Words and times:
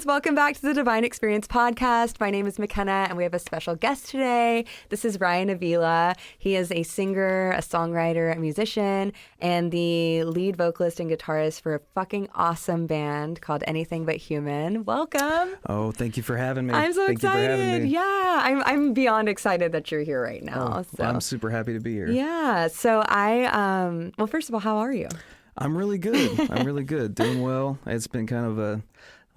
fans. 0.00 0.06
Welcome 0.06 0.34
back 0.34 0.54
to 0.54 0.62
the 0.62 0.74
Divine 0.74 1.04
Experience 1.04 1.46
podcast. 1.46 2.20
My 2.20 2.30
name 2.30 2.46
is 2.46 2.58
Makenna, 2.58 3.08
and 3.08 3.16
we 3.16 3.22
have 3.22 3.34
a 3.34 3.38
special 3.38 3.74
guest 3.74 4.08
today. 4.08 4.64
This 4.88 5.04
is 5.04 5.20
Ryan 5.20 5.50
Avila. 5.50 6.14
He 6.38 6.56
is 6.56 6.72
a 6.72 6.82
singer, 6.82 7.52
a 7.52 7.58
songwriter, 7.58 8.34
a 8.34 8.38
musician, 8.38 9.12
and 9.40 9.70
the 9.70 10.24
lead 10.24 10.56
vocalist 10.56 11.00
and 11.00 11.10
guitarist 11.10 11.60
for 11.60 11.74
a 11.74 11.80
fucking 11.94 12.28
awesome 12.34 12.86
band 12.86 13.40
called 13.40 13.62
Anything 13.66 14.04
But 14.04 14.16
Human. 14.16 14.84
Welcome. 14.84 15.56
Oh, 15.66 15.92
thank 15.92 16.16
you 16.16 16.22
for 16.22 16.36
having 16.36 16.66
me. 16.66 16.74
I'm 16.74 16.92
so 16.92 17.06
thank 17.06 17.18
excited. 17.18 17.88
Yeah, 17.88 18.40
I'm, 18.42 18.62
I'm 18.64 18.94
beyond 18.94 19.28
excited 19.28 19.72
that 19.72 19.90
you're 19.90 20.02
here 20.02 20.22
right 20.22 20.42
now. 20.42 20.78
Oh, 20.78 20.96
so. 20.96 21.04
I'm 21.04 21.20
super 21.20 21.50
happy 21.50 21.74
to 21.74 21.80
be 21.80 21.92
here. 21.92 22.10
Yeah. 22.10 22.68
So 22.68 23.02
I, 23.06 23.44
um, 23.46 24.12
well, 24.18 24.26
first 24.26 24.48
of 24.48 24.54
all, 24.54 24.60
how 24.60 24.78
are 24.78 24.92
you? 24.92 25.08
I'm 25.58 25.76
really 25.76 25.98
good. 25.98 26.50
I'm 26.50 26.64
really 26.64 26.84
good. 26.84 27.14
Doing 27.14 27.42
well. 27.42 27.78
It's 27.84 28.06
been 28.06 28.26
kind 28.26 28.46
of 28.46 28.58
a 28.58 28.82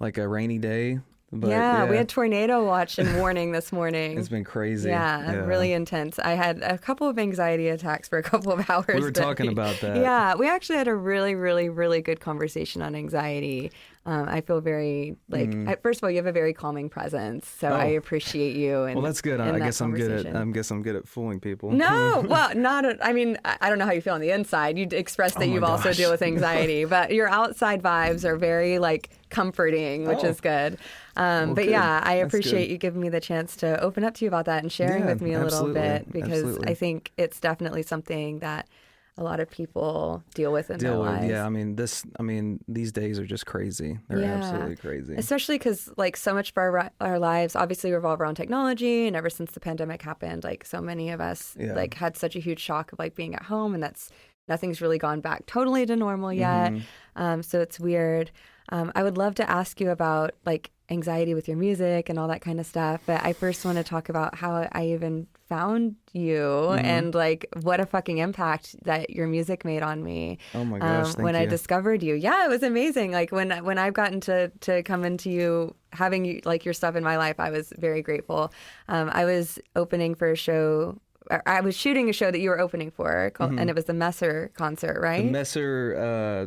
like 0.00 0.18
a 0.18 0.26
rainy 0.26 0.58
day. 0.58 1.00
But 1.36 1.50
yeah, 1.50 1.90
we 1.90 1.96
had 1.96 2.08
tornado 2.08 2.64
watch 2.64 2.98
and 2.98 3.16
warning 3.16 3.50
this 3.50 3.72
morning. 3.72 4.16
It's 4.18 4.28
been 4.28 4.44
crazy. 4.44 4.88
Yeah, 4.88 5.34
really 5.44 5.72
intense. 5.72 6.20
I 6.20 6.32
had 6.34 6.62
a 6.62 6.78
couple 6.78 7.08
of 7.08 7.18
anxiety 7.18 7.68
attacks 7.68 8.08
for 8.08 8.18
a 8.18 8.22
couple 8.22 8.52
of 8.52 8.70
hours. 8.70 8.94
We 8.94 9.00
were 9.00 9.10
talking 9.10 9.48
about 9.48 9.80
that. 9.80 9.96
Yeah, 9.96 10.36
we 10.36 10.48
actually 10.48 10.76
had 10.76 10.86
a 10.86 10.94
really, 10.94 11.34
really, 11.34 11.68
really 11.68 12.02
good 12.02 12.20
conversation 12.20 12.82
on 12.82 12.94
anxiety. 12.94 13.72
Um, 14.06 14.28
I 14.28 14.42
feel 14.42 14.60
very 14.60 15.16
like. 15.30 15.48
Mm. 15.48 15.80
First 15.82 16.00
of 16.00 16.04
all, 16.04 16.10
you 16.10 16.16
have 16.18 16.26
a 16.26 16.32
very 16.32 16.52
calming 16.52 16.90
presence, 16.90 17.48
so 17.48 17.68
I 17.68 17.94
Oh. 17.94 17.96
appreciate 17.96 18.54
you. 18.54 18.82
And 18.84 18.96
Well, 18.96 19.04
that's 19.04 19.22
good. 19.22 19.40
I, 19.40 19.54
I 19.54 19.58
guess 19.58 19.80
I'm 19.80 19.94
good 19.94 20.26
at. 20.26 20.36
I 20.36 20.44
guess 20.44 20.70
I'm 20.70 20.82
good 20.82 20.94
at 20.96 21.08
fooling 21.08 21.40
people. 21.40 21.70
No, 21.72 22.22
well, 22.28 22.54
not. 22.54 22.84
A, 22.84 22.98
I 23.02 23.14
mean, 23.14 23.38
I 23.46 23.56
I 23.62 23.68
don't 23.70 23.78
know 23.78 23.86
how 23.86 23.92
you 23.92 24.02
feel 24.02 24.12
on 24.12 24.20
the 24.20 24.30
inside. 24.30 24.76
You 24.76 24.86
expressed 24.90 25.38
that 25.38 25.48
Oh 25.48 25.52
you've 25.54 25.64
also 25.64 25.92
deal 25.94 26.10
with 26.10 26.20
anxiety, 26.32 26.84
but 26.84 27.12
your 27.12 27.28
outside 27.28 27.82
vibes 27.82 28.24
are 28.26 28.36
very 28.36 28.78
like 28.78 29.08
comforting, 29.30 30.04
which 30.06 30.22
Oh. 30.22 30.28
is 30.28 30.40
good. 30.40 30.76
Um, 31.16 31.46
Well, 31.48 31.54
but 31.54 31.64
good. 31.64 31.70
yeah, 31.70 32.00
I 32.04 32.16
That's 32.18 32.26
appreciate 32.26 32.66
good. 32.66 32.72
you 32.72 32.78
giving 32.78 33.00
me 33.00 33.08
the 33.08 33.20
chance 33.20 33.56
to 33.56 33.80
open 33.80 34.04
up 34.04 34.14
to 34.16 34.24
you 34.26 34.28
about 34.28 34.44
that 34.44 34.62
and 34.62 34.70
sharing 34.70 35.04
Yeah, 35.04 35.12
with 35.12 35.22
me 35.22 35.32
a 35.32 35.42
little 35.42 35.72
bit 35.72 36.12
because 36.12 36.42
Absolutely. 36.42 36.68
I 36.68 36.74
think 36.74 37.10
it's 37.16 37.40
definitely 37.40 37.82
something 37.82 38.40
that 38.40 38.68
a 39.16 39.22
lot 39.22 39.38
of 39.38 39.48
people 39.48 40.24
deal 40.34 40.52
with 40.52 40.70
in 40.70 40.78
Deal 40.78 40.90
their 41.02 41.12
with. 41.12 41.20
lives. 41.20 41.30
Yeah. 41.30 41.46
I 41.46 41.48
mean, 41.48 41.76
this. 41.76 42.02
I 42.18 42.22
mean, 42.22 42.58
these 42.66 42.90
days 42.90 43.18
are 43.20 43.26
just 43.26 43.46
crazy. 43.46 43.98
They're 44.08 44.18
Yeah. 44.20 44.34
absolutely 44.34 44.76
crazy. 44.76 45.14
Especially 45.14 45.56
because, 45.56 45.88
like, 45.96 46.16
so 46.16 46.34
much 46.34 46.50
of 46.50 46.58
our, 46.58 46.90
our 47.00 47.18
lives 47.20 47.54
obviously 47.54 47.92
revolve 47.92 48.20
around 48.20 48.34
technology, 48.34 49.06
and 49.06 49.14
ever 49.14 49.30
since 49.30 49.52
the 49.52 49.60
pandemic 49.60 50.02
happened, 50.02 50.42
like, 50.42 50.64
so 50.64 50.80
many 50.80 51.10
of 51.10 51.20
us 51.20 51.56
Yeah. 51.58 51.74
like 51.74 51.94
had 51.94 52.16
such 52.16 52.34
a 52.34 52.40
huge 52.40 52.58
shock 52.60 52.92
of 52.92 52.98
like 52.98 53.14
being 53.14 53.34
at 53.36 53.42
home, 53.44 53.72
and 53.74 53.82
that's 53.82 54.10
nothing's 54.48 54.80
really 54.80 54.98
gone 54.98 55.20
back 55.20 55.46
totally 55.46 55.86
to 55.86 55.96
normal 55.96 56.32
yet. 56.32 56.72
Mhm. 56.72 56.82
Um, 57.16 57.42
so 57.42 57.60
it's 57.60 57.78
weird. 57.80 58.30
Um, 58.70 58.90
I 58.94 59.02
would 59.02 59.16
love 59.16 59.34
to 59.36 59.48
ask 59.48 59.80
you 59.80 59.90
about 59.90 60.32
like 60.44 60.70
anxiety 60.90 61.34
with 61.34 61.46
your 61.48 61.56
music 61.56 62.08
and 62.08 62.18
all 62.18 62.28
that 62.28 62.40
kind 62.42 62.58
of 62.60 62.66
stuff, 62.66 63.00
but 63.06 63.24
I 63.24 63.32
first 63.32 63.64
want 63.64 63.78
to 63.78 63.84
talk 63.84 64.08
about 64.08 64.34
how 64.34 64.68
I 64.72 64.86
even 64.88 65.28
found 65.48 65.96
you 66.12 66.34
Mm-hmm. 66.34 66.84
and 66.86 67.14
like 67.14 67.46
what 67.62 67.80
a 67.80 67.86
fucking 67.86 68.18
impact 68.18 68.76
that 68.84 69.10
your 69.10 69.26
music 69.26 69.64
made 69.64 69.82
on 69.82 70.02
me 70.02 70.38
Oh 70.54 70.64
my 70.64 70.78
gosh. 70.78 71.06
thank 71.06 71.18
um, 71.18 71.24
when 71.24 71.36
I 71.36 71.46
discovered 71.46 72.02
you. 72.02 72.14
Yeah, 72.14 72.44
it 72.46 72.48
was 72.48 72.62
amazing. 72.62 73.12
Like 73.12 73.30
when 73.32 73.50
when 73.64 73.78
I've 73.78 73.94
gotten 73.94 74.20
to 74.22 74.48
to 74.60 74.82
come 74.82 75.04
into 75.04 75.30
you, 75.30 75.74
having 75.92 76.24
you 76.24 76.40
like 76.44 76.64
your 76.64 76.74
stuff 76.74 76.96
in 76.96 77.04
my 77.04 77.16
life, 77.16 77.38
I 77.38 77.50
was 77.50 77.72
very 77.78 78.02
grateful. 78.02 78.52
Um, 78.88 79.10
I 79.12 79.24
was 79.24 79.58
opening 79.76 80.14
for 80.14 80.30
a 80.30 80.36
show. 80.36 80.98
I 81.46 81.60
was 81.62 81.74
shooting 81.74 82.10
a 82.10 82.12
show 82.12 82.30
that 82.30 82.38
you 82.40 82.50
were 82.50 82.60
opening 82.60 82.90
for, 82.90 83.30
called, 83.30 83.58
and 83.58 83.70
it 83.70 83.74
was 83.74 83.86
the 83.86 83.94
Messer 83.94 84.50
concert, 84.54 85.00
right? 85.00 85.20
Mm-hmm. 85.20 85.26
the 85.28 85.32
Messer. 85.32 85.96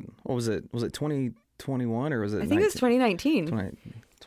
Uh, 0.03 0.07
what 0.23 0.35
was 0.35 0.47
it? 0.47 0.65
Was 0.71 0.83
it 0.83 0.93
2021 0.93 2.13
or 2.13 2.19
was 2.21 2.33
it? 2.33 2.43
I 2.43 2.45
think 2.45 2.61
it 2.61 2.65
was 2.65 2.73
2019. 2.75 3.47
20, 3.47 3.77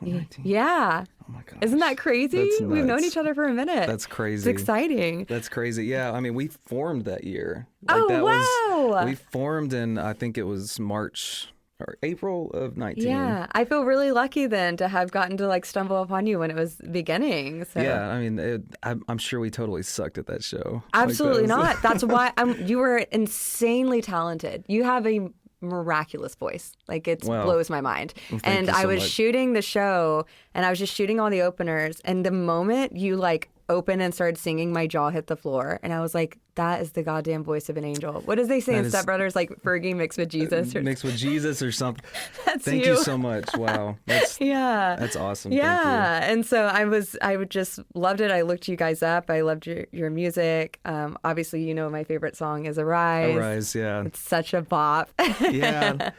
2019. 0.00 0.44
Yeah, 0.44 1.04
Oh 1.20 1.24
my 1.32 1.42
gosh. 1.46 1.58
isn't 1.62 1.78
that 1.78 1.96
crazy? 1.96 2.50
We've 2.60 2.84
known 2.84 3.04
each 3.04 3.16
other 3.16 3.34
for 3.34 3.44
a 3.44 3.52
minute. 3.52 3.86
That's 3.86 4.06
crazy. 4.06 4.50
it's 4.50 4.60
exciting. 4.60 5.24
That's 5.28 5.48
crazy. 5.48 5.84
Yeah, 5.86 6.12
I 6.12 6.20
mean, 6.20 6.34
we 6.34 6.48
formed 6.48 7.04
that 7.04 7.24
year. 7.24 7.66
Oh, 7.88 8.08
that 8.08 8.22
wow. 8.22 8.88
Was, 8.88 9.04
we 9.06 9.14
formed 9.14 9.72
in 9.72 9.98
I 9.98 10.12
think 10.12 10.36
it 10.38 10.42
was 10.44 10.78
March 10.80 11.52
or 11.78 11.96
April 12.02 12.50
of 12.50 12.76
nineteen. 12.76 13.08
Yeah, 13.08 13.46
I 13.52 13.64
feel 13.64 13.84
really 13.84 14.10
lucky 14.12 14.46
then 14.46 14.76
to 14.78 14.88
have 14.88 15.10
gotten 15.12 15.38
to 15.38 15.46
like 15.46 15.64
stumble 15.64 16.02
upon 16.02 16.26
you 16.26 16.38
when 16.38 16.50
it 16.50 16.56
was 16.56 16.76
beginning. 16.90 17.64
So. 17.64 17.80
Yeah, 17.80 18.06
I 18.08 18.20
mean, 18.20 18.38
it, 18.38 18.62
I'm, 18.82 19.02
I'm 19.08 19.16
sure 19.16 19.40
we 19.40 19.48
totally 19.50 19.82
sucked 19.82 20.18
at 20.18 20.26
that 20.26 20.44
show. 20.44 20.58
Like, 20.58 20.92
that 20.92 21.02
Absolutely 21.04 21.42
was- 21.42 21.48
not. 21.48 21.76
That's 21.82 22.04
why 22.04 22.32
I'm, 22.36 22.66
you 22.66 22.76
were 22.78 22.98
insanely 22.98 24.02
talented. 24.02 24.64
You 24.68 24.84
have 24.84 25.06
a 25.06 25.30
miraculous 25.60 26.34
voice. 26.34 26.72
Like 26.88 27.06
it 27.08 27.24
Wow. 27.24 27.44
blows 27.44 27.70
my 27.70 27.80
mind. 27.80 28.14
thank 28.28 28.46
and 28.46 28.70
I 28.70 28.82
so 28.82 28.88
was 28.88 29.00
much. 29.00 29.08
shooting 29.10 29.52
the 29.52 29.62
show 29.62 30.26
and 30.54 30.64
I 30.66 30.70
was 30.70 30.78
just 30.78 30.94
shooting 30.94 31.20
all 31.20 31.30
the 31.30 31.42
openers 31.42 32.00
and 32.04 32.24
the 32.24 32.30
moment 32.30 32.96
you 32.96 33.16
like 33.16 33.48
opened 33.70 34.02
and 34.02 34.12
started 34.14 34.36
singing 34.36 34.72
my 34.72 34.86
jaw 34.86 35.08
hit 35.10 35.26
the 35.28 35.36
floor 35.36 35.80
and 35.82 35.92
I 35.92 36.00
was 36.00 36.14
like 36.14 36.38
that 36.56 36.82
is 36.82 36.92
the 36.92 37.02
goddamn 37.02 37.42
voice 37.42 37.70
of 37.70 37.78
an 37.78 37.84
angel. 37.84 38.20
What 38.26 38.34
does 38.34 38.48
they 38.48 38.60
say 38.60 38.72
That 38.72 38.78
in 38.80 38.84
is- 38.86 38.92
Step 38.92 39.06
Brothers 39.06 39.34
like 39.34 39.48
Fergie 39.62 39.96
mixed 39.96 40.18
with 40.18 40.28
Jesus 40.28 40.74
or 40.76 40.82
mixed 40.82 41.04
with 41.04 41.16
Jesus 41.16 41.62
or 41.62 41.72
something. 41.72 42.04
That's 42.44 42.64
Thank 42.64 42.84
you. 42.84 42.92
you. 42.92 42.98
so 42.98 43.16
much. 43.16 43.48
Wow, 43.56 43.96
that's 44.06 44.38
Yeah. 44.40 44.96
that's 44.98 45.16
awesome. 45.16 45.52
Thank 45.52 45.62
you. 45.62 45.66
Yeah, 45.68 46.30
and 46.30 46.44
so 46.44 46.64
I 46.66 46.84
was, 46.84 47.16
I 47.22 47.36
would 47.36 47.50
just 47.50 47.78
loved 47.94 48.20
it. 48.20 48.30
I 48.30 48.42
looked 48.42 48.68
you 48.68 48.76
guys 48.76 49.02
up. 49.02 49.30
I 49.30 49.40
loved 49.42 49.66
your 49.66 49.86
your 49.92 50.10
music. 50.10 50.80
Um, 50.84 51.16
obviously, 51.24 51.62
you 51.62 51.74
know 51.74 51.88
my 51.88 52.04
favorite 52.04 52.36
song 52.36 52.66
is 52.66 52.78
"Arise." 52.78 53.36
Arise, 53.36 53.74
yeah, 53.74 54.02
It's 54.04 54.18
such 54.18 54.52
a 54.52 54.60
bop. 54.60 55.08
yeah. 55.40 56.10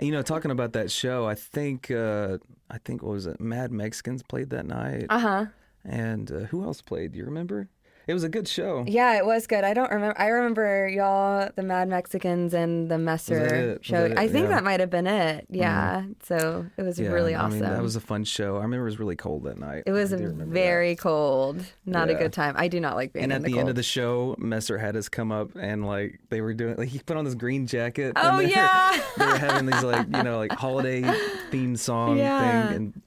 You 0.00 0.10
know, 0.12 0.20
talking 0.22 0.50
about 0.50 0.72
that 0.74 0.90
show, 0.90 1.26
I 1.26 1.34
think 1.36 1.90
uh, 1.90 2.38
I 2.70 2.78
think 2.78 3.02
what 3.02 3.12
was 3.12 3.26
it? 3.26 3.40
Mad 3.40 3.70
Mexicans 3.72 4.22
played 4.22 4.50
that 4.50 4.66
night, 4.66 5.06
uh 5.08 5.18
huh. 5.18 5.44
And 5.86 6.30
uh, 6.30 6.38
who 6.50 6.62
else 6.64 6.80
played? 6.82 7.12
Do 7.12 7.18
you 7.18 7.24
remember? 7.24 7.68
It 8.08 8.14
was 8.14 8.22
a 8.22 8.28
good 8.28 8.46
show. 8.46 8.84
Yeah, 8.86 9.16
it 9.18 9.26
was 9.26 9.48
good. 9.48 9.64
I 9.64 9.74
don't 9.74 9.90
remember. 9.90 10.14
I 10.16 10.28
remember 10.28 10.86
y'all, 10.88 11.50
the 11.56 11.64
Mad 11.64 11.88
Mexicans, 11.88 12.54
and 12.54 12.88
the 12.88 12.98
Messer 12.98 13.80
show. 13.82 14.14
I 14.16 14.28
think 14.28 14.44
Yeah. 14.44 14.54
that 14.54 14.62
might 14.62 14.78
have 14.78 14.90
been 14.90 15.08
it. 15.08 15.48
Yeah. 15.50 16.04
So 16.22 16.66
it 16.76 16.82
was 16.82 17.00
really 17.00 17.34
I 17.34 17.40
awesome. 17.46 17.58
mean, 17.62 17.68
that 17.68 17.82
was 17.82 17.96
a 17.96 18.00
fun 18.00 18.22
show. 18.22 18.58
I 18.58 18.62
remember 18.62 18.82
it 18.86 18.90
was 18.90 19.00
really 19.00 19.16
cold 19.16 19.42
that 19.42 19.58
night. 19.58 19.82
it 19.86 19.90
was 19.90 20.12
I 20.12 20.18
remember 20.18 20.44
that. 20.44 20.50
very 20.52 20.94
cold. 20.94 21.64
Not 21.84 22.08
a 22.08 22.14
good 22.14 22.32
time. 22.32 22.54
I 22.56 22.68
do 22.68 22.78
not 22.78 22.94
like 22.94 23.12
being 23.12 23.24
cold. 23.24 23.32
And 23.32 23.44
at 23.44 23.44
the, 23.44 23.54
the, 23.54 23.58
end 23.58 23.68
of 23.70 23.74
the 23.74 23.82
show, 23.82 24.36
Messer 24.38 24.78
had 24.78 24.94
us 24.96 25.08
come 25.08 25.32
up 25.32 25.56
and 25.56 25.84
like 25.84 26.20
they 26.30 26.40
were 26.40 26.54
doing 26.54 26.76
like 26.76 26.90
he 26.90 27.00
put 27.00 27.16
on 27.16 27.24
this 27.24 27.34
green 27.34 27.66
jacket. 27.66 28.12
and 28.14 28.18
Oh, 28.18 28.36
they 28.38 28.44
were- 28.44 28.50
yeah. 28.50 29.02
they 29.18 29.26
were 29.26 29.36
having 29.38 29.66
these 29.66 29.82
like 29.82 30.06
you 30.06 30.22
know 30.22 30.38
like 30.38 30.52
holiday 30.56 31.02
theme 31.50 31.74
song 31.74 32.18
Yeah. 32.18 32.68
thing 32.68 32.76
and 32.76 33.02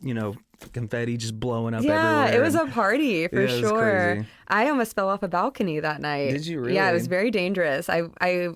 you 0.00 0.14
know 0.14 0.36
confetti 0.72 1.16
just 1.16 1.38
blowing 1.38 1.74
up 1.74 1.78
everywhere. 1.78 1.98
Yeah, 1.98 2.24
everywhere. 2.24 2.40
it 2.40 2.44
was 2.44 2.54
a 2.54 2.66
party 2.66 3.28
for 3.28 3.40
Yeah, 3.42 3.48
it 3.48 3.60
was 3.62 3.70
sure. 3.70 4.26
I 4.48 4.68
almost 4.68 4.94
fell 4.94 5.08
off 5.08 5.22
a 5.22 5.28
balcony 5.28 5.80
that 5.80 6.00
night. 6.00 6.30
Did 6.30 6.46
you 6.46 6.60
really? 6.60 6.74
Yeah, 6.74 6.90
it 6.90 6.92
was 6.92 7.06
very 7.06 7.30
dangerous. 7.30 7.88
I, 7.88 8.02
I, 8.20 8.48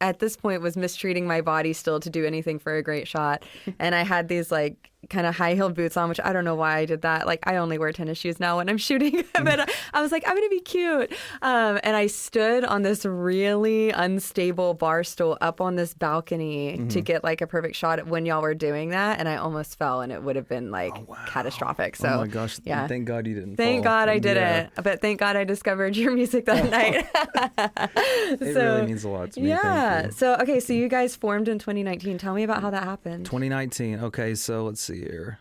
at 0.00 0.18
this 0.18 0.36
point, 0.36 0.62
was 0.62 0.76
mistreating 0.76 1.26
my 1.26 1.40
body 1.40 1.72
still 1.72 2.00
to 2.00 2.10
do 2.10 2.24
anything 2.24 2.58
for 2.58 2.76
a 2.76 2.82
great 2.82 3.06
shot, 3.08 3.44
and 3.78 3.94
I 3.94 4.02
had 4.04 4.28
these 4.28 4.50
like 4.52 4.90
kind 5.10 5.26
of 5.26 5.36
high 5.36 5.54
heeled 5.54 5.74
boots 5.74 5.98
on, 5.98 6.08
which 6.08 6.18
I 6.24 6.32
don't 6.32 6.46
know 6.46 6.54
why 6.54 6.78
I 6.78 6.86
did 6.86 7.02
that. 7.02 7.26
Like 7.26 7.40
I 7.46 7.56
only 7.56 7.76
wear 7.76 7.92
tennis 7.92 8.16
shoes 8.16 8.40
now 8.40 8.56
when 8.56 8.70
I'm 8.70 8.78
shooting, 8.88 9.22
but 9.34 9.70
I 9.92 10.00
was 10.00 10.12
like, 10.12 10.24
I'm 10.26 10.34
gonna 10.34 10.48
be 10.48 10.60
cute, 10.60 11.12
um, 11.42 11.78
and 11.82 11.94
I 11.94 12.06
stood 12.06 12.64
on 12.64 12.82
this 12.82 13.04
really 13.04 13.90
unstable 13.90 14.72
bar 14.74 15.04
stool 15.04 15.36
up 15.40 15.60
on 15.60 15.76
this 15.76 15.92
balcony 15.94 16.44
Mm-hmm. 16.44 16.88
to 16.88 17.00
get 17.00 17.22
like 17.22 17.40
a 17.40 17.46
perfect 17.46 17.76
shot 17.76 18.06
when 18.06 18.24
y'all 18.26 18.40
were 18.42 18.54
doing 18.54 18.90
that, 18.90 19.18
and 19.18 19.28
I 19.28 19.36
almost 19.36 19.76
fell, 19.78 20.00
and 20.00 20.10
it 20.10 20.22
would 20.22 20.36
have 20.36 20.48
been 20.48 20.70
like 20.70 20.94
catastrophic. 21.26 21.96
So 21.96 22.08
oh 22.08 22.16
my 22.18 22.26
gosh! 22.26 22.58
yeah. 22.64 22.86
Thank 22.86 23.06
God 23.06 23.26
you 23.26 23.34
didn't. 23.34 23.56
Thank 23.56 23.84
fall. 23.84 23.92
God 23.92 24.08
I 24.08 24.18
didn't. 24.18 24.70
But 24.82 25.00
thank 25.00 25.20
God 25.20 25.33
I 25.36 25.44
discovered 25.44 25.96
your 25.96 26.12
music 26.12 26.44
that 26.46 26.70
night. 26.70 27.06
It 28.40 28.54
really 28.56 28.86
means 28.86 29.04
a 29.04 29.08
lot 29.08 29.32
to 29.32 29.40
me. 29.40 29.48
yeah. 29.50 30.08
So 30.10 30.34
okay, 30.36 30.58
so 30.60 30.72
you 30.72 30.88
guys 30.88 31.14
formed 31.16 31.48
in 31.48 31.58
2019. 31.58 32.18
Tell 32.18 32.34
me 32.34 32.42
about 32.42 32.62
how 32.62 32.70
that 32.70 32.84
happened. 32.84 33.26
2019. 33.26 34.00
Okay, 34.00 34.34
so 34.34 34.64
let's 34.64 34.80
see 34.80 34.98
here. 35.00 35.38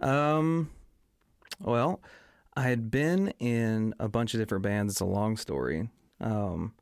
Um, 0.00 0.70
well, 1.60 2.00
I 2.56 2.62
had 2.62 2.90
been 2.90 3.32
in 3.38 3.94
a 3.98 4.08
bunch 4.08 4.34
of 4.34 4.40
different 4.40 4.62
bands. 4.62 4.92
It's 4.94 5.00
a 5.00 5.04
long 5.06 5.36
story. 5.36 5.88
Um, 6.20 6.74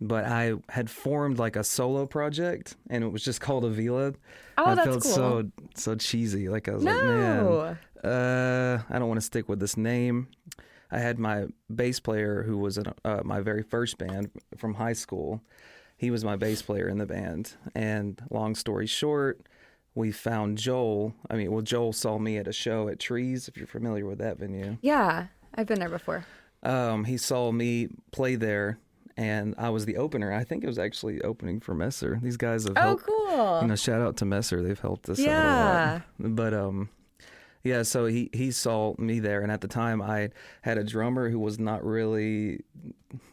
but 0.00 0.24
I 0.24 0.54
had 0.68 0.88
formed 0.88 1.38
like 1.38 1.56
a 1.56 1.64
solo 1.64 2.06
project, 2.06 2.76
and 2.88 3.02
it 3.02 3.08
was 3.08 3.24
just 3.24 3.40
called 3.40 3.64
Avila. 3.64 4.14
Oh, 4.56 4.64
I 4.64 4.74
that's 4.76 4.86
felt 4.88 5.02
cool. 5.02 5.12
so 5.12 5.50
so 5.74 5.94
cheesy. 5.96 6.48
Like 6.48 6.68
I 6.68 6.72
was 6.74 6.84
like, 6.84 6.94
man, 6.94 7.44
No. 7.44 7.76
uh, 8.08 8.78
I 8.88 8.98
don't 8.98 9.08
want 9.08 9.18
to 9.20 9.26
stick 9.26 9.48
with 9.48 9.58
this 9.60 9.76
name. 9.76 10.28
I 10.90 10.98
had 10.98 11.18
my 11.18 11.46
bass 11.74 12.00
player 12.00 12.42
who 12.44 12.56
was 12.58 12.78
in 12.78 12.86
uh, 13.04 13.20
my 13.24 13.40
very 13.40 13.62
first 13.62 13.98
band 13.98 14.30
from 14.56 14.74
high 14.74 14.94
school. 14.94 15.42
He 15.96 16.10
was 16.10 16.24
my 16.24 16.36
bass 16.36 16.62
player 16.62 16.88
in 16.88 16.98
the 16.98 17.06
band. 17.06 17.54
And 17.74 18.22
long 18.30 18.54
story 18.54 18.86
short, 18.86 19.40
we 19.94 20.12
found 20.12 20.58
Joel. 20.58 21.14
I 21.28 21.34
mean, 21.36 21.50
well, 21.52 21.62
Joel 21.62 21.92
saw 21.92 22.18
me 22.18 22.38
at 22.38 22.46
a 22.46 22.52
show 22.52 22.88
at 22.88 22.98
Trees, 23.00 23.48
if 23.48 23.56
you're 23.56 23.66
familiar 23.66 24.06
with 24.06 24.18
that 24.18 24.38
venue. 24.38 24.78
Yeah, 24.80 25.26
I've 25.54 25.66
been 25.66 25.80
there 25.80 25.88
before. 25.88 26.24
Um, 26.62 27.04
he 27.04 27.16
saw 27.16 27.50
me 27.52 27.88
play 28.12 28.36
there, 28.36 28.78
and 29.16 29.54
I 29.58 29.70
was 29.70 29.86
the 29.86 29.96
opener. 29.96 30.32
I 30.32 30.44
think 30.44 30.62
it 30.64 30.68
was 30.68 30.78
actually 30.78 31.20
opening 31.22 31.60
for 31.60 31.74
Messer. 31.74 32.18
These 32.22 32.36
guys 32.36 32.64
have 32.64 32.74
Oh, 32.76 32.80
helped. 32.80 33.04
cool. 33.06 33.58
You 33.62 33.66
know, 33.68 33.76
shout 33.76 34.00
out 34.00 34.16
to 34.18 34.24
Messer. 34.24 34.62
They've 34.62 34.78
helped 34.78 35.08
us 35.08 35.18
out 35.20 35.26
a 35.26 35.28
Yeah. 35.28 35.92
lot. 35.94 36.02
But 36.36 36.54
um, 36.54 36.88
Yeah, 37.64 37.82
so 37.82 38.06
he 38.06 38.30
he 38.32 38.50
saw 38.50 38.94
me 38.98 39.18
there, 39.20 39.42
and 39.42 39.50
at 39.52 39.60
the 39.60 39.68
time 39.68 40.00
I 40.00 40.30
had 40.62 40.78
a 40.78 40.84
drummer 40.84 41.28
who 41.28 41.38
was 41.38 41.58
not 41.58 41.84
really 41.84 42.60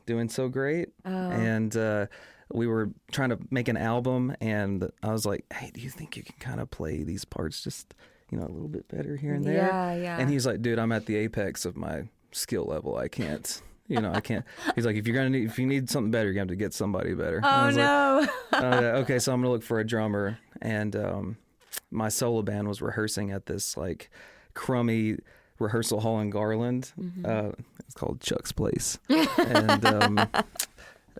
doing 0.05 0.29
so 0.29 0.47
great, 0.49 0.89
Oh. 1.05 1.09
and 1.31 1.75
uh, 1.75 2.07
we 2.53 2.67
were 2.67 2.89
trying 3.11 3.29
to 3.29 3.39
make 3.51 3.67
an 3.67 3.77
album, 3.77 4.35
and 4.41 4.89
I 5.03 5.11
was 5.11 5.25
like, 5.25 5.45
"Hey, 5.53 5.71
do 5.73 5.81
you 5.81 5.89
think 5.89 6.17
you 6.17 6.23
can 6.23 6.35
kind 6.39 6.59
of 6.59 6.69
play 6.71 7.03
these 7.03 7.23
parts 7.25 7.61
just 7.63 7.93
you 8.31 8.37
know 8.39 8.45
a 8.45 8.51
little 8.51 8.67
bit 8.67 8.87
better 8.87 9.15
here 9.15 9.33
and 9.33 9.43
there?" 9.45 9.55
Yeah, 9.55 9.93
yeah. 9.95 10.17
And 10.19 10.29
he's 10.29 10.45
like, 10.45 10.61
"Dude, 10.61 10.79
I'm 10.79 10.91
at 10.91 11.05
the 11.05 11.15
apex 11.17 11.65
of 11.65 11.75
my 11.77 12.03
skill 12.31 12.65
level. 12.65 12.97
I 12.97 13.07
can't." 13.07 13.61
You 13.87 14.01
know, 14.01 14.11
I 14.11 14.19
can't. 14.19 14.43
He's 14.75 14.83
like, 14.83 14.95
if 14.95 15.05
you're 15.05 15.15
gonna 15.15 15.29
need, 15.29 15.45
if 15.47 15.59
you 15.59 15.67
need 15.67 15.91
something 15.91 16.09
better, 16.09 16.31
you 16.31 16.39
have 16.39 16.47
to 16.47 16.55
get 16.55 16.73
somebody 16.73 17.13
better. 17.13 17.39
Oh 17.43 17.65
was 17.67 17.75
like, 17.77 17.85
no. 17.85 18.27
uh, 18.51 18.81
okay, 19.03 19.19
so 19.19 19.31
I'm 19.31 19.41
gonna 19.41 19.51
look 19.51 19.61
for 19.61 19.79
a 19.79 19.85
drummer, 19.85 20.39
and 20.59 20.95
um, 20.95 21.37
my 21.91 22.09
solo 22.09 22.41
band 22.41 22.67
was 22.67 22.81
rehearsing 22.81 23.31
at 23.31 23.45
this 23.45 23.75
like 23.77 24.09
crummy 24.53 25.17
rehearsal 25.59 25.99
hall 26.01 26.19
in 26.19 26.29
Garland. 26.29 26.91
Mm-hmm. 26.99 27.25
Uh, 27.25 27.51
it's 27.79 27.95
called 27.95 28.19
Chuck's 28.21 28.51
Place, 28.51 28.97
and 29.09 29.85
um, 29.85 30.29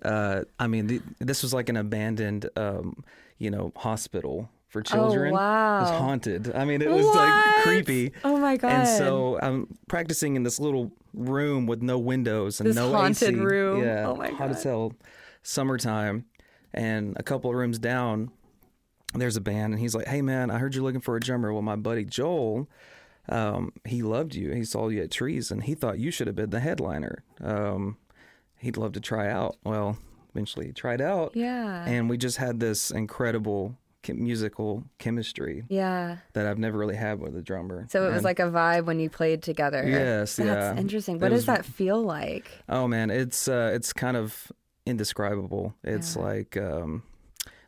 uh, 0.03 0.41
I 0.59 0.67
mean, 0.67 0.87
the, 0.87 1.01
this 1.19 1.41
was 1.43 1.53
like 1.53 1.69
an 1.69 1.77
abandoned, 1.77 2.49
um, 2.55 3.03
you 3.37 3.49
know, 3.51 3.71
hospital 3.75 4.49
for 4.67 4.81
children. 4.81 5.29
It 5.29 5.31
was 5.33 5.89
Oh, 5.91 5.97
haunted. 5.97 6.53
I 6.53 6.65
mean, 6.65 6.81
it 6.81 6.89
was 6.89 7.05
like 7.15 7.63
creepy. 7.63 8.11
Oh 8.23 8.37
my 8.37 8.57
god. 8.57 8.71
And 8.71 8.87
so 8.87 9.39
I'm 9.41 9.67
practicing 9.87 10.35
in 10.35 10.43
this 10.43 10.59
little 10.59 10.91
room 11.13 11.65
with 11.65 11.81
no 11.81 11.97
windows 11.97 12.59
and 12.59 12.67
This 12.69 12.75
no 12.75 12.91
haunted 12.91 13.29
AC. 13.35 13.39
room. 13.39 13.83
Yeah, 13.83 14.07
Oh 14.09 14.15
my 14.17 14.29
hot 14.31 14.49
as 14.49 14.63
God. 14.63 14.69
hell. 14.69 14.93
Summertime, 15.43 16.25
and 16.73 17.15
a 17.17 17.23
couple 17.23 17.51
of 17.51 17.55
rooms 17.55 17.77
down, 17.79 18.31
there's 19.21 19.37
a 19.37 19.41
band, 19.41 19.73
and 19.73 19.79
he's 19.79 19.95
like, 19.95 20.07
"Hey 20.07 20.21
man, 20.21 20.49
I 20.51 20.57
heard 20.57 20.75
you're 20.75 20.83
looking 20.83 21.01
for 21.01 21.15
a 21.15 21.19
drummer." 21.19 21.51
Well, 21.53 21.61
my 21.61 21.75
buddy 21.75 22.05
Joel, 22.05 22.67
um, 23.29 23.71
he 23.85 24.01
loved 24.01 24.35
you. 24.35 24.51
He 24.51 24.63
saw 24.63 24.87
you 24.89 25.01
at 25.03 25.11
Trees, 25.11 25.51
and 25.51 25.63
he 25.63 25.75
thought 25.75 25.99
you 25.99 26.11
should 26.11 26.27
have 26.27 26.35
been 26.35 26.49
the 26.49 26.59
headliner. 26.59 27.23
Um, 27.43 27.97
he'd 28.59 28.77
love 28.77 28.93
to 28.93 28.99
try 28.99 29.29
out. 29.29 29.57
Well, 29.63 29.97
eventually 30.33 30.67
he 30.67 30.71
tried 30.73 31.01
out, 31.01 31.31
yeah. 31.35 31.85
and 31.85 32.09
we 32.09 32.17
just 32.17 32.37
had 32.37 32.59
this 32.59 32.91
incredible 32.91 33.77
chem- 34.03 34.21
musical 34.23 34.83
chemistry 34.99 35.63
yeah. 35.69 36.17
that 36.33 36.45
I've 36.45 36.57
never 36.59 36.77
really 36.77 36.95
had 36.95 37.19
with 37.19 37.35
a 37.35 37.41
drummer. 37.41 37.87
So 37.89 38.07
it 38.07 38.11
was 38.13 38.23
like 38.23 38.39
a 38.39 38.43
vibe 38.51 38.85
when 38.85 38.99
you 38.99 39.09
played 39.09 39.41
together. 39.41 39.83
Yes, 39.87 40.35
That's 40.35 40.47
yeah. 40.47 40.77
interesting. 40.77 41.15
It 41.15 41.21
What 41.21 41.31
was- 41.31 41.41
does 41.41 41.45
that 41.47 41.65
feel 41.65 42.01
like? 42.03 42.49
Oh 42.69 42.87
man, 42.87 43.09
it's 43.09 43.47
uh, 43.47 43.71
it's 43.73 43.93
kind 43.93 44.17
of 44.17 44.51
indescribable. 44.85 45.73
It's 45.83 46.15
Yeah. 46.15 46.21
like 46.21 46.57
um, 46.57 47.03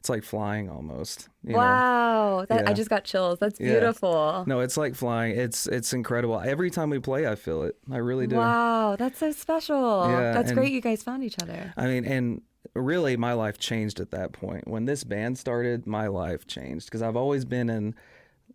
it's 0.07 0.09
like 0.09 0.23
flying 0.23 0.69
almost. 0.69 1.27
you 1.43 1.51
know? 1.51 1.57
wow. 1.59 2.45
That 2.47 2.67
I 2.67 2.71
just 2.73 2.89
got 2.89 3.03
chills. 3.03 3.39
That's 3.39 3.59
Yeah. 3.59 3.71
beautiful. 3.73 4.45
No, 4.47 4.61
it's 4.61 4.77
like 4.77 4.95
flying. 4.95 5.37
It's 5.37 5.67
it's 5.67 5.91
incredible. 5.91 6.39
Every 6.39 6.69
time 6.69 6.89
we 6.89 6.99
play, 6.99 7.27
I 7.27 7.35
feel 7.35 7.63
it. 7.63 7.75
I 7.91 7.97
really 7.97 8.25
do. 8.27 8.37
Wow, 8.37 8.95
that's 8.97 9.17
so 9.19 9.31
special. 9.33 10.09
Yeah, 10.09 10.31
that's 10.33 10.49
and- 10.51 10.57
great 10.57 10.71
you 10.71 10.79
guys 10.81 11.03
found 11.03 11.23
each 11.25 11.35
other. 11.41 11.73
I 11.75 11.87
mean, 11.87 12.05
and 12.05 12.41
really, 12.73 13.17
my 13.17 13.33
life 13.33 13.57
changed 13.57 13.99
at 13.99 14.11
that 14.11 14.31
point. 14.31 14.65
When 14.67 14.85
this 14.85 15.03
band 15.03 15.37
started, 15.37 15.85
my 15.85 16.07
life 16.07 16.47
changed 16.47 16.85
because 16.85 17.01
I've 17.01 17.17
always 17.17 17.43
been 17.43 17.69
in 17.69 17.93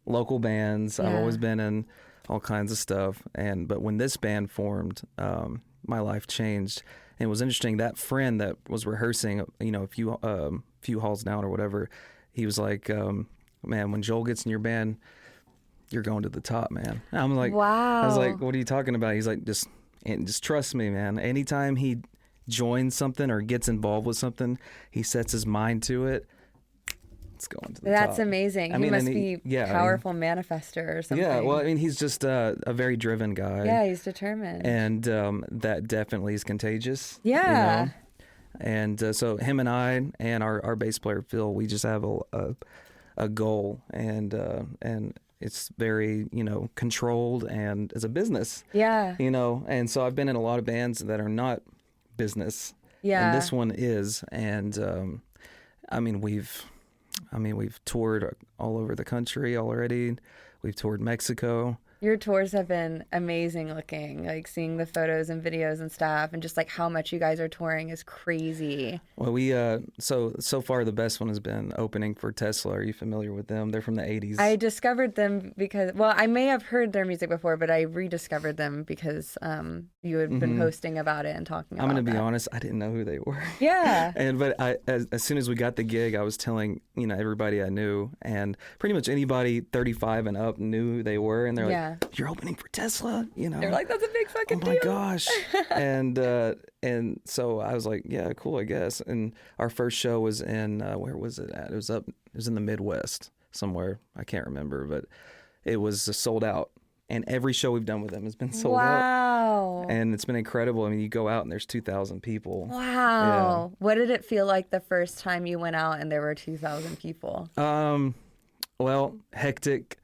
local 0.06 0.38
bands. 0.38 0.98
I've 0.98 1.14
always 1.14 1.36
been 1.36 1.60
in 1.60 1.84
all 2.30 2.40
kinds 2.40 2.72
of 2.72 2.78
stuff. 2.78 3.22
And 3.34 3.68
but 3.68 3.82
when 3.82 3.98
this 3.98 4.16
band 4.16 4.50
formed, 4.50 5.02
um, 5.18 5.60
my 5.86 6.00
life 6.00 6.26
changed. 6.26 6.82
And 7.18 7.26
it 7.26 7.30
was 7.30 7.42
interesting. 7.42 7.76
That 7.76 7.98
friend 7.98 8.40
that 8.40 8.56
was 8.68 8.86
rehearsing, 8.86 9.44
you 9.60 9.70
know, 9.70 9.82
a 9.82 9.86
few 9.86 10.18
um, 10.22 10.64
few 10.80 11.00
halls 11.00 11.22
down 11.22 11.44
or 11.44 11.48
whatever, 11.48 11.88
he 12.32 12.46
was 12.46 12.58
like, 12.58 12.90
um, 12.90 13.28
"Man, 13.64 13.92
when 13.92 14.02
Joel 14.02 14.24
gets 14.24 14.44
in 14.44 14.50
your 14.50 14.60
band." 14.60 14.96
You're 15.90 16.02
going 16.02 16.22
to 16.22 16.30
the 16.30 16.40
top, 16.40 16.70
man. 16.70 17.02
And 17.10 17.20
I'm 17.20 17.36
like, 17.36 17.52
"Wow." 17.52 18.02
I 18.02 18.06
was 18.06 18.16
like, 18.16 18.40
"What 18.40 18.54
are 18.54 18.58
you 18.58 18.64
talking 18.64 18.94
about?" 18.94 19.14
He's 19.14 19.26
like, 19.26 19.44
"Just, 19.44 19.68
and 20.06 20.26
just 20.26 20.42
trust 20.42 20.74
me, 20.74 20.88
man. 20.88 21.18
Anytime 21.18 21.76
he 21.76 21.98
joins 22.48 22.94
something 22.94 23.30
or 23.30 23.42
gets 23.42 23.68
involved 23.68 24.06
with 24.06 24.16
something, 24.16 24.58
he 24.90 25.02
sets 25.02 25.32
his 25.32 25.44
mind 25.44 25.82
to 25.84 26.06
it. 26.06 26.26
It's 27.42 27.48
going 27.48 27.74
to 27.74 27.80
the 27.82 27.90
That's 27.90 28.18
top." 28.18 28.26
amazing. 28.26 28.72
I 28.72 28.78
he 28.78 28.88
must 28.90 29.08
he- 29.08 29.14
be 29.36 29.40
yeah, 29.44 29.62
I 29.62 29.64
mean- 29.66 29.72
powerful 29.74 30.12
manifester 30.12 30.96
or 30.98 31.02
something. 31.02 31.26
Yeah, 31.26 31.40
well, 31.40 31.58
I 31.58 31.64
mean, 31.64 31.76
he's 31.76 31.96
just 31.98 32.24
uh, 32.24 32.54
a 32.66 32.72
very 32.72 32.96
driven 32.96 33.34
guy. 33.34 33.64
yeah, 33.64 33.84
he's 33.84 34.04
determined. 34.04 34.64
and 34.64 35.08
um, 35.08 35.44
that 35.50 35.88
definitely 35.88 36.34
is 36.34 36.44
contagious. 36.44 37.18
you 37.24 37.32
Yeah. 37.32 37.84
know? 37.86 37.90
And 38.60 39.02
uh, 39.02 39.12
so 39.12 39.38
him 39.38 39.58
and 39.60 39.68
I 39.68 40.02
and 40.20 40.42
our, 40.44 40.64
our 40.64 40.76
bass 40.76 40.98
player 40.98 41.22
Phil, 41.22 41.52
we 41.52 41.66
just 41.66 41.82
have 41.84 42.04
a 42.04 42.18
a, 42.32 42.54
a 43.16 43.28
goal, 43.28 43.80
and 43.90 44.34
uh, 44.34 44.62
and 44.80 45.18
it's 45.40 45.70
very 45.78 46.28
you 46.30 46.44
know 46.44 46.68
controlled 46.76 47.44
and 47.44 47.92
as 47.96 48.04
a 48.04 48.08
business, 48.08 48.62
yeah. 48.72 49.16
you 49.18 49.30
know. 49.32 49.64
And 49.66 49.90
so 49.90 50.06
I've 50.06 50.14
been 50.14 50.28
in 50.28 50.36
a 50.36 50.40
lot 50.40 50.58
of 50.60 50.64
bands 50.64 51.00
that 51.00 51.18
are 51.20 51.28
not 51.30 51.62
business, 52.16 52.74
Yeah. 53.02 53.26
and 53.26 53.36
this 53.36 53.50
one 53.50 53.72
is. 53.74 54.22
And 54.30 54.78
um, 54.78 55.22
I 55.88 56.00
mean, 56.00 56.20
we've, 56.20 56.64
I 57.32 57.38
mean, 57.38 57.56
we've 57.56 57.80
toured 57.84 58.36
all 58.58 58.76
over 58.76 58.94
the 58.94 59.04
country 59.04 59.56
already. 59.56 60.16
We've 60.62 60.76
toured 60.76 61.00
Mexico. 61.00 61.78
Your 62.00 62.16
tours 62.16 62.50
have 62.50 62.66
been 62.66 63.04
amazing 63.12 63.72
looking. 63.72 64.26
Like 64.26 64.48
seeing 64.48 64.76
the 64.76 64.86
photos 64.86 65.30
and 65.30 65.40
videos 65.42 65.80
and 65.80 65.90
stuff 65.90 66.32
and 66.32 66.42
just 66.42 66.56
like 66.56 66.68
how 66.68 66.88
much 66.88 67.12
you 67.12 67.20
guys 67.20 67.38
are 67.38 67.48
touring 67.48 67.90
is 67.90 68.02
crazy. 68.02 69.00
Well, 69.14 69.32
we 69.32 69.54
uh, 69.54 69.78
so 70.00 70.34
so 70.40 70.60
far 70.60 70.84
the 70.84 70.90
best 70.90 71.20
one 71.20 71.28
has 71.28 71.38
been 71.38 71.72
opening 71.78 72.16
for 72.16 72.32
Tesla. 72.32 72.74
Are 72.74 72.82
you 72.82 72.92
familiar 72.92 73.32
with 73.32 73.46
them? 73.46 73.70
They're 73.70 73.82
from 73.82 73.94
the 73.94 74.02
'80s. 74.02 74.40
I 74.40 74.56
discovered 74.56 75.14
them 75.14 75.52
because 75.56 75.92
well, 75.94 76.12
I 76.16 76.26
may 76.26 76.46
have 76.46 76.64
heard 76.64 76.92
their 76.92 77.04
music 77.04 77.30
before, 77.30 77.56
but 77.56 77.70
I 77.70 77.82
rediscovered 77.82 78.56
them 78.56 78.82
because 78.82 79.38
um 79.40 79.90
you 80.02 80.18
had 80.18 80.40
been 80.40 80.58
posting 80.58 80.98
about 80.98 81.26
it 81.26 81.36
and 81.36 81.46
talking 81.46 81.78
about 81.78 81.84
Mm-hmm. 81.88 81.96
I'm 81.98 82.04
gonna 82.04 82.12
be 82.16 82.18
honest. 82.18 82.48
I 82.52 82.58
didn't 82.58 82.78
know 82.80 82.90
who 82.90 83.04
they 83.04 83.18
were. 83.20 83.42
Yeah. 83.60 84.12
And 84.16 84.38
but 84.38 84.60
I, 84.60 84.76
as, 84.86 85.06
as 85.12 85.22
soon 85.22 85.38
as 85.38 85.48
we 85.48 85.54
got 85.54 85.76
the 85.76 85.84
gig, 85.84 86.14
I 86.14 86.22
was 86.22 86.36
telling 86.36 86.80
you 86.96 87.06
know 87.06 87.14
everybody 87.14 87.62
I 87.62 87.68
knew, 87.68 88.10
and 88.20 88.56
pretty 88.78 88.94
much 88.94 89.08
anybody 89.08 89.60
35 89.60 90.26
and 90.26 90.36
up 90.36 90.58
knew 90.58 90.96
who 90.96 91.02
they 91.02 91.18
were, 91.18 91.46
and 91.46 91.56
they're 91.56 91.70
Yeah. 91.70 91.96
like, 92.02 92.18
"You're 92.18 92.28
opening 92.28 92.56
for 92.56 92.68
Tesla," 92.68 93.28
you 93.36 93.48
know. 93.48 93.60
They're 93.60 93.70
like, 93.70 93.88
that's 93.88 94.02
a 94.04 94.08
big 94.12 94.28
fucking 94.28 94.60
oh 94.62 94.66
my 94.66 94.72
deal. 94.74 94.82
gosh 94.82 95.28
and 95.70 96.18
uh 96.18 96.54
and 96.82 97.20
so 97.24 97.60
i 97.60 97.72
was 97.74 97.86
like 97.86 98.02
yeah 98.06 98.32
cool 98.32 98.58
i 98.58 98.64
guess 98.64 99.00
and 99.00 99.32
our 99.60 99.70
first 99.70 99.96
show 99.96 100.18
was 100.20 100.40
in 100.40 100.82
uh, 100.82 100.94
where 100.94 101.16
was 101.16 101.38
it 101.38 101.48
at 101.52 101.70
it 101.70 101.74
was 101.76 101.88
up 101.90 102.08
it 102.08 102.34
was 102.34 102.48
in 102.48 102.54
the 102.56 102.60
midwest 102.60 103.30
somewhere 103.52 104.00
i 104.16 104.24
can't 104.24 104.46
remember 104.46 104.84
but 104.84 105.04
it 105.64 105.76
was 105.76 106.02
sold 106.16 106.42
out 106.42 106.70
and 107.08 107.24
every 107.28 107.52
show 107.52 107.70
we've 107.72 107.84
done 107.84 108.00
with 108.02 108.10
them 108.10 108.24
has 108.24 108.36
been 108.36 108.52
sold 108.62 108.78
out 108.78 109.00
Wow. 109.00 109.86
and 109.88 110.14
it's 110.14 110.24
been 110.24 110.36
incredible 110.36 110.84
i 110.84 110.90
mean 110.90 111.00
you 111.00 111.08
go 111.08 111.28
out 111.28 111.42
and 111.42 111.50
there's 111.52 111.66
2000 111.66 112.20
people 112.22 112.66
Wow. 112.70 113.72
What 113.78 113.94
did 113.96 114.10
it 114.10 114.24
feel 114.24 114.46
like 114.46 114.70
the 114.70 114.80
first 114.80 115.18
time 115.18 115.46
you 115.46 115.58
went 115.58 115.76
out 115.76 116.00
and 116.00 116.10
there 116.10 116.20
were 116.22 116.34
2,000 116.34 116.98
people? 116.98 117.48
um 117.56 118.14
well 118.78 119.16
hectic 119.32 119.98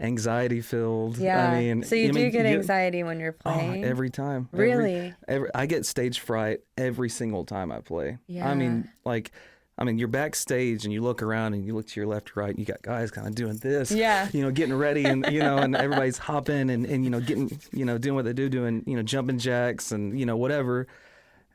anxiety 0.00 0.60
filled 0.60 1.18
Yeah. 1.18 1.50
i 1.50 1.58
mean 1.60 1.82
so 1.82 1.94
you 1.94 2.08
do 2.12 2.18
mean, 2.20 2.30
get 2.30 2.46
you- 2.46 2.56
anxiety 2.56 3.02
when 3.02 3.18
you're 3.20 3.36
Oh, 3.44 3.52
playing? 3.52 3.84
every 3.84 4.10
time. 4.10 4.48
Really? 4.52 5.14
Every, 5.26 5.50
I 5.54 5.66
get 5.66 5.86
stage 5.86 6.20
fright 6.20 6.60
every 6.76 7.08
single 7.08 7.44
time 7.44 7.72
I 7.72 7.80
play. 7.80 8.18
Yeah. 8.28 8.48
I 8.48 8.54
mean, 8.54 8.88
like, 9.04 9.32
I 9.78 9.84
mean, 9.84 9.96
you're 9.96 10.08
backstage 10.08 10.84
and 10.84 10.92
you 10.92 11.00
look 11.02 11.22
around 11.22 11.54
and 11.54 11.64
you 11.64 11.74
look 11.74 11.86
to 11.86 12.00
your 12.00 12.08
left, 12.08 12.34
right, 12.34 12.50
and 12.50 12.58
you 12.58 12.64
got 12.64 12.82
guys 12.82 13.12
kind 13.12 13.28
of 13.28 13.34
doing 13.36 13.58
this. 13.58 13.92
Yeah. 13.92 14.28
You 14.32 14.42
know, 14.42 14.50
getting 14.50 14.74
ready 14.74 15.04
and, 15.04 15.24
you 15.30 15.38
know, 15.40 15.58
and 15.58 15.76
everybody's 15.76 16.18
hopping 16.18 16.68
and, 16.68 16.84
and, 16.84 17.04
you 17.04 17.10
know, 17.10 17.20
getting, 17.20 17.60
you 17.72 17.84
know, 17.84 17.96
doing 17.96 18.16
what 18.16 18.24
they 18.24 18.32
do, 18.32 18.48
doing, 18.48 18.82
you 18.86 18.96
know, 18.96 19.02
jumping 19.02 19.38
jacks 19.38 19.92
and, 19.92 20.18
you 20.18 20.26
know, 20.26 20.36
whatever. 20.36 20.88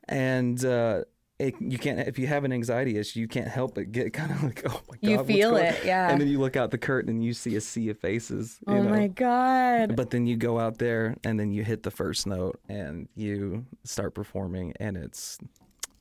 And, 0.07 0.63
uh, 0.63 1.03
it, 1.39 1.55
you 1.59 1.77
can't 1.77 1.99
if 1.99 2.19
you 2.19 2.27
have 2.27 2.45
an 2.45 2.53
anxiety 2.53 2.97
issue, 2.97 3.19
you 3.19 3.27
can't 3.27 3.47
help 3.47 3.75
but 3.75 3.91
get 3.91 4.13
kind 4.13 4.31
of 4.31 4.43
like, 4.43 4.61
oh 4.65 4.81
my 4.87 4.97
god, 5.01 5.09
You 5.09 5.23
feel 5.25 5.51
going-" 5.51 5.65
it, 5.65 5.83
yeah. 5.83 6.09
And 6.09 6.21
then 6.21 6.27
you 6.27 6.39
look 6.39 6.55
out 6.55 6.71
the 6.71 6.77
curtain 6.77 7.09
and 7.09 7.23
you 7.23 7.33
see 7.33 7.55
a 7.55 7.61
sea 7.61 7.89
of 7.89 7.97
faces. 7.97 8.59
You 8.67 8.75
oh 8.75 8.83
know? 8.83 8.89
my 8.89 9.07
God. 9.07 9.95
But 9.95 10.11
then 10.11 10.27
you 10.27 10.37
go 10.37 10.59
out 10.59 10.77
there 10.77 11.17
and 11.23 11.39
then 11.39 11.51
you 11.51 11.63
hit 11.63 11.83
the 11.83 11.91
first 11.91 12.27
note 12.27 12.59
and 12.69 13.09
you 13.15 13.65
start 13.83 14.13
performing 14.13 14.73
and 14.79 14.95
it's 14.95 15.37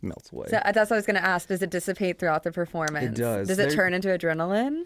melts 0.03 0.33
away. 0.33 0.47
So 0.51 0.61
that's 0.65 0.91
what 0.91 0.93
I 0.93 0.97
was 0.97 1.07
going 1.07 1.17
to 1.17 1.25
ask. 1.25 1.49
Does 1.49 1.63
it 1.63 1.71
dissipate 1.71 2.19
throughout 2.19 2.43
the 2.43 2.53
performance? 2.53 3.07
It 3.07 3.15
does. 3.21 3.49
Does 3.49 3.59
it 3.59 3.69
There- 3.69 3.77
turn 3.77 3.95
into 3.95 4.09
adrenaline? 4.09 4.85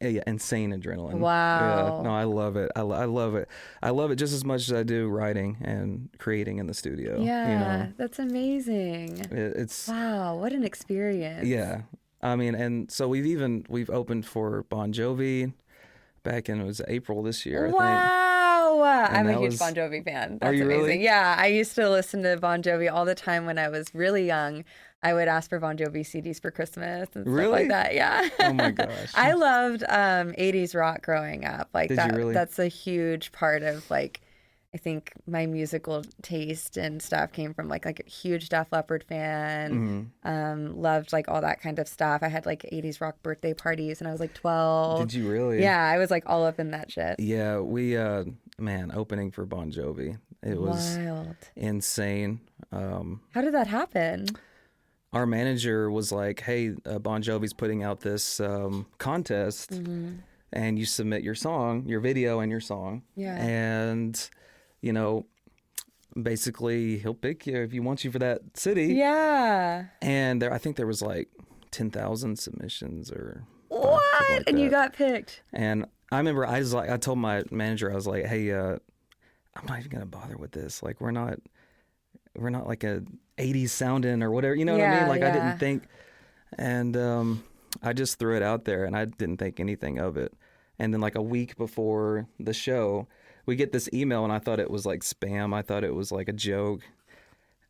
Yeah, 0.00 0.22
insane 0.28 0.70
adrenaline. 0.72 1.14
Wow. 1.18 1.96
Yeah, 1.96 2.02
no, 2.04 2.14
I 2.14 2.22
love 2.22 2.56
it. 2.56 2.70
I, 2.76 2.82
I 2.82 3.04
love 3.06 3.34
it. 3.34 3.48
I 3.82 3.90
love 3.90 4.12
it 4.12 4.16
just 4.16 4.32
as 4.32 4.44
much 4.44 4.60
as 4.68 4.72
I 4.72 4.84
do 4.84 5.08
writing 5.08 5.56
and 5.60 6.08
creating 6.18 6.58
in 6.58 6.68
the 6.68 6.74
studio. 6.74 7.20
Yeah, 7.20 7.48
You 7.52 7.58
know, 7.58 7.92
that's 7.96 8.20
amazing. 8.20 9.18
it, 9.18 9.32
it's 9.32 9.88
Wow, 9.88 10.36
what 10.38 10.52
an 10.52 10.62
experience. 10.62 11.46
yeah. 11.48 11.82
I 12.22 12.36
mean, 12.36 12.54
and 12.54 12.88
so 12.92 13.08
we've 13.08 13.26
even 13.26 13.64
we've 13.68 13.90
opened 13.90 14.24
for 14.26 14.62
Bon 14.68 14.92
Jovi 14.92 15.52
back 16.22 16.48
in 16.48 16.60
it 16.60 16.64
was 16.64 16.80
April 16.86 17.22
this 17.24 17.44
year. 17.46 17.66
I 17.66 17.70
think. 17.70 17.78
Wow. 18.78 19.04
I'm 19.10 19.28
a 19.28 19.32
huge 19.38 19.52
was- 19.52 19.58
Bon 19.58 19.74
Jovi 19.74 20.04
fan. 20.04 20.38
That's 20.40 20.50
Are 20.50 20.54
you 20.54 20.64
amazing. 20.64 20.82
really? 20.84 21.02
Yeah, 21.04 21.34
I 21.38 21.46
used 21.46 21.74
to 21.76 21.88
listen 21.88 22.22
to 22.22 22.36
Bon 22.36 22.62
Jovi 22.62 22.92
all 22.92 23.04
the 23.04 23.14
time 23.14 23.46
when 23.46 23.58
I 23.58 23.68
was 23.68 23.94
really 23.94 24.26
young. 24.26 24.64
I 25.02 25.14
would 25.14 25.28
ask 25.28 25.48
for 25.48 25.60
Bon 25.60 25.76
Jovi 25.76 26.00
CDs 26.00 26.40
for 26.42 26.50
Christmas 26.50 27.08
and 27.14 27.24
stuff 27.24 27.26
Really? 27.26 27.52
like 27.52 27.68
that. 27.68 27.94
Yeah. 27.94 28.28
Oh 28.40 28.52
my 28.52 28.70
gosh. 28.72 29.12
I 29.14 29.32
loved 29.32 29.84
um, 29.84 30.32
80s 30.32 30.74
rock 30.74 31.02
growing 31.02 31.44
up. 31.44 31.68
Like 31.72 31.88
Did 31.90 31.98
that 31.98 32.14
really? 32.14 32.34
that's 32.34 32.58
a 32.58 32.66
huge 32.66 33.30
part 33.30 33.62
of 33.62 33.88
like 33.90 34.20
I 34.78 34.80
think 34.80 35.12
my 35.26 35.44
musical 35.44 36.04
taste 36.22 36.76
and 36.76 37.02
stuff 37.02 37.32
came 37.32 37.52
from 37.52 37.66
like 37.68 37.84
like 37.84 37.98
a 38.06 38.08
huge 38.08 38.48
Def 38.48 38.68
Leppard 38.70 39.02
fan. 39.02 40.12
Mhm. 40.24 40.28
Um, 40.30 40.80
loved 40.80 41.12
like 41.12 41.26
all 41.28 41.40
that 41.40 41.60
kind 41.60 41.80
of 41.80 41.88
stuff. 41.88 42.22
I 42.22 42.28
had 42.28 42.46
like 42.46 42.62
80s 42.72 43.00
rock 43.00 43.20
birthday 43.24 43.54
parties 43.54 44.00
and 44.00 44.06
I 44.06 44.12
was 44.12 44.20
like 44.20 44.34
12. 44.34 45.00
Did 45.00 45.14
you 45.14 45.28
really? 45.28 45.60
Yeah, 45.60 45.82
I 45.84 45.98
was 45.98 46.12
like 46.12 46.22
all 46.26 46.44
up 46.46 46.60
in 46.60 46.70
that 46.70 46.92
shit. 46.92 47.18
Yeah, 47.18 47.58
we 47.58 47.96
uh 47.96 48.24
man, 48.56 48.92
opening 48.94 49.32
for 49.32 49.44
Bon 49.44 49.72
Jovi. 49.72 50.16
It 50.44 50.60
was 50.60 50.96
Wild. 50.96 51.34
insane. 51.56 52.38
Um 52.70 53.20
How 53.34 53.40
did 53.40 53.54
that 53.54 53.66
happen? 53.66 54.26
our 55.12 55.26
manager 55.26 55.90
was 55.90 56.12
like, 56.12 56.38
"Hey, 56.42 56.74
uh, 56.86 56.98
Bon 57.00 57.20
Jovi's 57.22 57.54
putting 57.54 57.82
out 57.82 58.00
this 58.00 58.38
um, 58.40 58.86
contest, 58.98 59.70
Mm-hmm. 59.72 60.16
and 60.52 60.78
you 60.78 60.84
submit 60.84 61.22
your 61.24 61.34
song, 61.34 61.84
your 61.88 62.00
video, 62.00 62.40
and 62.40 62.50
your 62.52 62.60
song, 62.60 63.02
Yeah. 63.16 63.34
and 63.42 64.28
you 64.80 64.92
know, 64.92 65.26
basically 66.20 66.98
he'll 66.98 67.14
pick 67.14 67.46
you 67.46 67.56
if 67.62 67.72
he 67.72 67.80
wants 67.80 68.04
you 68.04 68.10
for 68.10 68.18
that 68.18 68.40
city." 68.56 68.94
Yeah. 68.94 69.86
And 70.02 70.40
there, 70.42 70.52
I 70.52 70.58
think 70.58 70.76
there 70.76 70.86
was 70.86 71.02
like 71.02 71.28
ten 71.70 71.90
thousand 71.90 72.38
submissions 72.38 73.10
or 73.10 73.44
What? 73.68 74.02
like 74.30 74.44
and 74.46 74.58
you 74.58 74.70
got 74.70 74.92
picked. 74.92 75.42
And 75.52 75.86
I 76.10 76.18
remember 76.18 76.46
I 76.46 76.58
was 76.58 76.72
like, 76.72 76.90
I 76.90 76.96
told 76.96 77.18
my 77.18 77.44
manager, 77.50 77.90
I 77.92 77.94
was 77.94 78.06
like, 78.06 78.24
hey, 78.24 78.50
uh, 78.52 78.78
I'm 79.56 79.66
not 79.66 79.78
even 79.78 79.90
gonna 79.90 80.06
bother 80.06 80.36
with 80.36 80.52
this. 80.52 80.82
Like, 80.82 81.00
we're 81.00 81.10
not, 81.10 81.38
we're 82.36 82.50
not 82.50 82.66
like 82.66 82.84
a 82.84 83.02
'80s 83.36 83.70
sounding 83.70 84.22
or 84.22 84.30
whatever. 84.30 84.54
You 84.54 84.64
know 84.64 84.72
what 84.76 84.82
I 84.86 85.00
mean? 85.00 85.08
Like, 85.08 85.22
I 85.22 85.30
didn't 85.32 85.58
think, 85.58 85.84
and 86.56 86.96
um, 86.96 87.44
I 87.82 87.92
just 87.92 88.18
threw 88.18 88.36
it 88.36 88.42
out 88.42 88.64
there, 88.64 88.84
and 88.84 88.96
I 88.96 89.04
didn't 89.06 89.38
think 89.38 89.60
anything 89.60 89.98
of 89.98 90.16
it. 90.16 90.32
And 90.78 90.94
then 90.94 91.00
like 91.00 91.16
a 91.16 91.22
week 91.22 91.56
before 91.56 92.28
the 92.38 92.54
show, 92.54 93.08
we 93.48 93.56
get 93.56 93.72
this 93.72 93.88
email, 93.94 94.24
and 94.24 94.32
I 94.32 94.38
thought 94.38 94.60
it 94.60 94.70
was 94.70 94.84
like 94.84 95.00
spam. 95.00 95.54
I 95.54 95.62
thought 95.62 95.82
it 95.82 95.94
was 95.94 96.12
like 96.12 96.28
a 96.28 96.34
joke. 96.34 96.82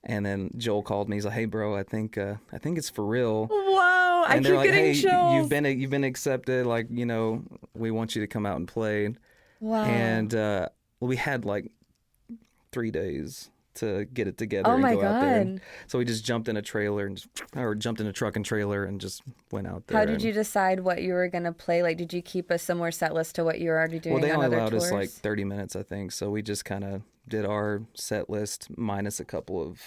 And 0.02 0.26
then 0.26 0.50
Joel 0.56 0.82
called 0.82 1.08
me. 1.08 1.14
He's 1.16 1.24
like, 1.24 1.34
"Hey, 1.34 1.44
bro, 1.44 1.76
I 1.76 1.84
think 1.84 2.18
uh, 2.18 2.34
I 2.52 2.58
think 2.58 2.78
it's 2.78 2.90
for 2.90 3.06
real." 3.06 3.46
Whoa! 3.46 4.24
I 4.26 4.34
and 4.34 4.40
keep 4.40 4.42
they're 4.44 4.56
like, 4.56 4.70
getting 4.70 4.94
"Hey, 4.94 5.00
chills. 5.00 5.34
you've 5.36 5.48
been 5.48 5.64
you've 5.80 5.90
been 5.90 6.02
accepted. 6.02 6.66
Like, 6.66 6.88
you 6.90 7.06
know, 7.06 7.44
we 7.74 7.92
want 7.92 8.16
you 8.16 8.22
to 8.22 8.26
come 8.26 8.44
out 8.44 8.56
and 8.56 8.66
play." 8.66 9.14
wow. 9.60 9.84
And 9.84 10.34
uh, 10.34 10.68
we 10.98 11.14
had 11.14 11.44
like 11.44 11.70
three 12.72 12.90
days 12.90 13.48
to 13.78 14.04
get 14.06 14.28
it 14.28 14.38
together. 14.38 14.68
oh 14.70 14.74
and 14.74 14.82
my 14.82 14.94
go 14.94 15.02
Out 15.02 15.20
there. 15.20 15.44
god! 15.44 15.60
So 15.86 15.98
we 15.98 16.04
just 16.04 16.24
jumped 16.24 16.48
in 16.48 16.56
a 16.56 16.62
trailer 16.62 17.06
and 17.06 17.16
just, 17.16 17.28
or 17.56 17.74
jumped 17.74 18.00
in 18.00 18.06
a 18.06 18.12
truck 18.12 18.36
and 18.36 18.44
trailer 18.44 18.84
and 18.84 19.00
just 19.00 19.22
went 19.50 19.66
out 19.66 19.86
there. 19.86 19.98
How 19.98 20.04
did 20.04 20.14
and- 20.14 20.22
you 20.24 20.32
decide 20.32 20.80
what 20.80 21.02
you 21.02 21.12
were 21.14 21.28
gonna 21.28 21.52
play? 21.52 21.82
Like, 21.82 21.96
did 21.96 22.12
you 22.12 22.22
keep 22.22 22.50
a 22.50 22.58
similar 22.58 22.90
set 22.90 23.14
list 23.14 23.34
to 23.36 23.44
what 23.44 23.60
you 23.60 23.70
were 23.70 23.78
already 23.78 23.98
doing 23.98 24.14
Well, 24.14 24.22
they 24.22 24.30
on 24.30 24.44
only 24.44 24.56
allowed 24.56 24.70
tours? 24.70 24.84
us 24.84 24.92
like 24.92 25.10
30 25.10 25.44
minutes, 25.44 25.74
I 25.76 25.82
think. 25.82 26.12
So 26.12 26.30
we 26.30 26.42
just 26.42 26.64
kind 26.64 26.84
of 26.84 27.02
did 27.26 27.44
our 27.44 27.82
set 27.94 28.30
list 28.30 28.68
minus 28.76 29.20
a 29.20 29.24
couple 29.24 29.60
of 29.62 29.80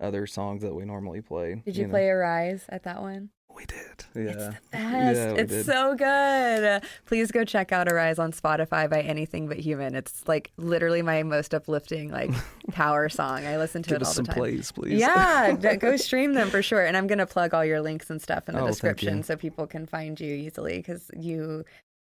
other 0.00 0.26
songs 0.26 0.62
that 0.62 0.74
we 0.74 0.84
normally 0.84 1.20
play. 1.20 1.62
did 1.64 1.76
you, 1.76 1.84
know. 1.86 1.90
play 1.90 2.08
Arise 2.08 2.64
at 2.70 2.84
that 2.84 3.02
one? 3.02 3.28
We 3.60 3.66
did. 3.66 4.26
Yeah. 4.36 4.52
Best. 4.72 5.16
Yeah, 5.18 5.32
we 5.34 5.38
it's 5.40 5.52
did. 5.52 5.66
so 5.66 5.94
good. 5.94 6.82
Please 7.04 7.30
go 7.30 7.44
check 7.44 7.72
out 7.72 7.92
Arise 7.92 8.18
on 8.18 8.32
Spotify 8.32 8.88
by 8.88 9.02
Anything 9.02 9.48
But 9.48 9.58
Human. 9.58 9.94
It's 9.94 10.26
like 10.26 10.50
literally 10.56 11.02
my 11.02 11.22
most 11.22 11.52
uplifting 11.54 12.10
like 12.10 12.30
power 12.72 13.10
song. 13.10 13.44
I 13.44 13.58
listen 13.58 13.82
to 13.82 13.90
Give 13.90 13.96
it 13.96 14.02
all 14.02 14.08
us 14.08 14.14
the 14.14 14.16
some 14.16 14.24
time. 14.24 14.34
plays, 14.36 14.72
please. 14.72 14.98
Yeah, 14.98 15.52
go 15.78 15.96
stream 15.98 16.32
them 16.32 16.48
for 16.48 16.62
sure. 16.62 16.84
And 16.86 16.96
I'm 16.96 17.06
gonna 17.06 17.26
plug 17.26 17.52
all 17.52 17.64
your 17.64 17.82
links 17.82 18.08
and 18.08 18.20
stuff 18.22 18.48
in 18.48 18.54
the 18.54 18.62
Oh, 18.62 18.66
description 18.66 19.22
so 19.22 19.36
people 19.36 19.66
can 19.66 19.86
find 19.86 20.18
you 20.18 20.34
easily 20.34 20.78
because 20.78 21.10
you 21.14 21.64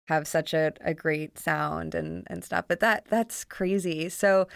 have 0.06 0.28
such 0.28 0.54
a, 0.54 0.72
a 0.82 0.94
great 0.94 1.36
sound 1.36 1.96
and, 1.96 2.24
and 2.28 2.44
stuff. 2.44 2.66
But 2.68 2.78
that 2.80 3.06
that's 3.10 3.44
crazy. 3.44 4.08
So 4.08 4.46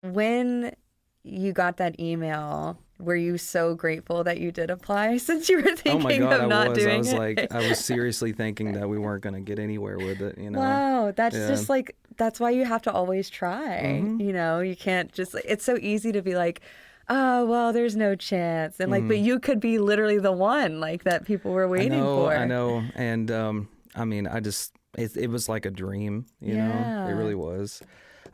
when 0.00 0.74
you 1.22 1.52
got 1.52 1.76
that 1.78 1.98
email, 2.00 2.78
were 2.98 3.16
you 3.16 3.36
so 3.38 3.74
grateful 3.74 4.24
that 4.24 4.38
you 4.40 4.50
did 4.50 4.70
apply 4.70 5.16
since 5.28 5.48
you 5.48 5.56
were 5.58 5.68
Oh 5.70 5.76
thinking 5.76 6.02
my 6.02 6.16
god, 6.30 6.40
of 6.40 6.48
not 6.48 6.74
doing 6.74 6.94
I 6.94 6.98
was 6.98 7.12
it? 7.12 7.18
like, 7.18 7.52
I 7.52 7.68
was 7.68 7.84
seriously 7.84 8.32
thinking 8.32 8.72
that 8.72 8.88
we 8.88 8.98
weren't 8.98 9.22
going 9.22 9.34
to 9.34 9.40
get 9.40 9.58
anywhere 9.58 9.98
with 9.98 10.20
it. 10.22 10.38
You 10.38 10.50
know. 10.50 10.58
Wow, 10.60 11.12
that's 11.14 11.36
Yeah. 11.36 11.48
just 11.48 11.68
like 11.68 11.94
that's 12.16 12.40
why 12.40 12.50
you 12.50 12.64
have 12.64 12.82
to 12.82 12.92
always 12.92 13.28
try. 13.28 14.00
Mhm. 14.02 14.24
You 14.24 14.32
know, 14.32 14.60
you 14.60 14.74
can't 14.76 15.12
just 15.12 15.34
it's 15.44 15.64
so 15.64 15.76
easy 15.80 16.12
to 16.12 16.22
be 16.22 16.34
like, 16.34 16.62
"Oh, 17.10 17.44
well, 17.46 17.72
there's 17.74 17.94
no 17.96 18.14
chance." 18.14 18.80
And 18.80 18.90
like, 18.90 19.06
but 19.06 19.18
you 19.18 19.38
could 19.38 19.60
be 19.60 19.78
literally 19.78 20.18
the 20.18 20.32
one 20.32 20.80
like 20.80 21.04
that 21.04 21.26
people 21.26 21.52
were 21.52 21.68
waiting 21.68 21.92
Mm-hmm. 21.92 22.00
I 22.00 22.04
know, 22.04 22.24
for. 22.24 22.34
I 22.36 22.44
know, 22.46 22.84
and 22.94 23.30
um, 23.30 23.68
I 23.94 24.04
mean, 24.06 24.26
I 24.26 24.40
just 24.40 24.72
it, 24.96 25.14
it 25.16 25.28
was 25.28 25.46
like 25.50 25.66
a 25.66 25.70
dream. 25.70 26.24
You 26.40 26.54
know, 26.56 27.06
it 27.10 27.12
really 27.12 27.34
was. 27.34 27.82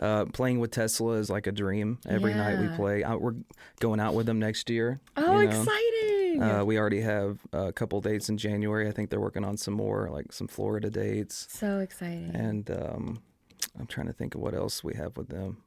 Uh, 0.02 0.24
playing 0.24 0.58
with 0.58 0.72
Tesla 0.72 1.12
is 1.12 1.30
like 1.30 1.46
a 1.46 1.52
dream. 1.52 1.98
Every 2.08 2.34
night 2.34 2.58
we 2.58 2.74
play. 2.74 3.04
I, 3.04 3.14
we're 3.14 3.36
going 3.78 4.00
out 4.00 4.14
with 4.14 4.26
them 4.26 4.40
next 4.40 4.68
year. 4.68 5.00
Oh, 5.16 5.38
you 5.38 5.48
know. 5.48 5.60
exciting. 5.60 6.42
Uh, 6.42 6.64
we 6.64 6.76
already 6.76 7.00
have 7.02 7.38
a 7.52 7.72
couple 7.72 8.00
dates 8.00 8.28
in 8.28 8.36
January. 8.36 8.88
I 8.88 8.90
think 8.90 9.10
they're 9.10 9.20
working 9.20 9.44
on 9.44 9.56
some 9.56 9.74
more, 9.74 10.10
like 10.10 10.32
some 10.32 10.48
Florida 10.48 10.90
dates. 10.90 11.46
so 11.50 11.78
exciting. 11.78 12.32
And 12.34 12.68
um, 12.70 13.22
I'm 13.78 13.86
trying 13.86 14.08
to 14.08 14.12
think 14.12 14.34
of 14.34 14.40
what 14.40 14.54
else 14.54 14.82
we 14.82 14.94
have 14.94 15.16
with 15.16 15.28
them. 15.28 15.58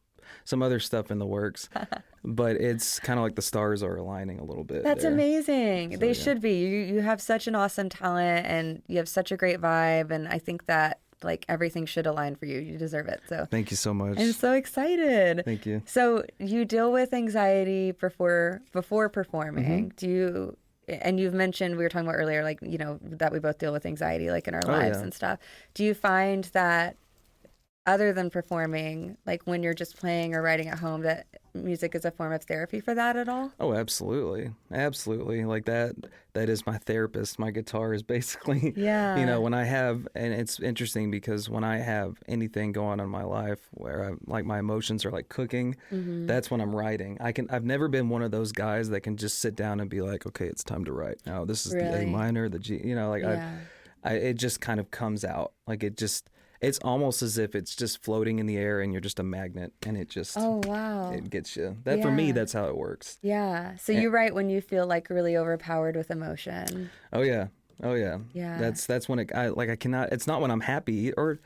Some 0.44 0.62
other 0.62 0.80
stuff 0.80 1.12
in 1.12 1.20
the 1.20 1.26
works, 1.26 1.70
but 2.24 2.56
it's 2.56 3.00
kind 3.00 3.20
of 3.20 3.24
like 3.24 3.36
the 3.36 3.44
stars 3.44 3.84
are 3.84 3.96
aligning 3.96 4.40
a 4.40 4.44
little 4.44 4.64
bit. 4.64 4.84
That's 4.84 5.04
there. 5.04 5.14
amazing. 5.14 6.00
they 6.00 6.08
yeah. 6.08 6.14
should 6.14 6.42
be. 6.42 6.56
You 6.62 6.96
you 6.96 7.02
have 7.02 7.22
such 7.22 7.48
an 7.48 7.56
awesome 7.56 7.90
talent 7.90 8.46
and 8.48 8.82
you 8.88 8.98
have 8.98 9.08
such 9.08 9.32
a 9.32 9.38
great 9.38 9.62
vibe 9.62 10.10
and 10.10 10.28
I 10.28 10.40
think 10.40 10.66
that 10.66 11.00
like 11.24 11.46
everything 11.50 11.86
should 11.86 12.06
align 12.08 12.36
for 12.36 12.46
you. 12.46 12.60
You 12.60 12.78
deserve 12.78 13.08
it. 13.08 13.22
So 13.30 13.46
Thank 13.50 13.72
you 13.72 13.78
so 13.78 13.94
much. 13.94 14.20
I'm 14.20 14.32
so 14.34 14.54
excited. 14.54 15.44
Thank 15.46 15.66
you. 15.66 15.82
So 15.86 16.24
you 16.40 16.66
deal 16.66 16.92
with 16.92 17.14
anxiety 17.14 17.92
before 17.92 18.62
before 18.72 19.10
performing. 19.10 19.86
Mm-hmm. 19.90 19.96
Do 19.98 20.08
you? 20.10 20.58
And 20.88 21.20
you've 21.20 21.34
mentioned 21.34 21.78
we 21.78 21.84
were 21.84 21.90
talking 21.90 22.08
about 22.08 22.18
earlier, 22.18 22.44
like 22.44 22.60
you 22.62 22.78
know 22.78 23.00
that 23.02 23.32
we 23.32 23.40
both 23.40 23.58
deal 23.58 23.72
with 23.74 23.86
anxiety, 23.88 24.30
like 24.30 24.48
in 24.48 24.54
our 24.54 24.62
Oh, 24.66 24.72
lives 24.72 24.98
yeah. 24.98 25.04
and 25.04 25.14
stuff. 25.14 25.40
Do 25.74 25.84
you 25.84 25.94
find 25.96 26.44
that 26.54 26.96
other 27.88 28.14
than 28.14 28.30
performing, 28.30 29.18
like 29.26 29.44
when 29.46 29.62
you're 29.64 29.74
just 29.74 29.96
playing 29.98 30.34
or 30.36 30.42
writing 30.42 30.68
at 30.68 30.80
home, 30.80 31.02
that 31.02 31.28
music 31.54 31.94
is 31.96 32.04
a 32.04 32.12
form 32.12 32.34
of 32.34 32.44
therapy 32.44 32.80
for 32.80 32.94
that 32.96 33.16
at 33.16 33.30
all? 33.30 33.52
Oh, 33.60 33.74
absolutely, 33.74 34.52
absolutely. 34.72 35.46
Like 35.46 35.66
that. 35.66 35.96
That 36.34 36.50
is 36.50 36.66
my 36.66 36.78
therapist. 36.80 37.40
My 37.40 37.52
guitar 37.52 37.94
is 37.94 38.04
basically. 38.16 38.74
Yeah. 38.76 39.18
You 39.18 39.26
know, 39.26 39.40
when 39.40 39.54
I 39.54 39.64
have, 39.64 40.08
and 40.16 40.34
it's 40.34 40.60
interesting 40.60 41.10
because 41.12 41.50
when 41.50 41.64
I 41.64 41.78
have 41.78 42.18
anything 42.28 42.72
going 42.74 43.00
on 43.00 43.00
in 43.00 43.10
my 43.10 43.24
life 43.24 43.70
where 43.72 44.10
I, 44.10 44.14
like 44.26 44.46
my 44.46 44.60
emotions 44.60 45.06
are 45.06 45.12
like 45.12 45.30
cooking, 45.30 45.76
Mm-hmm. 45.92 46.26
that's 46.26 46.50
when 46.52 46.60
I'm 46.62 46.76
writing. 46.76 47.18
I 47.22 47.32
can. 47.32 47.50
I've 47.50 47.64
never 47.66 47.88
been 47.88 48.10
one 48.10 48.22
of 48.22 48.32
those 48.32 48.52
guys 48.52 48.90
that 48.90 49.02
can 49.02 49.16
just 49.16 49.40
sit 49.40 49.56
down 49.56 49.80
and 49.80 49.90
be 49.90 50.02
like, 50.02 50.26
okay, 50.26 50.46
it's 50.48 50.64
time 50.64 50.84
to 50.86 50.92
write. 50.92 51.20
Now 51.26 51.46
this 51.46 51.66
is 51.66 51.72
the 51.72 52.02
A 52.02 52.06
minor, 52.06 52.50
the 52.50 52.60
G. 52.60 52.82
You 52.84 52.96
know, 52.96 53.10
like 53.10 53.24
Yeah. 53.24 53.58
I, 54.04 54.10
I, 54.12 54.14
it 54.18 54.34
just 54.34 54.60
kind 54.60 54.80
of 54.80 54.92
comes 54.92 55.24
out. 55.24 55.54
Like 55.68 55.84
it 55.84 55.96
just. 55.98 56.30
It's 56.66 56.80
almost 56.80 57.22
as 57.22 57.38
if 57.38 57.56
it's 57.56 57.76
just 57.76 58.04
floating 58.04 58.40
in 58.40 58.46
the 58.46 58.58
air 58.58 58.82
and 58.82 58.92
you're 58.92 59.02
just 59.02 59.20
a 59.20 59.24
magnet 59.24 59.72
and 59.86 59.96
it 59.98 60.10
just 60.10 60.38
Oh 60.40 60.62
wow. 60.66 61.12
it 61.12 61.30
gets 61.30 61.56
you. 61.56 61.78
That 61.84 62.02
for 62.02 62.12
me, 62.12 62.32
that's 62.32 62.54
how 62.54 62.66
it 62.66 62.78
works. 62.78 63.18
yeah. 63.22 63.76
So 63.78 63.92
you 63.92 64.10
write 64.10 64.34
when 64.34 64.50
you 64.50 64.62
feel 64.62 64.86
like 64.88 65.10
really 65.10 65.38
overpowered 65.38 65.96
with 65.96 66.12
emotion. 66.12 66.90
Oh 67.14 67.22
yeah. 67.22 67.48
Oh 67.84 67.94
yeah. 67.94 68.18
Yeah. 68.34 68.58
That's 68.58 68.86
that's 68.86 69.08
when 69.10 69.20
it 69.20 69.32
I 69.36 69.50
like 69.50 69.70
I 69.70 69.76
cannot 69.76 70.12
it's 70.14 70.28
not 70.28 70.42
when 70.42 70.50
I'm 70.52 70.62
happy 70.62 71.12
or 71.14 71.40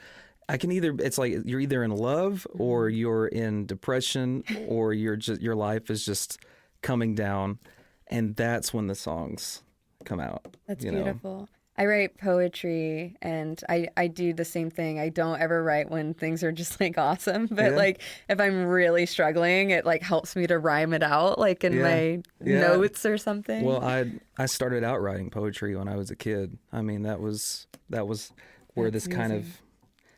I 0.48 0.58
can 0.58 0.72
either 0.72 0.96
it's 1.00 1.18
like 1.18 1.34
you're 1.46 1.60
either 1.60 1.84
in 1.84 1.92
love 1.92 2.48
or 2.52 2.88
Mm-hmm. 2.88 2.98
you're 2.98 3.28
in 3.28 3.66
depression 3.66 4.44
or 4.68 4.94
you're 4.94 5.16
just 5.16 5.42
your 5.42 5.56
life 5.56 5.90
is 5.92 6.06
just 6.06 6.38
coming 6.82 7.14
down 7.16 7.60
and 8.08 8.36
that's 8.36 8.74
when 8.74 8.88
the 8.88 8.96
songs 8.96 9.62
come 10.06 10.20
out. 10.20 10.56
That's 10.68 10.84
beautiful. 10.84 11.40
know? 11.42 11.48
I 11.80 11.86
write 11.86 12.18
poetry 12.18 13.16
and 13.22 13.60
I, 13.70 13.88
I 13.96 14.08
do 14.08 14.34
the 14.34 14.44
same 14.44 14.70
thing. 14.70 15.00
I 15.00 15.08
don't 15.08 15.40
ever 15.40 15.64
write 15.64 15.90
when 15.90 16.14
things 16.14 16.44
are 16.44 16.52
just 16.52 16.78
like 16.82 16.98
awesome. 16.98 17.48
But 17.50 17.72
Yeah. 17.72 17.78
like 17.78 18.02
if 18.28 18.40
I'm 18.42 18.66
really 18.66 19.06
struggling, 19.06 19.70
it 19.70 19.86
like 19.86 20.04
helps 20.04 20.36
me 20.36 20.46
to 20.48 20.60
rhyme 20.60 20.94
it 20.94 21.02
out 21.04 21.40
like 21.40 21.64
in 21.64 21.74
Yeah. 21.74 21.82
my 21.82 22.02
Yeah. 22.44 22.60
notes 22.60 23.06
or 23.06 23.18
something. 23.18 23.64
Well, 23.64 23.82
I 23.82 24.06
I 24.38 24.46
started 24.46 24.84
out 24.84 25.02
writing 25.02 25.30
poetry 25.30 25.74
when 25.76 25.88
I 25.88 25.96
was 25.96 26.12
a 26.12 26.18
kid. 26.18 26.58
I 26.74 26.82
mean, 26.82 27.04
that 27.04 27.22
was 27.22 27.66
that 27.90 28.06
was 28.08 28.34
where 28.74 28.92
That's 28.92 29.06
this 29.08 29.16
kind 29.16 29.32
of 29.32 29.46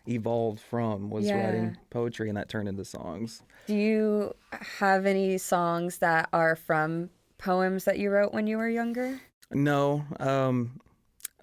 evolved 0.08 0.60
from 0.60 1.12
was 1.12 1.32
writing 1.32 1.78
poetry 1.92 2.28
and 2.28 2.38
that 2.38 2.50
turned 2.50 2.68
into 2.68 2.84
songs. 2.84 3.44
do 3.68 3.76
you 3.76 4.34
have 4.80 5.06
any 5.06 5.38
songs 5.38 6.00
that 6.00 6.28
are 6.34 6.56
from 6.56 7.12
poems 7.38 7.86
that 7.86 8.00
you 8.00 8.10
wrote 8.10 8.34
when 8.34 8.48
you 8.48 8.58
were 8.58 8.68
younger? 8.68 9.22
No, 9.52 10.04
um 10.20 10.80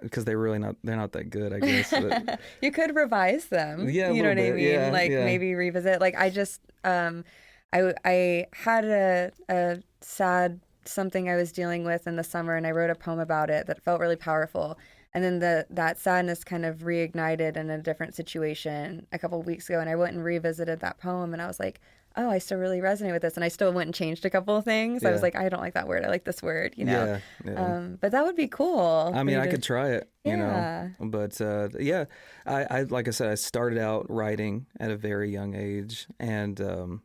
because 0.00 0.24
they're 0.24 0.38
really 0.38 0.58
not 0.58 0.76
they're 0.84 0.96
not 0.96 1.12
that 1.12 1.30
good, 1.30 1.52
I 1.52 1.60
guess. 1.60 1.90
But 1.90 2.40
you 2.62 2.70
could 2.70 2.94
revise 2.94 3.46
them. 3.46 3.88
Yeah, 3.88 4.10
you 4.10 4.22
know 4.22 4.30
what 4.30 4.38
I 4.38 4.50
mean. 4.50 4.58
Yeah, 4.58 4.90
like 4.92 5.10
yeah. 5.10 5.24
maybe 5.24 5.54
revisit. 5.54 6.00
Like 6.00 6.14
I 6.16 6.30
just, 6.30 6.60
um, 6.84 7.24
I 7.72 7.94
I 8.04 8.46
had 8.52 8.84
a 8.84 9.32
a 9.48 9.82
sad 10.00 10.60
something 10.84 11.28
I 11.28 11.36
was 11.36 11.52
dealing 11.52 11.84
with 11.84 12.06
in 12.06 12.16
the 12.16 12.24
summer, 12.24 12.56
and 12.56 12.66
I 12.66 12.70
wrote 12.70 12.90
a 12.90 12.94
poem 12.94 13.18
about 13.18 13.50
it 13.50 13.66
that 13.66 13.82
felt 13.82 14.00
really 14.00 14.16
powerful. 14.16 14.78
And 15.14 15.24
then 15.24 15.38
the 15.38 15.66
that 15.70 15.98
sadness 15.98 16.44
kind 16.44 16.64
of 16.64 16.78
reignited 16.78 17.56
in 17.56 17.70
a 17.70 17.78
different 17.78 18.14
situation 18.14 19.06
a 19.12 19.18
couple 19.18 19.40
of 19.40 19.46
weeks 19.46 19.68
ago, 19.68 19.80
and 19.80 19.88
I 19.88 19.96
went 19.96 20.14
and 20.14 20.24
revisited 20.24 20.80
that 20.80 20.98
poem, 20.98 21.32
and 21.32 21.42
I 21.42 21.46
was 21.46 21.58
like, 21.58 21.80
oh, 22.16 22.28
I 22.30 22.38
still 22.38 22.58
really 22.58 22.80
resonate 22.80 23.12
with 23.12 23.22
this, 23.22 23.36
and 23.36 23.44
I 23.44 23.48
still 23.48 23.72
went 23.72 23.86
and 23.88 23.94
changed 23.94 24.24
a 24.24 24.30
couple 24.30 24.56
of 24.56 24.64
things. 24.64 25.04
I 25.04 25.12
was 25.12 25.22
like, 25.22 25.36
I 25.36 25.48
don't 25.48 25.60
like 25.60 25.74
that 25.74 25.86
word. 25.86 26.04
I 26.04 26.08
like 26.08 26.24
this 26.24 26.42
word, 26.42 26.74
you 26.76 26.84
know. 26.84 27.20
Yeah, 27.44 27.52
yeah. 27.52 27.76
Um, 27.76 27.98
but 28.00 28.12
that 28.12 28.24
would 28.24 28.36
be 28.36 28.48
cool. 28.48 29.12
I 29.14 29.22
mean, 29.22 29.38
I 29.38 29.44
to- 29.44 29.50
could 29.52 29.62
try 29.62 29.90
it, 29.90 30.10
you 30.24 30.32
Yeah. 30.36 30.88
know. 31.00 31.06
But 31.08 31.40
uh, 31.40 31.68
yeah, 31.78 32.06
I, 32.46 32.64
I 32.70 32.82
like 32.82 33.06
I 33.08 33.12
said, 33.12 33.30
I 33.30 33.34
started 33.36 33.78
out 33.78 34.10
writing 34.10 34.66
at 34.80 34.90
a 34.90 34.96
very 34.96 35.30
young 35.30 35.54
age, 35.54 36.06
and 36.18 36.60
um, 36.60 37.02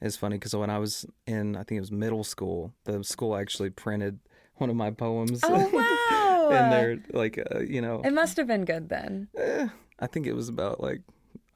it's 0.00 0.16
funny 0.16 0.36
because 0.36 0.54
when 0.54 0.70
I 0.70 0.78
was 0.78 1.04
in, 1.26 1.56
I 1.56 1.62
think 1.64 1.78
it 1.78 1.80
was 1.80 1.92
middle 1.92 2.24
school, 2.24 2.72
the 2.84 3.02
school 3.04 3.36
actually 3.36 3.70
printed 3.70 4.18
one 4.56 4.70
of 4.70 4.76
my 4.76 4.90
poems. 4.90 5.40
Oh 5.44 5.50
wow! 5.72 6.48
and 6.56 6.72
they're 6.72 6.98
like, 7.12 7.38
uh, 7.54 7.60
you 7.60 7.80
know, 7.80 8.00
it 8.04 8.12
must 8.12 8.36
have 8.36 8.46
been 8.46 8.64
good 8.64 8.88
then. 8.88 9.28
eh, 9.36 9.68
I 9.98 10.06
think 10.06 10.26
it 10.26 10.34
was 10.34 10.48
about 10.48 10.80
like. 10.80 11.00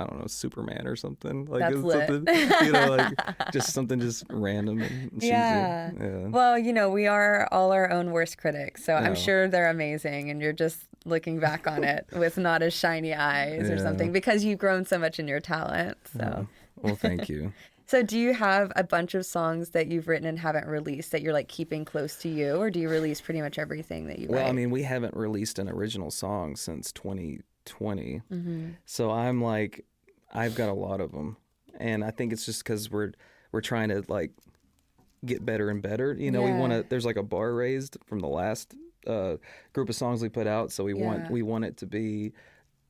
I 0.01 0.07
don't 0.07 0.19
know, 0.19 0.27
Superman 0.27 0.87
or 0.87 0.97
something. 0.97 1.45
Like 1.45 1.73
something, 1.73 2.27
you 2.65 2.73
know, 2.73 2.97
like 2.97 3.17
just 3.53 3.73
something 3.73 4.01
just 4.01 4.25
random 4.29 4.83
and 4.83 5.13
cheesy. 5.15 5.29
Yeah. 5.29 5.91
yeah. 5.99 6.27
Well, 6.29 6.59
you 6.59 6.73
know, 6.73 6.91
we 6.91 7.07
are 7.07 7.49
all 7.53 7.71
our 7.71 7.91
own 7.91 8.11
worst 8.11 8.39
critics, 8.39 8.85
so 8.85 8.95
I'm 8.95 9.15
sure 9.15 9.47
they're 9.47 9.71
amazing, 9.71 10.31
and 10.31 10.41
you're 10.41 10.53
just 10.53 10.81
looking 11.05 11.39
back 11.39 11.69
on 11.69 11.85
it 11.85 12.07
with 12.13 12.39
not 12.39 12.63
as 12.63 12.75
shiny 12.75 13.15
eyes 13.15 13.71
or 13.71 13.79
something 13.79 14.11
because 14.11 14.45
you've 14.45 14.59
grown 14.59 14.85
so 14.85 14.99
much 14.99 15.21
in 15.21 15.29
your 15.29 15.41
talent. 15.41 15.97
So, 16.17 16.49
Well, 16.83 16.97
thank 16.97 17.29
you. 17.29 17.53
so 17.87 18.03
do 18.03 18.19
you 18.19 18.35
have 18.35 18.73
a 18.75 18.83
bunch 18.83 19.15
of 19.15 19.25
songs 19.25 19.71
that 19.71 19.87
you've 19.89 20.09
written 20.09 20.27
and 20.27 20.39
haven't 20.39 20.67
released 20.67 21.13
that 21.13 21.23
you're 21.23 21.33
like 21.33 21.49
keeping 21.49 21.85
close 21.85 22.17
to 22.17 22.29
you, 22.29 22.57
or 22.57 22.69
do 22.69 22.81
you 22.81 22.89
release 22.89 23.21
pretty 23.21 23.41
much 23.43 23.59
everything 23.61 24.07
that 24.09 24.19
you 24.19 24.25
written? 24.25 24.35
Well, 24.35 24.45
write? 24.45 24.51
I 24.51 24.53
mean, 24.55 24.71
we 24.71 24.83
haven't 24.83 25.17
released 25.17 25.61
an 25.61 25.69
original 25.69 26.11
song 26.11 26.57
since 26.57 26.91
2020. 27.65 28.23
So 28.85 29.11
I'm 29.11 29.43
like, 29.43 29.85
I've 30.33 30.55
got 30.55 30.69
a 30.69 30.75
lot 30.75 31.01
of 31.01 31.13
them, 31.13 31.37
and 31.79 32.05
I 32.05 32.11
think 32.11 32.33
it's 32.33 32.45
just 32.47 32.65
because 32.65 32.91
we're 32.91 33.13
we're 33.53 33.61
trying 33.61 33.89
to 33.91 34.03
like 34.09 34.33
get 35.25 35.45
better 35.45 35.71
and 35.71 35.81
better. 35.83 36.13
You 36.15 36.31
know, 36.31 36.43
we 36.43 36.53
want 36.53 36.73
to. 36.73 36.85
There's 36.89 37.05
like 37.07 37.17
a 37.17 37.23
bar 37.23 37.53
raised 37.55 37.97
from 38.07 38.21
the 38.21 38.29
last 38.29 38.75
uh, 39.07 39.37
group 39.73 39.89
of 39.89 39.95
songs 39.95 40.23
we 40.23 40.29
put 40.29 40.47
out, 40.47 40.73
so 40.73 40.85
we 40.85 40.95
want 40.95 41.31
we 41.31 41.43
want 41.43 41.65
it 41.65 41.77
to 41.79 41.87
be 41.87 42.33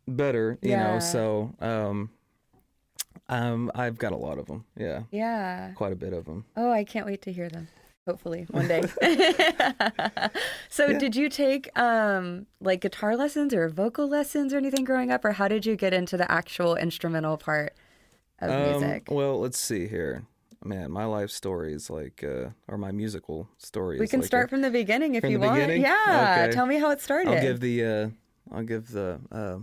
better. 0.09 0.59
You 0.62 0.71
Yeah. 0.71 0.95
know, 0.95 0.99
so 1.00 1.54
um, 1.61 2.11
um, 3.28 3.71
I've 3.75 3.99
got 3.99 4.12
a 4.12 4.16
lot 4.16 4.38
of 4.38 4.47
them. 4.47 4.64
Yeah, 4.76 5.02
yeah. 5.11 5.73
quite 5.75 5.93
a 5.93 5.97
bit 5.97 6.12
of 6.12 6.25
them. 6.25 6.45
Oh, 6.57 6.71
I 6.71 6.85
can't 6.85 7.07
wait 7.07 7.23
to 7.23 7.33
hear 7.33 7.49
them. 7.49 7.69
Hopefully 8.08 8.46
one 8.50 8.68
day. 8.68 8.82
so, 10.68 10.99
did 10.99 11.16
you 11.16 11.28
take 11.30 11.70
um, 11.78 12.46
like 12.61 12.82
guitar 12.82 13.16
lessons 13.16 13.54
or 13.54 13.68
vocal 13.70 14.06
lessons 14.06 14.52
or 14.52 14.58
anything 14.58 14.84
growing 14.84 15.11
up, 15.11 15.25
or 15.25 15.32
how 15.32 15.49
did 15.49 15.64
you 15.64 15.75
get 15.75 15.94
into 15.94 16.16
the 16.18 16.30
actual 16.30 16.76
instrumental 16.76 17.37
part 17.38 17.73
of 18.40 18.50
Um, 18.50 18.62
music? 18.80 19.08
well, 19.11 19.40
let's 19.40 19.58
see 19.58 19.87
here. 19.88 20.25
Man, 20.62 20.90
my 20.90 21.04
life 21.06 21.30
story 21.30 21.73
is 21.73 21.88
like, 21.90 22.23
uh, 22.23 22.50
or 22.68 22.76
my 22.78 22.90
musical 22.92 23.49
story. 23.58 23.99
we 23.99 24.04
is 24.04 24.11
can 24.11 24.20
like 24.20 24.25
a- 24.25 24.28
start 24.28 24.50
from 24.50 24.61
the 24.62 24.70
beginning 24.70 25.14
if 25.14 25.25
you 25.25 25.38
want. 25.40 25.54
beginning? 25.54 25.82
Yeah, 25.82 26.44
Okay. 26.44 26.52
tell 26.54 26.66
me 26.66 26.78
how 26.78 26.90
it 26.90 27.00
started. 27.00 27.32
I'll 27.34 27.40
give 27.40 27.61
the 27.61 27.84
uh, 27.84 28.08
I'll 28.52 28.62
give 28.64 28.90
the 28.90 29.20
uh, 29.32 29.58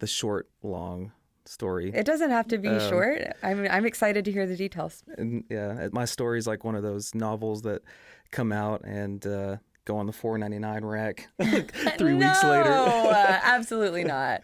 the 0.00 0.06
short 0.06 0.48
long 0.62 1.12
story. 1.48 1.90
it 1.94 2.04
doesn't 2.04 2.30
have 2.30 2.46
to 2.48 2.58
be 2.58 2.68
Um, 2.68 2.88
short. 2.90 3.22
I'm 3.42 3.66
I'm 3.70 3.86
excited 3.86 4.24
to 4.26 4.32
hear 4.32 4.46
the 4.46 4.56
details. 4.56 5.02
and 5.16 5.44
yeah, 5.48 5.88
my 5.92 6.04
story 6.04 6.38
is 6.38 6.46
like 6.46 6.64
one 6.64 6.74
of 6.74 6.82
those 6.82 7.14
novels 7.14 7.62
that 7.62 7.82
come 8.30 8.52
out 8.52 8.84
and 8.84 9.26
uh, 9.26 9.56
go 9.84 9.96
on 9.96 10.06
the 10.06 10.12
4.99 10.12 10.82
rack 10.82 11.28
three 11.98 12.14
weeks 12.14 12.42
no, 12.42 12.50
later. 12.50 12.70
uh, 12.70 13.40
absolutely 13.42 14.04
not. 14.04 14.42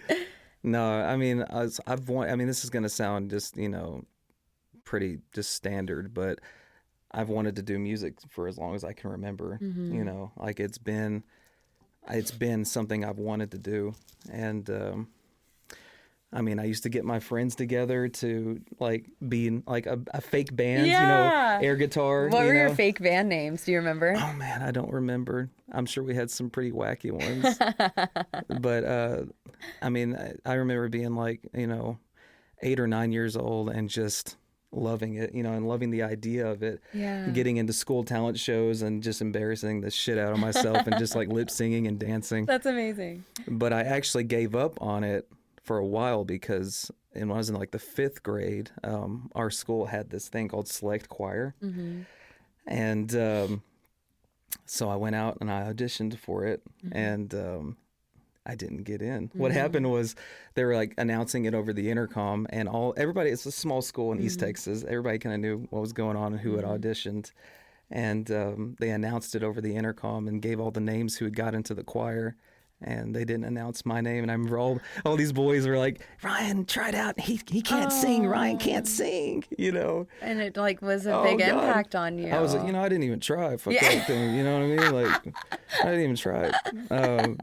no, 0.62 0.82
I 0.84 1.16
mean 1.16 1.44
I 1.50 1.62
was, 1.64 1.80
I've 1.86 2.08
want, 2.08 2.30
I 2.30 2.36
mean 2.36 2.46
this 2.46 2.64
is 2.64 2.70
gonna 2.70 2.88
sound 2.88 3.30
just 3.30 3.56
you 3.56 3.68
know 3.68 4.04
pretty 4.84 5.18
just 5.32 5.52
standard, 5.52 6.12
but 6.14 6.38
I've 7.10 7.28
wanted 7.28 7.56
to 7.56 7.62
do 7.62 7.78
music 7.78 8.14
for 8.28 8.48
as 8.48 8.58
long 8.58 8.74
as 8.74 8.82
I 8.84 8.92
can 8.92 9.10
remember. 9.10 9.58
Mm-hmm. 9.62 9.94
You 9.94 10.04
know, 10.04 10.32
like 10.36 10.58
it's 10.60 10.78
been 10.78 11.22
it's 12.08 12.30
been 12.32 12.64
something 12.64 13.04
I've 13.04 13.18
wanted 13.18 13.50
to 13.52 13.58
do, 13.58 13.94
and 14.30 14.68
um, 14.70 15.08
I 16.36 16.40
mean, 16.42 16.58
I 16.58 16.64
used 16.64 16.82
to 16.82 16.88
get 16.88 17.04
my 17.04 17.20
friends 17.20 17.54
together 17.54 18.08
to 18.08 18.60
like 18.80 19.06
be 19.26 19.46
in 19.46 19.62
like 19.68 19.86
a, 19.86 20.00
a 20.12 20.20
fake 20.20 20.54
band, 20.54 20.86
Yeah. 20.88 21.00
you 21.00 21.06
know, 21.62 21.66
air 21.68 21.76
guitar. 21.76 22.26
What 22.28 22.40
you 22.40 22.46
were 22.48 22.54
your 22.54 22.74
fake 22.74 23.00
band 23.00 23.28
names? 23.28 23.64
Do 23.64 23.70
you 23.72 23.78
remember? 23.78 24.14
Oh 24.16 24.32
man, 24.32 24.60
I 24.62 24.72
don't 24.72 24.92
remember. 24.92 25.48
I'm 25.72 25.86
sure 25.86 26.02
we 26.02 26.14
had 26.16 26.30
some 26.30 26.50
pretty 26.50 26.72
wacky 26.72 27.12
ones, 27.12 27.56
but 28.60 28.84
uh, 28.84 29.22
I 29.80 29.88
mean, 29.90 30.16
I, 30.16 30.34
I 30.44 30.54
remember 30.54 30.88
being 30.88 31.14
like, 31.14 31.40
you 31.54 31.66
know, 31.68 31.98
eight 32.62 32.80
or 32.80 32.86
nine 32.88 33.12
years 33.12 33.36
old 33.36 33.70
and 33.70 33.88
just 33.88 34.36
loving 34.72 35.14
it, 35.14 35.32
you 35.34 35.42
know, 35.44 35.52
and 35.52 35.68
loving 35.68 35.90
the 35.90 36.02
idea 36.02 36.46
of 36.48 36.64
it. 36.64 36.80
Yeah. 36.92 37.28
Getting 37.28 37.58
into 37.58 37.72
school 37.72 38.02
talent 38.02 38.38
shows 38.40 38.82
and 38.82 39.02
just 39.04 39.20
embarrassing 39.20 39.82
the 39.82 39.90
shit 39.90 40.18
out 40.18 40.32
of 40.32 40.38
myself 40.40 40.86
and 40.88 40.98
just 40.98 41.14
like 41.14 41.28
lip 41.28 41.48
singing 41.48 41.86
and 41.86 41.96
dancing. 41.98 42.44
That's 42.46 42.66
amazing. 42.66 43.24
But 43.46 43.72
I 43.72 43.82
actually 43.82 44.24
gave 44.24 44.56
up 44.56 44.82
on 44.82 45.04
it 45.04 45.28
for 45.64 45.78
a 45.78 45.86
while 45.86 46.24
because 46.24 46.90
and 47.14 47.28
when 47.28 47.36
I 47.36 47.38
was 47.38 47.48
in 47.48 47.56
like 47.56 47.70
the 47.72 47.78
fifth 47.78 48.22
grade, 48.22 48.70
um, 48.82 49.30
our 49.34 49.50
school 49.50 49.86
had 49.86 50.10
this 50.10 50.28
thing 50.28 50.48
called 50.48 50.68
select 50.68 51.08
choir, 51.08 51.54
and 52.66 53.14
um, 53.14 53.62
so 54.66 54.88
I 54.88 54.96
went 54.96 55.16
out 55.16 55.38
and 55.40 55.50
I 55.50 55.72
auditioned 55.72 56.18
for 56.18 56.44
it, 56.44 56.62
and 56.92 57.34
um, 57.34 57.76
I 58.46 58.54
didn't 58.56 58.82
get 58.84 59.00
in. 59.00 59.30
What 59.34 59.52
happened 59.52 59.90
was 59.90 60.14
they 60.54 60.64
were 60.64 60.74
like 60.74 60.94
announcing 60.98 61.44
it 61.46 61.54
over 61.54 61.72
the 61.72 61.90
intercom, 61.90 62.46
and 62.50 62.68
all 62.68 62.94
everybody. 62.96 63.30
It's 63.30 63.46
a 63.46 63.52
small 63.52 63.80
school 63.82 64.12
in 64.12 64.20
East 64.20 64.40
Texas. 64.40 64.84
Everybody 64.84 65.18
kind 65.18 65.34
of 65.34 65.40
knew 65.40 65.66
what 65.70 65.80
was 65.80 65.92
going 65.92 66.16
on 66.16 66.32
and 66.32 66.40
who 66.40 66.56
had 66.56 66.64
auditioned. 66.64 67.32
And 67.90 68.30
um, 68.30 68.76
they 68.80 68.90
announced 68.90 69.34
it 69.34 69.42
over 69.44 69.60
the 69.60 69.76
intercom 69.76 70.26
and 70.26 70.40
gave 70.42 70.58
all 70.58 70.70
the 70.70 70.80
names 70.80 71.16
who 71.16 71.26
had 71.26 71.36
got 71.36 71.54
into 71.54 71.74
the 71.74 71.84
choir 71.84 72.34
and 72.80 73.14
they 73.14 73.24
didn't 73.24 73.44
announce 73.44 73.86
my 73.86 74.00
name. 74.00 74.22
And 74.22 74.30
I 74.30 74.34
remember 74.34 74.58
all 74.58 74.80
all 75.04 75.16
these 75.16 75.32
boys 75.32 75.66
were 75.66 75.78
like, 75.78 76.00
"Ryan, 76.22 76.64
try 76.64 76.88
it 76.90 76.94
out. 76.94 77.18
He 77.18 77.40
he 77.50 77.62
can't 77.62 77.92
sing. 77.92 78.26
Ryan 78.26 78.58
can't 78.58 78.86
sing." 78.86 79.44
You 79.56 79.72
know. 79.72 80.06
And 80.20 80.40
it 80.40 80.56
like 80.56 80.82
was 80.82 81.06
a 81.06 81.14
Oh, 81.14 81.24
big 81.24 81.38
God. 81.38 81.48
impact 81.48 81.94
on 81.94 82.18
you. 82.18 82.28
I 82.28 82.40
was 82.40 82.54
like, 82.54 82.66
you 82.66 82.72
know, 82.72 82.80
I 82.82 82.88
didn't 82.88 83.04
even 83.04 83.20
try. 83.20 83.56
Fuck 83.56 83.72
Yeah. 83.74 83.82
that 83.88 84.06
thing. 84.06 84.34
You 84.36 84.44
know 84.44 84.54
what 84.58 84.62
I 84.62 84.90
mean? 84.90 84.92
Like, 84.94 85.34
I 85.82 85.86
didn't 85.86 86.00
even 86.02 86.16
try. 86.16 86.52
Um, 86.90 87.38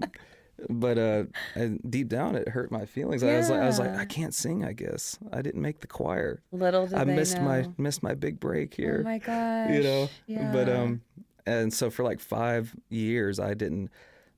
but 0.70 1.00
uh, 1.00 1.24
and 1.56 1.80
deep 1.90 2.08
down, 2.08 2.36
it 2.36 2.48
hurt 2.50 2.72
my 2.72 2.86
feelings. 2.86 3.24
I 3.24 3.36
was 3.38 3.50
like, 3.50 3.62
I 3.62 3.66
was 3.66 3.80
like, 3.80 3.96
I 3.96 4.06
can't 4.06 4.34
sing. 4.34 4.64
I 4.64 4.74
guess 4.74 5.18
I 5.32 5.42
didn't 5.42 5.62
make 5.62 5.80
the 5.80 5.88
choir. 5.88 6.44
Little 6.52 6.86
did 6.86 7.00
I 7.00 7.04
missed 7.04 7.40
my 7.42 7.68
missed 7.80 8.04
my 8.04 8.14
big 8.14 8.40
break 8.40 8.74
here 8.76 9.00
Oh 9.02 9.04
my 9.04 9.18
gosh. 9.18 9.72
you 9.72 9.82
know 9.82 10.10
yeah. 10.28 10.52
but 10.52 10.70
um 10.70 11.02
and 11.48 11.74
so 11.74 11.90
for 11.90 12.04
like 12.04 12.20
five 12.20 12.76
years 12.90 13.40
i 13.40 13.56
didn't 13.56 13.90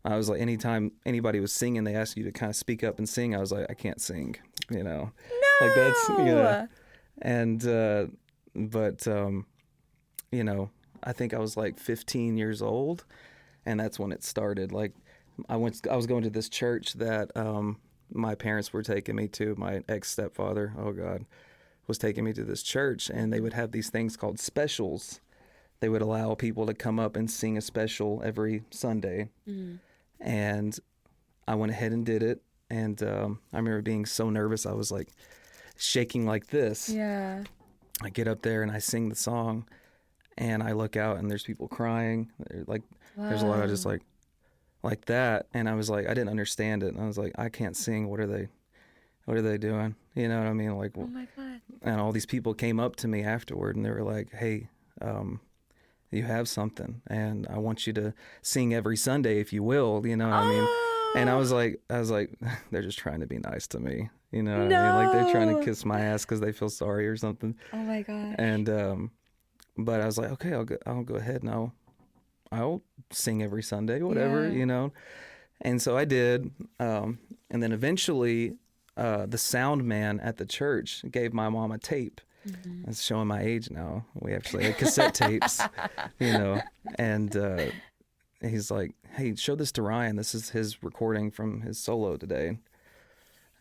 i 0.06 0.16
was 0.18 0.30
like 0.30 0.42
anytime 0.42 0.92
anybody 1.06 1.40
was 1.40 1.54
singing 1.54 1.84
they 1.84 1.96
asked 1.96 2.18
you 2.18 2.24
to 2.24 2.32
kind 2.32 2.50
of 2.50 2.56
speak 2.56 2.84
up 2.84 2.98
and 2.98 3.08
sing. 3.08 3.36
I 3.36 3.40
was 3.40 3.52
like 3.52 3.66
i 3.70 3.74
can't 3.74 4.02
sing 4.02 4.36
you 4.70 4.84
know? 4.84 5.12
No. 5.62 5.66
like 5.68 5.76
that's 5.76 6.10
you 6.10 6.16
know. 6.26 6.68
And 7.22 7.68
uh 7.68 8.08
but 8.56 9.08
um 9.08 9.46
you 10.32 10.44
know 10.44 10.70
i 11.04 11.12
think 11.12 11.34
i 11.34 11.40
was 11.40 11.58
like 11.58 11.80
15 11.80 12.38
years 12.38 12.62
old 12.62 13.06
and 13.66 13.80
that's 13.80 14.00
when 14.00 14.12
it 14.12 14.24
started. 14.24 14.72
Like 14.72 14.94
i 15.50 15.56
went 15.56 15.86
i 15.90 15.96
was 15.96 16.06
going 16.08 16.24
to 16.24 16.30
this 16.30 16.50
church 16.50 16.94
that 16.94 17.36
um 17.36 17.80
my 18.12 18.36
parents 18.36 18.72
were 18.72 18.84
taking 18.84 19.16
me 19.16 19.28
to. 19.30 19.56
My 19.58 19.84
ex 19.90 20.12
stepfather 20.12 20.74
oh 20.78 20.92
god 20.92 21.26
was 21.88 21.98
taking 21.98 22.24
me 22.24 22.32
to 22.34 22.44
this 22.44 22.64
church 22.64 23.10
and 23.10 23.32
they 23.34 23.40
would 23.40 23.54
have 23.54 23.72
these 23.72 23.90
things 23.90 24.16
called 24.16 24.40
specials. 24.40 25.20
They 25.82 25.90
would 25.90 26.02
allow 26.02 26.34
people 26.34 26.66
to 26.68 26.74
come 26.74 26.98
up 26.98 27.18
and 27.18 27.30
sing 27.30 27.58
a 27.58 27.62
special 27.62 28.22
every 28.24 28.64
sunday 28.72 29.30
and 30.20 30.80
i 31.48 31.56
went 31.56 31.72
ahead 31.72 31.92
and 31.92 32.06
did 32.06 32.24
it 32.24 32.42
and 32.70 33.02
um, 33.04 33.40
i 33.54 33.58
remember 33.58 33.82
being 33.82 34.06
so 34.06 34.30
nervous 34.30 34.66
i 34.66 34.72
was 34.72 34.92
like 34.92 35.10
shaking 35.78 36.26
like 36.26 36.48
this 36.48 36.90
Yeah. 36.90 37.44
I 38.02 38.10
get 38.10 38.28
up 38.28 38.42
there 38.42 38.64
and 38.64 38.72
I 38.72 38.80
sing 38.80 39.10
the 39.10 39.16
song, 39.16 39.66
and 40.38 40.64
I 40.64 40.72
look 40.72 40.98
out 40.98 41.18
and 41.18 41.30
there's 41.30 41.44
people 41.44 41.68
crying. 41.68 42.32
They're 42.50 42.64
Like 42.66 42.82
there's 43.16 43.44
a 43.44 43.46
lot 43.46 43.64
of 43.64 43.70
just 43.70 43.86
like 43.86 44.02
like 44.82 45.06
that, 45.06 45.46
and 45.54 45.70
I 45.70 45.76
was 45.76 45.90
like 45.92 46.06
I 46.10 46.14
didn't 46.16 46.30
understand 46.30 46.82
it. 46.84 46.94
And 46.96 47.02
I 47.04 47.06
was 47.08 47.20
like 47.20 47.34
I 47.38 47.50
can't 47.50 47.78
sing. 47.78 48.10
What 48.10 48.20
are 48.20 48.26
they? 48.28 48.48
What 49.26 49.38
are 49.38 49.42
they 49.44 49.58
doing? 49.60 49.96
You 50.16 50.28
know 50.28 50.40
what 50.40 50.48
I 50.48 50.54
mean? 50.54 50.76
Like, 50.76 50.92
Oh 50.98 51.06
my 51.06 51.28
god. 51.38 51.62
and 51.84 52.02
all 52.02 52.12
these 52.12 52.26
people 52.26 52.54
came 52.56 52.80
up 52.80 52.96
to 52.98 53.08
me 53.08 53.24
afterward 53.24 53.76
and 53.76 53.86
they 53.86 53.92
were 53.92 54.04
like, 54.04 54.32
"Hey, 54.34 54.70
um, 55.02 55.40
you 56.14 56.24
have 56.24 56.48
something, 56.48 57.02
and 57.08 57.48
I 57.50 57.58
want 57.58 57.86
you 57.88 57.94
to 57.94 58.14
sing 58.42 58.74
every 58.74 58.98
Sunday 58.98 59.40
if 59.40 59.52
you 59.54 59.64
will." 59.64 60.06
You 60.06 60.16
know 60.18 60.30
what 60.30 60.36
I 60.36 60.50
mean? 60.50 60.68
And 61.16 61.30
I 61.30 61.36
was 61.36 61.52
like, 61.52 61.80
I 61.90 62.00
was 62.00 62.10
like, 62.10 62.32
they're 62.72 62.82
just 62.82 62.98
trying 62.98 63.20
to 63.20 63.28
be 63.28 63.38
nice 63.38 63.68
to 63.68 63.80
me. 63.80 64.10
You 64.32 64.42
know 64.44 64.64
what 64.64 64.74
I 64.74 64.82
mean? 64.84 64.96
Like 64.96 65.12
they're 65.12 65.32
trying 65.32 65.56
to 65.56 65.64
kiss 65.64 65.86
my 65.86 66.00
ass 66.02 66.26
because 66.26 66.40
they 66.40 66.52
feel 66.52 66.70
sorry 66.70 67.08
or 67.08 67.16
something 67.16 67.56
Oh 67.72 67.78
my 67.84 68.02
god. 68.02 68.36
and 68.40 68.68
um, 68.68 69.12
but 69.78 70.02
I 70.02 70.06
was 70.08 70.18
like, 70.18 70.32
okay, 70.32 70.54
I'll 70.54 70.66
go, 70.66 70.78
I'll 70.88 71.04
go 71.04 71.16
ahead 71.16 71.42
and 71.44 71.52
I'll 71.52 71.72
I'll 72.52 72.82
sing 73.12 73.42
every 73.44 73.62
Sunday, 73.64 74.02
whatever, 74.02 74.48
Yeah. 74.48 74.54
you 74.54 74.66
know. 74.66 74.92
And 75.62 75.82
so 75.82 75.96
I 75.98 76.06
did, 76.06 76.52
um, 76.80 77.20
and 77.50 77.62
then 77.64 77.72
eventually, 77.72 78.56
uh, 78.98 79.26
the 79.28 79.38
sound 79.38 79.84
man 79.86 80.20
at 80.20 80.38
the 80.38 80.46
church 80.46 81.04
gave 81.10 81.32
my 81.34 81.48
mom 81.50 81.72
a 81.72 81.78
tape. 81.78 82.20
Mm-hmm. 82.48 82.90
It's 82.90 83.02
showing 83.02 83.28
my 83.28 83.42
age 83.42 83.70
now. 83.70 84.06
We 84.16 84.34
actually 84.34 84.66
had 84.66 84.78
cassette 84.78 85.14
tapes, 85.14 85.62
you 86.20 86.34
know, 86.34 86.62
and 87.00 87.36
uh, 87.36 87.66
he's 88.42 88.70
like, 88.72 88.92
"Hey, 89.16 89.36
show 89.36 89.56
this 89.56 89.72
to 89.74 89.82
Ryan. 89.82 90.16
This 90.18 90.36
is 90.36 90.50
his 90.50 90.84
recording 90.84 91.32
from 91.32 91.62
his 91.62 91.78
solo 91.80 92.18
today." 92.18 92.58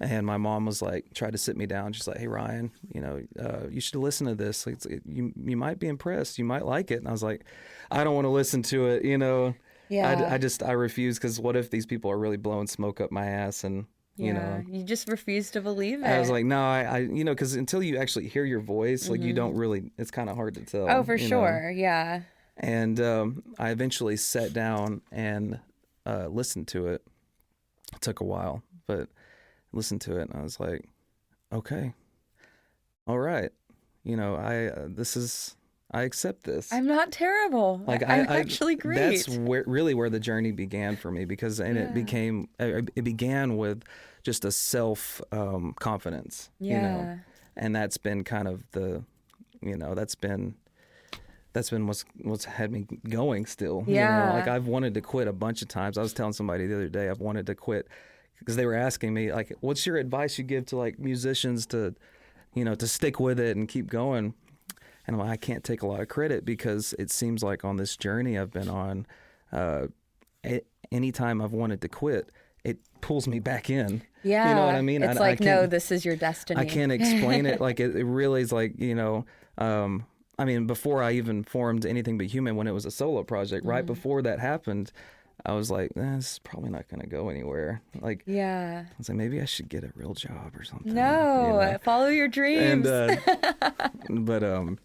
And 0.01 0.27
my 0.27 0.37
mom 0.37 0.67
was 0.67 0.83
like, 0.83 1.15
tried 1.15 1.31
to 1.31 1.39
sit 1.39 1.57
me 1.57 1.65
down. 1.67 1.93
She's 1.93 2.09
like, 2.09 2.19
"Hey, 2.19 2.27
Ryan, 2.27 2.73
you 2.93 3.01
know, 3.01 3.23
uh, 3.39 3.69
you 3.71 3.81
should 3.81 3.95
listen 4.01 4.27
to 4.27 4.35
this. 4.35 4.67
Like, 4.67 4.77
it's- 4.85 5.01
you 5.07 5.33
you 5.37 5.57
might 5.57 5.79
be 5.79 5.87
impressed. 5.87 6.39
You 6.39 6.45
might 6.45 6.67
like 6.67 6.91
it." 6.91 6.97
And 6.99 7.07
I 7.09 7.13
was 7.13 7.23
like, 7.23 7.45
"I 7.91 8.03
don't 8.03 8.15
want 8.17 8.25
to 8.25 8.31
listen 8.31 8.63
to 8.65 8.87
it. 8.89 9.05
You 9.05 9.17
know, 9.19 9.55
Yeah. 9.89 10.09
I, 10.29 10.35
I 10.35 10.39
just 10.39 10.63
I 10.65 10.73
refuse 10.73 11.19
because 11.19 11.39
what 11.39 11.55
if 11.55 11.71
these 11.71 11.87
people 11.87 12.11
are 12.11 12.19
really 12.19 12.37
blowing 12.37 12.67
smoke 12.67 13.01
up 13.01 13.13
my 13.13 13.27
ass 13.27 13.63
and 13.63 13.87
you 14.17 14.27
yeah. 14.27 14.33
know." 14.33 14.65
you 14.69 14.85
just 14.85 15.09
refuse 15.09 15.51
to 15.53 15.61
believe 15.61 16.01
it. 16.01 16.07
I 16.07 16.19
was 16.19 16.31
like, 16.31 16.45
no, 16.45 16.61
I, 16.63 16.83
I 16.83 16.99
you 16.99 17.25
know, 17.25 17.33
because 17.33 17.55
until 17.55 17.83
you 17.83 17.99
actually 17.99 18.29
hear 18.29 18.45
your 18.45 18.61
voice, 18.61 19.09
like 19.09 19.23
you 19.23 19.33
don't 19.33 19.55
really, 19.55 19.91
it's 19.99 20.11
kind 20.11 20.29
of 20.29 20.37
hard 20.37 20.55
to 20.55 20.63
tell. 20.63 20.87
Mm-hmm. 20.87 21.01
oh, 21.01 21.03
for 21.03 21.17
you 21.17 21.29
know? 21.29 21.41
sure. 21.41 21.73
Yeah. 21.75 22.23
And 22.57 23.01
um, 23.01 23.43
I 23.59 23.71
eventually 23.71 24.17
sat 24.17 24.53
down 24.53 25.01
and 25.11 25.59
uh, 26.07 26.27
listened 26.29 26.69
to 26.69 26.89
it. 26.89 27.03
It 27.95 28.01
took 28.01 28.21
a 28.21 28.25
while, 28.25 28.63
but 28.87 29.09
listened 29.73 30.01
to 30.03 30.19
it, 30.19 30.29
and 30.29 30.35
I 30.39 30.43
was 30.43 30.61
like, 30.61 30.89
okay, 31.53 31.95
all 33.07 33.19
right, 33.19 33.51
you 34.05 34.17
know, 34.17 34.37
I 34.37 34.67
uh, 34.67 34.89
this 34.89 35.17
is 35.17 35.57
I 35.93 36.03
accept 36.03 36.45
this. 36.45 36.73
I'm 36.73 36.87
not 36.87 37.13
terrible. 37.13 37.83
like 37.87 38.03
I, 38.03 38.19
am 38.19 38.27
actually 38.29 38.77
great. 38.77 38.97
That's 38.97 39.29
where 39.29 39.63
really 39.67 39.93
where 39.95 40.09
the 40.09 40.21
journey 40.21 40.51
began 40.53 40.97
for 40.97 41.11
me 41.11 41.25
because 41.27 41.61
and 41.61 41.77
Yeah. 41.77 41.83
it 41.83 41.95
became 41.95 42.49
it 42.59 43.05
began 43.05 43.57
with 43.59 43.83
just 44.23 44.45
a 44.45 44.53
self 44.53 45.21
um, 45.33 45.75
confidence. 45.79 46.49
You 46.61 46.77
know? 46.77 46.79
Yeah. 46.81 47.17
and 47.57 47.77
that's 47.77 47.99
been 47.99 48.25
kind 48.25 48.49
of 48.49 48.63
the 48.73 49.05
you 49.61 49.77
know 49.77 49.95
that's 49.95 50.15
been 50.15 50.55
that's 51.53 51.69
been 51.71 51.87
what's 51.87 52.05
what's 52.23 52.47
had 52.47 52.73
me 52.73 52.87
going 53.09 53.45
still 53.47 53.85
you 53.87 53.97
Yeah. 53.97 54.27
know 54.31 54.35
like 54.35 54.49
i've 54.49 54.67
wanted 54.67 54.95
to 54.95 55.01
quit 55.03 55.29
a 55.29 55.33
bunch 55.33 55.61
of 55.63 55.69
times 55.69 55.99
i 55.99 56.03
was 56.03 56.13
telling 56.15 56.33
somebody 56.33 56.67
the 56.67 56.75
other 56.75 56.89
day 56.89 57.09
i've 57.11 57.21
wanted 57.21 57.47
to 57.47 57.55
quit 57.55 57.87
because 58.39 58.57
they 58.57 58.65
were 58.67 58.75
asking 58.75 59.13
me 59.15 59.31
like 59.33 59.53
what's 59.61 59.87
your 59.87 59.99
advice 59.99 60.39
you 60.39 60.45
give 60.45 60.67
to 60.67 60.77
like 60.77 60.99
musicians 60.99 61.67
to 61.67 61.95
you 62.55 62.65
know 62.65 62.75
to 62.75 62.89
stick 62.89 63.21
with 63.21 63.39
it 63.39 63.57
and 63.57 63.69
keep 63.69 63.89
going 63.89 64.35
and 65.07 65.21
i 65.23 65.37
can't 65.37 65.65
take 65.65 65.83
a 65.83 65.87
lot 65.87 66.01
of 66.01 66.09
credit 66.09 66.45
because 66.45 66.95
it 66.99 67.11
seems 67.11 67.43
like 67.43 67.65
on 67.65 67.77
this 67.77 67.97
journey 67.97 68.39
i've 68.39 68.51
been 68.51 68.69
on 68.69 69.07
uh 69.53 69.87
anytime 70.91 71.41
i've 71.41 71.53
wanted 71.53 71.81
to 71.81 71.89
quit 71.89 72.31
it 72.65 72.79
pulls 73.01 73.27
me 73.27 73.39
back 73.39 73.69
in 73.71 74.03
yeah. 74.23 74.49
you 74.49 74.55
know 74.55 74.67
what 74.67 74.75
i 74.75 74.81
mean 74.83 75.03
It's 75.03 75.19
I, 75.19 75.25
I 75.25 75.29
like, 75.31 75.41
no, 75.41 75.67
this 75.67 75.91
is 75.91 76.05
your 76.05 76.17
destiny. 76.17 76.61
I 76.61 76.65
can't 76.65 76.93
explain 76.93 77.47
it. 77.47 77.61
Like 77.61 77.81
it, 77.81 77.97
it 77.97 78.05
really 78.05 78.43
is 78.43 78.53
like 78.53 78.79
you 78.79 78.95
know. 78.95 79.25
Um, 79.59 80.07
I 80.39 80.45
mean, 80.45 80.67
before 80.67 81.03
I 81.03 81.13
even 81.13 81.43
formed 81.45 81.85
anything 81.85 82.17
but 82.19 82.27
human, 82.27 82.55
when 82.57 82.67
it 82.69 82.71
was 82.73 82.87
a 82.87 82.91
solo 82.91 83.23
project, 83.25 83.67
right 83.67 83.85
Mm-hmm. 83.85 83.93
before 83.95 84.23
that 84.23 84.39
happened, 84.39 84.93
I 85.45 85.53
was 85.55 85.71
like, 85.73 85.91
eh, 85.97 86.17
"This 86.17 86.33
is 86.33 86.39
probably 86.39 86.71
not 86.71 86.87
going 86.89 87.01
to 87.01 87.07
go 87.09 87.29
anywhere." 87.31 87.83
Like 88.01 88.23
yeah. 88.27 88.85
I 88.89 88.95
was 88.97 89.09
like, 89.09 89.19
maybe 89.19 89.41
I 89.41 89.45
should 89.45 89.69
get 89.69 89.83
a 89.83 89.91
real 89.97 90.15
job 90.15 90.53
or 90.57 90.63
something. 90.63 90.95
No, 90.95 91.61
you 91.65 91.73
know? 91.73 91.79
follow 91.83 92.07
your 92.09 92.29
dreams. 92.29 92.87
And 92.87 92.87
uh, 92.87 93.71
but 94.09 94.45
um, 94.45 94.79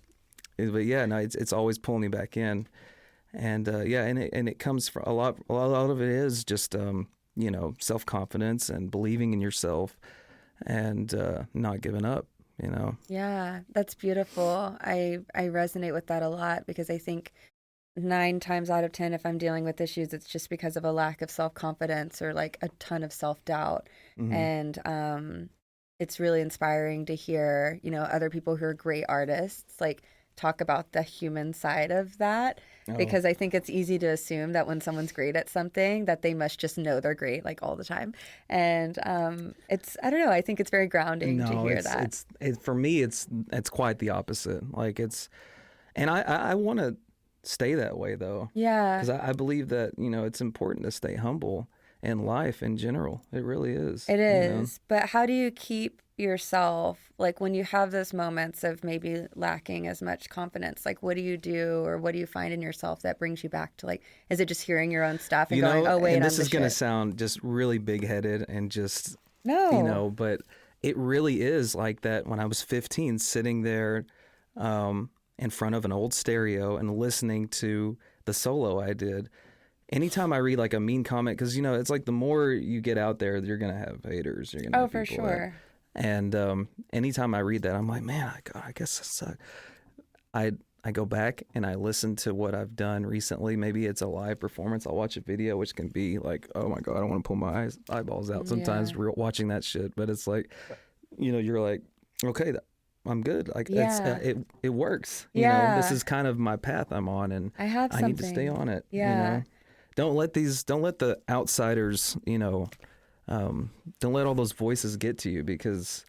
but 0.58 0.86
yeah, 0.86 1.06
no, 1.06 1.18
it's 1.18 1.36
it's 1.36 1.54
always 1.54 1.78
pulling 1.78 2.02
me 2.02 2.08
back 2.08 2.38
in, 2.38 2.68
and 3.34 3.68
uh, 3.70 3.82
yeah, 3.82 4.06
and 4.06 4.20
it 4.20 4.32
and 4.34 4.50
it 4.50 4.60
comes 4.60 4.90
from 4.90 5.04
a 5.06 5.14
lot. 5.14 5.38
A 5.50 5.54
lot 5.54 5.90
of 5.90 6.02
it 6.02 6.10
is 6.10 6.44
just 6.44 6.76
um, 6.76 7.08
you 7.36 7.52
know, 7.52 7.74
self 7.80 8.06
confidence 8.06 8.70
and 8.70 8.92
believing 8.92 9.34
in 9.34 9.42
yourself, 9.42 10.00
and 10.66 11.14
uh, 11.14 11.44
not 11.54 11.82
giving 11.82 12.06
up. 12.06 12.28
You 12.62 12.72
know. 12.72 12.98
Yeah, 13.08 13.62
that's 13.74 13.94
beautiful. 13.94 14.76
I 14.82 15.20
I 15.36 15.44
resonate 15.44 15.94
with 15.94 16.08
that 16.08 16.24
a 16.24 16.30
lot 16.30 16.66
because 16.66 16.90
I 16.90 16.98
think 16.98 17.34
nine 17.96 18.40
times 18.40 18.70
out 18.70 18.84
of 18.84 18.92
ten, 18.92 19.14
if 19.14 19.26
I'm 19.26 19.38
dealing 19.38 19.64
with 19.64 19.82
issues, 19.82 20.14
it's 20.14 20.28
just 20.28 20.50
because 20.50 20.76
of 20.78 20.86
a 20.86 20.92
lack 20.92 21.22
of 21.22 21.30
self 21.32 21.54
confidence 21.54 22.22
or 22.22 22.34
like 22.34 22.58
a 22.62 22.70
ton 22.80 23.04
of 23.04 23.14
self 23.14 23.44
doubt. 23.46 23.90
Mhm. 24.20 24.34
And 24.34 24.80
um, 24.86 25.50
it's 26.00 26.20
really 26.20 26.42
inspiring 26.42 27.06
to 27.08 27.16
hear, 27.16 27.80
you 27.84 27.92
know, 27.92 28.04
other 28.04 28.30
people 28.30 28.56
who 28.56 28.66
are 28.66 28.74
great 28.74 29.06
artists 29.10 29.80
like 29.82 30.04
talk 30.38 30.62
about 30.62 30.94
the 30.94 31.02
human 31.02 31.54
side 31.54 31.92
of 31.92 32.18
that 32.20 32.62
Oh. 32.90 32.96
because 32.96 33.26
I 33.26 33.34
think 33.34 33.54
it's 33.54 33.70
easy 33.70 34.00
to 34.00 34.08
assume 34.08 34.54
that 34.54 34.66
when 34.66 34.80
someone's 34.80 35.12
great 35.12 35.36
at 35.36 35.50
something 35.50 36.06
that 36.06 36.22
they 36.22 36.34
must 36.34 36.60
just 36.60 36.78
know 36.78 37.00
they're 37.00 37.16
great 37.16 37.44
like 37.44 37.62
all 37.62 37.76
the 37.76 37.84
time. 37.84 38.14
And 38.48 38.98
um, 39.04 39.56
it's 39.70 39.98
I 40.02 40.10
don't 40.10 40.24
know, 40.24 40.32
I 40.32 40.42
think 40.42 40.60
it's 40.60 40.70
very 40.70 40.88
grounding 40.88 41.38
to 41.40 41.62
hear 41.62 41.78
it's, 41.78 41.88
that. 41.88 42.04
It's 42.06 42.26
it, 42.40 42.62
for 42.62 42.74
me. 42.74 43.02
It's 43.02 43.28
it's 43.52 43.70
quite 43.70 44.00
the 44.00 44.12
opposite. 44.12 44.74
Like 44.74 45.00
it's, 45.00 45.30
and 45.96 46.10
I 46.10 46.22
I, 46.22 46.36
I 46.52 46.56
want 46.56 46.80
to 46.80 46.96
stay 47.44 47.74
that 47.76 47.98
way 47.98 48.16
though, 48.16 48.50
yeah. 48.54 48.98
because 48.98 49.10
I, 49.10 49.30
I 49.30 49.34
believe 49.34 49.68
that 49.70 49.92
you 49.98 50.10
know 50.10 50.24
it's 50.24 50.40
important 50.40 50.86
to 50.86 50.92
stay 50.92 51.16
humble 51.16 51.68
in 52.02 52.26
life 52.26 52.62
in 52.64 52.78
general. 52.78 53.22
It 53.32 53.44
really 53.44 53.74
is. 53.74 54.08
It 54.08 54.20
is. 54.20 54.52
you 54.52 54.58
know? 54.62 54.66
But 54.88 55.10
how 55.10 55.26
do 55.26 55.34
you 55.34 55.52
keep 55.52 56.02
yourself 56.18 57.12
like 57.20 57.40
when 57.40 57.54
you 57.54 57.64
have 57.64 57.92
those 57.92 58.12
moments 58.14 58.64
of 58.64 58.84
maybe 58.84 59.26
lacking 59.36 59.88
as 59.88 60.02
much 60.02 60.30
confidence? 60.30 60.86
Like 60.86 61.02
what 61.04 61.16
do 61.16 61.22
you 61.22 61.38
do 61.38 61.84
or 61.86 61.98
what 61.98 62.14
do 62.14 62.20
you 62.20 62.26
find 62.26 62.54
in 62.54 62.62
yourself 62.62 63.02
that 63.02 63.20
brings 63.20 63.44
you 63.44 63.50
back 63.50 63.76
to 63.78 63.86
like 63.86 64.02
is 64.30 64.40
it 64.40 64.48
just 64.48 64.62
hearing 64.64 64.92
your 64.92 65.04
own 65.04 65.20
stuff 65.20 65.50
and 65.52 65.58
You 65.58 65.64
going, 65.64 65.84
know, 65.84 65.92
"Oh 65.92 65.98
wait, 66.00 66.14
and 66.16 66.24
I'm 66.24 66.28
this 66.30 66.40
is 66.40 66.50
gonna 66.50 66.70
sound 66.70 67.18
just 67.18 67.42
really 67.44 67.78
big 67.78 68.06
headed 68.06 68.46
and 68.50 68.72
just 68.72 69.16
No. 69.46 69.72
you 69.72 69.84
know, 69.84 70.10
but 70.10 70.42
it 70.84 70.96
really 70.98 71.42
is 71.42 71.74
like 71.76 72.02
that 72.02 72.28
when 72.28 72.40
I 72.40 72.46
was 72.46 72.62
15, 72.62 73.18
sitting 73.20 73.64
there 73.64 74.06
um, 74.56 75.10
in 75.38 75.50
front 75.50 75.76
of 75.76 75.86
an 75.86 75.92
old 75.92 76.14
stereo 76.14 76.78
and 76.78 76.98
listening 76.98 77.48
to 77.50 77.98
the 78.26 78.34
solo 78.34 78.80
I 78.80 78.94
did. 78.94 79.30
Anytime 79.90 80.34
I 80.34 80.38
read 80.38 80.58
like 80.60 80.74
a 80.74 80.80
mean 80.80 81.04
comment, 81.04 81.38
because 81.38 81.56
you 81.56 81.62
know 81.62 81.76
it's 81.76 81.90
like 81.90 82.04
the 82.06 82.12
more 82.12 82.52
you 82.52 82.82
get 82.82 82.98
out 82.98 83.20
there, 83.20 83.38
you're 83.38 83.58
gonna 83.58 83.78
have 83.78 84.00
haters. 84.04 84.54
You're 84.54 84.64
gonna 84.64 84.78
Oh, 84.78 84.82
have 84.82 84.92
for 84.92 85.06
people 85.06 85.26
that- 85.28 85.38
sure. 85.38 85.54
and 85.96 86.36
um, 86.36 86.68
anytime 86.92 87.34
I 87.34 87.40
read 87.40 87.62
that, 87.62 87.74
I'm 87.76 87.88
like, 87.88 88.04
man, 88.04 88.28
I, 88.28 88.40
God, 88.44 88.64
I 88.68 88.72
guess 88.74 89.00
I 89.00 89.04
suck. 89.04 89.38
I 90.34 90.52
I 90.84 90.92
go 90.92 91.06
back 91.06 91.44
and 91.56 91.66
I 91.66 91.76
listen 91.76 92.16
to 92.18 92.34
what 92.34 92.54
I've 92.56 92.76
done 92.76 93.06
recently. 93.06 93.56
Maybe 93.58 93.86
it's 93.86 94.02
a 94.02 94.08
live 94.08 94.40
performance. 94.40 94.86
I'll 94.88 94.96
watch 94.96 95.18
a 95.18 95.22
video, 95.22 95.58
which 95.58 95.76
can 95.76 95.88
be 95.90 96.18
like, 96.20 96.48
oh 96.56 96.70
my 96.70 96.80
God, 96.80 96.96
I 96.96 97.00
don't 97.00 97.10
want 97.10 97.24
to 97.24 97.28
pull 97.28 97.36
my 97.36 97.64
eyes, 97.64 97.80
eyeballs 97.90 98.30
out 98.30 98.48
sometimes 98.48 98.92
Yeah. 98.92 99.10
watching 99.16 99.48
that 99.50 99.64
shit. 99.66 99.96
But 99.96 100.10
it's 100.10 100.28
like, 100.28 100.54
you 101.18 101.32
know, 101.32 101.40
you're 101.40 101.60
like, 101.62 101.82
okay, 102.24 102.46
th- 102.46 102.58
I'm 103.06 103.22
good. 103.22 103.50
Like 103.56 103.70
it's, 103.70 104.00
uh, 104.02 104.20
it 104.22 104.38
it 104.64 104.70
works. 104.70 105.28
You 105.34 105.44
know, 105.44 105.76
this 105.78 105.92
is 105.92 106.04
kind 106.04 106.28
of 106.28 106.38
my 106.38 106.58
path 106.58 106.88
I'm 106.92 107.08
on, 107.10 107.32
and 107.32 107.52
I 107.58 107.66
have 107.66 107.94
I 107.94 108.02
need 108.02 108.18
to 108.18 108.24
stay 108.26 108.48
on 108.50 108.68
it. 108.70 108.86
Yeah. 108.92 109.10
You 109.12 109.38
know? 109.40 109.44
Don't 109.98 110.16
let 110.16 110.34
these. 110.34 110.64
Don't 110.64 110.82
let 110.82 111.00
the 111.00 111.20
outsiders. 111.30 112.16
You 112.26 112.38
know. 112.38 112.70
Um, 113.28 113.72
don't 114.00 114.14
let 114.14 114.26
all 114.26 114.36
those 114.36 114.54
voices 114.54 114.96
get 114.96 115.18
to 115.20 115.30
you 115.30 115.44
because, 115.44 116.06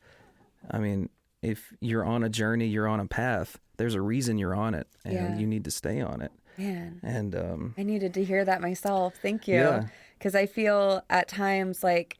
I 0.70 0.78
mean, 0.78 1.08
if 1.42 1.72
you're 1.80 2.04
on 2.04 2.22
a 2.22 2.28
journey, 2.28 2.68
you're 2.68 2.86
on 2.86 3.00
a 3.00 3.06
path. 3.06 3.58
There's 3.76 3.94
a 3.94 4.00
reason 4.00 4.38
you're 4.38 4.54
on 4.54 4.74
it, 4.74 4.86
and 5.04 5.14
Yeah. 5.14 5.36
you 5.36 5.44
need 5.48 5.64
to 5.64 5.72
stay 5.72 6.00
on 6.00 6.20
it. 6.22 6.30
Man, 6.56 7.00
And 7.02 7.34
um, 7.34 7.74
I 7.76 7.82
needed 7.82 8.14
to 8.14 8.22
hear 8.24 8.44
that 8.44 8.60
myself. 8.60 9.14
Thank 9.20 9.48
you. 9.48 9.56
Yeah. 9.56 9.88
Because 10.16 10.36
I 10.36 10.46
feel 10.46 11.02
at 11.10 11.26
times 11.26 11.82
like 11.82 12.18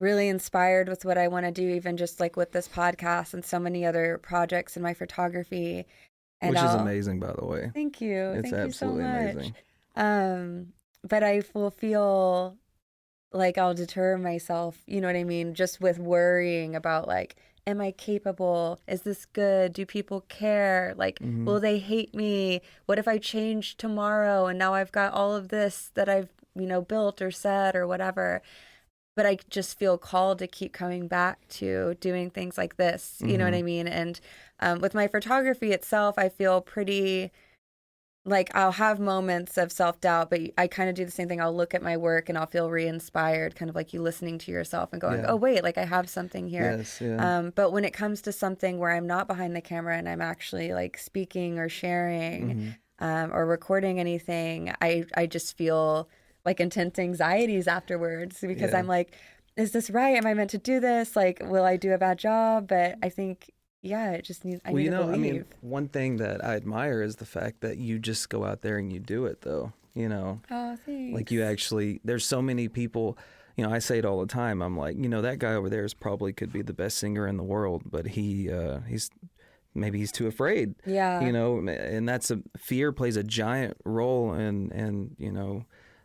really 0.00 0.28
inspired 0.28 0.88
with 0.90 1.06
what 1.06 1.16
I 1.16 1.28
want 1.28 1.46
to 1.46 1.52
do, 1.52 1.68
even 1.70 1.96
just 1.96 2.20
like 2.20 2.36
with 2.36 2.52
this 2.52 2.68
podcast 2.68 3.32
and 3.32 3.42
so 3.44 3.58
many 3.58 3.86
other 3.86 4.18
projects 4.18 4.76
in 4.76 4.82
my 4.82 4.92
photography. 4.92 5.86
And 6.42 6.50
which 6.50 6.58
is 6.58 6.64
I'll- 6.70 6.80
amazing, 6.80 7.20
by 7.20 7.32
the 7.32 7.44
way. 7.46 7.70
Thank 7.72 8.02
you. 8.02 8.16
It's 8.32 8.50
Thank 8.50 8.64
absolutely 8.64 9.04
you 9.04 9.08
so 9.08 9.16
much. 9.24 9.32
amazing. 9.34 9.54
Um, 9.96 10.72
but 11.06 11.22
I 11.22 11.42
will 11.54 11.70
feel 11.70 12.56
like 13.32 13.58
I'll 13.58 13.74
deter 13.74 14.16
myself, 14.18 14.78
you 14.86 15.00
know 15.00 15.08
what 15.08 15.16
I 15.16 15.24
mean, 15.24 15.54
just 15.54 15.80
with 15.80 15.98
worrying 15.98 16.74
about 16.74 17.06
like, 17.08 17.36
am 17.66 17.80
I 17.80 17.90
capable? 17.92 18.80
Is 18.86 19.02
this 19.02 19.26
good? 19.26 19.72
Do 19.72 19.84
people 19.86 20.22
care? 20.22 20.94
Like, 20.96 21.18
Mm-hmm. 21.20 21.44
will 21.44 21.60
they 21.60 21.78
hate 21.78 22.14
me? 22.14 22.60
What 22.86 22.98
if 22.98 23.08
I 23.08 23.18
change 23.18 23.76
tomorrow 23.76 24.46
and 24.46 24.58
now 24.58 24.74
I've 24.74 24.92
got 24.92 25.12
all 25.12 25.34
of 25.34 25.48
this 25.48 25.90
that 25.94 26.08
I've, 26.08 26.30
you 26.54 26.66
know, 26.66 26.80
built 26.80 27.20
or 27.20 27.30
said 27.30 27.74
or 27.76 27.86
whatever. 27.86 28.42
But 29.16 29.26
I 29.26 29.38
just 29.48 29.78
feel 29.78 29.96
called 29.98 30.38
to 30.40 30.46
keep 30.46 30.72
coming 30.74 31.08
back 31.08 31.48
to 31.48 31.94
doing 32.00 32.30
things 32.30 32.58
like 32.58 32.76
this. 32.76 33.22
You 33.24 33.38
know 33.38 33.44
what 33.46 33.54
I 33.54 33.62
mean? 33.62 33.88
And 33.88 34.20
um, 34.60 34.80
with 34.80 34.94
my 34.94 35.08
photography 35.08 35.72
itself, 35.72 36.18
I 36.18 36.28
feel 36.28 36.60
pretty 36.60 37.32
like 38.28 38.50
I'll 38.56 38.72
have 38.72 38.98
moments 38.98 39.56
of 39.56 39.70
self 39.70 40.00
doubt, 40.00 40.30
but 40.30 40.40
I 40.58 40.66
kind 40.66 40.88
of 40.90 40.96
do 40.96 41.04
the 41.04 41.10
same 41.12 41.28
thing. 41.28 41.40
I'll 41.40 41.54
look 41.54 41.74
at 41.74 41.82
my 41.82 41.96
work 41.96 42.28
and 42.28 42.36
I'll 42.36 42.46
feel 42.46 42.68
re 42.70 42.86
inspired, 42.86 43.54
kind 43.54 43.68
of 43.68 43.74
like 43.76 43.94
you 43.94 44.02
listening 44.02 44.36
to 44.38 44.50
yourself 44.50 44.90
and 44.92 45.00
going, 45.00 45.20
Yeah. 45.20 45.26
oh, 45.28 45.36
wait, 45.36 45.62
like 45.62 45.78
I 45.78 45.84
have 45.84 46.08
something 46.10 46.48
here. 46.48 46.76
Yes, 46.78 47.00
yeah. 47.00 47.38
Um, 47.38 47.52
but 47.54 47.70
when 47.70 47.84
it 47.84 47.92
comes 47.92 48.20
to 48.22 48.32
something 48.32 48.78
where 48.78 48.90
I'm 48.90 49.06
not 49.06 49.28
behind 49.28 49.54
the 49.54 49.60
camera 49.60 49.96
and 49.96 50.08
I'm 50.08 50.20
actually 50.20 50.72
like 50.74 50.98
speaking 50.98 51.58
or 51.58 51.68
sharing 51.68 52.48
Mm-hmm. 52.98 53.04
um, 53.04 53.32
or 53.32 53.46
recording 53.46 54.00
anything, 54.00 54.72
I, 54.82 55.04
I 55.16 55.26
just 55.26 55.56
feel 55.56 56.08
like 56.44 56.58
intense 56.60 56.98
anxieties 56.98 57.66
afterwards 57.68 58.40
because 58.40 58.72
Yeah. 58.72 58.78
I'm 58.78 58.86
like, 58.88 59.12
is 59.56 59.70
this 59.72 59.88
right? 59.88 60.16
Am 60.16 60.26
I 60.26 60.34
meant 60.34 60.50
to 60.50 60.58
do 60.58 60.80
this? 60.80 61.16
Like, 61.16 61.40
will 61.44 61.64
I 61.64 61.76
do 61.76 61.92
a 61.92 61.98
bad 61.98 62.18
job? 62.18 62.68
But 62.68 62.96
I 63.02 63.08
think, 63.08 63.50
yeah, 63.86 64.10
it 64.12 64.22
just 64.22 64.44
needs, 64.44 64.60
I 64.64 64.70
well, 64.70 64.78
need 64.78 64.84
you 64.84 64.90
know, 64.90 65.10
I 65.10 65.16
mean, 65.16 65.44
one 65.60 65.88
thing 65.88 66.16
that 66.18 66.44
I 66.44 66.56
admire 66.56 67.02
is 67.02 67.16
the 67.16 67.26
fact 67.26 67.60
that 67.60 67.78
you 67.78 67.98
just 67.98 68.28
go 68.28 68.44
out 68.44 68.62
there 68.62 68.78
and 68.78 68.92
you 68.92 69.00
do 69.00 69.26
it, 69.26 69.42
though. 69.42 69.72
You 69.94 70.10
know, 70.10 70.42
oh, 70.50 70.76
thanks. 70.84 71.14
like 71.14 71.30
you 71.30 71.42
actually. 71.42 72.00
There's 72.04 72.26
so 72.26 72.42
many 72.42 72.68
people. 72.68 73.16
You 73.56 73.64
know, 73.64 73.72
I 73.72 73.78
say 73.78 73.98
it 73.98 74.04
all 74.04 74.20
the 74.20 74.26
time. 74.26 74.60
I'm 74.60 74.76
like, 74.76 74.98
you 74.98 75.08
know, 75.08 75.22
that 75.22 75.38
guy 75.38 75.54
over 75.54 75.70
there 75.70 75.84
is 75.84 75.94
probably 75.94 76.34
could 76.34 76.52
be 76.52 76.60
the 76.60 76.74
best 76.74 76.98
singer 76.98 77.26
in 77.26 77.38
the 77.38 77.42
world, 77.42 77.82
but 77.86 78.08
he, 78.08 78.52
uh, 78.52 78.80
he's 78.80 79.10
maybe 79.74 79.98
he's 79.98 80.12
too 80.12 80.26
afraid. 80.26 80.74
Yeah. 80.84 81.22
You 81.22 81.32
know, 81.32 81.66
and 81.66 82.06
that's 82.06 82.30
a 82.30 82.40
fear 82.58 82.92
plays 82.92 83.16
a 83.16 83.22
giant 83.22 83.78
role 83.86 84.34
in, 84.34 84.70
and 84.72 85.16
you 85.18 85.32
know, 85.32 85.64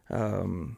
um, 0.10 0.78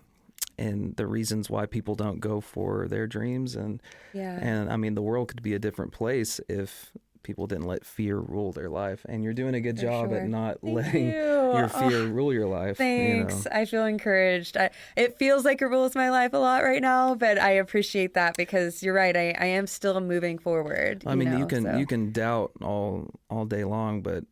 in 0.58 0.94
the 0.98 1.08
reasons 1.08 1.50
why 1.50 1.66
people 1.66 1.96
don't 1.96 2.20
go 2.20 2.39
for 2.42 2.88
their 2.88 3.08
dreams 3.08 3.56
and 3.56 3.82
Yeah. 4.13 4.38
and 4.42 4.72
I 4.72 4.78
mean, 4.78 4.96
the 4.96 5.02
world 5.02 5.28
could 5.30 5.42
be 5.42 5.54
a 5.54 5.60
different 5.60 5.92
place 5.92 6.39
if 6.48 6.92
people 7.24 7.48
didn't 7.48 7.66
let 7.66 7.86
fear 7.86 8.18
rule 8.18 8.52
their 8.52 8.68
life. 8.70 9.06
And 9.08 9.24
you're 9.24 9.34
doing 9.34 9.56
a 9.56 9.62
good 9.62 9.78
For 9.78 9.84
job 9.84 10.10
sure. 10.10 10.20
at 10.20 10.28
not 10.28 10.60
Thank 10.62 10.76
letting 10.76 11.06
you. 11.08 11.13
your 11.13 11.70
Oh, 11.74 11.89
fear 11.89 12.04
rule 12.08 12.34
your 12.34 12.48
life. 12.48 12.78
you 12.82 12.86
know. 12.86 13.28
Thanks. 13.30 13.48
I 13.48 13.63
feel 13.63 13.86
encouraged. 13.86 14.58
I, 14.58 14.72
it 14.98 15.18
feels 15.18 15.46
like 15.46 15.62
it 15.62 15.68
rules 15.68 15.96
my 15.96 16.10
life 16.10 16.34
a 16.34 16.38
lot 16.38 16.63
right 16.66 16.82
now, 16.82 17.16
but 17.16 17.38
I 17.39 17.52
appreciate 17.52 18.13
that 18.16 18.36
because 18.36 18.84
you're 18.84 18.94
right. 18.94 19.16
I, 19.16 19.34
I 19.39 19.46
am 19.46 19.68
still 19.68 20.02
moving 20.02 20.38
forward. 20.38 21.04
I 21.06 21.16
mean, 21.16 21.38
you 21.39 21.48
can 21.48 21.63
so. 21.63 21.78
you 21.78 21.86
can 21.86 22.12
doubt 22.12 22.52
all 22.62 23.10
all 23.30 23.46
day 23.46 23.63
long, 23.63 24.02
but 24.02 24.26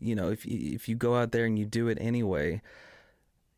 you 0.00 0.16
know, 0.16 0.28
if 0.30 0.44
you, 0.44 0.74
if 0.74 0.88
you 0.88 0.96
go 0.96 1.14
out 1.16 1.30
there 1.30 1.44
and 1.44 1.56
you 1.56 1.66
do 1.66 1.86
it 1.86 1.98
anyway, 2.00 2.62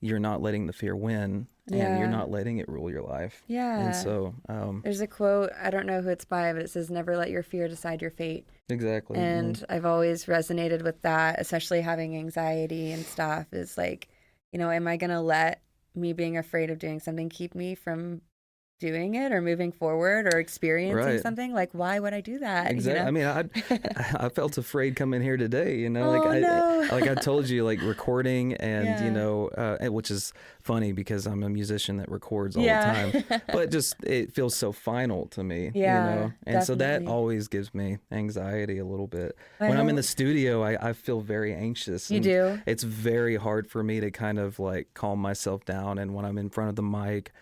you're 0.00 0.18
not 0.18 0.42
letting 0.42 0.66
the 0.66 0.72
fear 0.74 0.94
win, 0.96 1.46
and 1.70 1.78
Yeah. 1.80 1.98
you're 1.98 2.08
not 2.08 2.30
letting 2.30 2.58
it 2.58 2.68
rule 2.68 2.90
your 2.90 3.02
life. 3.02 3.42
Yeah. 3.46 3.78
And 3.86 3.94
so, 3.96 4.34
um, 4.48 4.80
There's 4.84 5.00
a 5.00 5.06
quote, 5.06 5.50
I 5.60 5.70
don't 5.70 5.86
know 5.86 6.00
who 6.02 6.08
it's 6.10 6.24
by, 6.24 6.52
but 6.52 6.62
it 6.62 6.70
says, 6.70 6.90
Never 6.90 7.16
let 7.16 7.30
your 7.30 7.42
fear 7.42 7.68
decide 7.68 8.02
your 8.02 8.10
fate. 8.10 8.46
exactly. 8.68 9.18
And 9.18 9.64
I've 9.68 9.84
always 9.86 10.26
resonated 10.26 10.82
with 10.82 11.00
that, 11.02 11.40
especially 11.40 11.80
having 11.80 12.16
anxiety 12.16 12.92
and 12.92 13.04
stuff. 13.04 13.46
Is 13.52 13.76
like, 13.78 14.08
you 14.52 14.58
know, 14.58 14.70
am 14.70 14.86
I 14.88 14.96
going 14.96 15.10
to 15.10 15.20
let 15.20 15.62
me 15.94 16.12
being 16.12 16.36
afraid 16.36 16.70
of 16.70 16.78
doing 16.78 17.00
something 17.00 17.28
keep 17.28 17.54
me 17.54 17.74
from 17.74 18.20
doing 18.80 19.14
it 19.14 19.30
or 19.30 19.40
moving 19.40 19.70
forward 19.70 20.26
or 20.26 20.40
experiencing 20.40 20.96
Right. 20.96 21.20
something? 21.20 21.52
Like, 21.52 21.70
why 21.72 22.00
would 22.00 22.12
I 22.12 22.20
do 22.20 22.38
that? 22.40 22.70
you 22.70 22.76
Exactly. 22.76 23.22
know? 23.22 23.30
I 23.30 23.44
mean, 23.44 23.50
I 23.70 24.14
I 24.26 24.28
felt 24.30 24.58
afraid 24.58 24.96
coming 24.96 25.22
here 25.22 25.36
today. 25.36 25.76
You 25.76 25.90
know, 25.90 26.08
like 26.08 26.22
Oh, 26.26 26.30
I 26.30 26.40
no. 26.40 26.88
like 26.92 27.06
I 27.06 27.14
told 27.14 27.48
you, 27.48 27.64
like 27.64 27.80
recording, 27.82 28.54
and 28.54 28.86
Yeah. 28.88 29.04
you 29.04 29.10
know, 29.12 29.48
uh, 29.48 29.78
which 29.86 30.10
is 30.10 30.32
funny 30.62 30.92
because 30.92 31.26
I'm 31.26 31.42
a 31.44 31.48
musician 31.48 31.98
that 31.98 32.10
records 32.10 32.56
all 32.56 32.64
Yeah. 32.64 33.10
the 33.12 33.22
time. 33.22 33.40
But 33.52 33.70
just 33.70 33.94
it 34.02 34.32
feels 34.32 34.56
so 34.56 34.72
final 34.72 35.26
to 35.28 35.44
me. 35.44 35.70
Yeah, 35.74 35.96
You 35.98 36.10
know, 36.16 36.32
and 36.46 36.64
so 36.64 36.74
that 36.76 37.06
always 37.06 37.46
gives 37.48 37.72
me 37.74 37.98
anxiety 38.10 38.78
a 38.78 38.84
little 38.84 39.06
bit. 39.06 39.36
I 39.60 39.68
when 39.68 39.78
I'm 39.78 39.88
in 39.88 39.96
the 39.96 40.02
studio, 40.02 40.62
I, 40.64 40.88
I 40.90 40.92
feel 40.94 41.20
very 41.20 41.54
anxious. 41.54 42.10
You 42.10 42.20
do? 42.20 42.60
It's 42.66 42.82
very 42.82 43.36
hard 43.36 43.68
for 43.70 43.82
me 43.82 44.00
to 44.00 44.10
kind 44.10 44.38
of 44.38 44.58
like 44.58 44.88
calm 44.94 45.18
myself 45.20 45.64
down, 45.66 45.98
and 45.98 46.14
when 46.14 46.24
I'm 46.24 46.38
in 46.38 46.48
front 46.50 46.70
of 46.70 46.76
the 46.76 46.82
mic. 46.82 47.32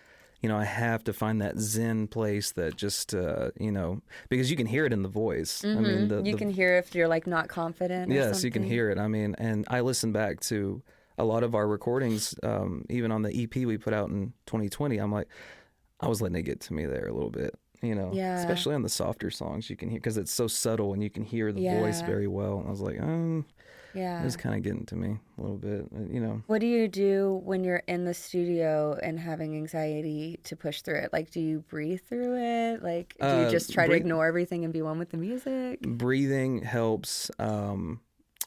You 0.41 0.47
know, 0.49 0.57
I 0.57 0.63
have 0.63 1.03
to 1.03 1.13
find 1.13 1.41
that 1.41 1.57
zen 1.59 2.07
place 2.07 2.51
that 2.53 2.77
just, 2.77 3.13
uh, 3.13 3.51
you 3.59 3.71
know, 3.71 4.01
because 4.29 4.49
you 4.49 4.55
can 4.55 4.67
hear 4.67 4.85
it 4.85 4.93
in 4.93 5.03
the 5.03 5.09
voice. 5.09 5.65
I 5.65 5.67
mean, 5.75 6.07
the, 6.07 6.15
Mm-hmm. 6.15 6.25
you 6.25 6.31
the 6.33 6.37
can 6.37 6.49
hear 6.49 6.77
if 6.77 6.95
you're 6.95 7.09
like 7.09 7.27
not 7.27 7.49
confident. 7.49 8.09
Yes, 8.11 8.43
you 8.43 8.49
can 8.51 8.63
hear 8.63 8.89
it. 8.89 8.97
I 8.97 9.07
mean, 9.09 9.35
and 9.37 9.65
I 9.69 9.81
listen 9.81 10.11
back 10.13 10.39
to 10.41 10.81
a 11.17 11.25
lot 11.25 11.43
of 11.43 11.55
our 11.55 11.67
recordings, 11.67 12.33
um, 12.43 12.85
even 12.89 13.11
on 13.11 13.21
the 13.23 13.43
EP 13.43 13.53
we 13.65 13.77
put 13.77 13.93
out 13.93 14.09
in 14.09 14.31
2020. 14.45 14.97
I'm 14.97 15.11
like, 15.11 15.27
I 15.99 16.07
was 16.07 16.21
letting 16.21 16.37
it 16.37 16.43
get 16.43 16.61
to 16.61 16.73
me 16.73 16.85
there 16.85 17.07
a 17.09 17.13
little 17.13 17.29
bit, 17.31 17.55
you 17.81 17.93
know, 17.93 18.11
Yeah. 18.13 18.35
especially 18.39 18.75
on 18.75 18.83
the 18.83 18.87
softer 18.89 19.29
songs. 19.29 19.69
You 19.69 19.75
can 19.75 19.89
hear 19.89 19.99
because 19.99 20.15
it's 20.15 20.31
so 20.31 20.47
subtle 20.47 20.93
and 20.93 21.03
you 21.03 21.09
can 21.09 21.23
hear 21.23 21.51
the 21.51 21.59
voice 21.81 22.01
very 22.01 22.27
well. 22.27 22.59
And 22.59 22.67
I 22.67 22.71
was 22.71 22.79
like, 22.79 23.01
um, 23.01 23.45
Yeah. 23.93 24.21
it 24.21 24.23
was 24.23 24.35
kind 24.37 24.55
of 24.55 24.61
getting 24.61 24.85
to 24.87 24.95
me 24.95 25.17
a 25.37 25.41
little 25.41 25.57
bit, 25.57 25.85
uh, 25.95 26.11
you 26.13 26.19
know. 26.19 26.43
What 26.47 26.61
do 26.61 26.67
you 26.67 26.87
do 26.87 27.41
when 27.43 27.63
you're 27.63 27.83
in 27.87 28.05
the 28.05 28.13
studio 28.13 28.97
and 29.01 29.19
having 29.19 29.55
anxiety 29.55 30.39
to 30.43 30.55
push 30.55 30.81
through 30.81 30.99
it? 30.99 31.13
Like, 31.13 31.31
do 31.31 31.39
you 31.39 31.59
breathe 31.69 32.01
through 32.07 32.37
it? 32.37 32.83
Like, 32.83 33.15
do 33.19 33.25
you 33.25 33.31
Uh, 33.33 33.49
just 33.49 33.73
try 33.73 33.87
to 33.87 33.93
ignore 33.93 34.25
everything 34.27 34.63
and 34.63 34.71
be 34.73 34.81
one 34.81 34.99
with 34.99 35.09
the 35.09 35.17
music? 35.17 35.79
breathing 35.81 36.61
helps 36.61 37.29
um 37.39 37.99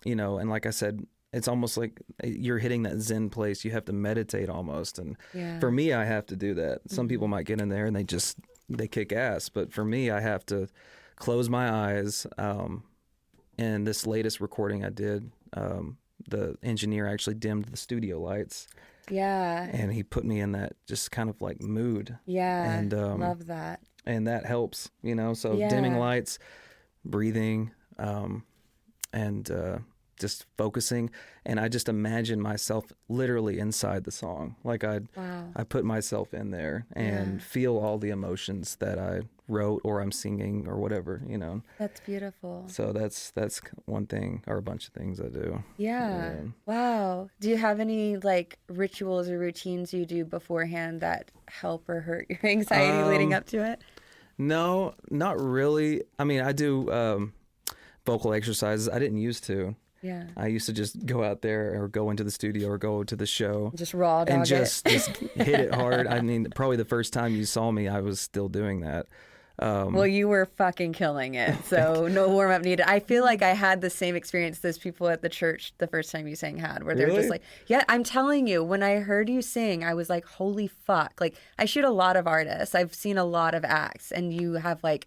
you 0.05 0.15
know 0.17 0.39
and 0.39 0.51
like 0.51 0.67
i 0.67 0.71
said 0.71 1.07
it's 1.33 1.47
almost 1.49 1.77
like 1.77 2.01
uh, 2.23 2.27
you're 2.27 2.59
hitting 2.59 2.83
that 2.83 2.99
zen 3.01 3.31
place 3.31 3.65
you 3.65 3.71
have 3.71 3.85
to 3.85 3.93
meditate 3.93 4.49
almost 4.49 4.99
and 4.99 5.17
Yeah. 5.33 5.59
for 5.61 5.71
me 5.71 5.93
i 5.93 6.05
have 6.05 6.27
to 6.27 6.37
do 6.37 6.55
that 6.55 6.81
some 6.89 7.09
people 7.09 7.27
Mm-hmm. 7.27 7.31
might 7.31 7.47
get 7.47 7.61
in 7.61 7.69
there 7.69 7.87
and 7.87 7.95
they 7.97 8.05
just 8.05 8.39
they 8.69 8.89
kick 8.89 9.13
ass 9.13 9.49
but 9.49 9.73
for 9.73 9.85
me 9.85 10.11
i 10.11 10.21
have 10.21 10.45
to 10.47 10.69
close 11.17 11.49
my 11.49 11.71
eyes 11.71 12.27
um 12.39 12.83
and 13.63 13.87
this 13.87 14.07
latest 14.07 14.41
recording 14.41 14.85
i 14.85 14.91
did 14.91 15.31
um 15.55 15.97
the 16.29 16.57
engineer 16.63 17.07
actually 17.07 17.35
dimmed 17.35 17.65
the 17.67 17.77
studio 17.77 18.21
lights 18.21 18.67
Yeah. 19.11 19.69
and 19.73 19.93
he 19.93 20.03
put 20.03 20.25
me 20.25 20.41
in 20.41 20.53
that 20.53 20.73
just 20.87 21.11
kind 21.11 21.29
of 21.29 21.41
like 21.41 21.61
mood 21.61 22.17
Yeah. 22.27 22.63
and, 22.73 22.95
um, 22.95 23.21
Love 23.21 23.47
that. 23.47 23.81
and 24.07 24.27
that 24.29 24.47
helps 24.47 24.91
you 25.03 25.15
know 25.15 25.35
so 25.35 25.57
dimming 25.69 25.97
lights 25.99 26.39
breathing 27.05 27.73
um, 27.99 28.45
and 29.13 29.51
uh, 29.51 29.79
just 30.23 30.47
focusing 30.57 31.11
and 31.45 31.61
i 31.61 31.69
just 31.69 31.89
imagine 31.89 32.41
myself 32.41 32.85
literally 33.09 33.59
inside 33.59 34.05
the 34.05 34.11
song 34.11 34.57
like 34.65 34.83
i 34.85 35.01
Wow. 35.17 35.51
i 35.55 35.63
put 35.65 35.85
myself 35.85 36.33
in 36.33 36.51
there 36.51 36.87
and 36.95 37.41
Yeah. 37.41 37.45
feel 37.55 37.77
all 37.77 37.99
the 37.99 38.11
emotions 38.11 38.77
that 38.77 38.99
i 38.99 39.21
wrote 39.49 39.81
or 39.85 40.01
i'm 40.01 40.13
singing 40.13 40.67
or 40.67 40.77
whatever 40.79 41.21
you 41.27 41.37
know 41.37 41.63
That's 41.79 42.01
beautiful. 42.01 42.65
so 42.69 42.93
that's 42.93 43.31
that's 43.33 43.61
one 43.87 44.07
thing 44.07 44.43
or 44.47 44.57
a 44.57 44.63
bunch 44.63 44.87
of 44.89 44.95
things 44.95 45.21
i 45.21 45.29
do 45.29 45.63
Yeah. 45.77 46.09
Yeah. 46.19 46.43
Wow. 46.65 47.29
Do 47.41 47.49
you 47.51 47.57
have 47.57 47.81
any 47.81 48.17
like 48.17 48.59
rituals 48.69 49.29
or 49.29 49.39
routines 49.39 49.93
you 49.93 50.07
do 50.07 50.25
beforehand 50.25 51.01
that 51.01 51.31
help 51.49 51.89
or 51.89 52.01
hurt 52.01 52.27
your 52.31 52.39
anxiety 52.57 53.03
leading 53.05 53.35
Um, 53.35 53.39
up 53.39 53.47
to 53.47 53.59
it? 53.73 53.83
no 54.39 54.95
not 55.11 55.39
really 55.41 56.03
i 56.19 56.25
mean 56.25 56.41
i 56.41 56.53
do 56.53 56.91
um, 56.91 57.33
vocal 58.07 58.33
exercises 58.33 58.89
i 58.89 58.99
didn't 58.99 59.19
used 59.19 59.45
to 59.45 59.75
Yeah. 60.03 60.25
I 60.37 60.49
used 60.49 60.67
to 60.67 60.73
just 60.73 61.07
go 61.07 61.23
out 61.25 61.43
there 61.43 61.81
or 61.83 61.89
go 61.89 62.11
into 62.11 62.25
the 62.25 62.31
studio 62.31 62.69
or 62.69 62.77
go 62.79 63.05
to 63.05 63.15
the 63.17 63.27
show 63.27 63.73
Just 63.77 63.95
raw 63.95 64.25
dog 64.25 64.31
and 64.35 64.43
it. 64.43 64.47
just, 64.47 64.85
just 64.87 65.17
hit 65.17 65.49
it 65.61 65.75
hard. 65.75 66.07
I 66.09 66.21
mean, 66.29 66.49
probably 66.55 66.77
the 66.77 66.85
first 66.85 67.13
time 67.13 67.35
you 67.35 67.45
saw 67.45 67.71
me, 67.71 67.89
I 67.89 68.01
was 68.01 68.21
still 68.21 68.49
doing 68.49 68.81
that. 68.81 69.07
Um, 69.59 69.93
Well, 69.93 70.07
you 70.07 70.27
were 70.29 70.47
fucking 70.47 70.95
killing 70.95 71.35
it. 71.35 71.55
So 71.67 72.09
no 72.09 72.29
warm 72.29 72.51
up 72.51 72.63
needed. 72.63 72.85
I 72.89 72.99
feel 73.01 73.23
like 73.23 73.43
I 73.43 73.51
had 73.55 73.81
the 73.81 73.91
same 73.91 74.17
experience 74.17 74.59
those 74.59 74.79
people 74.79 75.09
at 75.09 75.23
the 75.23 75.29
church 75.29 75.73
the 75.79 75.87
first 75.87 76.11
time 76.11 76.27
you 76.27 76.35
sang 76.35 76.57
had, 76.57 76.83
where 76.83 76.95
they're 76.97 77.07
Really? 77.07 77.19
just 77.21 77.31
like, 77.31 77.43
yeah, 77.69 77.85
I'm 77.89 78.03
telling 78.03 78.47
you, 78.49 78.65
when 78.65 78.83
I 78.83 78.97
heard 78.97 79.29
you 79.29 79.41
sing, 79.41 79.85
I 79.85 79.95
was 79.95 80.11
like, 80.11 80.25
holy 80.25 80.67
fuck. 80.67 81.21
Like, 81.21 81.37
I 81.59 81.65
shoot 81.67 81.85
a 81.85 81.91
lot 81.91 82.17
of 82.17 82.27
artists, 82.27 82.75
I've 82.75 82.95
seen 82.95 83.19
a 83.19 83.25
lot 83.25 83.55
of 83.55 83.65
acts, 83.65 84.11
and 84.11 84.33
you 84.33 84.55
have 84.55 84.83
like 84.83 85.07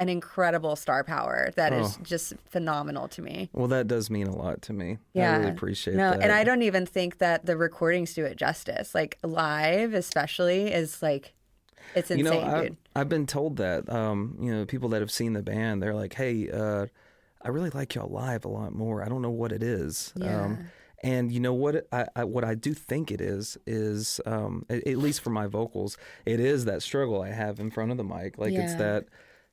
an 0.00 0.08
incredible 0.08 0.74
star 0.76 1.04
power 1.04 1.50
that 1.56 1.72
is 1.72 1.96
Oh. 1.96 2.02
just 2.02 2.34
phenomenal 2.48 3.06
to 3.08 3.22
me. 3.22 3.48
well, 3.52 3.68
that 3.68 3.86
does 3.86 4.10
mean 4.10 4.26
a 4.26 4.34
lot 4.36 4.60
to 4.62 4.72
me. 4.72 4.98
Yeah. 5.12 5.34
I 5.34 5.36
really 5.38 5.50
appreciate 5.50 5.96
no, 5.96 6.10
that. 6.10 6.20
and 6.22 6.32
I 6.32 6.42
don't 6.42 6.62
even 6.62 6.84
think 6.84 7.18
that 7.18 7.46
the 7.46 7.56
recordings 7.56 8.12
do 8.14 8.24
it 8.24 8.36
justice. 8.36 8.94
Like 8.94 9.18
live, 9.22 9.94
especially, 9.94 10.72
is 10.72 11.00
like 11.00 11.34
it's 11.94 12.10
insane, 12.10 12.24
you 12.26 12.30
know, 12.32 12.40
I, 12.40 12.62
dude. 12.62 12.76
I've 12.96 13.08
been 13.08 13.26
told 13.26 13.56
that. 13.58 13.88
Um, 13.88 14.36
you 14.40 14.52
know, 14.52 14.64
people 14.64 14.88
that 14.90 15.00
have 15.00 15.12
seen 15.12 15.32
the 15.32 15.42
band, 15.42 15.82
they're 15.82 15.94
like, 15.94 16.14
"Hey, 16.14 16.50
uh, 16.50 16.86
I 17.42 17.48
really 17.48 17.70
like 17.70 17.94
y'all 17.94 18.10
live 18.10 18.44
a 18.44 18.48
lot 18.48 18.74
more. 18.74 19.02
I 19.04 19.08
don't 19.08 19.22
know 19.22 19.30
what 19.30 19.52
it 19.52 19.62
is." 19.62 20.12
Yeah. 20.16 20.44
Um, 20.44 20.66
and 21.04 21.30
you 21.30 21.38
know 21.38 21.52
what? 21.52 21.86
I, 21.92 22.06
I 22.16 22.24
what 22.24 22.42
I 22.42 22.54
do 22.54 22.72
think 22.74 23.12
it 23.12 23.20
is 23.20 23.58
is 23.66 24.20
um, 24.26 24.64
at, 24.68 24.86
at 24.88 24.96
least 24.96 25.20
for 25.20 25.30
my 25.30 25.46
vocals, 25.46 25.96
it 26.24 26.40
is 26.40 26.64
that 26.64 26.82
struggle 26.82 27.22
I 27.22 27.28
have 27.30 27.60
in 27.60 27.70
front 27.70 27.90
of 27.92 27.96
the 27.96 28.04
mic. 28.04 28.38
Like 28.38 28.54
it's 28.54 28.74
that 28.76 29.04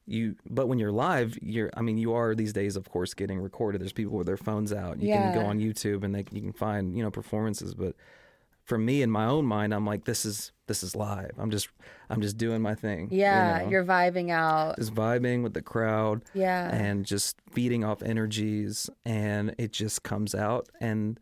you. 0.05 0.35
But 0.49 0.67
when 0.67 0.79
you're 0.79 0.91
live, 0.91 1.37
you're. 1.41 1.69
I 1.75 1.81
mean, 1.81 1.97
you 1.97 2.13
are 2.13 2.35
these 2.35 2.53
days, 2.53 2.75
of 2.75 2.89
course, 2.89 3.13
getting 3.13 3.39
recorded. 3.39 3.81
There's 3.81 3.93
people 3.93 4.17
with 4.17 4.27
their 4.27 4.37
phones 4.37 4.73
out. 4.73 5.01
You 5.01 5.13
can 5.13 5.33
go 5.33 5.45
on 5.45 5.59
YouTube 5.59 6.03
and 6.03 6.13
they 6.15 6.25
you 6.31 6.41
can 6.41 6.53
find 6.53 6.95
you 6.97 7.03
know 7.03 7.11
performances, 7.11 7.73
but 7.73 7.95
for 8.63 8.77
me 8.77 9.01
in 9.01 9.09
my 9.09 9.25
own 9.25 9.45
mind, 9.45 9.73
I'm 9.73 9.85
like, 9.85 10.05
this 10.05 10.25
is 10.25 10.51
this 10.67 10.83
is 10.83 10.95
live. 10.95 11.31
I'm 11.37 11.51
just 11.51 11.67
I'm 12.09 12.21
just 12.21 12.37
doing 12.37 12.61
my 12.61 12.75
thing. 12.75 13.09
you 13.11 13.19
Yeah, 13.19 13.59
know? 13.63 13.69
you're 13.69 13.83
vibing 13.83 14.29
out. 14.31 14.77
just 14.77 14.93
vibing 14.93 15.43
with 15.43 15.53
the 15.53 15.61
crowd 15.61 16.23
Yeah. 16.33 16.73
and 16.73 17.05
just 17.05 17.35
feeding 17.51 17.83
off 17.83 18.01
energies, 18.03 18.89
and 19.05 19.53
it 19.57 19.73
just 19.73 20.03
comes 20.03 20.33
out. 20.35 20.69
And 20.79 21.19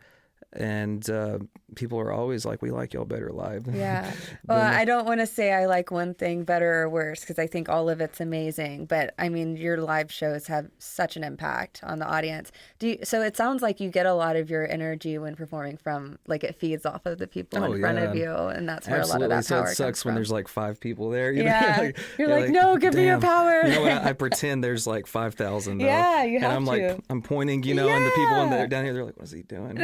and 0.54 1.08
uh, 1.10 1.40
people 1.76 2.00
are 2.00 2.12
always 2.12 2.46
like, 2.46 2.62
"We 2.62 2.72
like 2.72 2.94
y'all 2.94 3.06
better 3.06 3.30
live." 3.32 3.68
Yeah. 3.76 4.12
Well, 4.48 4.60
I 4.60 4.84
don't 4.86 5.06
want 5.06 5.20
to 5.20 5.28
say 5.28 5.54
I 5.54 5.66
like 5.66 5.92
one 5.92 6.14
thing 6.16 6.44
better 6.44 6.82
or 6.82 6.90
worse 6.90 7.20
because 7.22 7.38
I 7.40 7.48
think 7.48 7.70
all 7.70 7.90
of 7.90 8.02
it's 8.02 8.20
amazing. 8.20 8.86
But 8.88 9.14
I 9.20 9.30
mean, 9.30 9.56
your 9.58 9.78
live 9.78 10.12
shows 10.12 10.48
have 10.48 10.68
such 10.80 11.16
an 11.16 11.24
impact 11.24 11.82
on 11.84 12.00
the 12.00 12.06
audience. 12.06 12.52
Do 12.80 12.88
you, 12.90 13.00
so 13.04 13.22
it 13.22 13.38
sounds 13.38 13.62
like 13.62 13.80
you 13.80 13.90
get 13.90 14.06
a 14.06 14.14
lot 14.14 14.36
of 14.36 14.50
your 14.50 14.68
energy 14.70 15.18
when 15.18 15.36
performing 15.36 15.78
from 15.78 16.18
like 16.28 16.44
it 16.44 16.56
feeds 16.56 16.86
off 16.86 17.06
of 17.06 17.20
the 17.20 17.28
people 17.28 17.64
Oh, 17.64 17.72
in 17.74 17.80
front 17.82 18.00
of 18.00 18.16
you, 18.16 18.32
and 18.34 18.68
that's 18.68 18.88
where 18.88 19.00
Absolutely. 19.00 19.26
a 19.26 19.30
lot 19.30 19.38
of 19.38 19.44
that 19.44 19.46
so 19.48 19.62
power 19.62 19.72
it 19.72 19.76
sucks 19.76 20.04
when 20.04 20.12
from. 20.14 20.16
there's 20.16 20.32
like 20.32 20.48
five 20.48 20.80
people 20.80 21.10
there. 21.12 21.32
You 21.32 21.44
Yeah. 21.50 21.78
know? 21.82 21.92
You're 22.18 22.28
like, 22.30 22.50
"No, 22.50 22.76
give 22.78 22.94
me 22.96 23.06
your 23.06 23.20
power. 23.22 23.62
You 23.66 23.72
know 23.76 23.82
what? 23.82 23.92
I, 23.92 24.10
I 24.10 24.14
pretend 24.24 24.64
there's 24.64 24.88
like 24.88 25.06
five 25.08 25.36
thousand. 25.36 25.80
Yeah, 25.80 26.24
you 26.24 26.40
have 26.40 26.50
and 26.50 26.58
I'm 26.58 26.66
to. 26.66 26.88
like, 26.94 27.00
I'm 27.10 27.22
pointing, 27.22 27.64
you 27.64 27.76
know, 27.76 27.88
and 27.88 28.06
the 28.06 28.10
people 28.12 28.42
in 28.42 28.50
Yeah. 28.50 28.58
there 28.58 28.68
down 28.68 28.84
here, 28.86 28.94
they're 28.94 29.06
like, 29.06 29.18
"What's 29.18 29.32
he 29.32 29.44
doing?" 29.44 29.78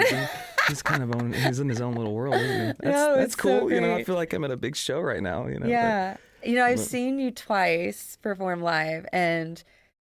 He's, 0.68 0.82
kind 0.82 1.04
of 1.04 1.12
on, 1.16 1.34
he's 1.34 1.60
in 1.60 1.70
his 1.70 1.82
own 1.82 1.94
little 1.94 2.14
world. 2.14 2.36
Isn't 2.36 2.48
he? 2.68 2.74
That's, 2.80 2.84
No, 2.84 3.16
that's 3.16 3.34
it's 3.34 3.36
so 3.44 3.60
cool. 3.60 3.72
you 3.72 3.82
know, 3.82 3.96
I 3.96 4.04
feel 4.04 4.16
like 4.16 4.34
I'm 4.34 4.44
at 4.44 4.52
a 4.52 4.58
big 4.58 4.76
show 4.76 5.00
right 5.00 5.22
now. 5.22 5.48
You 5.48 5.56
know. 5.56 5.60
but- 5.62 5.70
Yeah. 5.70 6.18
You 6.44 6.56
know, 6.56 6.66
I've 6.66 6.78
but- 6.78 6.86
seen 6.86 7.18
you 7.20 7.32
twice 7.32 8.18
perform 8.22 8.62
live, 8.62 9.06
and 9.12 9.64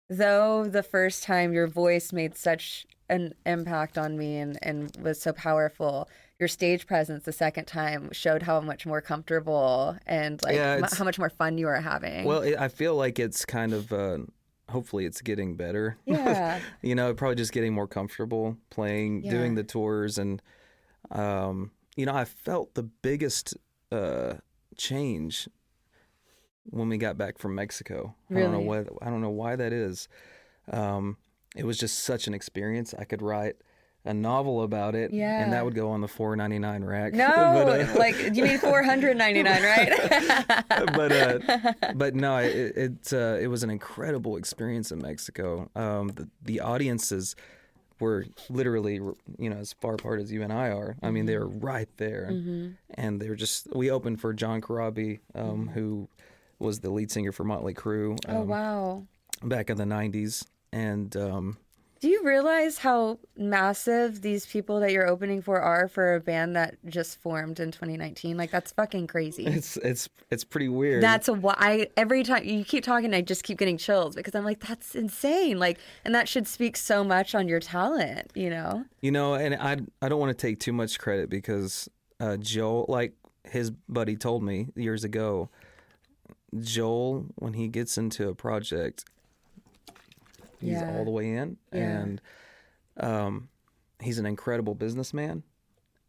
though 0.10 0.66
the 0.66 0.84
first 0.84 1.24
time 1.24 1.54
your 1.54 1.68
voice 1.68 2.12
made 2.14 2.36
such 2.36 2.86
an 3.10 3.34
impact 3.46 3.98
on 3.98 4.18
me 4.18 4.38
and, 4.38 4.58
and 4.62 4.96
was 5.02 5.22
so 5.22 5.32
powerful, 5.32 6.10
your 6.40 6.48
stage 6.50 6.86
presence 6.86 7.24
the 7.24 7.32
second 7.32 7.66
time 7.66 8.10
showed 8.12 8.44
how 8.44 8.60
much 8.60 8.86
more 8.86 9.02
comfortable 9.02 9.98
and 10.06 10.42
like 10.44 10.56
Yeah, 10.56 10.76
it's- 10.76 10.98
how 10.98 11.04
much 11.06 11.18
more 11.18 11.30
fun 11.30 11.58
you 11.58 11.66
were 11.68 11.76
having. 11.82 12.26
Well, 12.26 12.42
it, 12.42 12.56
I 12.60 12.68
feel 12.68 12.96
like 12.96 13.20
it's 13.20 13.46
kind 13.46 13.74
of. 13.74 13.92
Uh, 13.94 14.20
hopefully, 14.70 15.06
it's 15.06 15.22
getting 15.22 15.56
better. 15.56 15.98
yeah. 16.06 16.60
you 16.82 16.96
know, 16.96 17.14
probably 17.14 17.36
just 17.36 17.52
getting 17.52 17.74
more 17.74 17.88
comfortable 17.88 18.58
playing, 18.70 19.22
doing 19.22 19.56
the 19.56 19.64
tours, 19.64 20.18
and 20.18 20.42
um, 21.12 21.72
you 21.96 22.06
know, 22.06 22.14
I 22.14 22.26
felt 22.26 22.76
the 22.76 22.84
biggest 22.84 23.56
uh, 23.92 24.36
change 24.76 25.48
when 26.66 26.90
we 26.90 26.98
got 26.98 27.18
back 27.18 27.38
from 27.38 27.56
Mexico. 27.56 28.16
I 28.30 28.36
don't 28.36 28.52
know 28.52 28.60
what 28.60 28.88
I 29.02 29.06
don't 29.10 29.22
know 29.22 29.30
why 29.30 29.56
that 29.56 29.74
is. 29.74 30.08
Um, 30.72 31.18
it 31.56 31.66
was 31.66 31.78
just 31.78 32.00
such 32.00 32.28
an 32.28 32.34
experience. 32.34 32.94
I 32.98 33.06
could 33.06 33.22
write 33.22 33.56
a 34.06 34.14
novel 34.14 34.64
about 34.64 34.96
it, 34.96 35.14
yeah. 35.14 35.44
and 35.44 35.52
that 35.52 35.66
would 35.66 35.76
go 35.76 35.90
on 35.90 36.02
the 36.02 36.08
four 36.08 36.36
ninety 36.36 36.60
nine 36.60 36.84
rack. 36.84 37.14
No, 37.14 37.28
but, 37.66 37.82
uh, 37.82 38.00
like 38.00 38.36
you 38.36 38.44
mean 38.44 38.58
four 38.58 38.84
hundred 38.84 39.18
ninety 39.18 39.44
nine, 39.44 39.62
right? 39.62 39.92
but 40.96 41.12
uh, 41.12 41.74
but 41.96 42.16
no, 42.16 42.38
it 42.38 42.78
it, 42.78 43.14
uh, 43.14 43.38
it 43.40 43.48
was 43.48 43.64
an 43.64 43.70
incredible 43.70 44.38
experience 44.38 44.92
in 44.92 45.00
Mexico. 45.00 45.70
Um, 45.76 46.10
the, 46.10 46.30
the 46.44 46.60
audiences 46.62 47.36
were 48.00 48.26
literally, 48.50 48.96
you 49.40 49.50
know, 49.50 49.58
as 49.58 49.74
far 49.74 49.96
apart 49.96 50.22
as 50.22 50.32
you 50.32 50.44
and 50.44 50.54
I 50.54 50.70
are. 50.70 50.96
I 51.02 51.10
mean, 51.10 51.26
they 51.26 51.38
were 51.38 51.48
right 51.48 51.90
there, 51.98 52.28
and 52.94 53.20
they 53.20 53.30
were 53.30 53.36
just. 53.36 53.76
We 53.76 53.92
opened 53.92 54.22
for 54.22 54.34
John 54.34 54.62
Corabi, 54.62 55.20
um, 55.36 55.68
who 55.68 56.08
was 56.60 56.80
the 56.80 56.90
lead 56.90 57.12
singer 57.12 57.32
for 57.32 57.44
Motley 57.44 57.74
Crue 57.74 58.18
oh 58.28 58.42
um, 58.42 58.48
wow. 58.48 59.04
back 59.44 59.70
in 59.70 59.78
the 59.78 59.84
'90s, 59.84 60.46
and 60.72 61.16
um, 61.18 61.58
Do 62.00 62.10
you 62.10 62.24
realize 62.24 62.78
how 62.78 63.20
massive 63.36 64.22
these 64.22 64.46
people 64.46 64.80
that 64.82 64.92
you're 64.92 65.08
opening 65.08 65.42
for 65.42 65.60
are 65.60 65.88
for 65.88 66.16
a 66.16 66.20
band 66.20 66.56
that 66.56 66.78
just 66.86 67.20
formed 67.20 67.60
in 67.60 67.72
2019? 67.72 68.38
Like 68.38 68.52
that's 68.52 68.72
fucking 68.72 69.08
crazy. 69.08 69.46
it's 69.46 69.78
it's 69.78 70.10
it's 70.30 70.44
pretty 70.44 70.70
weird. 70.70 71.02
That's 71.02 71.28
why 71.28 71.56
I 71.58 71.88
every 71.98 72.24
time 72.24 72.44
you 72.44 72.64
keep 72.64 72.84
talking, 72.84 73.14
I 73.14 73.22
just 73.22 73.44
keep 73.44 73.58
getting 73.58 73.78
chills 73.78 74.16
because 74.16 74.36
I'm 74.36 74.46
like, 74.46 74.60
that's 74.60 74.96
insane. 74.96 75.60
Like, 75.60 75.80
and 76.06 76.14
that 76.14 76.30
should 76.30 76.48
speak 76.48 76.78
so 76.78 77.04
much 77.04 77.34
on 77.34 77.48
your 77.48 77.60
talent, 77.60 78.32
you 78.36 78.50
know? 78.50 78.86
You 79.02 79.12
know, 79.12 79.34
and 79.34 79.56
I 79.56 79.78
I 80.02 80.10
don't 80.10 80.20
want 80.20 80.38
to 80.38 80.42
take 80.42 80.60
too 80.60 80.74
much 80.74 81.00
credit 81.00 81.30
because 81.30 81.90
uh, 82.20 82.38
Joel, 82.38 82.86
like 82.88 83.14
his 83.44 83.72
buddy 83.72 84.16
told 84.16 84.44
me 84.44 84.68
years 84.76 85.04
ago, 85.04 85.50
Joel, 86.60 87.26
when 87.36 87.54
he 87.54 87.68
gets 87.68 87.98
into 87.98 88.30
a 88.30 88.36
project, 88.36 89.06
he's 90.60 90.82
Yeah. 90.82 90.88
all 90.98 91.06
the 91.06 91.12
way 91.12 91.30
in, 91.32 91.58
Yeah. 91.72 91.80
and 92.02 92.22
um, 92.98 93.50
he's 94.00 94.18
an 94.20 94.26
incredible 94.26 94.76
businessman, 94.76 95.44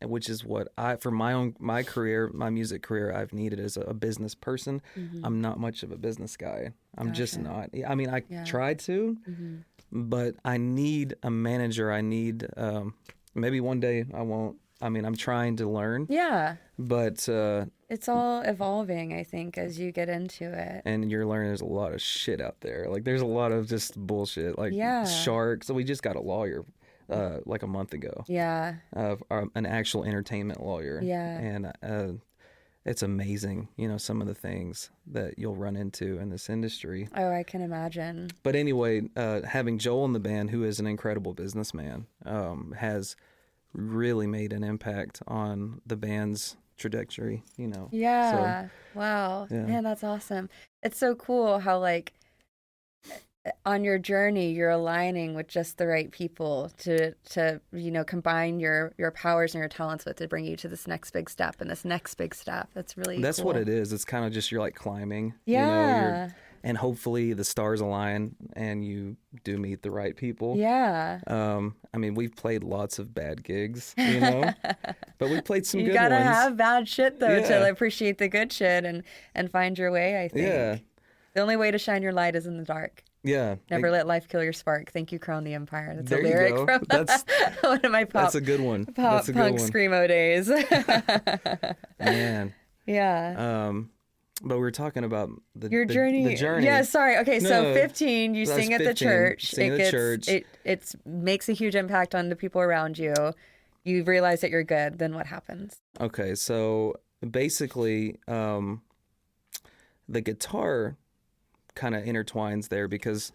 which 0.03 0.29
is 0.29 0.45
what 0.45 0.69
I, 0.79 0.97
for 0.97 1.11
my 1.11 1.33
own 1.33 1.55
my 1.59 1.83
career, 1.83 2.31
my 2.33 2.51
music 2.51 2.83
career, 2.83 3.13
I've 3.13 3.33
needed 3.33 3.61
as 3.61 3.77
a, 3.77 3.83
a 3.83 3.95
business 3.95 4.35
person. 4.35 4.81
I'm 5.25 5.41
not 5.41 5.59
much 5.59 5.83
of 5.83 5.91
a 5.93 5.97
business 5.97 6.37
guy. 6.37 6.73
I'm 6.97 7.13
just 7.13 7.35
Mm-hmm. 7.35 7.43
Not. 7.45 7.71
I 7.89 7.95
mean, 7.95 8.09
I 8.11 8.23
Yeah. 8.29 8.45
tried 8.45 8.79
to 8.81 9.17
but 9.91 10.35
I 10.45 10.59
need 10.59 11.15
a 11.23 11.31
manager. 11.31 11.91
I 11.91 12.03
need 12.03 12.47
um, 12.59 12.93
maybe 13.35 13.59
one 13.61 13.81
day 13.81 14.05
I 14.13 14.21
won't. 14.23 14.57
I 14.83 14.91
mean, 14.91 15.05
I'm 15.07 15.17
trying 15.17 15.57
to 15.57 15.67
learn, 15.69 16.07
Yeah. 16.11 16.57
but 16.79 17.27
uh, 17.29 17.65
It's 17.89 18.09
all 18.09 18.43
evolving, 18.43 19.15
I 19.15 19.25
think, 19.25 19.57
as 19.57 19.79
you 19.79 19.93
get 19.93 20.09
into 20.11 20.45
it. 20.45 20.83
and 20.85 21.11
you're 21.11 21.25
learning 21.27 21.49
there's 21.49 21.63
a 21.63 21.65
lot 21.65 21.93
of 21.93 22.03
shit 22.03 22.41
out 22.41 22.61
there. 22.61 22.87
Like 22.91 23.05
there's 23.05 23.23
a 23.23 23.27
lot 23.27 23.51
of 23.53 23.67
just 23.67 23.97
bullshit, 23.99 24.59
like 24.59 24.73
Yeah. 24.75 25.05
sharks. 25.05 25.67
So 25.67 25.75
we 25.75 25.85
just 25.85 26.03
got 26.03 26.17
a 26.17 26.21
lawyer 26.21 26.65
uh, 27.11 27.39
like 27.47 27.63
a 27.63 27.67
month 27.67 27.95
ago, 27.95 28.25
Yeah. 28.27 28.75
uh, 28.95 29.17
an 29.55 29.65
actual 29.65 30.05
entertainment 30.05 30.63
lawyer. 30.63 31.01
Yeah. 31.03 31.39
and 31.39 31.67
uh, 31.83 32.13
it's 32.85 33.03
amazing. 33.03 33.69
You 33.77 33.89
know 33.89 33.97
some 33.97 34.21
of 34.21 34.27
the 34.27 34.35
things 34.35 34.91
that 35.07 35.39
you'll 35.39 35.57
run 35.57 35.75
into 35.77 36.19
in 36.19 36.29
this 36.29 36.51
industry. 36.51 37.09
Oh, 37.17 37.31
I 37.33 37.43
can 37.43 37.63
imagine. 37.63 38.29
but 38.43 38.55
anyway, 38.55 39.09
uh, 39.17 39.41
having 39.43 39.79
Joel 39.79 40.05
in 40.05 40.13
the 40.13 40.21
band, 40.21 40.51
who 40.51 40.63
is 40.65 40.79
an 40.81 40.87
incredible 40.87 41.33
businessman, 41.33 42.07
um, 42.27 42.75
has 42.79 43.17
really 43.73 44.27
made 44.27 44.53
an 44.53 44.63
impact 44.65 45.23
on 45.27 45.81
the 45.87 45.97
band's 45.97 46.57
trajectory. 46.79 47.43
You 47.57 47.69
know, 47.69 47.89
Yeah. 47.93 48.69
wow. 48.95 49.47
yeah. 49.51 49.63
Man, 49.65 49.85
that's 49.85 50.03
awesome. 50.05 50.49
It's 50.83 50.99
so 50.99 51.15
cool 51.15 51.59
how 51.59 51.79
like 51.79 52.15
on 53.65 53.83
your 53.83 53.99
journey 53.99 54.51
you're 54.53 54.69
aligning 54.69 55.35
with 55.35 55.49
just 55.49 55.79
the 55.79 55.87
right 55.87 56.11
people 56.11 56.71
to 56.77 57.13
to 57.31 57.59
you 57.73 57.91
know 57.91 58.05
combine 58.05 58.61
your 58.61 58.93
your 58.99 59.11
powers 59.11 59.55
and 59.55 59.61
your 59.63 59.69
talents 59.69 60.05
with 60.05 60.17
to 60.17 60.29
bring 60.29 60.45
you 60.45 60.55
to 60.55 60.69
this 60.69 60.87
next 60.87 61.13
big 61.13 61.31
step 61.31 61.57
and 61.61 61.71
this 61.71 61.85
next 61.85 62.15
big 62.17 62.35
step. 62.35 62.69
That's 62.75 62.97
really 62.99 63.21
that's 63.23 63.41
what 63.41 63.57
it 63.57 63.69
is. 63.69 63.93
It's 63.93 64.05
kind 64.05 64.25
of 64.27 64.33
just 64.33 64.51
you're 64.53 64.61
like 64.61 64.75
climbing. 64.75 65.35
You 65.47 65.59
know, 65.59 65.63
Yeah. 65.65 66.31
And 66.69 66.77
hopefully 66.79 67.33
the 67.33 67.45
stars 67.45 67.81
align 67.81 68.37
and 68.55 68.85
you 68.85 69.17
do 69.43 69.57
meet 69.57 69.83
the 69.83 69.91
right 69.91 70.15
people. 70.17 70.57
Yeah. 70.57 71.19
Um, 71.27 71.75
I 71.95 71.99
mean, 71.99 72.15
we've 72.15 72.37
played 72.37 72.63
lots 72.63 72.99
of 72.99 73.13
bad 73.15 73.43
gigs, 73.43 73.95
you 73.97 74.21
know, 74.21 74.53
but 75.19 75.31
we 75.31 75.41
played 75.41 75.65
some 75.67 75.81
You 75.81 75.87
good 75.87 75.95
ones. 75.97 76.05
You 76.05 76.09
gotta 76.11 76.23
have 76.23 76.57
bad 76.57 76.87
shit 76.89 77.19
though 77.19 77.39
Yeah. 77.39 77.49
to 77.49 77.71
appreciate 77.71 78.19
the 78.19 78.29
good 78.29 78.53
shit 78.53 78.85
and 78.85 79.03
and 79.35 79.51
find 79.51 79.77
your 79.79 79.91
way. 79.91 80.23
I 80.23 80.29
think. 80.29 80.47
yeah, 80.47 80.77
The 81.35 81.41
only 81.41 81.57
way 81.57 81.71
to 81.71 81.79
shine 81.79 82.03
your 82.03 82.13
light 82.13 82.37
is 82.37 82.47
in 82.47 82.57
the 82.59 82.65
dark. 82.65 83.03
yeah. 83.25 83.57
Never 83.71 83.91
let 83.91 84.07
life 84.07 84.29
kill 84.29 84.45
your 84.45 84.53
spark. 84.53 84.93
Thank 84.93 85.11
you, 85.11 85.19
Crown 85.19 85.45
the 85.45 85.55
Empire. 85.55 85.95
That's 85.97 86.13
a 86.13 86.17
lyric 86.23 86.55
from 86.55 86.85
That's- 86.89 87.25
one 87.63 87.81
of 87.85 87.91
my 87.91 88.05
pop 88.05 88.23
That's 88.25 88.35
a 88.37 88.41
good 88.41 88.61
one. 88.61 88.85
pop 88.87 88.95
That's 88.97 89.29
a 89.29 89.33
good 89.33 89.41
punk 89.41 89.59
one, 89.59 89.69
screamo 89.71 90.07
days. 90.07 90.49
man. 91.99 92.55
yeah. 92.87 93.67
Um, 93.69 93.91
but 94.43 94.55
we 94.57 94.61
were 94.61 94.71
talking 94.71 95.05
about 95.05 95.31
the 95.57 95.69
Your 95.69 95.87
the- 95.87 95.95
journey. 95.95 96.25
The 96.25 96.35
journey. 96.37 96.65
Yeah, 96.67 96.83
sorry. 96.83 97.17
Okay, 97.19 97.41
so 97.41 97.75
15, 97.75 98.35
you 98.35 98.47
sing 98.47 98.73
at 98.73 98.83
the 98.85 98.95
church. 98.95 99.51
sing 99.51 99.69
it 99.69 99.71
at 99.73 99.77
the 99.77 99.79
gets 99.79 99.91
church. 99.91 100.29
it 100.29 100.47
it's 100.65 100.97
makes 101.05 101.49
a 101.49 101.53
huge 101.53 101.75
impact 101.75 102.15
on 102.15 102.29
the 102.29 102.37
people 102.37 102.61
around 102.61 102.99
you. 102.99 103.15
You 103.85 104.05
realize 104.05 104.41
that 104.43 104.51
you're 104.51 104.65
good, 104.65 104.99
then 104.99 105.15
what 105.15 105.27
happens? 105.27 105.77
Okay, 106.01 106.35
so 106.35 106.95
basically, 107.29 108.17
um, 108.29 108.83
the 110.09 110.21
guitar 110.21 110.97
kind 111.75 111.95
of 111.95 112.05
intertwines 112.05 112.69
there 112.69 112.89
because, 112.89 113.31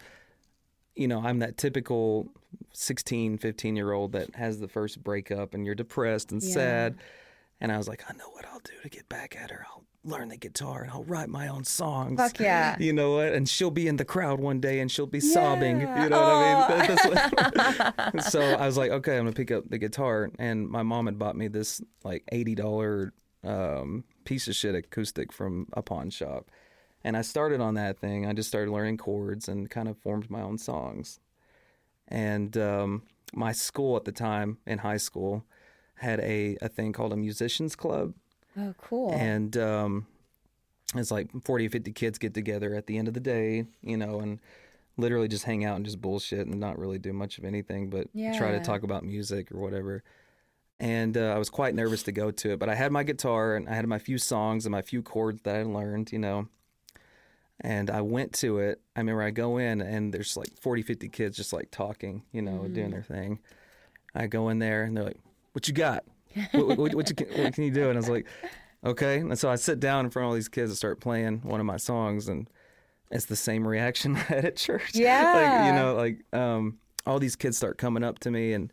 you 0.95 1.07
know, 1.07 1.21
I'm 1.23 1.39
that 1.39 1.57
typical 1.57 2.27
16, 2.73 3.37
15 3.37 3.75
year 3.75 3.91
old 3.93 4.11
that 4.13 4.35
has 4.35 4.59
the 4.59 4.67
first 4.67 5.03
breakup 5.03 5.53
and 5.53 5.65
you're 5.65 5.75
depressed 5.75 6.31
and 6.31 6.41
Yeah. 6.43 6.53
sad. 6.53 6.95
And 7.61 7.71
I 7.71 7.77
was 7.77 7.87
like, 7.87 8.03
I 8.09 8.13
know 8.17 8.29
what 8.31 8.45
I'll 8.45 8.59
do 8.59 8.73
to 8.83 8.89
get 8.89 9.07
back 9.09 9.35
at 9.39 9.49
her. 9.51 9.65
I'll 9.69 9.85
learn 10.05 10.27
the 10.29 10.37
guitar 10.37 10.81
and 10.83 10.91
I'll 10.91 11.03
write 11.05 11.29
my 11.29 11.47
own 11.47 11.63
songs. 11.63 12.19
Fuck 12.19 12.39
yeah. 12.39 12.75
You 12.79 12.91
know 12.93 13.15
what? 13.15 13.33
And 13.33 13.47
she'll 13.47 13.71
be 13.71 13.87
in 13.87 13.95
the 13.95 14.05
crowd 14.05 14.39
one 14.39 14.59
day 14.59 14.79
and 14.81 14.91
she'll 14.91 15.05
be 15.07 15.19
sobbing. 15.21 15.79
You 15.79 15.85
know 15.87 16.21
what 16.21 16.33
I 16.33 16.87
mean? 16.87 16.97
What- 18.13 18.23
so 18.31 18.41
I 18.41 18.65
was 18.65 18.77
like, 18.77 18.91
okay, 18.91 19.13
I'm 19.17 19.23
gonna 19.23 19.33
pick 19.33 19.51
up 19.51 19.69
the 19.69 19.77
guitar. 19.77 20.29
And 20.39 20.69
my 20.69 20.83
mom 20.83 21.05
had 21.05 21.17
bought 21.17 21.35
me 21.37 21.47
this 21.47 21.81
like 22.03 22.23
eighty 22.31 22.55
dollar 22.55 23.13
um, 23.43 24.03
piece 24.25 24.47
of 24.47 24.55
shit 24.55 24.75
acoustic 24.75 25.31
from 25.31 25.67
a 25.73 25.81
pawn 25.81 26.09
shop. 26.09 26.49
And 27.03 27.15
I 27.17 27.21
started 27.21 27.59
on 27.61 27.73
that 27.75 27.99
thing. 27.99 28.25
I 28.25 28.33
just 28.33 28.47
started 28.49 28.71
learning 28.71 28.97
chords 28.97 29.47
and 29.47 29.69
kind 29.69 29.87
of 29.89 29.97
formed 29.97 30.29
my 30.29 30.41
own 30.41 30.57
songs. 30.57 31.19
And 32.07 32.55
um, 32.57 33.03
my 33.33 33.51
school 33.51 33.95
at 33.97 34.05
the 34.05 34.11
time 34.11 34.57
in 34.65 34.79
high 34.79 34.97
school 34.97 35.43
had 35.95 36.19
a, 36.21 36.57
a 36.61 36.67
thing 36.69 36.93
called 36.93 37.13
a 37.13 37.17
musicians 37.17 37.75
club 37.75 38.13
Oh, 38.57 38.73
cool. 38.81 39.11
and 39.13 39.55
um, 39.57 40.05
it's 40.95 41.11
like 41.11 41.29
40 41.43 41.67
or 41.67 41.69
50 41.69 41.91
kids 41.91 42.17
get 42.17 42.33
together 42.33 42.75
at 42.75 42.87
the 42.87 42.97
end 42.97 43.07
of 43.07 43.13
the 43.13 43.19
day 43.19 43.65
you 43.81 43.97
know 43.97 44.19
and 44.19 44.39
literally 44.97 45.27
just 45.27 45.43
hang 45.45 45.65
out 45.65 45.75
and 45.75 45.85
just 45.85 45.99
bullshit 45.99 46.45
and 46.45 46.59
not 46.59 46.77
really 46.77 46.99
do 46.99 47.11
much 47.13 47.39
of 47.39 47.45
anything 47.45 47.89
but 47.89 48.07
try 48.37 48.51
to 48.51 48.59
talk 48.59 48.83
about 48.83 49.03
music 49.03 49.51
or 49.51 49.57
whatever 49.59 50.03
and 50.79 51.15
uh, 51.17 51.33
I 51.33 51.37
was 51.37 51.49
quite 51.49 51.75
nervous 51.75 52.03
to 52.03 52.11
go 52.11 52.29
to 52.31 52.51
it. 52.53 52.59
But 52.59 52.67
I 52.67 52.75
had 52.75 52.91
my 52.91 53.03
guitar 53.03 53.55
and 53.55 53.69
I 53.69 53.73
had 53.75 53.87
my 53.87 53.99
few 53.99 54.17
songs 54.17 54.65
and 54.65 54.71
my 54.71 54.81
few 54.81 55.01
chords 55.01 55.41
that 55.43 55.55
I 55.55 55.63
learned, 55.63 56.11
you 56.11 56.19
know. 56.19 56.49
And 57.61 57.89
I 57.89 58.01
went 58.01 58.33
to 58.39 58.57
it. 58.59 58.81
I 58.95 58.99
remember 58.99 59.21
I 59.21 59.29
go 59.29 59.57
in 59.59 59.81
and 59.81 60.13
there's 60.13 60.35
like 60.35 60.49
40, 60.59 60.81
50 60.81 61.07
kids 61.09 61.37
just 61.37 61.53
like 61.53 61.71
talking, 61.71 62.23
you 62.33 62.41
know, 62.41 62.67
doing 62.67 62.89
their 62.91 63.03
thing. 63.03 63.39
I 64.13 64.27
go 64.27 64.49
in 64.49 64.59
there 64.59 64.83
and 64.83 64.97
they're 64.97 65.05
like, 65.05 65.19
"What 65.53 65.67
you 65.69 65.73
got? 65.73 66.03
What, 66.51 66.77
what, 66.77 66.95
what, 66.95 67.09
you, 67.09 67.25
what 67.43 67.53
can 67.53 67.63
you 67.63 67.71
do?" 67.71 67.89
And 67.89 67.97
I 67.97 67.99
was 67.99 68.09
like, 68.09 68.27
"Okay." 68.85 69.19
And 69.19 69.37
so 69.37 69.49
I 69.49 69.55
sit 69.55 69.79
down 69.79 70.05
in 70.05 70.11
front 70.11 70.25
of 70.25 70.29
all 70.29 70.35
these 70.35 70.49
kids 70.49 70.71
and 70.71 70.77
start 70.77 70.99
playing 70.99 71.41
one 71.43 71.59
of 71.59 71.65
my 71.65 71.77
songs, 71.77 72.27
and 72.27 72.49
it's 73.11 73.25
the 73.25 73.35
same 73.35 73.67
reaction 73.67 74.15
I 74.17 74.19
had 74.19 74.45
at 74.45 74.55
church. 74.57 74.91
like 74.93 74.95
Yeah. 74.95 75.67
you 75.67 75.73
know, 75.73 75.95
like 75.95 76.23
um, 76.33 76.77
all 77.05 77.19
these 77.19 77.35
kids 77.35 77.57
start 77.57 77.77
coming 77.77 78.03
up 78.03 78.19
to 78.19 78.31
me 78.31 78.53
and 78.53 78.71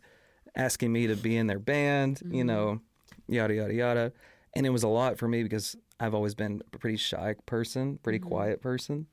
asking 0.57 0.93
me 0.93 1.07
to 1.07 1.17
be 1.17 1.37
in 1.37 1.47
their 1.47 1.59
band. 1.59 2.21
You 2.29 2.45
know, 2.45 2.81
yada 3.29 3.55
yada 3.55 3.75
yada. 3.75 4.13
And 4.55 4.67
it 4.67 4.71
was 4.71 4.83
a 4.83 4.89
lot 4.89 5.17
for 5.19 5.29
me 5.29 5.43
because 5.43 5.77
I've 6.01 6.15
always 6.15 6.35
been 6.35 6.63
a 6.73 6.79
pretty 6.79 6.97
shy 6.97 7.37
person, 7.47 7.99
pretty 8.03 8.19
quiet 8.19 8.61
person. 8.61 9.07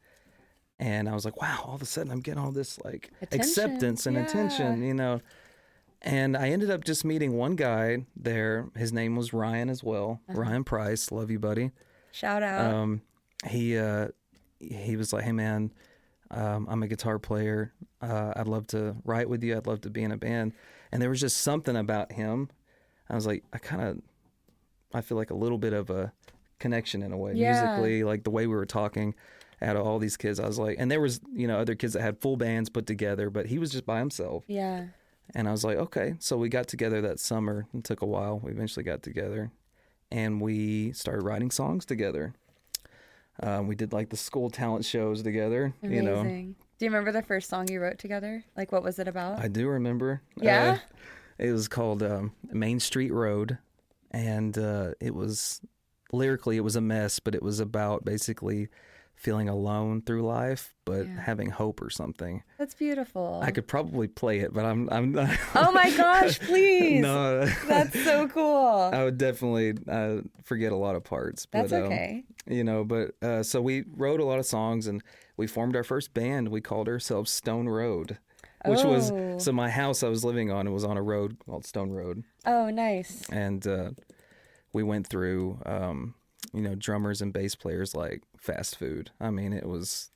And 0.80 1.10
I 1.10 1.14
was 1.14 1.26
like, 1.26 1.42
wow, 1.42 1.64
all 1.66 1.76
of 1.76 1.82
a 1.82 1.86
sudden 1.86 2.12
I'm 2.12 2.22
getting 2.22 2.42
all 2.42 2.52
this 2.52 2.80
like 2.84 3.12
Attention, 3.22 3.40
acceptance 3.40 4.06
and 4.06 4.16
yeah. 4.16 4.24
attention, 4.24 4.84
you 4.84 4.94
know. 4.94 5.22
And 6.02 6.38
I 6.38 6.50
ended 6.50 6.70
up 6.70 6.84
just 6.84 7.04
meeting 7.04 7.34
one 7.38 7.56
guy 7.56 8.06
there. 8.16 8.70
His 8.76 8.94
name 8.94 9.16
was 9.16 9.34
Ryan 9.34 9.70
as 9.70 9.84
well. 9.84 10.22
Uh-huh. 10.30 10.40
Ryan 10.42 10.64
Price, 10.64 11.12
love 11.12 11.32
you, 11.32 11.40
buddy. 11.40 11.72
Shout 12.12 12.44
out. 12.44 12.74
Um, 12.74 13.02
he 13.48 13.78
uh, 13.78 14.10
he 14.60 14.96
was 14.96 15.12
like, 15.12 15.24
"Hey 15.24 15.32
man, 15.32 15.72
um, 16.32 16.68
I'm 16.70 16.84
a 16.84 16.88
guitar 16.88 17.20
player. 17.20 17.74
Uh, 18.02 18.34
I'd 18.36 18.48
love 18.48 18.68
to 18.68 18.96
write 19.06 19.28
with 19.30 19.44
you. 19.44 19.58
I'd 19.58 19.68
love 19.68 19.82
to 19.82 19.90
be 19.90 20.04
in 20.04 20.12
a 20.12 20.18
band." 20.18 20.54
And 20.92 21.02
there 21.02 21.10
was 21.10 21.20
just 21.20 21.38
something 21.38 21.76
about 21.76 22.12
him. 22.14 22.50
I 23.10 23.16
was 23.16 23.26
like, 23.28 23.44
I 23.54 23.58
kind 23.58 23.82
of, 23.84 24.02
I 24.94 25.02
feel 25.02 25.18
like 25.18 25.32
a 25.32 25.36
little 25.36 25.58
bit 25.58 25.74
of 25.74 25.90
a 25.90 26.14
connection 26.60 27.02
in 27.04 27.12
a 27.12 27.18
way 27.18 27.34
Yeah. 27.34 27.52
musically, 27.52 28.04
like 28.04 28.24
the 28.24 28.30
way 28.32 28.48
we 28.48 28.56
were 28.56 28.66
talking. 28.66 29.16
Out 29.62 29.76
of 29.76 29.88
all 29.88 29.98
these 29.98 30.18
kids, 30.18 30.40
I 30.40 30.46
was 30.46 30.60
like, 30.60 30.76
and 30.80 30.92
there 30.92 31.02
was 31.02 31.20
you 31.34 31.48
know 31.48 31.58
other 31.58 31.74
kids 31.74 31.94
that 31.94 32.02
had 32.04 32.20
full 32.22 32.38
bands 32.38 32.70
put 32.70 32.86
together, 32.86 33.32
but 33.32 33.48
he 33.48 33.58
was 33.58 33.72
just 33.72 33.86
by 33.88 33.98
himself. 34.00 34.44
yeah. 34.48 34.86
And 35.36 35.48
I 35.48 35.52
was 35.52 35.64
like, 35.64 35.78
okay. 35.78 36.16
So 36.20 36.38
we 36.38 36.50
got 36.50 36.68
together 36.68 37.02
that 37.02 37.20
summer. 37.20 37.68
It 37.74 37.84
took 37.84 38.02
a 38.02 38.06
while. 38.06 38.40
We 38.40 38.52
eventually 38.52 38.84
got 38.84 39.04
together 39.04 39.52
and 40.12 40.40
we 40.42 40.94
started 40.94 41.24
writing 41.24 41.52
songs 41.52 41.86
together. 41.86 42.34
Um, 43.42 43.68
we 43.68 43.76
did 43.76 43.94
like 43.94 44.10
the 44.10 44.18
school 44.18 44.50
talent 44.50 44.86
shows 44.86 45.22
together, 45.22 45.74
Amazing. 45.84 46.06
you 46.06 46.10
know. 46.10 46.24
Do 46.24 46.86
you 46.86 46.92
remember 46.92 47.12
the 47.12 47.22
first 47.22 47.50
song 47.50 47.68
you 47.70 47.80
wrote 47.80 48.00
together? 48.00 48.44
Like, 48.56 48.72
what 48.72 48.84
was 48.84 49.00
it 49.00 49.08
about? 49.08 49.40
I 49.40 49.48
do 49.48 49.68
remember. 49.68 50.22
Yeah? 50.40 50.80
Uh, 50.80 50.96
it 51.38 51.52
was 51.52 51.68
called 51.68 52.02
um, 52.02 52.32
Main 52.52 52.80
Street 52.80 53.12
Road. 53.12 53.58
And 54.12 54.58
uh, 54.58 54.92
it 55.00 55.14
was 55.14 55.62
lyrically, 56.12 56.58
it 56.58 56.64
was 56.64 56.76
a 56.76 56.82
mess, 56.82 57.20
but 57.20 57.36
it 57.36 57.44
was 57.44 57.60
about 57.60 58.06
basically 58.06 58.70
feeling 59.18 59.50
alone 59.50 60.02
through 60.04 60.22
life, 60.26 60.74
but 60.86 61.06
Yeah. 61.08 61.20
having 61.22 61.50
hope 61.50 61.82
or 61.82 61.90
something. 61.90 62.44
That's 62.58 62.74
beautiful. 62.76 63.42
I 63.44 63.52
could 63.52 63.68
probably 63.68 64.08
play 64.08 64.40
it, 64.40 64.54
but 64.54 64.64
I'm, 64.64 64.88
I'm 64.92 65.12
not. 65.12 65.36
oh 65.56 65.72
my 65.72 65.90
gosh, 65.98 66.40
please. 66.40 67.02
no. 67.02 67.46
That's 67.68 68.00
so 68.04 68.28
cool. 68.30 68.90
I 68.94 69.04
would 69.04 69.18
definitely 69.18 69.74
uh, 69.90 70.22
forget 70.44 70.72
a 70.72 70.76
lot 70.78 70.96
of 70.96 71.04
parts. 71.04 71.46
But, 71.48 71.62
That's 71.70 71.74
um, 71.74 71.84
okay. 71.92 72.24
you 72.48 72.64
know, 72.64 72.86
but 72.86 73.12
uh, 73.22 73.44
so 73.44 73.60
we 73.62 73.84
wrote 73.96 74.20
a 74.20 74.26
lot 74.26 74.40
of 74.40 74.46
songs 74.46 74.86
and 74.88 75.04
we 75.36 75.48
formed 75.48 75.76
our 75.76 75.84
first 75.84 76.14
band. 76.14 76.50
We 76.50 76.62
called 76.62 76.88
ourselves 76.88 77.32
Stone 77.32 77.68
Road, 77.70 78.20
which 78.66 78.80
Oh. 78.86 78.90
was 78.92 79.44
so 79.44 79.52
my 79.52 79.70
house 79.70 80.04
I 80.04 80.10
was 80.10 80.24
living 80.24 80.52
on. 80.52 80.68
It 80.68 80.72
was 80.72 80.84
on 80.86 80.96
a 80.96 81.02
road 81.04 81.38
called 81.46 81.66
Stone 81.66 81.90
Road, 81.92 82.24
Oh, 82.46 82.70
nice. 82.70 83.24
and 83.32 83.66
uh, 83.68 83.90
we 84.74 84.84
went 84.84 85.08
through, 85.08 85.60
um, 85.66 86.14
you 86.54 86.62
know, 86.62 86.76
drummers 86.76 87.22
and 87.22 87.32
bass 87.34 87.56
players 87.56 87.94
like 87.96 88.24
fast 88.38 88.78
food. 88.78 89.12
I 89.20 89.30
mean, 89.32 89.54
it 89.54 89.66
was. 89.66 90.12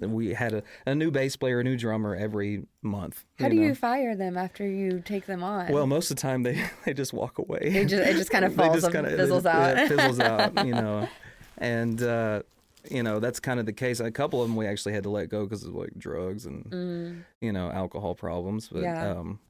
We 0.00 0.32
had 0.32 0.54
a, 0.54 0.62
a 0.86 0.94
new 0.94 1.10
bass 1.10 1.36
player, 1.36 1.60
a 1.60 1.64
new 1.64 1.76
drummer 1.76 2.16
every 2.16 2.64
month. 2.80 3.24
How 3.38 3.50
do 3.50 3.56
know? 3.56 3.62
you 3.62 3.74
fire 3.74 4.16
them 4.16 4.38
after 4.38 4.66
you 4.66 5.02
take 5.04 5.26
them 5.26 5.42
on? 5.44 5.70
Well, 5.70 5.86
most 5.86 6.10
of 6.10 6.16
the 6.16 6.22
time 6.22 6.42
they 6.44 6.64
they 6.86 6.94
just 6.94 7.12
walk 7.12 7.38
away. 7.38 7.58
It 7.62 7.86
just- 7.88 8.08
it 8.08 8.16
just 8.16 8.30
kind 8.30 8.44
of 8.46 8.54
falls 8.54 8.84
and 8.84 8.92
kinda- 8.94 9.10
fizzles 9.10 9.44
out. 9.44 9.76
It 9.78 9.88
fizzles 9.88 10.18
out, 10.30 10.64
you 10.66 10.72
know, 10.72 11.08
and 11.58 12.02
uh, 12.02 12.42
you 12.90 13.02
know 13.02 13.20
that's 13.20 13.38
kind 13.38 13.60
of 13.60 13.66
the 13.66 13.72
case. 13.74 14.00
A 14.00 14.10
couple 14.10 14.40
of 14.42 14.48
them 14.48 14.56
we 14.56 14.66
actually 14.66 14.94
had 14.94 15.02
to 15.02 15.10
let 15.10 15.28
go 15.28 15.44
because 15.44 15.62
of 15.64 15.74
like 15.74 15.92
drugs 15.98 16.46
and 16.46 17.24
you 17.42 17.52
know 17.52 17.70
alcohol 17.70 18.14
problems. 18.14 18.68
But 18.68 18.80
Mm. 18.80 18.84
Yeah. 18.84 19.10
um, 19.10 19.40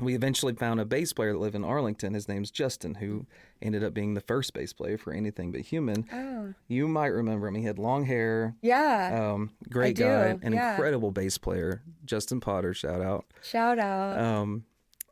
we 0.00 0.14
eventually 0.14 0.54
found 0.54 0.80
a 0.80 0.84
bass 0.84 1.12
player 1.12 1.32
that 1.32 1.38
lived 1.38 1.54
in 1.54 1.64
Arlington. 1.64 2.14
His 2.14 2.28
name's 2.28 2.50
Justin, 2.50 2.94
who 2.96 3.26
ended 3.62 3.82
up 3.82 3.94
being 3.94 4.14
the 4.14 4.20
first 4.20 4.52
bass 4.54 4.72
player 4.72 4.98
for 4.98 5.12
Anything 5.12 5.52
But 5.52 5.62
Human. 5.62 6.06
oh, 6.12 6.54
You 6.68 6.86
might 6.88 7.06
remember 7.08 7.48
him. 7.48 7.54
He 7.54 7.62
had 7.64 7.78
long 7.78 8.04
hair. 8.04 8.54
yeah. 8.62 9.32
Um, 9.32 9.50
great 9.70 9.96
guy, 9.96 10.38
an 10.42 10.52
yeah. 10.52 10.72
incredible 10.72 11.10
bass 11.12 11.38
player. 11.38 11.82
Justin 12.04 12.40
Potter, 12.40 12.74
shout 12.74 13.00
out. 13.00 13.24
Shout 13.42 13.78
out. 13.78 14.18
Um, 14.18 14.64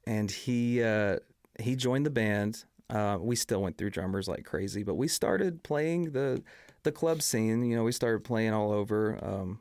and 0.07 0.31
he 0.31 0.83
uh, 0.83 1.17
he 1.59 1.77
joined 1.77 2.05
the 2.05 2.11
band. 2.11 2.65
Uh, 2.91 3.17
we 3.19 3.35
still 3.37 3.63
went 3.63 3.79
through 3.79 3.91
drummers 3.91 4.29
like 4.29 4.45
crazy, 4.45 4.83
but 4.83 4.95
we 4.97 5.09
started 5.09 5.63
playing 5.63 6.13
the 6.13 6.43
the 6.83 6.93
club 6.93 7.23
scene. 7.23 7.65
You 7.65 7.77
know, 7.77 7.85
we 7.85 7.93
started 7.93 8.23
playing 8.25 8.53
all 8.53 8.71
over 8.71 9.19
um, 9.25 9.59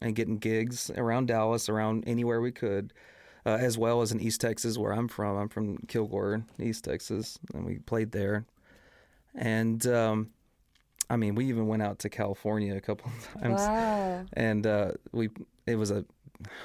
and 0.00 0.14
getting 0.14 0.38
gigs 0.38 0.90
around 0.96 1.26
Dallas, 1.26 1.68
around 1.68 2.04
anywhere 2.06 2.40
we 2.40 2.52
could, 2.52 2.92
uh, 3.46 3.58
as 3.60 3.78
well 3.78 4.02
as 4.02 4.12
in 4.12 4.20
East 4.20 4.40
Texas, 4.40 4.78
where 4.78 4.92
I'm 4.92 5.08
from. 5.08 5.36
I'm 5.36 5.48
from 5.48 5.78
Kilgore, 5.88 6.44
East 6.58 6.84
Texas, 6.84 7.38
and 7.54 7.64
we 7.64 7.78
played 7.78 8.12
there. 8.12 8.44
And 9.34 9.86
um, 9.86 10.30
I 11.10 11.16
mean, 11.16 11.34
we 11.34 11.46
even 11.46 11.66
went 11.66 11.82
out 11.82 11.98
to 12.00 12.08
California 12.08 12.76
a 12.76 12.80
couple 12.80 13.10
of 13.10 13.28
times 13.42 13.60
wow. 13.60 14.24
and 14.32 14.66
uh, 14.66 14.92
we 15.12 15.28
it 15.66 15.74
was 15.74 15.90
a 15.90 16.04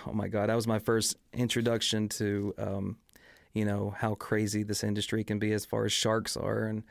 oh 0.08 0.14
my 0.14 0.28
god 0.28 0.50
that 0.50 0.56
was 0.56 0.68
my 0.68 0.80
first 0.80 1.18
introduction 1.34 2.08
to 2.08 2.54
um, 2.58 2.98
you 3.54 3.66
know 3.66 3.94
how 3.98 4.16
crazy 4.16 4.64
this 4.64 4.84
industry 4.84 5.24
can 5.24 5.40
be 5.40 5.52
as 5.52 5.66
far 5.66 5.86
as 5.86 5.92
sharks 5.92 6.38
are 6.38 6.66
and 6.66 6.84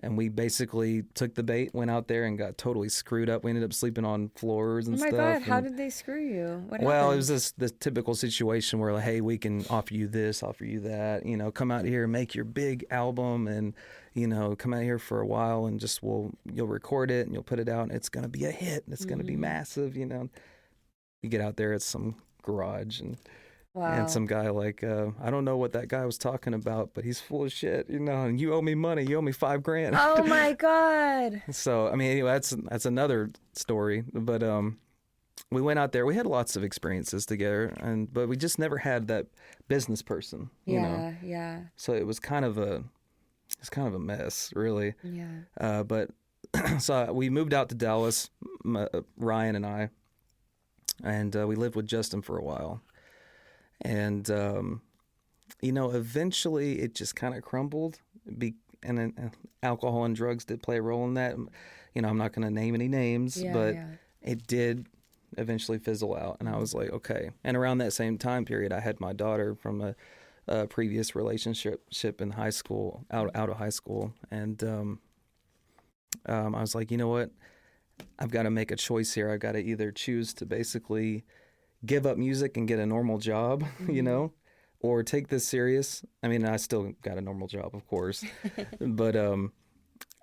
and 0.00 0.16
we 0.16 0.28
basically 0.28 1.02
took 1.14 1.34
the 1.34 1.42
bait 1.42 1.74
went 1.74 1.90
out 1.90 2.06
there 2.08 2.24
and 2.24 2.38
got 2.38 2.56
totally 2.56 2.88
screwed 2.88 3.28
up 3.28 3.42
we 3.42 3.50
ended 3.50 3.64
up 3.64 3.72
sleeping 3.72 4.04
on 4.04 4.30
floors 4.36 4.86
and 4.86 4.98
stuff. 4.98 5.12
Oh 5.12 5.16
my 5.16 5.18
stuff 5.34 5.42
God. 5.46 5.50
How 5.52 5.60
did 5.60 5.76
they 5.76 5.90
screw 5.90 6.20
you? 6.24 6.64
What 6.68 6.80
well, 6.82 7.12
it 7.12 7.16
was 7.16 7.28
this 7.28 7.52
this 7.52 7.72
typical 7.80 8.14
situation 8.14 8.78
where 8.78 8.92
like, 8.92 9.04
hey, 9.04 9.20
we 9.20 9.38
can 9.38 9.64
offer 9.68 9.94
you 9.94 10.06
this, 10.06 10.42
offer 10.42 10.64
you 10.64 10.80
that, 10.80 11.26
you 11.26 11.36
know, 11.36 11.50
come 11.50 11.70
out 11.70 11.84
here 11.84 12.04
and 12.04 12.12
make 12.12 12.34
your 12.34 12.44
big 12.44 12.84
album, 12.90 13.48
and 13.48 13.74
you 14.14 14.26
know, 14.26 14.56
come 14.56 14.72
out 14.74 14.82
here 14.82 14.98
for 14.98 15.20
a 15.20 15.26
while 15.26 15.66
and 15.66 15.78
just 15.80 16.02
we'll 16.02 16.32
you'll 16.52 16.66
record 16.66 17.10
it 17.10 17.26
and 17.26 17.34
you'll 17.34 17.42
put 17.42 17.58
it 17.58 17.68
out, 17.68 17.82
and 17.84 17.92
it's 17.92 18.08
gonna 18.08 18.28
be 18.28 18.44
a 18.44 18.50
hit, 18.50 18.84
and 18.84 18.92
it's 18.92 19.04
gonna 19.04 19.24
be 19.24 19.34
Mhm. 19.36 19.40
massive, 19.40 19.96
you 19.96 20.06
know. 20.06 20.28
You 21.22 21.28
get 21.28 21.40
out 21.40 21.56
there, 21.56 21.72
it's 21.72 21.84
some 21.84 22.14
garage 22.42 23.00
and 23.00 23.16
wow. 23.74 23.92
and 23.92 24.10
some 24.10 24.26
guy 24.26 24.50
like 24.50 24.82
uh, 24.84 25.08
I 25.22 25.30
don't 25.30 25.44
know 25.44 25.56
what 25.56 25.72
that 25.72 25.88
guy 25.88 26.04
was 26.04 26.18
talking 26.18 26.54
about, 26.54 26.90
but 26.94 27.04
he's 27.04 27.20
full 27.20 27.44
of 27.44 27.52
shit, 27.52 27.88
you 27.88 28.00
know. 28.00 28.24
And 28.24 28.40
you 28.40 28.54
owe 28.54 28.62
me 28.62 28.74
money, 28.74 29.04
you 29.04 29.16
owe 29.16 29.22
me 29.22 29.32
five 29.32 29.62
grand. 29.62 29.96
oh 29.98 30.22
my 30.24 30.52
God. 30.58 31.42
So 31.50 31.88
I 31.88 31.94
mean, 31.96 32.10
anyway, 32.10 32.32
that's 32.32 32.50
that's 32.70 32.86
another 32.86 33.30
story. 33.54 34.04
But 34.12 34.42
um, 34.42 34.78
we 35.50 35.60
went 35.62 35.78
out 35.78 35.92
there. 35.92 36.04
We 36.06 36.14
had 36.16 36.26
lots 36.26 36.56
of 36.56 36.64
experiences 36.64 37.24
together, 37.26 37.74
and 37.80 38.12
but 38.12 38.28
we 38.28 38.36
just 38.36 38.58
never 38.58 38.78
had 38.78 39.06
that 39.08 39.26
business 39.68 40.02
person, 40.02 40.50
you 40.64 40.74
Yeah. 40.74 40.82
know. 40.82 41.14
Yeah. 41.22 41.60
So 41.76 41.92
it 41.92 42.06
was 42.06 42.18
kind 42.20 42.44
of 42.44 42.58
a 42.58 42.82
it's 43.60 43.70
kind 43.70 43.88
of 43.88 43.94
a 43.94 43.98
mess, 43.98 44.52
really. 44.54 44.94
Yeah. 45.02 45.26
Uh, 45.58 45.82
but 45.82 46.10
so 46.78 47.12
we 47.12 47.30
moved 47.30 47.54
out 47.54 47.68
to 47.70 47.74
Dallas, 47.74 48.30
uh, 48.74 48.86
Ryan 49.16 49.56
and 49.56 49.64
I, 49.66 49.88
and 51.02 51.34
uh, 51.36 51.46
we 51.46 51.56
lived 51.56 51.74
with 51.76 51.86
Justin 51.86 52.22
for 52.22 52.36
a 52.38 52.42
while. 52.42 52.82
And 53.82 54.28
um, 54.30 54.82
you 55.60 55.72
know, 55.72 55.90
eventually 55.90 56.80
it 56.80 56.94
just 56.94 57.14
kind 57.16 57.34
of 57.34 57.42
crumbled. 57.42 58.00
Be- 58.36 58.54
and 58.82 59.12
uh, 59.18 59.28
alcohol 59.62 60.04
and 60.04 60.14
drugs 60.14 60.44
did 60.44 60.62
play 60.62 60.78
a 60.78 60.82
role 60.82 61.04
in 61.04 61.14
that. 61.14 61.36
You 61.94 62.02
know, 62.02 62.08
I'm 62.08 62.18
not 62.18 62.32
going 62.32 62.46
to 62.46 62.52
name 62.54 62.74
any 62.74 62.86
names, 62.88 63.40
Yeah. 63.42 63.52
but 63.52 63.74
yeah. 63.74 63.86
it 64.22 64.46
did 64.46 64.86
eventually 65.36 65.78
fizzle 65.78 66.16
out 66.16 66.38
and 66.40 66.48
i 66.48 66.56
was 66.56 66.72
like 66.72 66.88
okay 66.90 67.30
and 67.44 67.54
around 67.54 67.76
that 67.76 67.92
same 67.92 68.16
time 68.16 68.46
period 68.46 68.72
i 68.72 68.80
had 68.80 68.98
my 68.98 69.12
daughter 69.12 69.54
from 69.54 69.82
a, 69.82 69.94
a 70.48 70.66
previous 70.66 71.14
relationship 71.14 71.82
ship 71.90 72.22
in 72.22 72.30
high 72.30 72.48
school 72.48 73.04
out 73.10 73.30
out 73.36 73.50
of 73.50 73.58
high 73.58 73.68
school 73.68 74.10
and 74.30 74.64
um, 74.64 74.98
um, 76.26 76.54
i 76.54 76.62
was 76.62 76.74
like 76.74 76.90
you 76.90 76.96
know 76.96 77.08
what 77.08 77.30
i've 78.18 78.30
got 78.30 78.44
to 78.44 78.50
make 78.50 78.70
a 78.70 78.76
choice 78.76 79.12
here 79.12 79.30
i've 79.30 79.38
got 79.38 79.52
to 79.52 79.58
either 79.62 79.92
choose 79.92 80.32
to 80.32 80.46
basically 80.46 81.24
give 81.86 82.06
up 82.06 82.16
music 82.18 82.56
and 82.56 82.66
get 82.68 82.78
a 82.78 82.86
normal 82.86 83.18
job 83.18 83.64
you 83.88 84.02
Mhm. 84.02 84.04
know 84.04 84.32
or 84.80 85.02
take 85.02 85.28
this 85.28 85.46
serious 85.46 86.04
i 86.22 86.28
mean 86.28 86.44
i 86.44 86.56
still 86.56 86.92
got 87.02 87.18
a 87.18 87.20
normal 87.20 87.48
job 87.48 87.74
of 87.74 87.86
course 87.86 88.24
but 88.80 89.16
um 89.16 89.52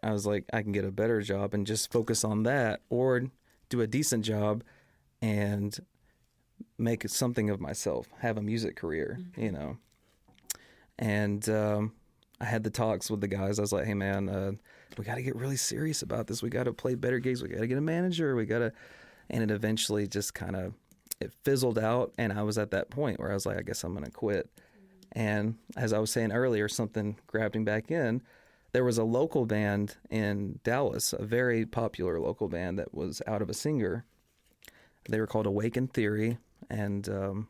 I 0.03 0.11
was 0.11 0.27
like, 0.27 0.45
I 0.53 0.61
can 0.61 0.71
get 0.71 0.85
a 0.85 0.91
better 0.91 1.19
job 1.21 1.55
and 1.55 1.65
just 1.65 1.91
focus 1.91 2.23
on 2.23 2.43
that, 2.43 2.81
or 2.91 3.23
do 3.69 3.81
a 3.81 3.87
decent 3.87 4.23
job 4.23 4.63
and 5.19 5.75
make 6.77 7.09
something 7.09 7.49
of 7.49 7.59
myself, 7.59 8.07
have 8.19 8.37
a 8.37 8.41
music 8.43 8.75
career, 8.75 9.17
you 9.35 9.51
know. 9.51 9.77
And 10.99 11.47
um, 11.49 11.93
I 12.39 12.45
had 12.45 12.63
the 12.63 12.69
talks 12.69 13.09
with 13.09 13.21
the 13.21 13.27
guys. 13.27 13.57
I 13.57 13.63
was 13.63 13.71
like, 13.73 13.85
"Hey, 13.85 13.95
man, 13.95 14.29
uh, 14.29 14.51
we 14.97 15.03
got 15.05 15.15
to 15.15 15.23
get 15.23 15.35
really 15.35 15.57
serious 15.57 16.03
about 16.03 16.27
this. 16.27 16.43
We 16.43 16.49
got 16.49 16.65
to 16.65 16.73
play 16.73 16.93
better 16.93 17.17
gigs. 17.17 17.41
We 17.41 17.49
got 17.49 17.61
to 17.61 17.67
get 17.67 17.77
a 17.77 17.81
manager. 17.81 18.35
We 18.35 18.45
got 18.45 18.59
to." 18.59 18.73
And 19.31 19.41
it 19.43 19.49
eventually 19.49 20.07
just 20.07 20.35
kind 20.35 20.55
of 20.55 20.73
it 21.19 21.33
fizzled 21.43 21.79
out, 21.79 22.13
and 22.17 22.33
I 22.33 22.43
was 22.43 22.57
at 22.57 22.71
that 22.71 22.89
point 22.89 23.19
where 23.19 23.31
I 23.31 23.33
was 23.33 23.45
like, 23.45 23.57
"I 23.57 23.61
guess 23.61 23.83
I'm 23.83 23.93
going 23.93 24.05
to 24.05 24.11
quit." 24.11 24.49
And 25.11 25.55
as 25.77 25.93
I 25.93 25.99
was 25.99 26.11
saying 26.11 26.31
earlier, 26.31 26.67
something 26.67 27.17
grabbed 27.27 27.55
me 27.55 27.63
back 27.63 27.89
in. 27.89 28.21
There 28.73 28.83
was 28.83 28.97
a 28.97 29.03
local 29.05 29.45
band 29.45 29.95
in 30.09 30.59
Dallas, 30.63 31.13
a 31.13 31.23
very 31.23 31.65
popular 31.65 32.19
local 32.19 32.49
band 32.49 32.77
that 32.79 32.93
was 32.93 33.21
out 33.25 33.41
of 33.41 33.49
a 33.49 33.53
singer. 33.53 34.05
They 35.07 35.19
were 35.19 35.27
called 35.27 35.45
Awaken 35.45 35.87
Theory, 35.87 36.37
and 36.69 37.07
um, 37.07 37.47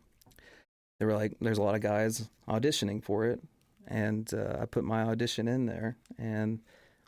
they 1.00 1.06
were 1.06 1.16
like, 1.16 1.34
"There's 1.42 1.58
a 1.58 1.64
lot 1.64 1.76
of 1.76 1.82
guys 1.82 2.30
auditioning 2.48 3.04
for 3.04 3.26
it." 3.26 3.42
and 3.88 4.34
uh, 4.34 4.58
I 4.62 4.66
put 4.66 4.84
my 4.84 5.04
audition 5.04 5.48
in 5.48 5.66
there, 5.66 5.98
and 6.18 6.60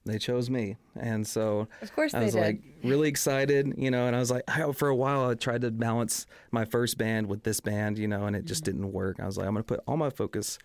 they 0.09 0.17
chose 0.17 0.49
me. 0.49 0.77
And 0.95 1.25
so 1.25 1.67
of 1.81 1.93
course 1.93 2.13
I 2.13 2.23
was 2.23 2.33
did. 2.33 2.41
like 2.41 2.61
really 2.83 3.09
excited, 3.09 3.73
you 3.77 3.91
know. 3.91 4.07
And 4.07 4.15
I 4.15 4.19
was 4.19 4.31
like, 4.31 4.43
I, 4.47 4.71
for 4.71 4.87
a 4.87 4.95
while, 4.95 5.29
I 5.29 5.35
tried 5.35 5.61
to 5.61 5.71
balance 5.71 6.25
my 6.51 6.65
first 6.65 6.97
band 6.97 7.27
with 7.27 7.43
this 7.43 7.59
band, 7.59 7.97
you 7.97 8.07
know, 8.07 8.25
and 8.25 8.35
it 8.35 8.45
just 8.45 8.63
mm-hmm. 8.63 8.81
didn't 8.81 8.93
work. 8.93 9.19
I 9.19 9.25
was 9.25 9.37
like, 9.37 9.47
I'm 9.47 9.53
going 9.53 9.63
to 9.63 9.67
put 9.67 9.83
all 9.87 9.97
my 9.97 10.09
focus 10.09 10.57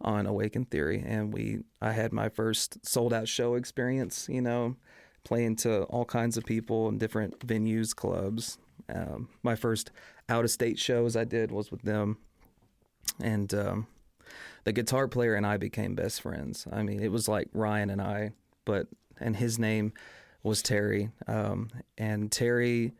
on 0.00 0.26
Awaken 0.26 0.66
Theory, 0.66 1.02
and 1.04 1.32
we 1.32 1.60
I 1.80 1.92
had 1.92 2.12
my 2.12 2.28
first 2.28 2.84
sold 2.84 3.12
out 3.12 3.28
show 3.28 3.54
experience, 3.54 4.28
you 4.30 4.42
know, 4.42 4.76
playing 5.24 5.56
to 5.56 5.84
all 5.84 6.04
kinds 6.04 6.36
of 6.36 6.44
people 6.44 6.88
in 6.88 6.98
different 6.98 7.38
venues, 7.40 7.94
clubs. 7.94 8.58
Um, 8.92 9.28
my 9.42 9.54
first 9.54 9.90
out 10.28 10.44
of 10.44 10.50
state 10.50 10.78
shows 10.78 11.16
I 11.16 11.24
did 11.24 11.50
was 11.50 11.70
with 11.70 11.82
them, 11.82 12.18
and 13.20 13.52
um, 13.54 13.86
the 14.64 14.72
guitar 14.72 15.08
player 15.08 15.34
and 15.34 15.46
I 15.46 15.56
became 15.56 15.94
best 15.94 16.20
friends. 16.20 16.66
I 16.70 16.82
mean, 16.82 17.00
it 17.02 17.12
was 17.12 17.28
like 17.28 17.48
Ryan 17.52 17.90
and 17.90 18.02
I, 18.02 18.32
but 18.64 18.88
and 19.20 19.36
his 19.36 19.58
name 19.58 19.92
was 20.42 20.62
Terry. 20.62 21.10
Um, 21.26 21.70
and 21.98 22.30
Terry 22.30 22.92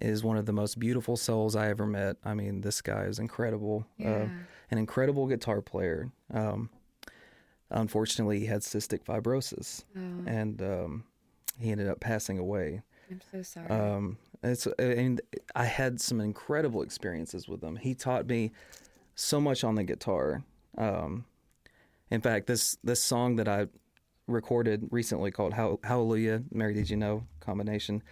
is 0.00 0.22
one 0.22 0.36
of 0.36 0.46
the 0.46 0.52
most 0.52 0.78
beautiful 0.78 1.16
souls 1.16 1.56
I 1.56 1.68
ever 1.68 1.86
met. 1.86 2.16
I 2.24 2.34
mean, 2.34 2.60
this 2.60 2.80
guy 2.80 3.04
is 3.04 3.18
incredible. 3.18 3.84
Uh, 4.00 4.04
yeah. 4.04 4.10
Uh, 4.10 4.28
an 4.70 4.78
incredible 4.78 5.26
guitar 5.26 5.60
player. 5.60 6.10
Um, 6.32 6.70
unfortunately, 7.70 8.40
he 8.40 8.46
had 8.46 8.60
cystic 8.60 9.04
fibrosis, 9.04 9.84
oh. 9.96 10.00
and 10.26 10.60
um, 10.62 11.04
he 11.58 11.70
ended 11.70 11.88
up 11.88 12.00
passing 12.00 12.38
away. 12.38 12.82
I'm 13.10 13.20
so 13.32 13.42
sorry. 13.42 13.68
Um, 13.68 14.18
it's 14.42 14.66
and 14.78 15.20
I 15.56 15.64
had 15.64 16.00
some 16.00 16.20
incredible 16.20 16.82
experiences 16.82 17.48
with 17.48 17.62
him. 17.62 17.76
He 17.76 17.94
taught 17.94 18.26
me 18.26 18.52
so 19.14 19.40
much 19.40 19.64
on 19.64 19.74
the 19.74 19.84
guitar. 19.84 20.44
Um, 20.76 21.24
in 22.10 22.20
fact, 22.20 22.46
this 22.46 22.76
this 22.84 23.02
song 23.02 23.36
that 23.36 23.48
I 23.48 23.66
recorded 24.28 24.86
recently 24.90 25.30
called 25.30 25.52
Hallelujah, 25.52 26.42
Mary 26.52 26.74
Did 26.74 26.90
You 26.90 26.96
Know 26.96 27.24
combination. 27.40 28.02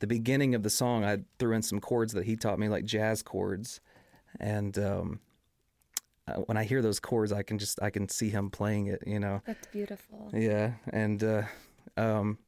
The 0.00 0.06
beginning 0.06 0.54
of 0.54 0.62
the 0.62 0.70
song, 0.70 1.04
I 1.04 1.18
threw 1.38 1.54
in 1.54 1.62
some 1.62 1.80
chords 1.80 2.12
that 2.14 2.24
he 2.24 2.36
taught 2.36 2.58
me, 2.58 2.68
like 2.68 2.84
jazz 2.84 3.22
chords, 3.22 3.80
and 4.40 4.76
um, 4.78 5.20
when 6.46 6.56
I 6.56 6.64
hear 6.64 6.82
those 6.82 7.00
chords, 7.00 7.32
I 7.32 7.42
can 7.42 7.58
just 7.58 7.80
I 7.82 7.90
can 7.90 8.08
see 8.08 8.28
him 8.28 8.50
playing 8.50 8.88
it. 8.88 9.02
You 9.06 9.20
know, 9.20 9.42
that's 9.46 9.66
beautiful. 9.68 10.30
Yeah, 10.34 10.72
and 10.90 11.22
uh, 11.22 11.42
um, 11.96 12.38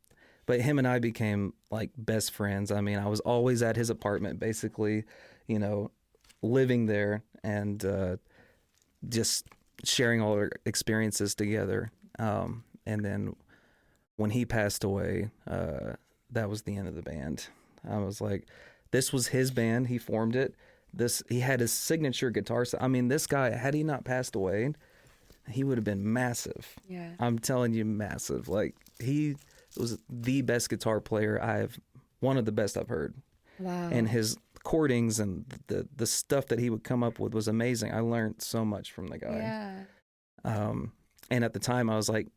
but 0.46 0.60
him 0.60 0.78
and 0.78 0.88
I 0.88 0.98
became 0.98 1.54
like 1.70 1.90
best 1.96 2.32
friends. 2.32 2.72
I 2.72 2.80
mean, 2.80 2.98
I 2.98 3.06
was 3.06 3.20
always 3.20 3.62
at 3.62 3.76
his 3.76 3.90
apartment, 3.90 4.40
basically, 4.40 5.04
you 5.46 5.58
know, 5.58 5.90
living 6.42 6.86
there 6.86 7.22
and 7.44 7.84
uh, 7.84 8.16
just 9.08 9.46
sharing 9.84 10.20
all 10.20 10.32
our 10.32 10.50
experiences 10.64 11.34
together. 11.34 11.92
Um, 12.18 12.64
and 12.88 13.04
then 13.04 13.36
when 14.16 14.30
he 14.30 14.44
passed 14.44 14.82
away, 14.82 15.30
uh, 15.46 15.92
that 16.30 16.48
was 16.48 16.62
the 16.62 16.76
end 16.76 16.88
of 16.88 16.94
the 16.94 17.02
band. 17.02 17.46
I 17.88 17.98
was 17.98 18.20
like, 18.20 18.48
this 18.90 19.12
was 19.12 19.28
his 19.28 19.50
band. 19.50 19.86
He 19.88 19.98
formed 19.98 20.34
it. 20.34 20.54
This 20.92 21.22
he 21.28 21.40
had 21.40 21.60
his 21.60 21.70
signature 21.70 22.30
guitar. 22.30 22.64
I 22.80 22.88
mean, 22.88 23.08
this 23.08 23.26
guy 23.26 23.50
had 23.50 23.74
he 23.74 23.82
not 23.84 24.04
passed 24.04 24.34
away, 24.34 24.72
he 25.48 25.62
would 25.62 25.76
have 25.76 25.84
been 25.84 26.12
massive. 26.12 26.76
Yeah, 26.88 27.10
I'm 27.20 27.38
telling 27.38 27.74
you, 27.74 27.84
massive. 27.84 28.48
Like 28.48 28.74
he 28.98 29.36
was 29.76 29.98
the 30.08 30.40
best 30.42 30.70
guitar 30.70 31.00
player 31.00 31.40
I've, 31.40 31.78
one 32.20 32.38
of 32.38 32.46
the 32.46 32.52
best 32.52 32.78
I've 32.78 32.88
heard. 32.88 33.14
Wow. 33.58 33.90
And 33.92 34.08
his 34.08 34.38
chordings 34.64 35.20
and 35.20 35.44
the 35.66 35.86
the 35.94 36.06
stuff 36.06 36.46
that 36.46 36.58
he 36.58 36.70
would 36.70 36.84
come 36.84 37.02
up 37.02 37.18
with 37.18 37.34
was 37.34 37.48
amazing. 37.48 37.92
I 37.92 38.00
learned 38.00 38.36
so 38.40 38.64
much 38.64 38.92
from 38.92 39.08
the 39.08 39.18
guy. 39.18 39.36
Yeah. 39.36 39.84
Um, 40.44 40.92
and 41.30 41.44
at 41.44 41.52
the 41.52 41.60
time, 41.60 41.90
I 41.90 41.96
was 41.96 42.08
like 42.08 42.28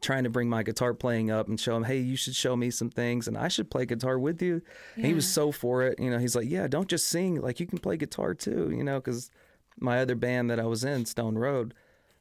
trying 0.00 0.24
to 0.24 0.30
bring 0.30 0.48
my 0.48 0.62
guitar 0.62 0.94
playing 0.94 1.30
up 1.30 1.48
and 1.48 1.58
show 1.58 1.76
him, 1.76 1.84
hey, 1.84 1.98
you 1.98 2.16
should 2.16 2.34
show 2.34 2.56
me 2.56 2.70
some 2.70 2.90
things, 2.90 3.28
and 3.28 3.36
I 3.36 3.48
should 3.48 3.70
play 3.70 3.86
guitar 3.86 4.18
with 4.18 4.42
you. 4.42 4.62
Yeah. 4.96 4.96
And 4.96 5.06
he 5.06 5.14
was 5.14 5.26
so 5.26 5.52
for 5.52 5.82
it. 5.82 5.98
You 5.98 6.10
know, 6.10 6.18
he's 6.18 6.36
like, 6.36 6.48
yeah, 6.48 6.66
don't 6.68 6.88
just 6.88 7.06
sing, 7.06 7.40
like 7.40 7.60
you 7.60 7.66
can 7.66 7.78
play 7.78 7.96
guitar 7.96 8.34
too. 8.34 8.72
You 8.74 8.84
know, 8.84 9.00
because 9.00 9.30
my 9.78 10.00
other 10.00 10.14
band 10.14 10.50
that 10.50 10.60
I 10.60 10.66
was 10.66 10.84
in, 10.84 11.06
Stone 11.06 11.36
Road, 11.38 11.74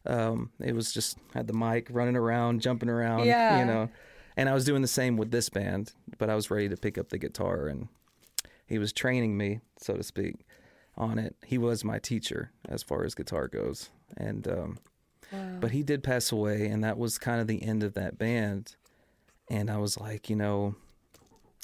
um, 0.06 0.52
it 0.60 0.76
was 0.76 0.94
just 0.94 1.18
had 1.34 1.48
the 1.48 1.54
mic 1.54 1.88
running 1.90 2.16
around, 2.16 2.62
jumping 2.62 2.90
around. 2.90 3.26
Yeah. 3.26 3.60
You 3.60 3.66
know, 3.66 3.90
and 4.38 4.50
I 4.50 4.54
was 4.54 4.66
doing 4.66 4.82
the 4.82 4.88
same 4.88 5.18
with 5.18 5.32
this 5.32 5.50
band, 5.50 5.94
but 6.18 6.30
I 6.30 6.36
was 6.36 6.52
ready 6.52 6.70
to 6.70 6.78
pick 6.78 6.98
up 6.98 7.10
the 7.10 7.18
guitar 7.18 7.68
and 7.68 7.88
he 8.68 8.80
was 8.80 8.92
training 8.92 9.38
me, 9.38 9.62
so 9.78 9.96
to 9.96 10.04
speak, 10.04 10.46
on 10.98 11.20
it. 11.20 11.36
He 11.46 11.58
was 11.58 11.84
my 11.84 12.00
teacher 12.00 12.52
as 12.68 12.84
far 12.84 13.04
as 13.04 13.14
guitar 13.16 13.48
goes, 13.48 13.90
and 14.18 14.48
um, 14.48 14.78
wow. 15.32 15.58
but 15.60 15.72
he 15.72 15.84
did 15.84 16.04
pass 16.04 16.32
away, 16.32 16.68
and 16.68 16.84
that 16.84 16.98
was 16.98 17.18
kind 17.18 17.42
of 17.42 17.48
the 17.48 17.64
end 17.64 17.84
of 17.84 17.94
that 17.94 18.18
band. 18.18 18.76
And 19.50 19.70
I 19.70 19.78
was 19.78 20.00
like, 20.00 20.30
you 20.30 20.36
know, 20.36 20.76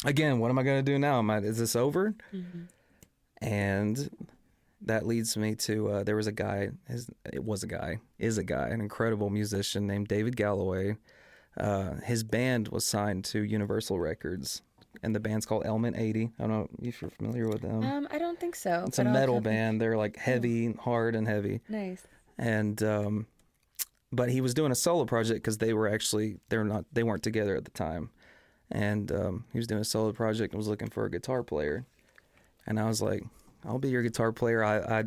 again, 0.05 0.39
what 0.39 0.49
am 0.49 0.59
I 0.59 0.63
going 0.63 0.83
to 0.83 0.91
do 0.91 0.99
now? 0.99 1.19
Am 1.19 1.29
I, 1.29 1.39
is 1.39 1.57
this 1.57 1.75
over? 1.75 2.13
Mm-hmm. 2.33 2.63
And 3.41 4.09
that 4.81 5.05
leads 5.05 5.35
me 5.35 5.55
to 5.55 5.89
uh, 5.89 6.03
there 6.03 6.15
was 6.15 6.27
a 6.27 6.31
guy. 6.31 6.69
His, 6.87 7.09
it 7.31 7.43
was 7.43 7.63
a 7.63 7.67
guy. 7.67 7.99
Is 8.19 8.37
a 8.37 8.43
guy. 8.43 8.69
An 8.69 8.81
incredible 8.81 9.29
musician 9.29 9.87
named 9.87 10.07
David 10.07 10.35
Galloway. 10.35 10.97
Uh, 11.59 11.95
his 12.03 12.23
band 12.23 12.67
was 12.67 12.85
signed 12.85 13.25
to 13.25 13.43
Universal 13.43 13.99
Records 13.99 14.61
and 15.03 15.15
the 15.15 15.19
band's 15.19 15.45
called 15.45 15.63
Element 15.65 15.97
80. 15.97 16.31
I 16.37 16.41
don't 16.41 16.49
know 16.49 16.69
if 16.81 17.01
you're 17.01 17.11
familiar 17.11 17.47
with 17.47 17.61
them. 17.61 17.83
Um, 17.83 18.07
I 18.11 18.19
don't 18.19 18.39
think 18.39 18.55
so. 18.55 18.83
It's 18.87 18.99
a 18.99 19.03
metal 19.03 19.41
band. 19.41 19.81
They're 19.81 19.97
like 19.97 20.17
heavy, 20.17 20.69
oh. 20.69 20.81
hard, 20.81 21.15
and 21.15 21.27
heavy. 21.27 21.61
Nice. 21.69 22.05
And 22.37 22.81
um, 22.83 23.27
but 24.11 24.29
he 24.29 24.41
was 24.41 24.53
doing 24.53 24.71
a 24.71 24.75
solo 24.75 25.05
project 25.05 25.41
because 25.41 25.57
they 25.57 25.73
were 25.73 25.87
actually 25.87 26.37
they're 26.49 26.63
not 26.63 26.85
they 26.91 27.03
weren't 27.03 27.23
together 27.23 27.55
at 27.55 27.65
the 27.65 27.71
time, 27.71 28.09
and 28.71 29.11
um, 29.11 29.45
he 29.51 29.57
was 29.57 29.67
doing 29.67 29.81
a 29.81 29.85
solo 29.85 30.11
project 30.11 30.53
and 30.53 30.57
was 30.57 30.67
looking 30.67 30.89
for 30.89 31.05
a 31.05 31.11
guitar 31.11 31.43
player, 31.43 31.85
and 32.65 32.79
I 32.79 32.87
was 32.87 33.01
like, 33.01 33.23
I'll 33.65 33.79
be 33.79 33.89
your 33.89 34.03
guitar 34.03 34.31
player. 34.31 34.63
I, 34.63 34.99
I 34.99 35.03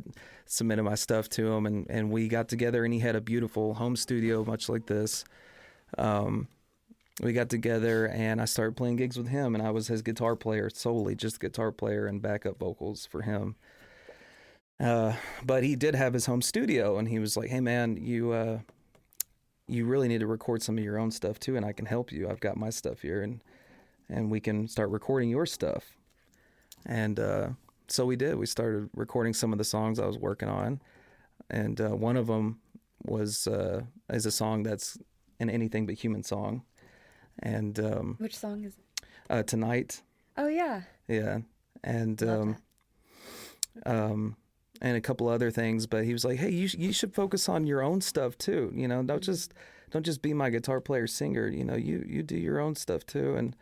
submitted 0.46 0.82
my 0.82 0.94
stuff 0.94 1.28
to 1.30 1.52
him, 1.52 1.66
and 1.66 1.86
and 1.90 2.10
we 2.10 2.28
got 2.28 2.48
together, 2.48 2.84
and 2.84 2.94
he 2.94 3.00
had 3.00 3.16
a 3.16 3.20
beautiful 3.20 3.74
home 3.74 3.96
studio, 3.96 4.44
much 4.44 4.68
like 4.68 4.86
this. 4.86 5.24
Um, 5.98 6.48
we 7.22 7.32
got 7.32 7.48
together 7.48 8.08
and 8.08 8.40
I 8.40 8.44
started 8.44 8.76
playing 8.76 8.96
gigs 8.96 9.16
with 9.16 9.28
him, 9.28 9.54
and 9.54 9.62
I 9.64 9.70
was 9.70 9.86
his 9.86 10.02
guitar 10.02 10.34
player 10.34 10.68
solely, 10.70 11.14
just 11.14 11.40
guitar 11.40 11.70
player 11.70 12.06
and 12.06 12.20
backup 12.20 12.58
vocals 12.58 13.06
for 13.06 13.22
him. 13.22 13.54
Uh, 14.80 15.14
but 15.44 15.62
he 15.62 15.76
did 15.76 15.94
have 15.94 16.14
his 16.14 16.26
home 16.26 16.42
studio, 16.42 16.98
and 16.98 17.08
he 17.08 17.20
was 17.20 17.36
like, 17.36 17.50
"Hey, 17.50 17.60
man, 17.60 17.96
you 17.96 18.32
uh, 18.32 18.58
you 19.66 19.86
really 19.86 20.08
need 20.08 20.20
to 20.20 20.26
record 20.26 20.62
some 20.62 20.78
of 20.78 20.84
your 20.84 20.98
own 20.98 21.10
stuff 21.10 21.38
too, 21.38 21.56
and 21.56 21.64
I 21.64 21.72
can 21.72 21.86
help 21.86 22.12
you. 22.12 22.28
I've 22.28 22.40
got 22.40 22.56
my 22.56 22.70
stuff 22.70 23.02
here, 23.02 23.22
and 23.22 23.42
and 24.08 24.30
we 24.30 24.40
can 24.40 24.68
start 24.68 24.90
recording 24.90 25.30
your 25.30 25.46
stuff." 25.46 25.96
And 26.86 27.18
uh, 27.18 27.48
so 27.88 28.04
we 28.04 28.16
did. 28.16 28.36
We 28.36 28.46
started 28.46 28.90
recording 28.94 29.32
some 29.34 29.52
of 29.52 29.58
the 29.58 29.64
songs 29.64 29.98
I 29.98 30.06
was 30.06 30.18
working 30.18 30.48
on, 30.48 30.80
and 31.50 31.80
uh, 31.80 31.90
one 31.90 32.16
of 32.16 32.26
them 32.26 32.60
was 33.04 33.46
uh, 33.46 33.82
is 34.10 34.26
a 34.26 34.30
song 34.30 34.62
that's 34.62 34.98
an 35.40 35.50
anything 35.50 35.86
but 35.86 35.96
human 35.96 36.22
song 36.22 36.62
and 37.40 37.78
um, 37.80 38.16
which 38.18 38.36
song 38.36 38.64
is 38.64 38.76
it? 38.76 39.04
Uh, 39.30 39.42
tonight. 39.42 40.02
Oh 40.36 40.48
yeah. 40.48 40.82
Yeah, 41.08 41.38
and 41.82 42.22
um, 42.22 42.56
um, 43.86 44.36
and 44.80 44.96
a 44.96 45.00
couple 45.00 45.28
other 45.28 45.50
things. 45.50 45.86
But 45.86 46.04
he 46.04 46.12
was 46.12 46.24
like, 46.24 46.38
"Hey, 46.38 46.50
you 46.50 46.68
you 46.76 46.92
should 46.92 47.14
focus 47.14 47.48
on 47.48 47.66
your 47.66 47.82
own 47.82 48.00
stuff 48.00 48.36
too. 48.38 48.72
You 48.74 48.88
know, 48.88 49.02
don't 49.02 49.22
just 49.22 49.54
don't 49.90 50.04
just 50.04 50.22
be 50.22 50.34
my 50.34 50.50
guitar 50.50 50.80
player 50.80 51.06
singer. 51.06 51.48
You 51.48 51.64
know, 51.64 51.76
you 51.76 52.04
you 52.06 52.22
do 52.22 52.36
your 52.36 52.60
own 52.60 52.74
stuff 52.74 53.06
too." 53.06 53.34
And 53.34 53.56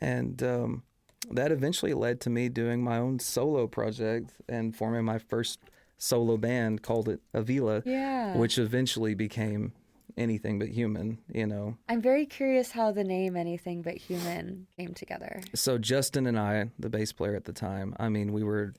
and 0.00 0.42
um, 0.42 0.82
that 1.30 1.52
eventually 1.52 1.94
led 1.94 2.20
to 2.22 2.30
me 2.30 2.48
doing 2.48 2.82
my 2.82 2.98
own 2.98 3.18
solo 3.18 3.66
project 3.66 4.32
and 4.48 4.74
forming 4.76 5.04
my 5.04 5.18
first 5.18 5.60
solo 5.98 6.36
band 6.36 6.82
called 6.82 7.08
it 7.08 7.20
Avila, 7.34 7.82
yeah. 7.84 8.36
which 8.36 8.58
eventually 8.58 9.14
became 9.14 9.72
anything 10.16 10.58
but 10.58 10.68
human, 10.68 11.18
you 11.32 11.46
know. 11.46 11.76
I'm 11.88 12.00
very 12.00 12.26
curious 12.26 12.70
how 12.70 12.90
the 12.90 13.04
name 13.04 13.36
anything 13.36 13.82
but 13.82 13.96
human 13.96 14.66
came 14.76 14.94
together. 14.94 15.42
So 15.54 15.78
Justin 15.78 16.26
and 16.26 16.38
I, 16.38 16.70
the 16.78 16.88
bass 16.88 17.12
player 17.12 17.34
at 17.36 17.44
the 17.44 17.52
time, 17.52 17.94
I 17.98 18.08
mean, 18.08 18.32
we 18.32 18.42
were 18.42 18.74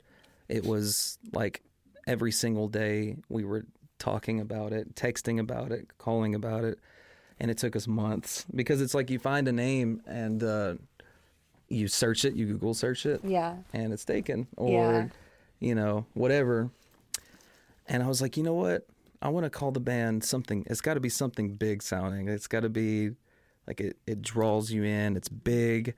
it 0.51 0.65
was 0.65 1.17
like 1.33 1.61
every 2.07 2.31
single 2.31 2.67
day 2.67 3.15
we 3.29 3.43
were 3.45 3.65
talking 3.99 4.39
about 4.39 4.73
it, 4.73 4.95
texting 4.95 5.39
about 5.39 5.71
it, 5.71 5.97
calling 5.97 6.35
about 6.35 6.63
it. 6.63 6.77
and 7.39 7.49
it 7.49 7.57
took 7.57 7.75
us 7.75 7.87
months 7.87 8.45
because 8.53 8.81
it's 8.81 8.93
like 8.93 9.09
you 9.09 9.17
find 9.17 9.47
a 9.47 9.51
name 9.51 9.99
and 10.05 10.43
uh, 10.43 10.75
you 11.69 11.87
search 11.87 12.23
it, 12.25 12.35
you 12.35 12.45
Google 12.45 12.73
search 12.75 13.05
it, 13.07 13.21
Yeah. 13.23 13.55
and 13.73 13.91
it's 13.93 14.05
taken 14.05 14.45
or 14.57 14.69
Yeah. 14.93 15.07
you 15.59 15.73
know 15.73 16.05
whatever. 16.13 16.69
And 17.87 18.03
I 18.03 18.07
was 18.07 18.21
like, 18.21 18.37
you 18.37 18.43
know 18.43 18.53
what? 18.53 18.85
I 19.23 19.29
want 19.29 19.45
to 19.45 19.49
call 19.49 19.71
the 19.71 19.79
band 19.79 20.23
something. 20.23 20.65
It's 20.69 20.81
got 20.81 20.93
to 20.95 20.99
be 20.99 21.09
something 21.09 21.55
big 21.55 21.81
sounding. 21.83 22.27
It's 22.27 22.47
got 22.47 22.61
to 22.61 22.69
be 22.69 23.11
like 23.67 23.81
it. 23.81 23.97
It 24.07 24.21
draws 24.21 24.71
you 24.71 24.83
in. 24.83 25.15
It's 25.15 25.29
big. 25.29 25.95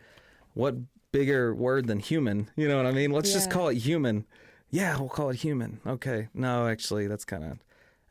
What 0.54 0.76
bigger 1.14 1.55
word 1.55 1.88
than 1.88 1.99
human? 1.99 2.49
You 2.57 2.68
know 2.68 2.76
what 2.76 2.86
I 2.86 2.91
mean? 2.91 3.11
Let's 3.11 3.32
just 3.32 3.49
call 3.49 3.70
it 3.70 3.78
human. 3.78 4.26
Yeah, 4.70 4.99
we'll 4.99 5.07
call 5.07 5.30
it 5.30 5.38
human. 5.38 5.80
Okay. 5.88 6.28
No, 6.34 6.68
actually, 6.68 7.07
that's 7.07 7.24
kind 7.24 7.45
of. 7.45 7.59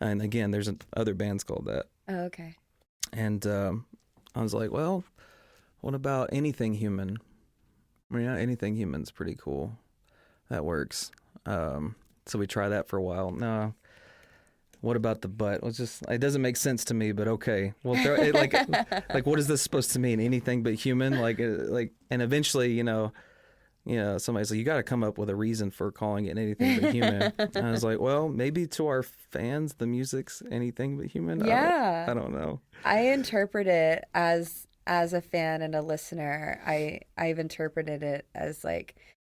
And 0.00 0.22
again, 0.22 0.52
there's 0.52 0.70
other 0.96 1.12
bands 1.12 1.44
called 1.44 1.66
that. 1.66 1.86
Oh, 2.08 2.20
okay. 2.26 2.54
And 3.12 3.46
um, 3.46 3.84
I 4.34 4.42
was 4.42 4.54
like, 4.54 4.70
well, 4.70 5.04
what 5.80 5.94
about 5.94 6.30
anything 6.32 6.74
human? 6.74 7.18
Yeah, 8.10 8.36
anything 8.36 8.76
human's 8.76 9.10
pretty 9.10 9.36
cool. 9.38 9.76
That 10.48 10.64
works. 10.64 11.10
Um, 11.44 11.96
so 12.26 12.38
we 12.38 12.46
try 12.46 12.68
that 12.68 12.88
for 12.88 12.96
a 12.96 13.02
while. 13.02 13.32
No. 13.32 13.74
What 14.82 14.96
about 14.96 15.22
the 15.22 15.28
butt? 15.28 15.60
It's 15.62 15.78
just 15.78 16.02
it 16.08 16.18
doesn't 16.18 16.42
make 16.42 16.56
sense 16.56 16.84
to 16.86 16.94
me, 16.94 17.12
but 17.12 17.26
okay. 17.28 17.72
Well, 17.82 18.00
throw, 18.02 18.14
it, 18.16 18.34
like 18.34 18.52
like 19.14 19.26
what 19.26 19.38
is 19.38 19.46
this 19.46 19.62
supposed 19.62 19.92
to 19.92 19.98
mean? 19.98 20.20
Anything 20.20 20.62
but 20.62 20.74
human? 20.74 21.18
Like 21.20 21.40
uh, 21.40 21.44
like 21.70 21.92
and 22.10 22.20
eventually, 22.20 22.72
you 22.72 22.82
know, 22.84 23.12
you 23.84 23.96
know, 23.96 24.18
somebody's 24.18 24.50
like, 24.50 24.58
you 24.58 24.64
got 24.64 24.76
to 24.76 24.82
come 24.82 25.02
up 25.02 25.18
with 25.18 25.30
a 25.30 25.34
reason 25.36 25.70
for 25.70 25.90
calling 25.92 26.26
it 26.26 26.36
anything 26.36 26.80
but 26.80 26.92
human. 26.92 27.32
and 27.38 27.66
I 27.66 27.70
was 27.70 27.82
like, 27.84 28.00
well, 28.00 28.28
maybe 28.28 28.66
to 28.68 28.86
our 28.88 29.02
fans, 29.02 29.74
the 29.74 29.86
music's 29.86 30.42
anything 30.50 30.96
but 30.98 31.06
human. 31.06 31.42
I 31.42 31.46
don't- 31.46 31.48
Yeah. 31.56 32.06
I 32.08 32.14
don't 32.14 32.32
know. 32.32 32.60
I 32.84 32.98
interpret 33.08 33.66
it 33.68 34.04
as 34.14 34.66
as 34.88 35.12
a 35.12 35.20
fan 35.20 35.62
and 35.62 35.76
a 35.76 35.80
listener. 35.82 36.60
I 36.66 37.02
I've 37.16 37.38
interpreted 37.38 38.02
it 38.02 38.26
as 38.34 38.64
like 38.64 38.96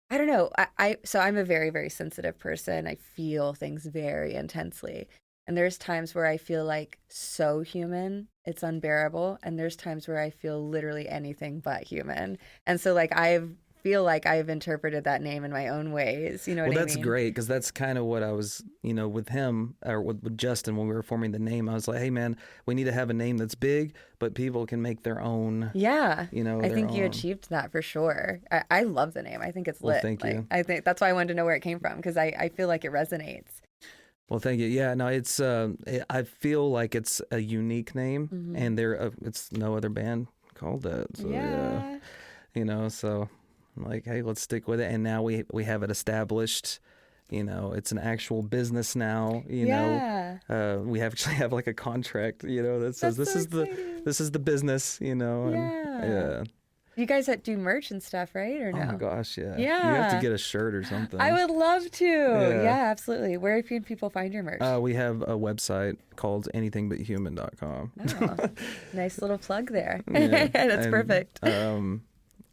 I 0.09 0.17
don't 0.17 0.27
know. 0.27 0.51
I, 0.57 0.67
I 0.77 0.97
so 1.03 1.19
I'm 1.19 1.35
a 1.35 1.43
very 1.43 1.69
very 1.69 1.89
sensitive 1.89 2.39
person. 2.39 2.87
I 2.87 2.95
feel 2.95 3.53
things 3.53 3.85
very 3.85 4.35
intensely. 4.35 5.07
And 5.47 5.57
there's 5.57 5.77
times 5.77 6.15
where 6.15 6.25
I 6.25 6.37
feel 6.37 6.63
like 6.63 6.99
so 7.09 7.61
human, 7.61 8.29
it's 8.45 8.63
unbearable, 8.63 9.39
and 9.43 9.59
there's 9.59 9.75
times 9.75 10.07
where 10.07 10.19
I 10.19 10.29
feel 10.29 10.65
literally 10.69 11.07
anything 11.09 11.59
but 11.59 11.83
human. 11.83 12.37
And 12.65 12.79
so 12.79 12.93
like 12.93 13.11
I 13.13 13.41
feel 13.83 14.03
like 14.05 14.25
I've 14.25 14.47
interpreted 14.47 15.03
that 15.03 15.21
name 15.21 15.43
in 15.43 15.51
my 15.51 15.67
own 15.67 15.91
ways. 15.91 16.47
You 16.47 16.55
know 16.55 16.61
Well, 16.61 16.69
what 16.71 16.77
I 16.77 16.81
that's 16.81 16.95
mean? 16.95 17.03
great 17.03 17.29
because 17.31 17.47
that's 17.47 17.69
kind 17.69 17.97
of 17.97 18.05
what 18.05 18.23
I 18.23 18.31
was, 18.31 18.63
you 18.81 18.93
know, 18.93 19.09
with 19.09 19.27
him 19.27 19.75
or 19.85 20.01
with, 20.01 20.23
with 20.23 20.37
Justin 20.37 20.77
when 20.77 20.87
we 20.87 20.93
were 20.93 21.03
forming 21.03 21.33
the 21.33 21.39
name. 21.39 21.67
I 21.67 21.73
was 21.73 21.89
like, 21.89 21.99
hey, 21.99 22.09
man, 22.09 22.37
we 22.65 22.75
need 22.75 22.85
to 22.85 22.93
have 22.93 23.09
a 23.09 23.13
name 23.13 23.37
that's 23.37 23.55
big, 23.55 23.95
but 24.19 24.35
people 24.35 24.65
can 24.65 24.81
make 24.81 25.03
their 25.03 25.19
own. 25.19 25.69
Yeah. 25.73 26.27
You 26.31 26.45
know, 26.45 26.61
I 26.61 26.69
think 26.69 26.93
you 26.93 27.03
achieved 27.03 27.49
that 27.49 27.73
for 27.73 27.81
sure. 27.81 28.39
I, 28.49 28.63
I 28.71 28.83
love 28.83 29.13
the 29.13 29.21
name. 29.21 29.41
I 29.41 29.51
think 29.51 29.67
it's 29.67 29.81
lit. 29.81 29.95
Well, 29.95 30.01
thank 30.01 30.23
Like, 30.23 30.33
you. 30.33 30.47
I 30.49 30.63
think 30.63 30.85
that's 30.85 31.01
why 31.01 31.09
I 31.09 31.13
wanted 31.13 31.27
to 31.29 31.33
know 31.33 31.43
where 31.43 31.55
it 31.55 31.61
came 31.61 31.81
from 31.81 31.97
because 31.97 32.15
I, 32.15 32.33
I 32.39 32.47
feel 32.49 32.69
like 32.69 32.85
it 32.85 32.93
resonates. 32.93 33.59
Well, 34.29 34.39
thank 34.39 34.59
you. 34.59 34.67
Yeah, 34.67 34.93
no, 34.95 35.07
it's. 35.07 35.39
Uh, 35.39 35.69
I 36.09 36.23
feel 36.23 36.71
like 36.71 36.95
it's 36.95 37.21
a 37.31 37.39
unique 37.39 37.93
name, 37.93 38.27
Mm-hmm. 38.29 38.55
and 38.55 38.77
there, 38.77 38.99
uh, 39.01 39.09
it's 39.21 39.51
no 39.51 39.75
other 39.75 39.89
band 39.89 40.27
called 40.55 40.83
that. 40.83 41.07
So 41.17 41.27
yeah. 41.29 41.99
you 42.55 42.65
know, 42.65 42.87
so 42.89 43.29
I'm 43.77 43.83
like, 43.83 44.05
hey, 44.05 44.21
let's 44.21 44.41
stick 44.41 44.67
with 44.67 44.79
it. 44.79 44.91
And 44.91 45.03
now 45.03 45.21
we 45.23 45.43
we 45.51 45.65
have 45.65 45.83
it 45.83 45.91
established. 45.91 46.79
You 47.29 47.43
know, 47.43 47.73
it's 47.73 47.91
an 47.91 47.97
actual 47.97 48.43
business 48.43 48.95
now. 48.95 49.43
You 49.49 49.67
Yeah. 49.67 50.37
know, 50.49 50.55
uh, 50.55 50.83
we 50.83 51.01
actually 51.07 51.35
have 51.35 51.51
like 51.53 51.67
a 51.67 51.73
contract. 51.73 52.43
You 52.43 52.63
know, 52.63 52.79
that 52.79 52.95
says 52.95 53.17
That's 53.17 53.33
this 53.33 53.33
so 53.33 53.39
is 53.59 53.63
exciting. 53.63 53.95
the 53.97 54.01
this 54.05 54.21
is 54.21 54.31
the 54.31 54.39
business. 54.39 54.99
You 55.01 55.15
know, 55.15 55.45
and, 55.47 55.55
Yeah. 55.55 56.05
yeah. 56.05 56.43
You 56.95 57.05
guys 57.07 57.25
that 57.25 57.43
do 57.43 57.57
merch 57.57 57.89
and 57.89 58.01
stuff, 58.03 58.35
right? 58.35 58.61
Or 58.61 58.71
no? 58.71 58.81
Oh 58.81 58.85
my 58.85 58.95
gosh, 58.95 59.37
yeah. 59.37 59.55
Yeah. 59.57 59.89
You 59.89 59.95
have 59.95 60.11
to 60.11 60.21
get 60.21 60.31
a 60.31 60.37
shirt 60.37 60.75
or 60.75 60.83
something. 60.83 61.19
I 61.19 61.31
would 61.31 61.49
love 61.49 61.89
to. 61.89 62.05
Yeah. 62.05 62.63
Yeah. 62.63 62.83
absolutely. 62.91 63.37
Where 63.37 63.61
can 63.63 63.83
people 63.83 64.09
find 64.09 64.31
your 64.33 64.43
merch? 64.43 64.61
Uh, 64.61 64.79
we 64.79 64.93
have 64.93 65.21
a 65.23 65.37
website 65.37 65.97
called 66.15 66.47
anythingbuthuman.com. 66.53 67.91
oh, 68.21 68.49
nice 68.93 69.21
little 69.21 69.39
plug 69.39 69.71
there. 69.71 70.01
Yeah, 70.11 70.47
That's 70.53 70.85
and, 70.85 70.91
perfect. 70.91 71.43
Um, 71.43 72.03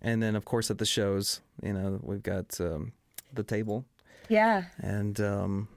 and 0.00 0.22
then 0.22 0.36
of 0.36 0.44
course 0.46 0.70
at 0.70 0.78
the 0.78 0.86
shows, 0.86 1.42
you 1.62 1.74
know, 1.74 2.00
we've 2.02 2.22
got 2.22 2.58
um, 2.60 2.92
the 3.34 3.42
table, 3.42 3.84
yeah. 4.28 4.64
and 4.78 5.20
um, 5.20 5.68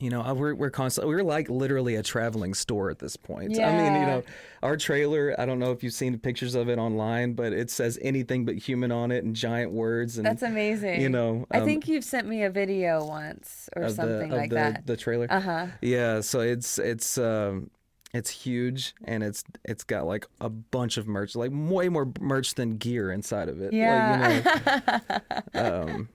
you 0.00 0.10
know, 0.10 0.22
uh, 0.22 0.34
we're 0.34 0.54
we're 0.54 0.70
constantly 0.70 1.14
we're 1.14 1.22
like 1.22 1.48
literally 1.48 1.94
a 1.96 2.02
traveling 2.02 2.54
store 2.54 2.90
at 2.90 2.98
this 2.98 3.16
point. 3.16 3.52
Yeah. 3.52 3.68
I 3.68 3.76
mean, 3.76 4.00
you 4.00 4.06
know, 4.06 4.22
our 4.62 4.76
trailer. 4.76 5.34
I 5.38 5.46
don't 5.46 5.58
know 5.58 5.70
if 5.70 5.82
you've 5.82 5.94
seen 5.94 6.18
pictures 6.18 6.54
of 6.54 6.68
it 6.68 6.78
online, 6.78 7.34
but 7.34 7.52
it 7.52 7.70
says 7.70 7.98
anything 8.02 8.44
but 8.44 8.56
human 8.56 8.90
on 8.90 9.12
it 9.12 9.24
in 9.24 9.34
giant 9.34 9.72
words, 9.72 10.18
and 10.18 10.26
That's 10.26 10.42
amazing. 10.42 11.00
you 11.00 11.08
know, 11.08 11.46
I 11.50 11.58
um, 11.58 11.64
think 11.64 11.86
you've 11.86 12.04
sent 12.04 12.26
me 12.26 12.42
a 12.42 12.50
video 12.50 13.04
once 13.04 13.68
or 13.76 13.84
the 13.84 13.90
something 13.90 14.32
of 14.32 14.38
like 14.38 14.50
the, 14.50 14.56
that. 14.56 14.86
the 14.86 14.96
trailer. 14.96 15.26
Uh 15.30 15.40
huh. 15.40 15.66
Yeah, 15.80 16.20
so 16.20 16.40
it's 16.40 16.78
it's 16.78 17.16
um 17.16 17.70
it's 18.12 18.30
huge 18.30 18.94
and 19.04 19.22
it's 19.22 19.44
it's 19.64 19.84
got 19.84 20.06
like 20.06 20.26
a 20.40 20.48
bunch 20.48 20.96
of 20.96 21.06
merch, 21.06 21.36
like 21.36 21.50
way 21.52 21.88
more 21.88 22.12
merch 22.20 22.54
than 22.54 22.76
gear 22.78 23.12
inside 23.12 23.48
of 23.48 23.60
it. 23.60 23.72
Yeah. 23.72 24.42
Like, 24.44 25.24
you 25.54 25.60
know, 25.60 25.82
um, 25.82 26.08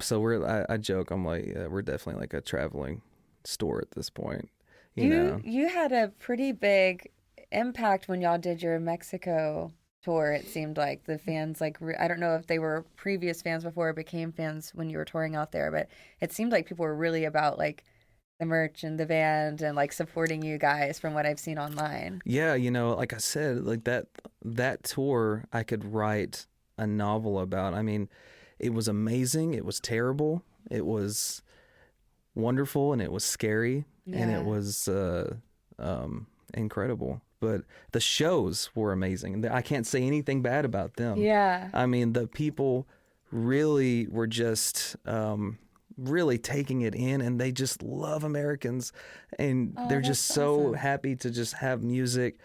so 0.00 0.20
we're 0.20 0.44
I, 0.44 0.74
I 0.74 0.76
joke 0.76 1.10
I'm 1.10 1.24
like 1.24 1.46
yeah, 1.46 1.66
we're 1.68 1.82
definitely 1.82 2.20
like 2.20 2.34
a 2.34 2.40
traveling 2.40 3.02
store 3.44 3.80
at 3.80 3.92
this 3.92 4.10
point. 4.10 4.48
You, 4.94 5.04
you 5.04 5.10
know. 5.10 5.40
you 5.44 5.68
had 5.68 5.92
a 5.92 6.08
pretty 6.18 6.52
big 6.52 7.10
impact 7.50 8.08
when 8.08 8.20
y'all 8.20 8.38
did 8.38 8.62
your 8.62 8.78
Mexico 8.78 9.72
tour. 10.02 10.32
It 10.32 10.46
seemed 10.46 10.76
like 10.76 11.04
the 11.04 11.18
fans 11.18 11.60
like 11.60 11.78
re- 11.80 11.96
I 11.98 12.08
don't 12.08 12.20
know 12.20 12.34
if 12.34 12.46
they 12.46 12.58
were 12.58 12.84
previous 12.96 13.42
fans 13.42 13.64
before 13.64 13.90
or 13.90 13.92
became 13.92 14.32
fans 14.32 14.72
when 14.74 14.90
you 14.90 14.98
were 14.98 15.04
touring 15.04 15.36
out 15.36 15.52
there, 15.52 15.70
but 15.70 15.88
it 16.20 16.32
seemed 16.32 16.52
like 16.52 16.66
people 16.66 16.84
were 16.84 16.94
really 16.94 17.24
about 17.24 17.58
like 17.58 17.84
the 18.38 18.46
merch 18.46 18.82
and 18.82 18.98
the 18.98 19.06
band 19.06 19.62
and 19.62 19.76
like 19.76 19.92
supporting 19.92 20.42
you 20.42 20.58
guys 20.58 20.98
from 20.98 21.14
what 21.14 21.26
I've 21.26 21.38
seen 21.38 21.58
online. 21.58 22.20
Yeah, 22.24 22.54
you 22.54 22.70
know, 22.70 22.94
like 22.94 23.12
I 23.12 23.18
said, 23.18 23.64
like 23.64 23.84
that 23.84 24.06
that 24.44 24.82
tour 24.82 25.44
I 25.52 25.62
could 25.62 25.84
write 25.84 26.46
a 26.76 26.86
novel 26.86 27.38
about. 27.38 27.74
I 27.74 27.82
mean, 27.82 28.08
it 28.58 28.74
was 28.74 28.88
amazing, 28.88 29.54
it 29.54 29.64
was 29.64 29.80
terrible, 29.80 30.42
it 30.70 30.84
was 30.84 31.42
wonderful 32.34 32.92
and 32.92 33.02
it 33.02 33.12
was 33.12 33.24
scary 33.24 33.84
and 34.06 34.30
it 34.30 34.44
was 34.44 34.88
uh 34.88 35.34
um 35.78 36.26
incredible. 36.54 37.20
But 37.40 37.62
the 37.90 38.00
shows 38.00 38.70
were 38.74 38.92
amazing. 38.92 39.34
And 39.34 39.46
I 39.46 39.62
can't 39.62 39.86
say 39.86 40.02
anything 40.04 40.42
bad 40.42 40.64
about 40.64 40.94
them. 40.94 41.18
Yeah. 41.18 41.70
I 41.74 41.86
mean, 41.86 42.12
the 42.12 42.28
people 42.28 42.86
really 43.32 44.06
were 44.08 44.28
just 44.28 44.94
um, 45.06 45.58
really 45.96 46.38
taking 46.38 46.82
it 46.82 46.94
in, 46.94 47.20
and 47.20 47.40
they 47.40 47.50
just 47.50 47.82
love 47.82 48.22
Americans, 48.22 48.92
and 49.40 49.74
Oh, 49.76 49.88
they're 49.88 50.00
just 50.00 50.26
so 50.26 50.60
awesome. 50.68 50.74
happy 50.74 51.16
to 51.16 51.30
just 51.30 51.54
have 51.54 51.82
music. 51.82 52.38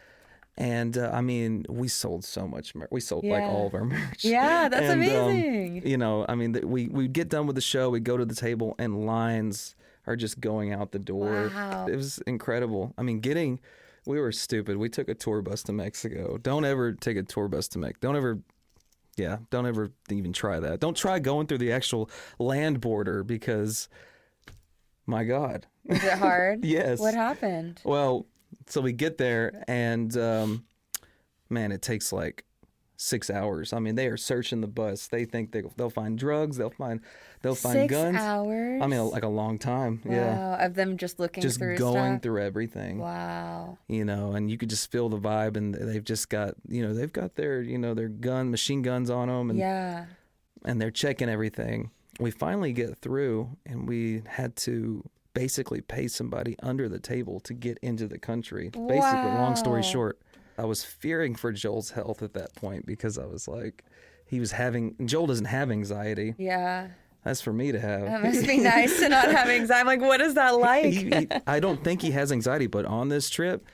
And 0.60 0.98
uh, 0.98 1.12
I 1.14 1.22
mean, 1.22 1.66
we 1.70 1.88
sold 1.88 2.26
so 2.26 2.48
much. 2.48 2.74
Mer- 2.74 2.88
we 2.90 3.00
sold 3.00 3.24
like 3.26 3.44
all 3.44 3.68
of 3.68 3.74
our 3.76 3.86
merch. 3.94 4.24
Yeah, 4.26 4.68
that's 4.70 4.84
And, 4.88 5.04
um, 5.04 5.30
amazing. 5.30 5.88
you 5.88 5.98
know, 5.98 6.26
I 6.28 6.34
mean, 6.36 6.60
we 6.64 6.88
we 6.88 7.08
get 7.08 7.30
done 7.30 7.46
with 7.46 7.56
the 7.56 7.62
show, 7.62 7.90
we 7.92 8.00
go 8.00 8.18
to 8.18 8.26
the 8.26 8.34
table, 8.36 8.74
and 8.80 9.06
lines 9.06 9.76
are 10.08 10.16
just 10.16 10.40
going 10.40 10.74
out 10.74 10.92
the 10.94 11.00
door. 11.00 11.52
Wow. 11.54 11.86
It 11.88 11.96
was 11.96 12.18
incredible. 12.26 12.94
I 12.98 13.04
mean, 13.04 13.20
getting 13.20 13.60
we 14.08 14.20
were 14.20 14.32
stupid. 14.32 14.78
We 14.78 14.90
took 14.90 15.10
a 15.10 15.14
tour 15.16 15.42
bus 15.42 15.62
to 15.64 15.74
Mexico. 15.74 16.38
Don't 16.38 16.64
ever 16.66 16.94
take 16.94 17.18
a 17.18 17.24
tour 17.24 17.48
bus 17.50 17.68
to 17.70 17.78
Mexico. 17.80 18.00
Don't 18.08 18.16
ever 18.16 18.40
yeah, 19.18 19.38
don't 19.52 19.66
ever 19.66 19.92
even 20.10 20.32
try 20.34 20.60
that. 20.60 20.80
Don't 20.80 20.96
try 20.98 21.20
going 21.20 21.46
through 21.48 21.58
the 21.60 21.72
actual 21.72 22.10
land 22.40 22.82
border 22.82 23.24
because 23.24 23.90
my 25.06 25.24
god. 25.24 25.68
Is 25.86 26.04
it 26.04 26.14
hard? 26.14 26.64
Yes. 26.66 27.00
What 27.00 27.14
happened? 27.14 27.80
Well, 27.84 28.26
so 28.68 28.82
we 28.82 28.94
get 28.94 29.18
there 29.18 29.64
and 29.68 30.16
um 30.18 30.64
man, 31.50 31.72
it 31.72 31.82
takes 31.82 32.12
like 32.12 32.44
six 33.00 33.30
hours. 33.30 33.74
I 33.74 33.80
mean, 33.80 33.94
they 33.96 34.08
are 34.08 34.18
searching 34.18 34.60
the 34.62 34.68
bus. 34.68 35.08
They 35.08 35.24
think 35.24 35.52
they, 35.52 35.62
they'll 35.78 35.90
find 35.92 36.18
drugs. 36.18 36.58
They'll 36.58 36.72
find 36.72 37.00
they'll 37.44 37.54
find 37.56 37.76
Six 37.82 37.92
guns. 37.92 38.18
hours. 38.18 38.82
I 38.82 38.88
mean, 38.88 39.08
like 39.12 39.24
a 39.24 39.28
long 39.30 39.60
time. 39.60 40.02
Yeah, 40.04 40.36
Wow, 40.36 40.66
of 40.66 40.74
them 40.74 40.98
just 40.98 41.20
looking 41.20 41.42
just 41.44 41.60
through 41.60 41.78
going 41.78 42.14
stuff. 42.16 42.24
through 42.24 42.42
everything. 42.42 42.98
Wow. 42.98 43.78
You 43.88 44.04
know, 44.04 44.32
and 44.34 44.50
you 44.50 44.58
could 44.58 44.70
just 44.72 44.92
feel 44.92 45.10
the 45.10 45.20
vibe, 45.20 45.58
and 45.58 45.76
they've 45.76 46.04
just 46.04 46.30
got 46.30 46.56
you 46.68 46.82
know 46.82 46.94
they've 46.94 47.14
got 47.14 47.36
their 47.36 47.62
you 47.62 47.78
know 47.78 47.94
their 47.94 48.10
gun 48.10 48.50
machine 48.52 48.82
guns 48.82 49.10
on 49.12 49.28
them, 49.28 49.52
and 49.52 49.60
Yeah. 49.60 50.06
and 50.66 50.82
they're 50.82 50.90
checking 50.92 51.30
everything. 51.30 51.92
We 52.20 52.32
finally 52.32 52.74
get 52.74 52.98
through, 52.98 53.56
and 53.68 53.88
we 53.88 54.24
had 54.26 54.56
to 54.58 55.08
basically 55.38 55.82
pay 55.82 56.08
somebody 56.08 56.56
under 56.64 56.90
the 56.90 57.00
table 57.00 57.40
to 57.42 57.54
get 57.54 57.78
into 57.82 58.08
the 58.08 58.18
country. 58.18 58.70
Basically, 58.70 59.32
long 59.32 59.56
story 59.56 59.84
short, 59.84 60.20
I 60.58 60.66
was 60.66 60.84
fearing 60.84 61.36
for 61.36 61.52
Joel's 61.52 61.92
health 61.92 62.22
at 62.24 62.34
that 62.34 62.56
point 62.56 62.86
because 62.86 63.18
I 63.18 63.26
was 63.26 63.48
like, 63.48 63.84
he 64.26 64.40
was 64.40 64.52
having. 64.52 64.96
Joel 65.06 65.28
doesn't 65.28 65.46
have 65.46 65.72
anxiety. 65.72 66.34
Yeah. 66.38 66.88
That's 67.24 67.42
for 67.42 67.52
me 67.54 67.72
to 67.74 67.80
have. 67.80 68.02
That 68.02 68.24
must 68.24 68.48
be 68.48 68.58
nice 68.60 69.00
to 69.00 69.10
not 69.10 69.30
have 69.32 69.48
anxiety. 69.60 69.80
I'm 69.82 69.86
like, 69.88 70.02
what 70.02 70.22
is 70.22 70.34
that 70.36 70.52
like? 70.58 70.86
He- 70.86 71.10
he- 71.10 71.28
I 71.46 71.60
don't 71.60 71.84
think 71.84 72.02
he 72.02 72.12
has 72.12 72.32
anxiety, 72.32 72.68
but 72.68 72.86
on 72.86 73.10
this 73.10 73.30
trip, 73.30 73.66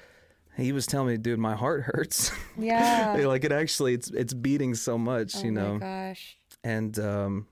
he 0.58 0.72
was 0.72 0.86
telling 0.88 1.08
me, 1.08 1.18
dude, 1.18 1.40
my 1.40 1.56
heart 1.56 1.84
hurts. 1.84 2.32
Yeah. 2.58 3.14
like 3.26 3.44
it 3.44 3.52
actually, 3.52 3.94
it's 3.96 4.10
it's 4.12 4.34
beating 4.34 4.76
so 4.76 4.98
much, 4.98 5.36
oh 5.38 5.44
you 5.44 5.52
my 5.52 5.62
know. 5.62 5.78
gosh. 5.80 6.38
And 6.64 6.98
um, 7.00 7.48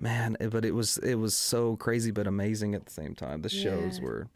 man, 0.00 0.36
but 0.50 0.64
it 0.64 0.72
was 0.74 0.98
it 0.98 1.16
was 1.16 1.36
so 1.36 1.76
crazy 1.76 2.10
but 2.10 2.26
amazing 2.26 2.74
at 2.74 2.86
the 2.86 2.90
same 2.90 3.14
time. 3.14 3.42
The 3.42 3.48
shows 3.48 3.98
Yeah. 3.98 4.04
were 4.04 4.28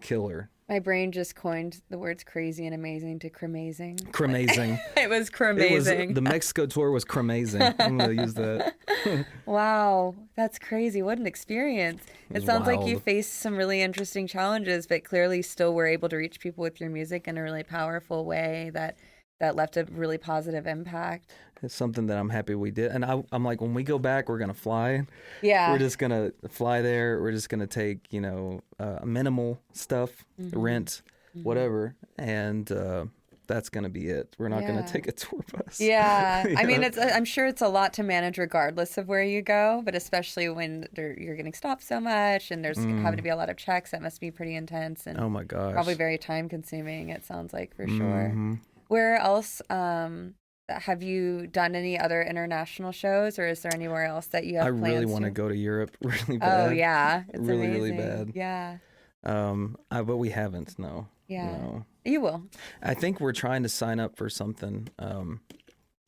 killer, 0.00 0.50
My 0.68 0.78
brain 0.80 1.12
just 1.12 1.34
coined 1.34 1.80
the 1.88 1.98
words 1.98 2.24
crazy 2.24 2.66
and 2.66 2.74
amazing 2.74 3.18
to 3.20 3.30
cremazing. 3.30 3.98
Cremazing. 4.12 4.78
It 4.96 5.08
was 5.08 5.28
it 5.30 5.70
was 5.72 5.84
the 5.86 6.20
Mexico 6.20 6.66
tour 6.66 6.90
was 6.90 7.04
cremazing. 7.04 7.62
I'm 7.78 7.98
gonna 7.98 8.12
use 8.12 8.34
that. 8.34 8.74
Wow, 9.46 10.14
that's 10.34 10.58
crazy. 10.58 11.02
What 11.02 11.18
an 11.18 11.26
experience. 11.26 12.02
It, 12.30 12.36
was 12.36 12.44
sounds 12.46 12.66
like 12.66 12.86
you 12.86 12.98
faced 12.98 13.34
some 13.34 13.54
really 13.56 13.82
interesting 13.82 14.26
challenges, 14.26 14.86
but 14.86 15.04
clearly 15.04 15.42
still 15.42 15.74
were 15.74 15.86
able 15.86 16.08
to 16.08 16.16
reach 16.16 16.40
people 16.40 16.62
with 16.62 16.80
your 16.80 16.88
music 16.88 17.28
in 17.28 17.36
a 17.36 17.42
really 17.42 17.62
powerful 17.62 18.24
way 18.24 18.70
that 18.72 18.96
that 19.40 19.56
left 19.56 19.76
a 19.76 19.84
really 19.90 20.18
positive 20.18 20.66
impact. 20.66 21.32
It's 21.62 21.74
something 21.74 22.06
that 22.06 22.18
I'm 22.18 22.28
happy 22.28 22.54
we 22.54 22.70
did. 22.70 22.90
And 22.92 23.04
I, 23.04 23.22
I'm 23.32 23.44
like, 23.44 23.60
when 23.60 23.74
we 23.74 23.82
go 23.82 23.98
back, 23.98 24.28
we're 24.28 24.38
gonna 24.38 24.52
fly. 24.54 25.06
Yeah. 25.42 25.72
We're 25.72 25.78
just 25.78 25.98
gonna 25.98 26.32
fly 26.48 26.82
there. 26.82 27.20
We're 27.20 27.32
just 27.32 27.48
gonna 27.48 27.66
take, 27.66 28.00
you 28.12 28.20
know, 28.20 28.60
uh, 28.78 29.00
minimal 29.04 29.60
stuff, 29.72 30.10
Mm-hmm. 30.40 30.58
rent, 30.58 31.02
whatever, 31.42 31.94
and 32.18 32.70
uh, 32.70 33.06
that's 33.46 33.68
gonna 33.70 33.88
be 33.88 34.08
it. 34.08 34.34
We're 34.38 34.48
not 34.48 34.62
Yeah. 34.62 34.68
gonna 34.68 34.86
take 34.86 35.06
a 35.08 35.12
tour 35.12 35.40
bus. 35.52 35.80
Yeah, 35.80 36.44
I 36.56 36.64
mean, 36.64 36.82
it's. 36.82 36.98
I'm 36.98 37.24
sure 37.24 37.46
it's 37.46 37.62
a 37.62 37.68
lot 37.68 37.92
to 37.94 38.02
manage, 38.02 38.36
regardless 38.38 38.98
of 38.98 39.08
where 39.08 39.22
you 39.22 39.40
go. 39.42 39.80
But 39.84 39.94
especially 39.94 40.48
when 40.48 40.86
you're 40.96 41.36
getting 41.36 41.54
stopped 41.54 41.82
so 41.82 41.98
much, 42.00 42.50
and 42.50 42.64
there's 42.64 42.78
having 42.78 43.16
to 43.16 43.22
be 43.22 43.28
a 43.30 43.36
lot 43.36 43.48
of 43.50 43.56
checks, 43.56 43.90
that 43.92 44.02
must 44.02 44.20
be 44.20 44.30
pretty 44.30 44.54
intense 44.54 45.06
and 45.06 45.16
Mm. 45.18 45.22
Oh 45.22 45.28
my 45.30 45.44
gosh. 45.44 45.72
probably 45.72 45.94
very 45.94 46.18
time 46.18 46.48
consuming. 46.48 47.08
It 47.08 47.24
sounds 47.24 47.52
like 47.52 47.74
for 47.74 47.86
sure. 47.88 48.32
Mhm. 48.34 48.58
Where 48.88 49.16
else 49.16 49.60
um, 49.70 50.34
have 50.68 51.02
you 51.02 51.46
done 51.46 51.74
any 51.74 51.98
other 51.98 52.22
international 52.22 52.92
shows, 52.92 53.38
or 53.38 53.46
is 53.46 53.60
there 53.62 53.74
anywhere 53.74 54.04
else 54.06 54.26
that 54.28 54.44
you 54.46 54.56
have? 54.56 54.66
I 54.66 54.68
really 54.68 55.06
want 55.06 55.24
to 55.24 55.30
go 55.30 55.48
to 55.48 55.56
Europe 55.56 55.96
really 56.02 56.38
bad. 56.38 56.68
Oh 56.68 56.72
yeah, 56.72 57.24
it's 57.28 57.38
Really, 57.40 57.68
really 57.68 57.92
bad. 57.92 58.32
Yeah, 58.34 58.78
Um, 59.24 59.76
I, 59.90 60.02
but 60.02 60.16
we 60.16 60.30
haven't. 60.30 60.78
No. 60.78 61.08
yeah. 61.28 61.46
No. 61.56 61.84
You 62.04 62.20
will. 62.20 62.44
I 62.82 62.92
think 62.94 63.20
we're 63.20 63.32
trying 63.32 63.62
to 63.62 63.68
sign 63.68 63.98
up 63.98 64.16
for 64.16 64.28
something 64.28 64.88
um, 64.98 65.40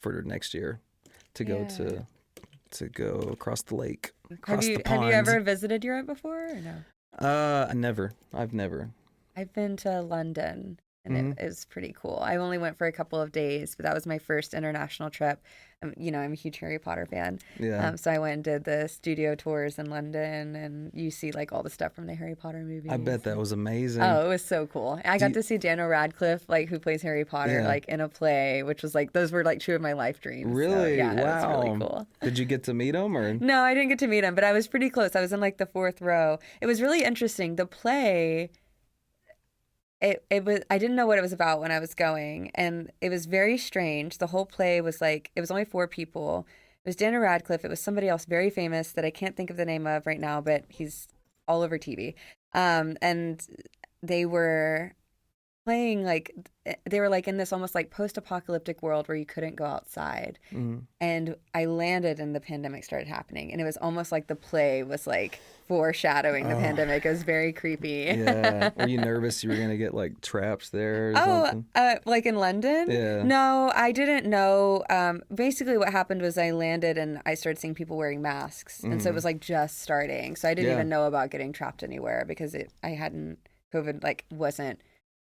for 0.00 0.20
next 0.22 0.52
year 0.52 0.80
to 1.34 1.44
go 1.44 1.60
Yeah. 1.60 1.68
to 1.68 2.06
to 2.72 2.88
go 2.88 3.20
across 3.32 3.62
the 3.62 3.76
lake, 3.76 4.12
Have 4.46 4.62
you 4.64 4.78
the 4.78 4.88
have 4.88 5.02
you 5.04 5.10
ever 5.10 5.40
visited 5.40 5.84
Europe 5.84 6.06
before? 6.06 6.48
Or 6.50 6.60
no. 6.60 7.26
Uh, 7.26 7.72
never. 7.74 8.12
I've 8.34 8.52
never. 8.52 8.90
I've 9.36 9.52
been 9.54 9.76
to 9.78 10.02
London 10.02 10.78
and 11.06 11.16
Mhm. 11.16 11.32
it, 11.38 11.42
it 11.42 11.46
was 11.46 11.64
pretty 11.64 11.94
cool. 11.98 12.18
I 12.22 12.36
only 12.36 12.58
went 12.58 12.76
for 12.76 12.86
a 12.86 12.92
couple 12.92 13.20
of 13.20 13.32
days, 13.32 13.74
but 13.74 13.84
that 13.84 13.94
was 13.94 14.06
my 14.06 14.18
first 14.18 14.52
international 14.54 15.08
trip. 15.10 15.40
Um, 15.82 15.92
you 15.98 16.10
know, 16.10 16.20
I'm 16.20 16.32
a 16.32 16.36
huge 16.36 16.58
Harry 16.60 16.78
Potter 16.78 17.04
fan. 17.04 17.38
Yeah. 17.60 17.86
Um, 17.86 17.98
so 17.98 18.10
I 18.10 18.18
went 18.18 18.32
and 18.32 18.44
did 18.44 18.64
the 18.64 18.88
studio 18.88 19.34
tours 19.34 19.78
in 19.78 19.90
London 19.90 20.56
and 20.56 20.90
you 20.94 21.10
see 21.10 21.32
like 21.32 21.52
all 21.52 21.62
the 21.62 21.68
stuff 21.68 21.92
from 21.94 22.06
the 22.06 22.14
Harry 22.14 22.34
Potter 22.34 22.60
movies. 22.64 22.90
I 22.90 22.96
bet 22.96 23.24
that 23.24 23.36
was 23.36 23.52
amazing. 23.52 24.02
Oh, 24.02 24.24
it 24.24 24.28
was 24.28 24.42
so 24.42 24.66
cool. 24.66 24.98
I 25.04 25.18
got 25.18 25.28
you- 25.30 25.34
to 25.34 25.42
see 25.42 25.58
Daniel 25.58 25.86
Radcliffe, 25.86 26.48
like 26.48 26.70
who 26.70 26.78
plays 26.78 27.02
Harry 27.02 27.26
Potter, 27.26 27.60
Yeah. 27.60 27.68
like 27.68 27.84
in 27.88 28.00
a 28.00 28.08
play, 28.08 28.62
which 28.62 28.82
was 28.82 28.94
like 28.94 29.12
those 29.12 29.32
were 29.32 29.44
like 29.44 29.60
two 29.60 29.74
of 29.74 29.82
my 29.82 29.92
life 29.92 30.18
dreams. 30.22 30.50
So, 30.50 30.56
Really? 30.56 30.96
yeah, 30.96 31.12
it 31.12 31.22
wow. 31.22 31.60
really 31.62 31.78
cool. 31.78 32.06
Did 32.22 32.38
you 32.38 32.46
get 32.46 32.64
to 32.64 32.72
meet 32.74 32.94
him 32.94 33.14
or? 33.14 33.34
No, 33.34 33.60
I 33.62 33.74
didn't 33.74 33.90
get 33.90 33.98
to 33.98 34.06
meet 34.06 34.24
him, 34.24 34.34
but 34.34 34.44
I 34.44 34.52
was 34.52 34.66
pretty 34.68 34.88
close. 34.88 35.14
I 35.14 35.20
was 35.20 35.32
in 35.34 35.40
like 35.40 35.58
the 35.58 35.66
fourth 35.66 36.00
row. 36.00 36.38
It 36.62 36.66
was 36.66 36.80
really 36.80 37.02
interesting. 37.04 37.56
The 37.56 37.66
play 37.66 38.48
it 40.00 40.24
it 40.30 40.44
was 40.44 40.60
I 40.70 40.78
didn't 40.78 40.96
know 40.96 41.06
what 41.06 41.18
it 41.18 41.22
was 41.22 41.32
about 41.32 41.60
when 41.60 41.70
I 41.70 41.78
was 41.78 41.94
going 41.94 42.50
and 42.54 42.90
it 43.00 43.08
was 43.10 43.26
very 43.26 43.56
strange. 43.58 44.18
The 44.18 44.28
whole 44.28 44.46
play 44.46 44.80
was 44.80 45.00
like 45.00 45.30
it 45.34 45.40
was 45.40 45.50
only 45.50 45.64
four 45.64 45.88
people. 45.88 46.46
It 46.84 46.88
was 46.88 46.96
Daniel 46.96 47.22
Radcliffe, 47.22 47.64
it 47.64 47.70
was 47.70 47.80
somebody 47.80 48.08
else 48.08 48.24
very 48.26 48.50
famous 48.50 48.92
that 48.92 49.04
I 49.04 49.10
can't 49.10 49.36
think 49.36 49.50
of 49.50 49.56
the 49.56 49.64
name 49.64 49.86
of 49.86 50.06
right 50.06 50.20
now, 50.20 50.40
but 50.40 50.64
he's 50.68 51.08
all 51.48 51.62
over 51.62 51.78
TV. 51.78 52.14
Um 52.52 52.96
and 53.00 53.44
they 54.02 54.26
were 54.26 54.94
playing 55.66 56.04
like 56.04 56.32
they 56.88 57.00
were 57.00 57.08
like 57.08 57.26
in 57.26 57.36
this 57.38 57.52
almost 57.52 57.74
like 57.74 57.90
post-apocalyptic 57.90 58.82
world 58.84 59.08
where 59.08 59.16
you 59.16 59.26
couldn't 59.26 59.56
go 59.56 59.64
outside 59.64 60.38
Mm. 60.52 60.82
and 61.00 61.34
I 61.54 61.64
landed 61.64 62.20
and 62.20 62.34
the 62.36 62.40
pandemic 62.40 62.84
started 62.84 63.08
happening 63.08 63.50
and 63.50 63.60
it 63.60 63.64
was 63.64 63.76
almost 63.76 64.12
like 64.12 64.28
the 64.28 64.36
play 64.36 64.84
was 64.84 65.08
like 65.08 65.40
foreshadowing 65.66 66.48
the 66.48 66.54
Oh. 66.54 66.60
pandemic. 66.60 67.04
It 67.04 67.08
was 67.10 67.24
very 67.24 67.52
creepy. 67.52 68.04
Yeah. 68.16 68.70
Were 68.76 68.86
you 68.86 68.98
nervous 69.12 69.42
you 69.42 69.50
were 69.50 69.56
gonna 69.56 69.76
get 69.76 69.92
like 69.92 70.20
trapped 70.20 70.70
there 70.70 71.10
or 71.10 71.12
Oh, 71.16 71.44
something? 71.46 71.64
uh, 71.74 71.96
like 72.04 72.26
in 72.26 72.36
London? 72.36 72.88
Yeah. 72.88 73.24
No, 73.24 73.72
I 73.74 73.90
didn't 73.90 74.26
know. 74.30 74.84
Um, 74.88 75.24
basically, 75.34 75.76
what 75.78 75.90
happened 75.90 76.22
was 76.22 76.38
I 76.38 76.52
landed 76.52 76.96
and 76.96 77.20
I 77.26 77.34
started 77.34 77.58
seeing 77.58 77.74
people 77.74 77.96
wearing 77.96 78.22
masks, 78.22 78.84
and 78.84 79.02
so 79.02 79.08
it 79.10 79.14
was 79.14 79.24
like 79.24 79.40
just 79.40 79.82
starting. 79.82 80.36
So 80.36 80.48
I 80.48 80.54
didn't 80.54 80.66
Mm-hmm. 80.66 80.70
Yeah. 80.70 80.76
even 80.76 80.88
know 80.88 81.06
about 81.06 81.30
getting 81.30 81.52
trapped 81.52 81.82
anywhere 81.82 82.24
because 82.26 82.54
it 82.54 82.70
I 82.84 82.90
hadn't 82.90 83.38
COVID 83.74 84.04
like 84.04 84.24
wasn't 84.30 84.80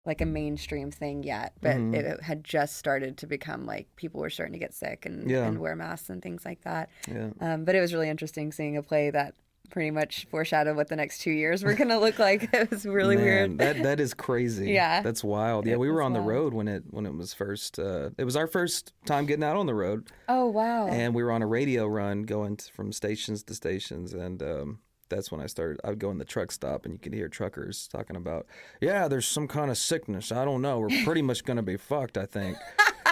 like 0.09 0.21
a 0.21 0.27
mainstream 0.27 0.91
thing 0.91 1.23
yet, 1.23 1.53
but 1.61 1.77
Mhm. 1.77 1.95
it 1.95 2.21
had 2.23 2.43
just 2.43 2.77
started 2.77 3.17
to 3.19 3.27
become 3.29 3.65
like 3.67 3.87
people 3.95 4.21
were 4.21 4.31
starting 4.31 4.55
to 4.55 4.59
get 4.59 4.75
sick 4.75 5.07
and, 5.07 5.31
Yeah. 5.31 5.47
and 5.47 5.59
wear 5.61 5.77
masks 5.77 6.11
and 6.11 6.21
things 6.21 6.45
like 6.45 6.63
that. 6.63 6.89
Yeah. 7.07 7.29
Um, 7.41 7.65
but 7.65 7.77
it 7.77 7.81
was 7.81 7.93
really 7.95 8.09
interesting 8.09 8.51
seeing 8.51 8.77
a 8.77 8.83
play 8.83 9.11
that 9.11 9.35
pretty 9.71 9.91
much 9.91 10.27
foreshadowed 10.31 10.75
what 10.77 10.89
the 10.89 10.97
next 10.97 11.19
two 11.21 11.31
years 11.31 11.63
were 11.63 11.75
going 11.75 11.91
to 11.91 11.99
look 11.99 12.19
like. 12.19 12.49
It 12.55 12.71
was 12.71 12.87
really 12.87 13.17
Man, 13.17 13.25
weird. 13.25 13.59
That 13.59 13.83
that 13.83 14.01
is 14.01 14.15
crazy. 14.15 14.71
Yeah. 14.73 15.03
That's 15.03 15.23
wild. 15.23 15.67
Yeah, 15.67 15.75
It 15.75 15.79
we 15.81 15.91
were 15.91 16.01
on 16.01 16.15
the 16.15 16.23
road 16.23 16.55
when 16.55 16.69
it 16.69 16.85
when 16.91 17.05
it 17.05 17.15
was 17.15 17.35
first. 17.35 17.79
Uh, 17.79 18.09
it 18.17 18.25
was 18.25 18.35
our 18.35 18.47
first 18.47 18.95
time 19.05 19.27
getting 19.27 19.45
out 19.45 19.57
on 19.59 19.67
the 19.67 19.75
road, 19.75 20.09
oh 20.27 20.47
wow! 20.47 20.89
and 20.89 21.15
we 21.15 21.23
were 21.23 21.31
on 21.33 21.43
a 21.43 21.47
radio 21.47 21.87
run 21.87 22.23
going 22.23 22.57
t 22.57 22.71
from 22.73 22.93
stations 22.93 23.43
to 23.43 23.55
stations, 23.55 24.15
and 24.15 24.43
um, 24.43 24.79
that's 25.09 25.31
when 25.33 25.41
I 25.41 25.47
started. 25.47 25.81
I 25.85 25.91
would 25.91 25.99
go 25.99 26.11
in 26.11 26.19
the 26.19 26.25
truck 26.25 26.51
stop, 26.53 26.85
and 26.85 26.93
you 26.95 26.99
could 27.01 27.15
hear 27.15 27.29
truckers 27.29 27.89
talking 27.89 28.17
about, 28.17 28.47
"Yeah, 28.81 29.09
there's 29.09 29.27
some 29.27 29.49
kind 29.49 29.71
of 29.71 29.79
sickness. 29.79 30.31
I 30.33 30.45
don't 30.45 30.63
know. 30.63 30.79
We're 30.79 31.05
pretty 31.05 31.23
much 31.23 31.45
gonna 31.45 31.63
be 31.63 31.77
fucked. 31.77 32.17
I 32.19 32.27
think." 32.27 32.57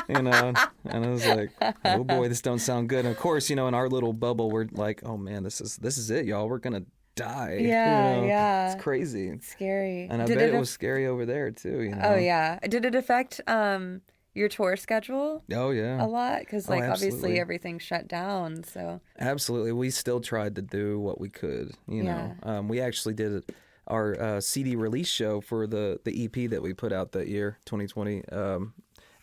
You 0.08 0.22
know, 0.22 0.52
and 0.84 1.04
I 1.04 1.08
was 1.08 1.26
like, 1.26 1.50
"Oh 1.84 2.04
boy, 2.04 2.28
this 2.28 2.40
don't 2.40 2.60
sound 2.60 2.88
good." 2.88 3.04
And 3.04 3.08
of 3.08 3.16
course, 3.18 3.50
you 3.50 3.56
know, 3.56 3.66
in 3.66 3.74
our 3.74 3.88
little 3.88 4.12
bubble, 4.12 4.50
we're 4.50 4.68
like, 4.70 5.02
"Oh 5.04 5.16
man, 5.16 5.42
this 5.42 5.60
is 5.60 5.76
this 5.78 5.98
is 5.98 6.10
it, 6.10 6.26
y'all. 6.26 6.48
We're 6.48 6.58
gonna 6.58 6.84
die." 7.16 7.56
you 7.60 7.68
Yeah, 7.68 8.20
know? 8.20 8.26
yeah. 8.26 8.72
It's 8.72 8.80
crazy. 8.82 9.36
Scary. 9.40 10.06
And 10.08 10.22
I 10.22 10.26
Did 10.26 10.38
bet 10.38 10.48
it, 10.50 10.54
aff- 10.54 10.60
was 10.60 10.70
scary 10.70 11.06
over 11.06 11.26
there 11.26 11.50
too. 11.50 11.82
You 11.82 11.96
know? 11.96 12.02
Oh 12.04 12.14
yeah. 12.16 12.60
Did 12.68 12.84
it 12.84 12.94
affect 12.94 13.40
um 13.48 14.02
your 14.36 14.48
tour 14.48 14.76
schedule 14.76 15.42
Oh 15.52 15.70
yeah. 15.70 16.04
a 16.04 16.06
lot? 16.06 16.40
Because 16.40 16.68
Oh, 16.68 16.72
like 16.72 16.84
obviously 16.88 17.38
everything 17.40 17.78
shut 17.78 18.08
down. 18.08 18.64
So 18.64 19.00
Absolutely. 19.18 19.72
We 19.72 19.90
still 19.90 20.20
tried 20.20 20.56
to 20.56 20.62
do 20.62 20.98
what 21.00 21.20
we 21.20 21.28
could. 21.30 21.72
You 21.88 22.02
know, 22.02 22.34
um, 22.42 22.68
we 22.68 22.80
actually 22.80 23.14
did 23.14 23.44
our 23.86 24.20
uh, 24.20 24.40
CD 24.40 24.76
release 24.76 25.08
show 25.08 25.40
for 25.40 25.66
the 25.66 26.00
the 26.04 26.12
EP 26.12 26.46
that 26.48 26.60
we 26.62 26.74
put 26.74 26.92
out 26.92 27.12
that 27.12 27.28
year, 27.28 27.58
2020, 27.64 28.24
um, 28.28 28.74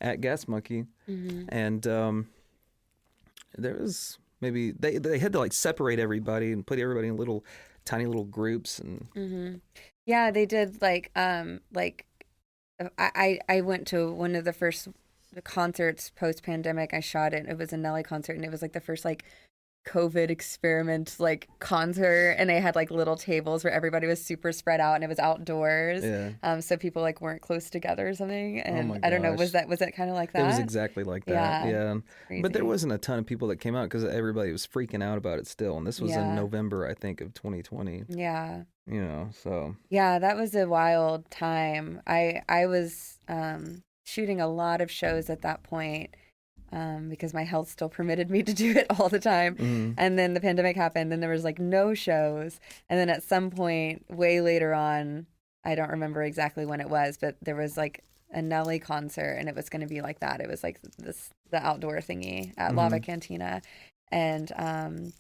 at 0.02 0.22
Gas 0.22 0.48
Monkey, 0.48 0.86
Mm-hmm. 1.10 1.46
and 1.50 1.86
um, 1.88 2.28
there 3.58 3.76
was 3.76 4.18
maybe 4.42 4.72
they 4.72 4.98
they 4.98 5.20
had 5.20 5.34
to 5.34 5.40
like 5.40 5.54
separate 5.54 6.00
everybody 6.00 6.52
and 6.52 6.66
put 6.66 6.80
everybody 6.80 7.08
in 7.08 7.18
little 7.18 7.46
tiny 7.86 8.06
little 8.06 8.26
groups 8.26 8.80
and 8.80 9.08
hmm 9.16 9.56
yeah, 10.06 10.32
they 10.32 10.46
did 10.46 10.82
like 10.82 11.12
um 11.16 11.62
like 11.74 12.06
I 12.98 13.12
I 13.16 13.40
I 13.58 13.62
went 13.62 13.88
to 13.88 14.12
one 14.14 14.36
of 14.36 14.46
the 14.46 14.54
first 14.54 14.88
concerts 15.42 16.12
post 16.16 16.44
pandemic. 16.44 16.94
I 16.94 17.00
shot 17.00 17.34
it. 17.34 17.48
It 17.48 17.58
was 17.58 17.74
a 17.74 17.78
Nelly 17.78 18.04
concert, 18.04 18.36
and 18.36 18.46
it 18.46 18.52
was 18.52 18.62
like 18.62 18.74
the 18.74 18.82
first 18.82 19.04
like 19.06 19.24
COVID 19.86 20.30
experiment 20.30 21.18
like 21.20 21.50
concert, 21.60 22.36
and 22.38 22.50
they 22.50 22.62
had 22.62 22.74
like 22.74 22.90
little 22.90 23.18
tables 23.18 23.66
where 23.66 23.74
everybody 23.74 24.08
was 24.08 24.24
super 24.24 24.54
spread 24.54 24.80
out, 24.80 24.96
and 24.96 25.04
it 25.04 25.08
was 25.08 25.20
outdoors. 25.20 26.02
yeah. 26.06 26.30
Um, 26.42 26.62
so 26.62 26.78
people 26.78 27.02
like 27.02 27.20
weren't 27.20 27.42
close 27.42 27.70
together 27.70 28.08
or 28.08 28.14
something. 28.14 28.62
And 28.62 28.88
my 28.88 29.00
I 29.04 29.10
don't 29.10 29.22
know, 29.22 29.34
was 29.34 29.52
that 29.52 29.68
was 29.68 29.80
that 29.80 29.94
kind 29.94 30.10
of 30.10 30.16
like 30.16 30.32
that? 30.32 30.44
It 30.44 30.46
was 30.46 30.60
exactly 30.60 31.04
like 31.04 31.26
that. 31.26 31.68
Yeah. 31.68 31.96
Yeah. 32.30 32.42
But 32.42 32.54
there 32.54 32.64
wasn't 32.64 32.94
a 32.94 32.98
ton 32.98 33.20
of 33.20 33.26
people 33.26 33.50
that 33.50 33.58
came 33.58 33.76
out 33.76 33.84
because 33.90 34.06
everybody 34.06 34.54
was 34.54 34.66
freaking 34.66 35.04
out 35.04 35.18
about 35.18 35.38
it 35.40 35.48
still. 35.48 35.76
And 35.78 35.86
this 35.86 36.00
was 36.00 36.12
Yeah. 36.12 36.30
in 36.30 36.36
November, 36.36 36.88
I 36.88 36.94
think, 36.94 37.20
of 37.20 37.34
2020. 37.34 38.06
Yeah. 38.08 38.64
You 38.88 39.02
know, 39.02 39.30
so 39.34 39.76
Yeah, 39.90 40.18
that 40.20 40.38
was 40.38 40.56
a 40.56 40.66
wild 40.66 41.30
time. 41.30 42.02
I 42.08 42.42
I 42.48 42.68
was 42.68 43.18
um, 43.28 43.84
shooting 44.04 44.42
a 44.42 44.48
lot 44.48 44.82
of 44.82 44.92
shows 44.92 45.30
at 45.30 45.42
that 45.42 45.64
point 45.64 46.16
um, 46.72 47.08
because 47.08 47.34
my 47.34 47.44
health 47.44 47.70
still 47.70 47.90
permitted 47.90 48.30
me 48.30 48.42
to 48.44 48.54
do 48.54 48.72
it 48.72 48.88
all 49.00 49.10
the 49.10 49.20
time. 49.20 49.56
mhm. 49.56 49.94
And 49.98 50.18
then 50.18 50.34
the 50.34 50.42
pandemic 50.42 50.76
happened, 50.76 51.14
and 51.14 51.22
there 51.22 51.30
was 51.30 51.44
like 51.44 51.60
no 51.60 51.94
shows. 51.94 52.60
And 52.90 53.00
then 53.00 53.10
at 53.10 53.24
some 53.24 53.52
point, 53.52 54.06
way 54.10 54.42
later 54.42 54.74
on, 54.74 55.28
I 55.64 55.76
don't 55.76 55.92
remember 55.92 56.24
exactly 56.24 56.66
when 56.66 56.82
it 56.82 56.90
was, 56.90 57.18
but 57.18 57.38
there 57.42 57.56
was 57.56 57.78
like 57.78 58.04
a 58.32 58.42
Nelly 58.42 58.80
concert, 58.80 59.38
and 59.40 59.48
it 59.48 59.56
was 59.56 59.70
going 59.70 59.82
to 59.82 59.88
be 59.88 60.02
like 60.02 60.20
that. 60.20 60.42
It 60.42 60.50
was 60.50 60.64
like 60.64 60.80
this 60.98 61.30
the 61.52 61.64
outdoor 61.66 61.98
thingy 61.98 62.54
at 62.58 62.76
Lava 62.76 63.00
Cantina, 63.00 63.62
and 64.12 64.52
um, 64.56 65.14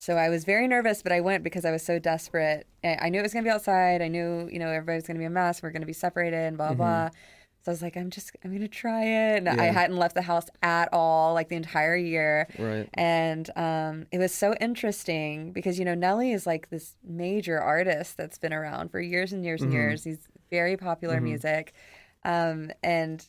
so 0.00 0.16
I 0.16 0.30
was 0.30 0.44
very 0.44 0.66
nervous, 0.66 1.02
but 1.02 1.12
I 1.12 1.20
went 1.20 1.44
because 1.44 1.64
I 1.66 1.70
was 1.70 1.84
so 1.84 1.98
desperate. 1.98 2.66
I 2.82 2.96
I 3.02 3.08
knew 3.10 3.18
it 3.18 3.22
was 3.22 3.32
going 3.34 3.44
to 3.44 3.48
be 3.48 3.52
outside. 3.52 4.00
I 4.00 4.08
knew, 4.08 4.48
you 4.50 4.58
know, 4.58 4.68
everybody 4.68 4.96
was 4.96 5.06
going 5.06 5.16
to 5.16 5.20
be 5.20 5.26
a 5.26 5.30
mess. 5.30 5.62
We're 5.62 5.70
going 5.70 5.82
to 5.82 5.86
be 5.86 5.92
separated 5.92 6.38
and 6.38 6.56
blah, 6.56 6.72
blah, 6.72 7.08
blah. 7.08 7.10
So 7.66 7.72
I 7.72 7.74
was 7.74 7.82
like, 7.82 7.96
I'm 7.96 8.10
just, 8.10 8.30
I'm 8.44 8.52
gonna 8.52 8.68
try 8.68 9.02
it. 9.02 9.38
And 9.38 9.48
I 9.48 9.64
hadn't 9.72 9.96
left 9.96 10.14
the 10.14 10.22
house 10.22 10.46
at 10.62 10.88
all, 10.92 11.34
like 11.34 11.48
the 11.48 11.56
entire 11.56 11.96
year. 11.96 12.46
Right. 12.60 12.88
And 12.94 13.50
um, 13.56 14.06
it 14.12 14.18
was 14.18 14.32
so 14.32 14.54
interesting 14.60 15.50
because 15.50 15.76
you 15.76 15.84
know 15.84 15.96
Nelly 15.96 16.30
is 16.30 16.46
like 16.46 16.70
this 16.70 16.94
major 17.02 17.58
artist 17.58 18.16
that's 18.16 18.38
been 18.38 18.52
around 18.52 18.90
for 18.92 19.00
years 19.00 19.32
and 19.32 19.44
years 19.44 19.62
and 19.62 19.72
Mm-hmm. 19.72 19.78
years. 19.80 20.04
He's 20.04 20.28
very 20.48 20.76
popular 20.76 21.20
music, 21.20 21.72
um, 22.24 22.70
and 22.84 23.26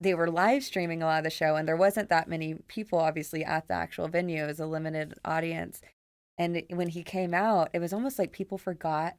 they 0.00 0.14
were 0.14 0.30
live 0.30 0.64
streaming 0.64 1.02
a 1.02 1.04
lot 1.04 1.18
of 1.18 1.24
the 1.24 1.28
show, 1.30 1.56
and 1.56 1.68
there 1.68 1.76
wasn't 1.76 2.08
that 2.08 2.30
many 2.30 2.54
people 2.68 2.98
obviously 2.98 3.44
at 3.44 3.68
the 3.68 3.74
actual 3.74 4.08
venue. 4.08 4.42
It 4.44 4.46
was 4.46 4.60
a 4.60 4.64
limited 4.66 5.12
audience, 5.22 5.82
and 6.38 6.56
it- 6.56 6.70
when 6.74 6.88
he 6.88 7.02
came 7.02 7.34
out, 7.34 7.68
it 7.74 7.80
was 7.80 7.92
almost 7.92 8.18
like 8.18 8.32
people 8.32 8.56
forgot 8.56 9.16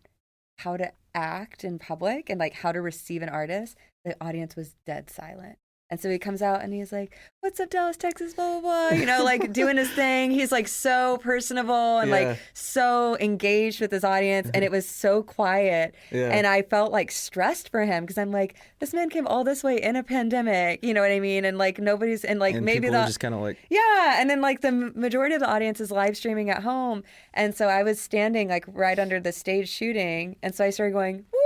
how 0.57 0.77
to 0.77 0.91
act 1.13 1.63
in 1.63 1.77
public 1.77 2.27
and 2.27 2.39
like 2.39 2.53
how 2.53 2.71
to 2.71 2.81
receive 2.81 3.21
an 3.21 3.29
artist. 3.29 3.77
The 4.05 4.15
audience 4.21 4.55
was 4.55 4.75
dead 4.85 5.09
silent. 5.09 5.57
And 5.89 6.01
so 6.01 6.09
he 6.09 6.19
comes 6.19 6.41
out 6.41 6.61
and 6.63 6.73
he's 6.73 6.91
like, 6.91 7.17
"What's 7.39 7.61
up, 7.61 7.69
Dallas, 7.69 7.95
Texas?" 7.95 8.33
Blah 8.33 8.59
blah 8.59 8.89
blah. 8.89 8.97
You 8.97 9.05
know, 9.05 9.23
like 9.23 9.53
doing 9.53 9.77
his 9.77 9.89
thing. 9.89 10.31
He's 10.31 10.51
like 10.51 10.67
so 10.67 11.17
personable 11.23 11.99
and 11.99 12.09
Yeah. 12.09 12.15
like 12.31 12.39
so 12.53 13.15
engaged 13.21 13.79
with 13.79 13.91
his 13.91 14.03
audience, 14.03 14.51
and 14.53 14.65
it 14.65 14.71
was 14.71 14.85
so 14.85 15.23
quiet. 15.23 15.95
Yeah. 16.11 16.27
And 16.33 16.45
I 16.45 16.61
felt 16.63 16.91
like 16.91 17.09
stressed 17.09 17.69
for 17.69 17.85
him 17.85 18.03
because 18.03 18.17
I'm 18.17 18.31
like, 18.33 18.57
this 18.79 18.93
man 18.93 19.09
came 19.09 19.25
all 19.27 19.45
this 19.45 19.63
way 19.63 19.81
in 19.81 19.95
a 19.95 20.03
pandemic. 20.03 20.83
You 20.83 20.93
know 20.93 20.99
what 21.01 21.11
I 21.11 21.21
mean? 21.21 21.45
And 21.45 21.57
like 21.57 21.79
nobody's 21.79 22.25
and 22.25 22.37
like 22.37 22.55
and 22.55 22.65
maybe 22.65 22.89
the 22.89 23.05
just 23.05 23.21
kind 23.21 23.33
of 23.33 23.39
like, 23.39 23.57
yeah, 23.69 24.19
and 24.19 24.29
then 24.29 24.41
like 24.41 24.59
the 24.59 24.73
majority 24.73 25.35
of 25.35 25.39
the 25.41 25.49
audience 25.49 25.79
is 25.79 25.89
live 25.89 26.17
streaming 26.17 26.49
at 26.49 26.63
home, 26.63 27.01
and 27.33 27.55
so 27.55 27.67
I 27.69 27.83
was 27.83 27.97
standing 27.97 28.49
like 28.49 28.65
right 28.67 28.99
under 28.99 29.21
the 29.21 29.31
stage 29.31 29.69
shooting, 29.69 30.35
and 30.43 30.53
so 30.53 30.65
I 30.65 30.69
started 30.71 30.91
going 30.91 31.23
woo. 31.31 31.39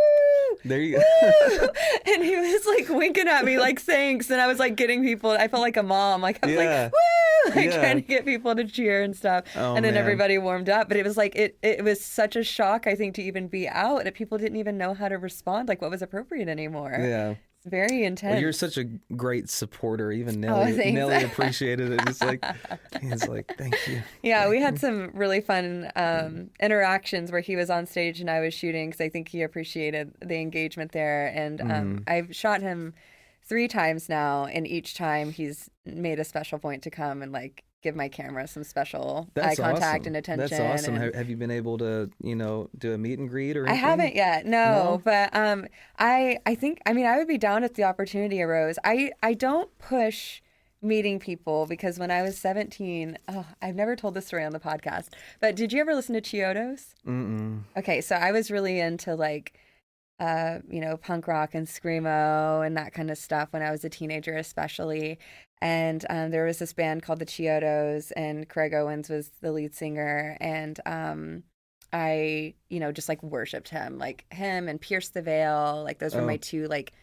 There 0.66 0.80
you 0.80 0.97
go. 0.97 1.68
and 2.06 2.24
he 2.24 2.36
was 2.36 2.66
like 2.66 2.89
winking 2.89 3.28
at 3.28 3.45
me 3.45 3.58
like 3.60 3.80
thanks 3.82 4.30
and 4.30 4.39
I 4.41 4.47
was 4.47 4.60
like 4.60 4.76
getting 4.76 5.04
people 5.04 5.32
I 5.32 5.47
felt 5.47 5.62
like 5.62 5.78
a 5.78 5.84
mom 5.84 6.22
like 6.22 6.39
I 6.43 6.47
was 6.47 6.56
Yeah. 6.56 6.84
like 6.84 6.91
woo 6.93 7.56
like 7.56 7.66
Yeah. 7.72 7.78
trying 7.80 7.95
to 7.97 8.02
get 8.02 8.26
people 8.26 8.56
to 8.56 8.64
cheer 8.66 9.02
and 9.04 9.16
stuff 9.16 9.45
Oh, 9.56 9.76
and 9.76 9.84
then 9.86 9.93
man. 9.95 10.02
everybody 10.02 10.38
warmed 10.38 10.70
up 10.70 10.88
but 10.88 10.97
it 10.97 11.06
was 11.06 11.18
like 11.18 11.36
it 11.36 11.58
it 11.64 11.84
was 11.84 11.99
such 12.04 12.36
a 12.36 12.43
shock 12.43 12.88
I 12.88 12.95
think 12.95 13.16
to 13.16 13.22
even 13.24 13.47
be 13.47 13.68
out 13.68 14.06
and 14.06 14.14
people 14.14 14.38
didn't 14.38 14.58
even 14.58 14.78
know 14.78 14.93
how 14.93 15.08
to 15.10 15.16
respond 15.18 15.68
like 15.68 15.82
what 15.82 15.91
was 15.91 16.02
appropriate 16.02 16.47
anymore 16.47 16.95
yeah. 16.99 17.36
It's 17.64 17.70
very 17.70 18.05
intense 18.05 18.34
Well, 18.34 18.41
you're 18.41 18.53
such 18.53 18.78
a 18.78 18.86
great 19.16 19.47
supporter. 19.47 20.12
Even 20.12 20.43
Oh, 20.45 20.64
Nelly, 20.64 20.74
thanks. 20.74 20.93
Nelly 20.93 21.24
appreciated 21.24 21.91
it. 21.91 22.01
It's 22.07 22.22
like, 22.22 22.43
he's 23.01 23.28
like, 23.28 23.53
thank 23.55 23.76
you. 23.88 24.01
Yeah, 24.24 24.49
we 24.49 24.59
had 24.59 24.80
some 24.86 25.12
really 25.14 25.41
fun 25.41 25.91
um, 25.95 26.49
interactions 26.59 27.32
where 27.32 27.41
he 27.41 27.55
was 27.55 27.70
on 27.70 27.86
stage 27.86 28.20
and 28.20 28.32
I 28.32 28.39
was 28.39 28.55
shooting 28.55 28.89
because 28.89 29.01
I 29.01 29.09
think 29.09 29.28
he 29.28 29.43
appreciated 29.43 30.12
the 30.22 30.39
engagement 30.39 30.91
there. 30.91 31.28
And 31.28 31.62
um, 31.62 32.03
I've 32.07 32.36
shot 32.36 32.62
him 32.62 32.95
three 33.43 33.68
times 33.68 34.09
now, 34.09 34.45
and 34.45 34.66
each 34.66 34.95
time 34.95 35.32
he's 35.32 35.70
made 35.86 36.20
a 36.20 36.24
special 36.24 36.57
point 36.57 36.82
to 36.84 36.89
come 36.89 37.22
and 37.22 37.32
like 37.32 37.64
give 37.82 37.95
my 37.95 38.07
camera 38.09 38.47
some 38.47 38.63
special 38.63 39.27
That's 39.34 39.59
eye 39.59 39.63
contact 39.63 40.01
awesome. 40.01 40.07
and 40.07 40.15
attention. 40.17 40.57
That's 40.57 40.84
awesome. 40.84 40.95
and- 40.95 41.15
Have, 41.15 41.29
you 41.29 41.36
been 41.38 41.51
able 41.51 41.77
to, 41.79 42.09
you 42.21 42.36
know, 42.36 42.69
do 42.77 42.93
a 42.93 42.97
meet 42.97 43.19
and 43.19 43.29
greet 43.29 43.57
or 43.57 43.65
anything? 43.65 43.84
I 43.84 43.88
haven't 43.89 44.15
yet, 44.15 44.45
no, 44.45 44.59
No? 44.59 45.01
But 45.03 45.36
um, 45.36 45.65
I 45.97 46.38
I 46.45 46.55
think 46.55 46.79
I 46.86 46.93
mean 46.93 47.05
I 47.05 47.17
would 47.17 47.27
be 47.27 47.38
down 47.38 47.63
if 47.63 47.73
the 47.73 47.84
opportunity 47.84 48.41
arose. 48.41 48.77
I 48.84 49.11
I 49.23 49.34
don't 49.34 49.75
push 49.79 50.41
meeting 50.84 51.19
people 51.19 51.67
because 51.67 51.99
when 51.99 52.09
I 52.09 52.23
was 52.23 52.38
17, 52.39 53.15
oh, 53.27 53.45
I've 53.61 53.75
never 53.75 53.95
told 53.95 54.15
this 54.15 54.25
story 54.25 54.43
on 54.43 54.51
the 54.51 54.59
podcast. 54.59 55.09
But 55.39 55.55
did 55.55 55.71
you 55.71 55.79
ever 55.79 55.93
listen 55.93 56.15
to 56.15 56.21
Chiodos? 56.21 56.95
Mm-mm. 57.07 57.61
Okay, 57.77 58.01
so 58.01 58.15
I 58.15 58.32
was 58.32 58.49
really 58.49 58.79
into 58.79 59.13
like, 59.13 59.53
uh, 60.22 60.59
you 60.69 60.80
know, 60.80 60.95
punk 60.97 61.28
rock 61.28 61.55
and 61.55 61.67
screamo 61.67 62.65
and 62.65 62.78
that 62.78 62.93
kind 62.93 63.09
of 63.11 63.17
stuff 63.17 63.47
when 63.51 63.61
I 63.63 63.72
was 63.72 63.84
a 63.84 63.89
teenager, 63.89 64.38
especially. 64.38 65.17
And 65.61 66.05
um, 66.09 66.30
there 66.32 66.45
was 66.45 66.59
this 66.59 66.74
band 66.74 67.03
called 67.03 67.19
the 67.19 67.26
Chiodos, 67.26 68.11
and 68.15 68.47
Craig 68.47 68.74
Owens 68.74 69.09
was 69.09 69.30
the 69.41 69.51
lead 69.51 69.74
singer. 69.76 70.38
And 70.39 70.80
um, 70.86 71.43
I, 71.91 72.53
you 72.69 72.80
know, 72.80 72.91
just 72.91 73.09
like 73.09 73.22
worshipped 73.22 73.69
him, 73.69 73.97
like 73.97 74.26
him 74.32 74.67
and 74.69 74.80
Pierce 74.80 75.09
the 75.09 75.22
Veil. 75.22 75.82
Like 75.84 75.99
those 75.99 76.15
were 76.15 76.22
Oh. 76.22 76.26
my 76.26 76.38
two 76.38 76.67
like 76.67 76.93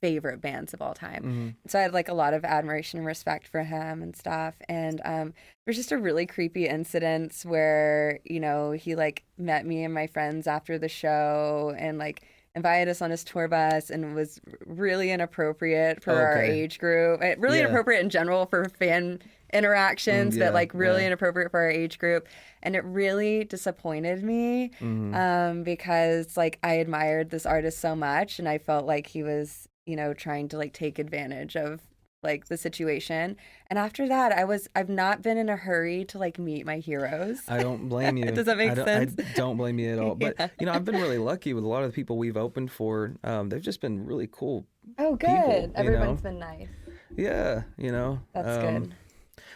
favorite 0.00 0.40
bands 0.40 0.72
of 0.72 0.80
all 0.80 0.94
time. 0.94 1.56
Mhm. 1.66 1.70
So 1.70 1.78
I 1.78 1.82
had 1.82 1.92
like 1.92 2.08
a 2.08 2.14
lot 2.14 2.32
of 2.32 2.44
admiration 2.44 2.98
and 2.98 3.06
respect 3.06 3.48
for 3.48 3.64
him 3.64 4.00
and 4.02 4.14
stuff. 4.16 4.54
And 4.68 5.00
um, 5.04 5.34
was 5.66 5.74
just 5.76 5.90
a 5.90 5.98
really 5.98 6.24
creepy 6.24 6.66
incident 6.68 7.34
where, 7.44 8.20
you 8.24 8.38
know, 8.38 8.70
he 8.70 8.94
like 8.94 9.24
met 9.36 9.66
me 9.66 9.82
and 9.84 9.92
my 9.92 10.06
friends 10.06 10.46
after 10.46 10.78
the 10.78 10.88
show 10.88 11.74
and 11.76 11.98
like 11.98 12.22
invited 12.58 12.90
us 12.90 13.00
on 13.00 13.10
his 13.10 13.24
tour 13.24 13.48
bus 13.48 13.88
and 13.90 14.14
was 14.14 14.40
really 14.66 15.10
inappropriate 15.10 16.02
for 16.02 16.12
our 16.12 16.42
age 16.42 16.78
group. 16.78 17.20
Really 17.20 17.58
Yeah. 17.58 17.64
inappropriate 17.64 18.02
in 18.02 18.10
general 18.10 18.44
for 18.46 18.68
fan 18.68 19.20
interactions, 19.52 20.34
Mm, 20.34 20.38
yeah, 20.38 20.44
but 20.46 20.54
like 20.54 20.74
really 20.74 21.00
yeah. 21.00 21.06
inappropriate 21.08 21.50
for 21.50 21.60
our 21.60 21.70
age 21.70 21.98
group. 21.98 22.28
And 22.62 22.76
it 22.76 22.84
really 22.84 23.44
disappointed 23.44 24.22
me 24.22 24.70
Mhm. 24.80 25.14
um, 25.14 25.62
because 25.62 26.36
like 26.36 26.58
I 26.62 26.74
admired 26.74 27.30
this 27.30 27.46
artist 27.46 27.78
so 27.78 27.96
much, 27.96 28.38
and 28.38 28.46
I 28.48 28.58
felt 28.58 28.84
like 28.84 29.06
he 29.06 29.22
was, 29.22 29.66
you 29.86 29.96
know, 29.96 30.12
trying 30.12 30.48
to 30.48 30.58
like 30.58 30.74
take 30.74 30.98
advantage 30.98 31.56
of 31.56 31.80
like 32.22 32.46
the 32.46 32.56
situation. 32.56 33.36
And 33.68 33.78
after 33.78 34.08
that, 34.08 34.32
I 34.32 34.44
was 34.44 34.68
I've 34.74 34.88
not 34.88 35.22
been 35.22 35.38
in 35.38 35.48
a 35.48 35.56
hurry 35.56 36.04
to 36.06 36.18
like 36.18 36.38
meet 36.38 36.66
my 36.66 36.78
heroes. 36.78 37.40
I 37.48 37.62
don't 37.62 37.88
blame 37.88 38.16
you. 38.18 38.30
Does 38.30 38.46
that 38.46 38.56
make 38.58 38.72
I 38.72 38.84
sense? 38.84 39.14
I 39.18 39.24
don't 39.34 39.56
blame 39.56 39.78
you 39.78 39.92
at 39.92 39.98
all. 39.98 40.14
But 40.14 40.34
Yeah. 40.38 40.48
you 40.60 40.66
know, 40.66 40.72
I've 40.72 40.84
been 40.84 40.96
really 40.96 41.18
lucky 41.18 41.54
with 41.54 41.64
a 41.64 41.68
lot 41.68 41.82
of 41.84 41.90
the 41.90 41.94
people 41.94 42.18
we've 42.18 42.36
opened 42.36 42.70
for. 42.72 43.14
Um, 43.24 43.48
they've 43.48 43.62
just 43.62 43.80
been 43.80 44.04
really 44.04 44.28
cool. 44.30 44.66
oh, 44.98 45.14
good. 45.16 45.28
people, 45.28 45.72
Everyone's 45.76 46.22
know? 46.24 46.30
been 46.30 46.38
nice. 46.38 46.68
Yeah, 47.16 47.62
you 47.76 47.92
know. 47.92 48.20
That's 48.34 48.64
um, 48.64 48.82
good. 48.84 48.94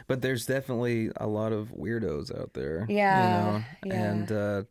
But 0.06 0.22
there's 0.22 0.46
definitely 0.46 1.10
a 1.16 1.26
lot 1.26 1.52
of 1.52 1.68
weirdos 1.68 2.36
out 2.36 2.54
there. 2.54 2.86
Yeah, 2.88 3.22
You 3.26 3.90
know? 3.90 3.94
yeah. 3.94 4.10
And 4.10 4.32
uh, 4.32 4.62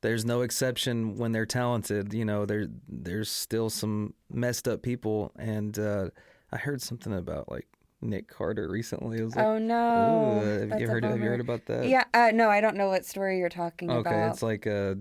there's 0.00 0.24
no 0.24 0.42
exception 0.42 1.16
when 1.16 1.32
they're 1.32 1.46
talented. 1.46 2.12
You 2.12 2.24
know, 2.24 2.46
there 2.46 2.66
there's 2.88 3.30
still 3.30 3.70
some 3.70 4.14
messed 4.30 4.66
up 4.66 4.82
people. 4.82 5.32
And 5.38 5.78
uh, 5.78 6.08
I 6.56 6.58
heard 6.58 6.80
something 6.80 7.12
about 7.12 7.50
like 7.50 7.66
Nick 8.00 8.28
Carter 8.28 8.66
recently. 8.66 9.18
Like, 9.18 9.36
oh 9.36 9.58
no. 9.58 10.66
Have 10.70 10.80
you 10.80 10.88
heard? 10.88 11.04
Have 11.04 11.18
you 11.18 11.24
heard 11.28 11.40
about 11.40 11.66
that? 11.66 11.86
Yeah. 11.86 12.04
Uh, 12.14 12.30
no, 12.32 12.48
I 12.48 12.62
don't 12.62 12.76
know 12.78 12.88
what 12.88 13.04
story 13.04 13.38
you're 13.38 13.50
talking 13.50 13.90
Okay, 13.90 14.08
about. 14.08 14.32
it's 14.32 14.42
like 14.42 14.66
uh, 14.66 14.94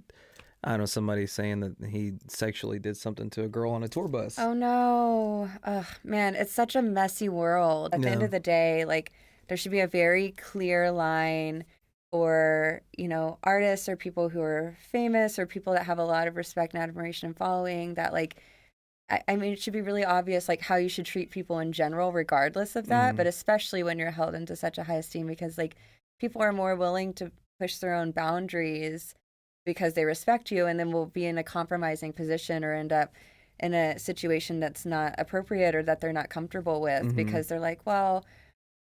I 0.65 0.71
don't 0.71 0.79
know 0.79 0.85
somebody 0.85 1.25
saying 1.27 1.61
that 1.61 1.75
he 1.87 2.13
sexually 2.27 2.77
did 2.77 2.97
something 2.97 3.29
to 3.31 3.43
a 3.43 3.47
girl 3.47 3.71
on 3.71 3.83
a 3.83 3.87
tour 3.87 4.09
bus. 4.09 4.37
Oh 4.37 4.53
no. 4.53 5.49
Ugh, 5.63 5.85
man, 6.03 6.35
it's 6.35 6.51
such 6.51 6.75
a 6.75 6.81
messy 6.81 7.29
world. 7.29 7.93
At 7.93 8.01
the 8.01 8.09
end 8.09 8.21
of 8.21 8.31
the 8.31 8.39
day, 8.41 8.83
like 8.83 9.13
there 9.47 9.55
should 9.55 9.71
be 9.71 9.79
a 9.79 9.87
very 9.87 10.31
clear 10.31 10.91
line 10.91 11.63
for, 12.11 12.81
you 12.97 13.07
know, 13.07 13.37
artists 13.43 13.87
or 13.87 13.95
people 13.95 14.27
who 14.27 14.41
are 14.41 14.75
famous 14.91 15.39
or 15.39 15.45
people 15.45 15.71
that 15.71 15.85
have 15.85 15.99
a 15.99 16.03
lot 16.03 16.27
of 16.27 16.35
respect 16.35 16.73
and 16.73 16.83
admiration 16.83 17.27
and 17.27 17.37
following 17.37 17.93
that 17.93 18.11
like 18.11 18.35
I, 19.09 19.21
I 19.27 19.35
mean 19.35 19.53
it 19.53 19.59
should 19.61 19.73
be 19.73 19.81
really 19.81 20.03
obvious 20.05 20.47
like 20.49 20.61
how 20.61 20.75
you 20.75 20.89
should 20.89 21.05
treat 21.05 21.29
people 21.31 21.59
in 21.59 21.71
general 21.71 22.11
regardless 22.11 22.75
of 22.75 22.87
that, 22.87 23.13
Mhm. 23.13 23.17
but 23.17 23.27
especially 23.27 23.83
when 23.83 23.99
you're 23.99 24.11
held 24.11 24.35
into 24.35 24.55
such 24.55 24.77
a 24.77 24.83
high 24.83 24.95
esteem 24.97 25.27
because 25.27 25.57
like 25.57 25.75
people 26.19 26.41
are 26.41 26.51
more 26.53 26.75
willing 26.75 27.13
to 27.13 27.31
push 27.59 27.77
their 27.77 27.93
own 27.93 28.11
boundaries 28.11 29.13
because 29.65 29.93
they 29.93 30.05
respect 30.05 30.51
you 30.51 30.65
and 30.67 30.79
then 30.79 30.91
will 30.91 31.05
be 31.07 31.25
in 31.25 31.37
a 31.37 31.43
compromising 31.43 32.13
position 32.13 32.63
or 32.63 32.73
end 32.73 32.91
up 32.93 33.13
in 33.59 33.73
a 33.73 33.97
situation 33.97 34.59
that's 34.59 34.85
not 34.85 35.15
appropriate 35.17 35.73
or 35.75 35.81
that 35.83 36.01
they're 36.01 36.11
not 36.13 36.29
comfortable 36.29 36.81
with 36.81 37.03
Mhm. 37.03 37.15
because 37.15 37.47
they're 37.47 37.59
like, 37.59 37.85
well, 37.85 38.25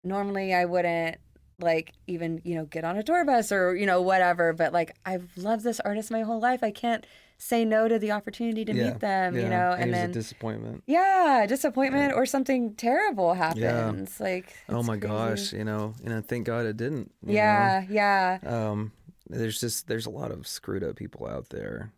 normally 0.05 0.55
I 0.55 0.65
wouldn't 0.65 1.19
like 1.59 1.93
even, 2.07 2.41
you 2.45 2.55
know, 2.55 2.65
get 2.65 2.85
on 2.85 2.97
a 2.97 3.03
tour 3.03 3.25
bus 3.25 3.53
or, 3.53 3.75
you 3.77 3.85
know, 3.85 4.01
whatever, 4.01 4.53
but 4.53 4.73
like 4.73 4.97
I've 5.05 5.37
loved 5.37 5.63
this 5.65 5.81
artist 5.81 6.11
my 6.11 6.23
whole 6.23 6.41
life. 6.41 6.63
I 6.63 6.71
can't 6.71 7.05
say 7.43 7.65
no 7.65 7.89
to 7.89 7.99
the 7.99 8.13
opportunity 8.13 8.65
to 8.67 8.75
yeah, 8.75 8.85
meet 8.91 9.01
them, 9.01 9.35
yeah. 9.35 9.43
you 9.43 9.49
know, 9.49 9.75
and 9.79 9.93
then 9.95 10.11
a 10.11 10.13
disappointment. 10.13 10.85
yeah, 10.87 11.47
disappointment 11.49 12.13
or 12.13 12.27
something 12.27 12.75
terrible 12.75 13.33
happens. 13.35 14.21
Like 14.21 14.55
Oh 14.69 14.83
my 14.83 14.99
crazy. 14.99 15.09
gosh, 15.15 15.53
you 15.55 15.65
know, 15.65 15.95
and 16.05 16.13
I 16.13 16.21
thank 16.21 16.47
God 16.47 16.67
it 16.67 16.77
didn't. 16.77 17.11
Yeah, 17.27 17.85
yeah. 17.89 18.39
Um, 18.45 18.93
there's 19.29 19.59
just 19.59 19.89
there's 19.89 20.07
a 20.07 20.11
lot 20.11 20.31
of 20.31 20.47
screwed 20.47 20.85
up 20.85 20.97
people 20.97 21.27
out 21.27 21.49
there, 21.49 21.93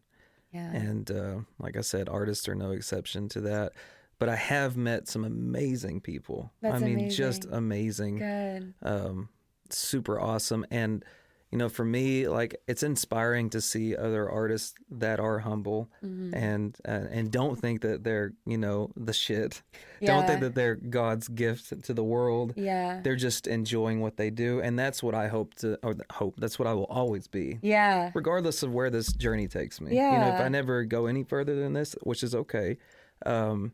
Yeah. 0.53 0.71
and 0.73 1.11
uh, 1.11 1.37
like 1.59 1.77
I 1.77 1.81
said, 1.81 2.09
artists 2.09 2.49
are 2.49 2.55
no 2.55 2.71
exception 2.71 3.29
to 3.31 3.41
that. 3.43 3.73
But 4.19 4.29
I 4.29 4.37
have 4.37 4.77
met 4.77 5.09
some 5.09 5.25
amazing 5.25 6.01
people. 6.03 6.53
That's 6.61 6.77
I 6.77 6.79
mean, 6.87 7.11
just 7.11 7.47
amazing. 7.47 8.23
amazing. 8.23 8.75
Good. 8.83 8.89
um, 8.89 9.29
super 9.71 10.21
awesome. 10.21 10.65
And 10.71 11.05
you 11.53 11.59
know, 11.59 11.69
for 11.69 11.85
me, 11.85 12.27
like 12.29 12.57
it's 12.67 12.83
inspiring 12.83 13.51
to 13.51 13.61
see 13.61 13.95
other 13.95 14.29
artists 14.29 14.75
that 14.91 15.21
are 15.21 15.39
humble 15.41 15.91
Mhm. 16.03 16.35
and 16.35 16.77
uh, 16.89 17.07
and 17.11 17.31
don't 17.31 17.57
think 17.61 17.83
that 17.83 18.03
they're 18.05 18.33
you 18.47 18.57
know 18.57 18.91
the 18.97 19.13
shit. 19.13 19.63
Don't 20.01 20.27
think 20.27 20.41
that 20.41 20.55
they're 20.55 20.75
God's 20.77 21.29
gift 21.29 21.85
to 21.85 21.95
the 21.95 22.03
world. 22.03 22.55
Yeah. 22.57 23.01
They're 23.05 23.15
just 23.15 23.47
enjoying 23.47 24.01
what 24.01 24.17
they 24.17 24.31
do, 24.31 24.61
and 24.61 24.77
that's 24.79 25.03
what 25.03 25.15
I 25.15 25.29
hope 25.29 25.55
to. 25.57 25.79
Or 25.85 25.95
hope 26.11 26.35
that's 26.41 26.59
what 26.59 26.67
I 26.67 26.73
will 26.73 26.87
always 26.87 27.29
be. 27.29 27.59
Yeah. 27.63 28.11
Regardless 28.15 28.63
of 28.63 28.73
where 28.73 28.89
this 28.91 29.13
journey 29.13 29.47
takes 29.47 29.81
me, 29.81 29.95
Yeah, 29.95 30.13
you 30.13 30.19
know, 30.19 30.35
if 30.35 30.41
I 30.41 30.49
never 30.49 30.85
go 30.85 31.07
any 31.07 31.23
further 31.23 31.55
than 31.55 31.75
this, 31.75 31.95
which 32.03 32.23
is 32.25 32.35
okay, 32.35 32.79
um, 33.27 33.73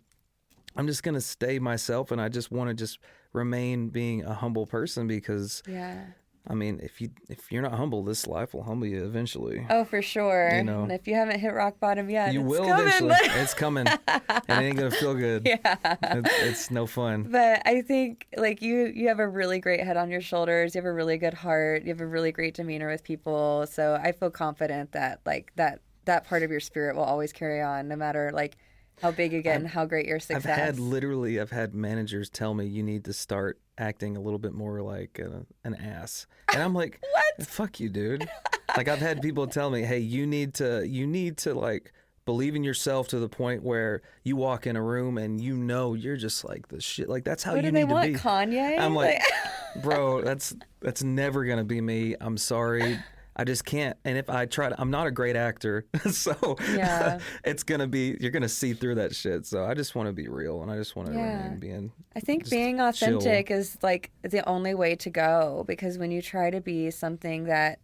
I'm 0.76 0.86
just 0.86 1.02
gonna 1.02 1.20
stay 1.20 1.58
myself, 1.58 2.10
and 2.10 2.20
I 2.20 2.28
just 2.28 2.50
want 2.50 2.68
to 2.70 2.74
just 2.74 2.98
remain 3.32 3.88
being 3.88 4.24
a 4.24 4.34
humble 4.34 4.66
person 4.66 5.06
because 5.06 5.62
Yeah. 5.66 6.04
I 6.50 6.54
mean, 6.54 6.80
if 6.82 7.00
you 7.00 7.10
if 7.28 7.52
you're 7.52 7.62
not 7.62 7.74
humble, 7.74 8.02
this 8.02 8.26
life 8.26 8.54
will 8.54 8.62
humble 8.62 8.86
you 8.86 9.04
eventually. 9.04 9.66
Oh, 9.68 9.84
for 9.84 10.00
sure. 10.00 10.50
You 10.54 10.64
know. 10.64 10.82
and 10.82 10.92
if 10.92 11.06
you 11.06 11.14
haven't 11.14 11.40
hit 11.40 11.52
rock 11.52 11.78
bottom 11.78 12.08
yet, 12.08 12.32
you 12.32 12.40
it's 12.40 12.48
will 12.48 12.64
coming. 12.64 12.86
eventually. 12.86 13.16
it's 13.22 13.54
coming, 13.54 13.86
and 13.86 14.20
it 14.48 14.50
ain't 14.50 14.76
gonna 14.76 14.90
feel 14.90 15.14
good. 15.14 15.42
yeah. 15.46 15.76
It's, 15.84 16.30
it's 16.40 16.70
no 16.70 16.86
fun. 16.86 17.24
But 17.30 17.62
I 17.66 17.82
think 17.82 18.26
like 18.36 18.62
you 18.62 18.86
you 18.94 19.08
have 19.08 19.18
a 19.18 19.28
really 19.28 19.58
great 19.58 19.80
head 19.80 19.96
on 19.96 20.10
your 20.10 20.22
shoulders. 20.22 20.74
You 20.74 20.80
have 20.80 20.86
a 20.86 20.92
really 20.92 21.18
good 21.18 21.34
heart. 21.34 21.82
You 21.82 21.90
have 21.90 22.00
a 22.00 22.06
really 22.06 22.32
great 22.32 22.54
demeanor 22.54 22.88
with 22.88 23.04
people. 23.04 23.66
So 23.70 24.00
I 24.02 24.12
feel 24.12 24.30
confident 24.30 24.92
that 24.92 25.20
like 25.26 25.52
that 25.56 25.80
that 26.06 26.26
part 26.26 26.42
of 26.42 26.50
your 26.50 26.60
spirit 26.60 26.96
will 26.96 27.04
always 27.04 27.32
carry 27.32 27.60
on 27.60 27.88
no 27.88 27.96
matter 27.96 28.30
like 28.32 28.56
how 29.02 29.10
big 29.10 29.32
you 29.32 29.42
get 29.42 29.56
and 29.56 29.68
how 29.68 29.84
great 29.84 30.06
your 30.06 30.18
success. 30.18 30.46
I've 30.46 30.58
had 30.58 30.78
literally, 30.80 31.38
I've 31.38 31.50
had 31.50 31.74
managers 31.74 32.30
tell 32.30 32.54
me 32.54 32.66
you 32.66 32.82
need 32.82 33.04
to 33.04 33.12
start 33.12 33.60
acting 33.78 34.16
a 34.16 34.20
little 34.20 34.38
bit 34.38 34.52
more 34.52 34.82
like 34.82 35.18
a, 35.18 35.46
an 35.64 35.74
ass, 35.74 36.26
and 36.52 36.62
I'm 36.62 36.74
like, 36.74 37.00
What? 37.12 37.46
Fuck 37.46 37.80
you, 37.80 37.88
dude. 37.88 38.28
like 38.76 38.88
I've 38.88 38.98
had 38.98 39.22
people 39.22 39.46
tell 39.46 39.70
me, 39.70 39.82
hey, 39.82 39.98
you 39.98 40.26
need 40.26 40.54
to, 40.54 40.86
you 40.86 41.06
need 41.06 41.38
to 41.38 41.54
like 41.54 41.92
believe 42.28 42.54
in 42.54 42.62
yourself 42.62 43.08
to 43.08 43.18
the 43.18 43.28
point 43.28 43.62
where 43.62 44.02
you 44.22 44.36
walk 44.36 44.66
in 44.66 44.76
a 44.76 44.82
room 44.82 45.16
and 45.16 45.40
you 45.40 45.56
know 45.56 45.94
you're 45.94 46.14
just 46.14 46.44
like 46.44 46.68
the 46.68 46.78
shit. 46.78 47.08
Like 47.08 47.24
that's 47.24 47.42
how 47.42 47.52
what 47.52 47.64
you 47.64 47.70
do 47.70 47.74
they 47.74 47.84
need 47.84 47.90
want, 47.90 48.04
to 48.04 48.12
be. 48.12 48.18
Kanye? 48.18 48.78
I'm 48.78 48.94
like, 48.94 49.22
bro, 49.82 50.20
that's 50.20 50.54
that's 50.80 51.02
never 51.02 51.46
gonna 51.46 51.64
be 51.64 51.80
me. 51.80 52.16
I'm 52.20 52.36
sorry. 52.36 52.98
I 53.38 53.44
just 53.44 53.64
can't. 53.64 53.96
And 54.04 54.18
if 54.18 54.28
I 54.28 54.46
try 54.46 54.68
to, 54.68 54.80
I'm 54.80 54.90
not 54.90 55.06
a 55.06 55.10
great 55.10 55.36
actor, 55.36 55.86
so 56.10 56.56
Yeah. 56.74 57.20
it's 57.44 57.62
gonna 57.62 57.86
be. 57.86 58.16
You're 58.20 58.32
gonna 58.32 58.48
see 58.48 58.74
through 58.74 58.96
that 58.96 59.14
shit. 59.14 59.46
So 59.46 59.64
I 59.64 59.74
just 59.74 59.94
want 59.94 60.08
to 60.08 60.12
be 60.12 60.28
real, 60.28 60.62
and 60.62 60.70
I 60.70 60.76
just 60.76 60.96
want 60.96 61.08
to 61.08 61.14
Yeah. 61.14 61.44
remain 61.44 61.58
being. 61.60 61.92
I 62.16 62.20
think 62.20 62.50
being 62.50 62.78
chill. 62.78 62.88
authentic 63.18 63.50
is 63.50 63.78
like 63.82 64.10
the 64.22 64.46
only 64.48 64.74
way 64.74 64.96
to 64.96 65.10
go 65.10 65.64
because 65.68 65.98
when 65.98 66.10
you 66.10 66.20
try 66.20 66.50
to 66.50 66.60
be 66.60 66.90
something 66.90 67.44
that 67.44 67.78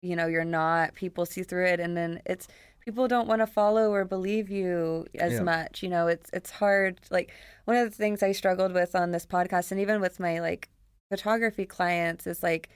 you 0.00 0.16
know 0.16 0.26
you're 0.26 0.44
not, 0.44 0.94
people 0.94 1.26
see 1.26 1.42
through 1.42 1.66
it 1.66 1.80
and 1.80 1.96
then 1.96 2.22
it's 2.24 2.48
people 2.80 3.06
don't 3.08 3.28
want 3.28 3.42
to 3.42 3.46
follow 3.46 3.92
or 3.92 4.06
believe 4.06 4.48
you 4.48 5.04
as 5.18 5.34
Yeah. 5.34 5.42
much. 5.42 5.82
You 5.82 5.90
know, 5.90 6.06
it's 6.06 6.30
it's 6.32 6.50
hard 6.50 7.00
like 7.10 7.30
one 7.66 7.76
of 7.76 7.90
the 7.90 7.94
things 7.94 8.22
I 8.22 8.32
struggled 8.32 8.72
with 8.72 8.94
on 8.94 9.10
this 9.10 9.26
podcast 9.26 9.70
and 9.70 9.80
even 9.80 10.00
with 10.00 10.18
my 10.18 10.38
like 10.40 10.70
photography 11.10 11.66
clients 11.66 12.26
is 12.26 12.42
like 12.42 12.70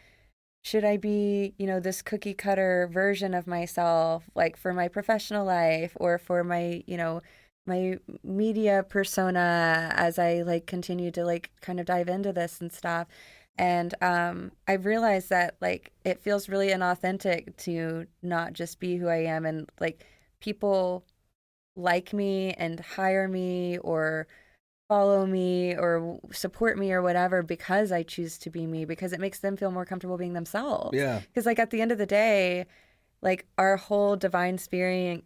should 0.63 0.85
I 0.85 0.97
be, 0.97 1.55
you 1.59 1.67
know, 1.67 1.81
this 1.81 2.03
cookie 2.03 2.35
cutter 2.35 2.89
version 2.93 3.35
of 3.35 3.47
myself 3.47 4.31
like 4.35 4.57
for 4.57 4.73
my 4.73 4.89
professional 4.89 5.45
life 5.45 5.93
or 5.97 6.19
for 6.19 6.45
my, 6.45 6.83
you 6.87 6.97
know, 6.97 7.21
my 7.67 7.99
media 8.25 8.85
persona 8.89 9.93
as 9.97 10.19
I 10.19 10.43
like 10.43 10.67
continue 10.67 11.11
to 11.13 11.25
like 11.25 11.51
kind 11.61 11.81
of 11.81 11.87
dive 11.87 12.09
into 12.09 12.33
this 12.33 12.61
and 12.61 12.73
stuff. 12.73 13.09
And 13.59 13.95
um, 14.03 14.53
I 14.69 14.75
realized 14.75 15.31
that 15.31 15.57
like 15.61 15.93
it 16.05 16.23
feels 16.23 16.49
really 16.49 16.69
inauthentic 16.69 17.57
to 17.59 18.07
not 18.23 18.53
just 18.53 18.81
be 18.81 18.97
who 18.97 19.09
I 19.09 19.25
am 19.25 19.45
and 19.47 19.69
like 19.81 20.05
people 20.41 21.05
like 21.77 22.13
me 22.13 22.53
and 22.55 22.81
hire 22.81 23.29
me 23.29 23.79
or 23.79 24.27
follow 24.93 25.25
me 25.25 25.75
or 25.75 26.19
support 26.33 26.77
me 26.79 26.93
or 26.93 27.01
whatever 27.01 27.43
because 27.43 27.91
I 27.93 28.03
choose 28.03 28.37
to 28.39 28.51
be 28.51 28.67
me 28.67 28.85
because 28.85 29.15
it 29.15 29.21
makes 29.21 29.39
them 29.39 29.57
feel 29.57 29.71
more 29.71 29.87
comfortable 29.87 30.19
being 30.19 30.35
themselves. 30.35 30.95
Yeah, 30.97 31.21
Because 31.21 31.47
like 31.47 31.59
at 31.59 31.71
the 31.71 31.81
end 31.81 31.93
of 31.93 31.99
the 31.99 32.05
day, 32.07 32.67
like 33.23 33.47
our 33.57 33.79
whole 33.79 34.17
divine 34.17 34.59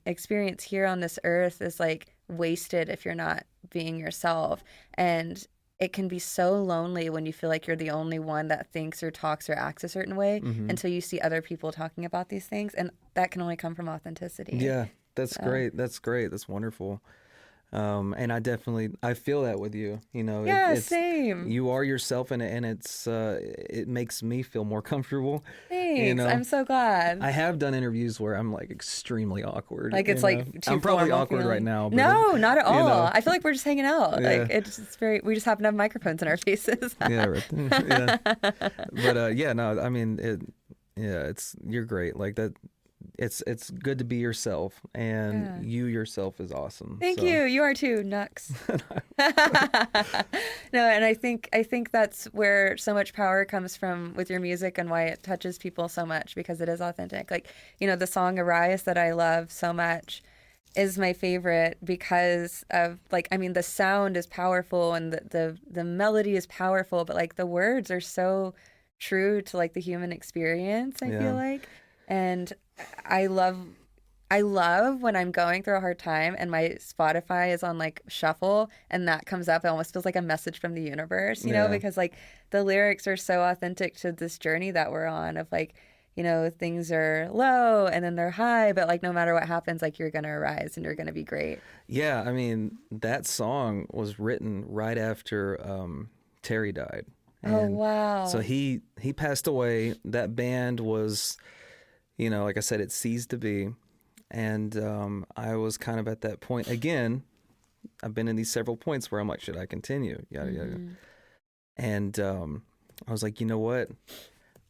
experience 0.07 0.62
here 0.62 0.87
on 0.87 1.01
this 1.01 1.19
earth 1.25 1.61
is 1.61 1.81
like 1.81 2.14
wasted 2.29 2.89
if 2.89 3.05
you're 3.05 3.14
not 3.14 3.45
being 3.71 3.99
yourself. 3.99 4.62
And 4.95 5.45
it 5.81 5.93
can 5.93 6.07
be 6.07 6.19
so 6.21 6.62
lonely 6.62 7.11
when 7.11 7.27
you 7.27 7.33
feel 7.33 7.51
like 7.51 7.67
you're 7.67 7.77
the 7.77 7.91
only 7.91 8.19
one 8.21 8.47
that 8.49 8.71
thinks 8.73 9.03
or 9.03 9.11
talks 9.11 9.51
or 9.51 9.55
acts 9.55 9.83
a 9.85 9.89
certain 9.89 10.14
way 10.17 10.41
Mhm. 10.45 10.71
until 10.71 10.91
you 10.91 11.01
see 11.01 11.21
other 11.21 11.43
people 11.43 11.73
talking 11.73 12.05
about 12.05 12.29
these 12.29 12.47
things. 12.47 12.73
And 12.75 12.91
that 13.14 13.31
can 13.33 13.43
only 13.43 13.57
come 13.57 13.75
from 13.75 13.89
authenticity. 13.89 14.59
yeah. 14.59 14.87
That's 15.17 15.35
So- 15.35 15.43
great. 15.43 15.77
That's 15.77 15.99
great. 15.99 16.31
That's 16.31 16.47
wonderful. 16.49 17.01
Um, 17.73 18.14
and 18.17 18.33
I 18.33 18.39
definitely, 18.39 18.91
I 19.03 19.14
feel 19.14 19.43
that 19.43 19.59
with 19.59 19.75
you. 19.75 20.01
You 20.12 20.23
know, 20.23 20.45
it- 20.45 20.47
Yeah, 20.47 20.73
it's, 20.73 20.87
same. 20.87 21.49
You 21.49 21.71
are 21.71 21.83
yourself, 21.83 22.31
and 22.31 22.41
and 22.43 22.64
it's 22.64 23.07
uh, 23.07 23.41
it 23.43 23.89
makes 23.89 24.23
me 24.23 24.43
feel 24.43 24.64
more 24.64 24.81
comfortable. 24.81 25.45
Thanks. 25.69 26.17
know, 26.17 26.27
I'm 26.27 26.45
so 26.45 26.64
glad. 26.64 27.21
I 27.21 27.31
have 27.31 27.59
done 27.59 27.75
interviews 27.75 28.21
where 28.21 28.35
I'm 28.35 28.53
like 28.53 28.71
extremely 28.71 29.43
awkward. 29.43 29.93
like 29.93 30.09
it's 30.09 30.23
like 30.23 30.61
too 30.62 30.71
I'm 30.73 30.81
probably 30.81 31.11
awkward 31.11 31.45
right 31.45 31.62
now. 31.62 31.89
But 31.89 31.97
No, 31.97 32.33
not 32.37 32.57
at 32.59 32.67
you 32.67 32.73
all. 32.73 32.89
know. 32.89 33.11
I 33.12 33.21
feel 33.21 33.33
like 33.33 33.43
we're 33.45 33.53
just 33.53 33.64
hanging 33.64 33.85
out. 33.85 34.23
Yeah. 34.23 34.29
Like 34.43 34.51
it's 34.51 34.77
just 34.77 34.99
very. 35.01 35.21
We 35.23 35.35
just 35.35 35.45
happen 35.45 35.64
to 35.64 35.69
have 35.69 35.75
microphones 35.75 36.23
in 36.23 36.29
our 36.29 36.37
faces. 36.37 36.95
yeah, 37.01 37.25
right. 37.27 37.47
yeah. 37.53 38.17
But 38.93 39.17
uh, 39.17 39.27
yeah, 39.35 39.53
no, 39.53 39.79
I 39.81 39.89
mean, 39.89 40.19
it, 40.23 40.41
yeah, 40.97 41.25
it's 41.25 41.57
you're 41.67 41.85
great. 41.85 42.17
Like 42.17 42.37
that, 42.37 42.55
it's 43.19 43.43
it's 43.47 43.71
good 43.71 43.99
to 43.99 44.05
be 44.05 44.17
yourself, 44.17 44.81
and 44.95 45.45
Yeah. 45.47 45.61
you 45.61 45.85
yourself 45.87 46.41
is 46.41 46.53
awesome. 46.53 46.99
Thank 47.01 47.21
so. 47.21 47.27
you. 47.27 47.45
You 47.45 47.62
are 47.62 47.75
too, 47.75 48.03
Nux. 48.05 48.53
no, 49.19 49.27
and 50.89 51.05
I 51.05 51.14
think 51.14 51.49
I 51.53 51.62
think 51.62 51.91
that's 51.91 52.27
where 52.27 52.77
so 52.77 52.95
much 52.95 53.12
power 53.12 53.45
comes 53.45 53.77
from 53.77 54.14
with 54.14 54.31
your 54.31 54.41
music 54.41 54.79
and 54.79 54.91
why 54.91 55.05
it 55.05 55.23
touches 55.23 55.59
people 55.59 55.89
so 55.89 56.05
much 56.07 56.35
because 56.35 56.61
it 56.61 56.69
is 56.69 56.81
authentic. 56.81 57.31
Like, 57.31 57.49
you 57.79 57.87
know, 57.87 57.97
the 57.97 58.07
song 58.07 58.39
Arise 58.39 58.83
that 58.85 58.99
I 58.99 59.12
love 59.12 59.51
so 59.53 59.73
much 59.73 60.23
is 60.75 60.99
my 60.99 61.12
favorite 61.14 61.79
because 61.83 62.64
of 62.71 62.99
like 63.11 63.29
I 63.33 63.39
mean 63.39 63.55
the 63.55 63.62
sound 63.62 64.17
is 64.17 64.27
powerful 64.27 64.95
and 64.95 65.12
the 65.12 65.21
the, 65.31 65.59
the 65.71 65.85
melody 65.85 66.37
is 66.37 66.47
powerful, 66.47 67.05
but 67.05 67.17
like 67.17 67.37
the 67.37 67.47
words 67.47 67.91
are 67.91 68.01
so 68.01 68.55
true 68.99 69.41
to 69.43 69.57
like 69.57 69.73
the 69.75 69.81
human 69.81 70.12
experience, 70.12 71.03
I 71.03 71.07
Yeah. 71.09 71.19
feel 71.21 71.35
like. 71.35 71.69
And 72.09 72.53
I 73.05 73.27
love 73.27 73.57
I 74.29 74.41
love 74.41 75.03
when 75.03 75.14
I'm 75.14 75.31
going 75.31 75.62
through 75.62 75.77
a 75.77 75.81
hard 75.81 76.01
time 76.01 76.35
and 76.37 76.51
my 76.51 76.77
Spotify 76.81 77.55
is 77.55 77.62
on 77.62 77.79
like 77.79 78.01
shuffle 78.09 78.70
and 78.91 79.07
that 79.07 79.24
comes 79.24 79.49
up. 79.49 79.64
It 79.64 79.68
almost 79.68 79.93
feels 79.93 80.05
like 80.05 80.16
a 80.16 80.22
message 80.22 80.59
from 80.61 80.74
the 80.74 80.83
universe, 80.83 81.45
you 81.45 81.53
know, 81.53 81.68
because 81.68 81.97
like 81.97 82.14
the 82.51 82.64
lyrics 82.64 83.07
are 83.07 83.16
so 83.16 83.43
authentic 83.43 83.97
to 83.99 84.11
this 84.11 84.37
journey 84.37 84.72
that 84.72 84.91
we're 84.91 85.07
on 85.07 85.37
of 85.37 85.47
like, 85.53 85.74
you 86.16 86.24
know, 86.24 86.51
things 86.51 86.91
are 86.91 87.29
low 87.33 87.87
and 87.87 88.05
then 88.05 88.16
they're 88.16 88.33
high, 88.33 88.72
but 88.72 88.89
like 88.89 89.01
no 89.01 89.12
matter 89.12 89.33
what 89.33 89.47
happens, 89.47 89.81
like 89.81 89.99
you're 90.01 90.11
going 90.11 90.24
to 90.24 90.31
rise 90.31 90.72
and 90.77 90.85
you're 90.85 90.97
going 90.97 91.07
to 91.07 91.12
be 91.12 91.22
great. 91.22 91.61
Yeah, 91.87 92.24
I 92.27 92.33
mean, 92.33 92.79
that 92.91 93.27
song 93.27 93.87
was 93.93 94.18
written 94.18 94.64
right 94.66 94.99
after 94.99 95.61
um, 95.64 96.09
Terry 96.43 96.72
died. 96.72 97.05
oh, 97.45 97.59
And 97.59 97.77
wow. 97.77 98.27
So 98.27 98.41
he 98.41 98.81
he 99.01 99.12
passed 99.12 99.47
away. 99.47 99.95
That 100.05 100.35
band 100.35 100.81
was, 100.81 101.37
you 102.17 102.31
know, 102.31 102.45
like 102.45 102.57
I 102.57 102.61
said, 102.61 102.81
it 102.81 102.93
ceased 102.93 103.31
to 103.31 103.39
be, 103.39 103.71
and 104.31 104.77
um, 104.77 105.27
I 105.37 105.57
was 105.57 105.77
kind 105.77 106.01
of 106.01 106.09
at 106.09 106.21
that 106.23 106.41
point 106.41 106.69
again. 106.69 107.23
I've 108.03 108.14
been 108.14 108.27
in 108.29 108.37
these 108.37 108.51
several 108.51 108.77
points 108.77 109.11
where 109.11 109.21
I'm 109.21 109.29
like, 109.29 109.41
should 109.41 109.57
I 109.57 109.67
continue? 109.67 110.25
Yada 110.31 110.51
yada. 110.51 110.77
Mhm. 110.77 110.97
And 111.77 112.19
um, 112.21 112.62
I 113.07 113.12
was 113.12 113.23
like, 113.23 113.41
you 113.41 113.47
know 113.47 113.59
what? 113.59 113.91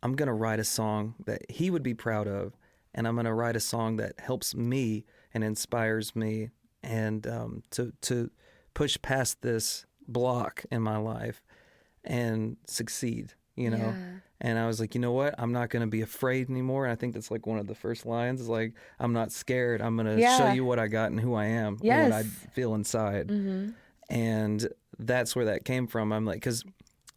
I'm 0.02 0.14
gonna 0.14 0.34
write 0.34 0.60
a 0.60 0.64
song 0.64 1.14
that 1.24 1.50
he 1.50 1.70
would 1.70 1.82
be 1.82 1.94
proud 1.94 2.28
of, 2.28 2.52
and 2.94 3.06
I'm 3.08 3.16
gonna 3.16 3.34
write 3.34 3.56
a 3.56 3.60
song 3.60 3.96
that 3.96 4.20
helps 4.20 4.54
me 4.54 5.04
and 5.32 5.42
inspires 5.42 6.14
me, 6.14 6.50
and 6.82 7.26
um, 7.26 7.62
to 7.70 7.92
to 8.02 8.30
push 8.74 8.98
past 9.00 9.40
this 9.42 9.86
block 10.06 10.64
in 10.70 10.82
my 10.82 10.98
life 10.98 11.42
and 12.04 12.56
succeed. 12.66 13.32
You 13.54 13.70
know. 13.70 13.94
Yeah. 13.96 14.18
And 14.40 14.58
I 14.58 14.66
was 14.66 14.80
like, 14.80 14.94
you 14.94 15.00
know 15.00 15.12
what? 15.12 15.34
I'm 15.38 15.52
not 15.52 15.70
going 15.70 15.80
to 15.80 15.86
be 15.86 16.02
afraid 16.02 16.50
anymore. 16.50 16.84
And 16.84 16.92
I 16.92 16.96
think 16.96 17.14
that's 17.14 17.30
like 17.30 17.46
one 17.46 17.58
of 17.58 17.66
the 17.66 17.74
first 17.74 18.04
lines 18.04 18.40
is 18.40 18.48
like, 18.48 18.74
I'm 18.98 19.12
not 19.14 19.32
scared. 19.32 19.80
I'm 19.80 19.96
going 19.96 20.14
to 20.14 20.20
show 20.36 20.52
you 20.52 20.64
what 20.64 20.78
I 20.78 20.88
got 20.88 21.10
and 21.10 21.18
who 21.18 21.34
I 21.34 21.46
am, 21.46 21.78
and 22.04 22.12
what 22.12 22.18
I 22.20 22.22
feel 22.24 22.74
inside. 22.74 23.28
Mhm. 23.28 23.74
And 24.10 24.68
that's 24.98 25.34
where 25.34 25.46
that 25.46 25.64
came 25.64 25.86
from. 25.86 26.12
I'm 26.12 26.24
like, 26.24 26.36
because 26.36 26.64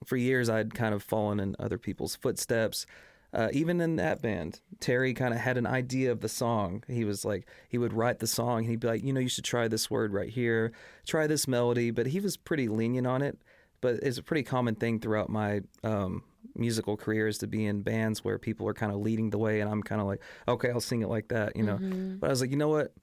for 0.06 0.16
years 0.18 0.50
I'd 0.50 0.74
kind 0.74 0.96
of 0.96 1.04
fallen 1.04 1.40
in 1.40 1.56
other 1.60 1.78
people's 1.78 2.16
footsteps. 2.16 2.86
Uh, 3.32 3.50
even 3.54 3.80
in 3.80 3.98
that 3.98 4.24
band, 4.24 4.60
Terry 4.80 5.14
kind 5.14 5.36
of 5.36 5.40
had 5.40 5.56
an 5.56 5.68
idea 5.68 6.12
of 6.12 6.22
the 6.22 6.30
song. 6.30 6.84
He 6.88 7.06
was 7.06 7.24
like, 7.24 7.48
he 7.68 7.78
would 7.78 7.94
write 7.94 8.18
the 8.20 8.26
song 8.28 8.60
and 8.60 8.70
he'd 8.70 8.80
be 8.80 8.88
like, 8.88 9.04
you 9.04 9.14
know, 9.14 9.20
you 9.20 9.30
should 9.30 9.44
try 9.44 9.68
this 9.68 9.92
word 9.92 10.14
right 10.14 10.30
here, 10.30 10.72
try 11.06 11.28
this 11.28 11.48
melody. 11.48 11.92
But 11.92 12.08
he 12.08 12.20
was 12.20 12.38
pretty 12.38 12.68
lenient 12.68 13.06
on 13.06 13.22
it. 13.22 13.38
But 13.82 13.96
it's 14.02 14.18
a 14.18 14.24
pretty 14.24 14.42
common 14.44 14.74
thing 14.76 15.00
throughout 15.00 15.30
my 15.30 15.62
um, 15.84 16.24
musical 16.56 16.98
career 16.98 17.28
is 17.28 17.38
to 17.40 17.48
be 17.48 17.66
in 17.66 17.82
bands 17.82 18.24
where 18.24 18.38
people 18.38 18.68
are 18.68 18.74
kind 18.74 18.92
of 18.92 19.00
leading 19.00 19.30
the 19.30 19.38
way 19.38 19.62
and 19.62 19.70
I'm 19.70 19.82
kind 19.84 20.02
of 20.02 20.08
like, 20.08 20.22
okay, 20.48 20.70
I'll 20.70 20.82
sing 20.82 21.02
it 21.02 21.10
like 21.10 21.30
that, 21.30 21.56
you 21.56 21.64
know. 21.64 21.78
Mhm. 21.78 22.20
But 22.20 22.28
I 22.28 22.30
was 22.32 22.42
like, 22.42 22.52
you 22.52 22.58
know 22.58 22.70
what? 22.70 22.94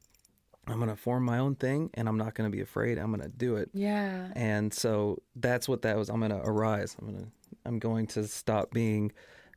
I'm 0.68 0.76
going 0.78 0.90
to 0.90 0.96
form 0.96 1.24
my 1.24 1.38
own 1.38 1.54
thing 1.54 1.90
and 1.94 2.08
I'm 2.08 2.16
not 2.18 2.34
going 2.34 2.50
to 2.50 2.54
be 2.56 2.60
afraid. 2.60 2.98
I'm 2.98 3.08
going 3.12 3.22
to 3.22 3.28
do 3.36 3.56
it. 3.56 3.70
Yeah. 3.72 4.32
And 4.34 4.74
so 4.74 5.22
that's 5.36 5.68
what 5.68 5.82
that 5.82 5.96
was. 5.96 6.08
I'm 6.08 6.18
going 6.18 6.32
to 6.32 6.42
arise. 6.44 6.96
I'm 7.00 7.06
going 7.06 7.24
to 7.24 7.30
I'm 7.64 7.78
going 7.78 8.06
to 8.08 8.26
stop 8.26 8.72
being 8.72 9.12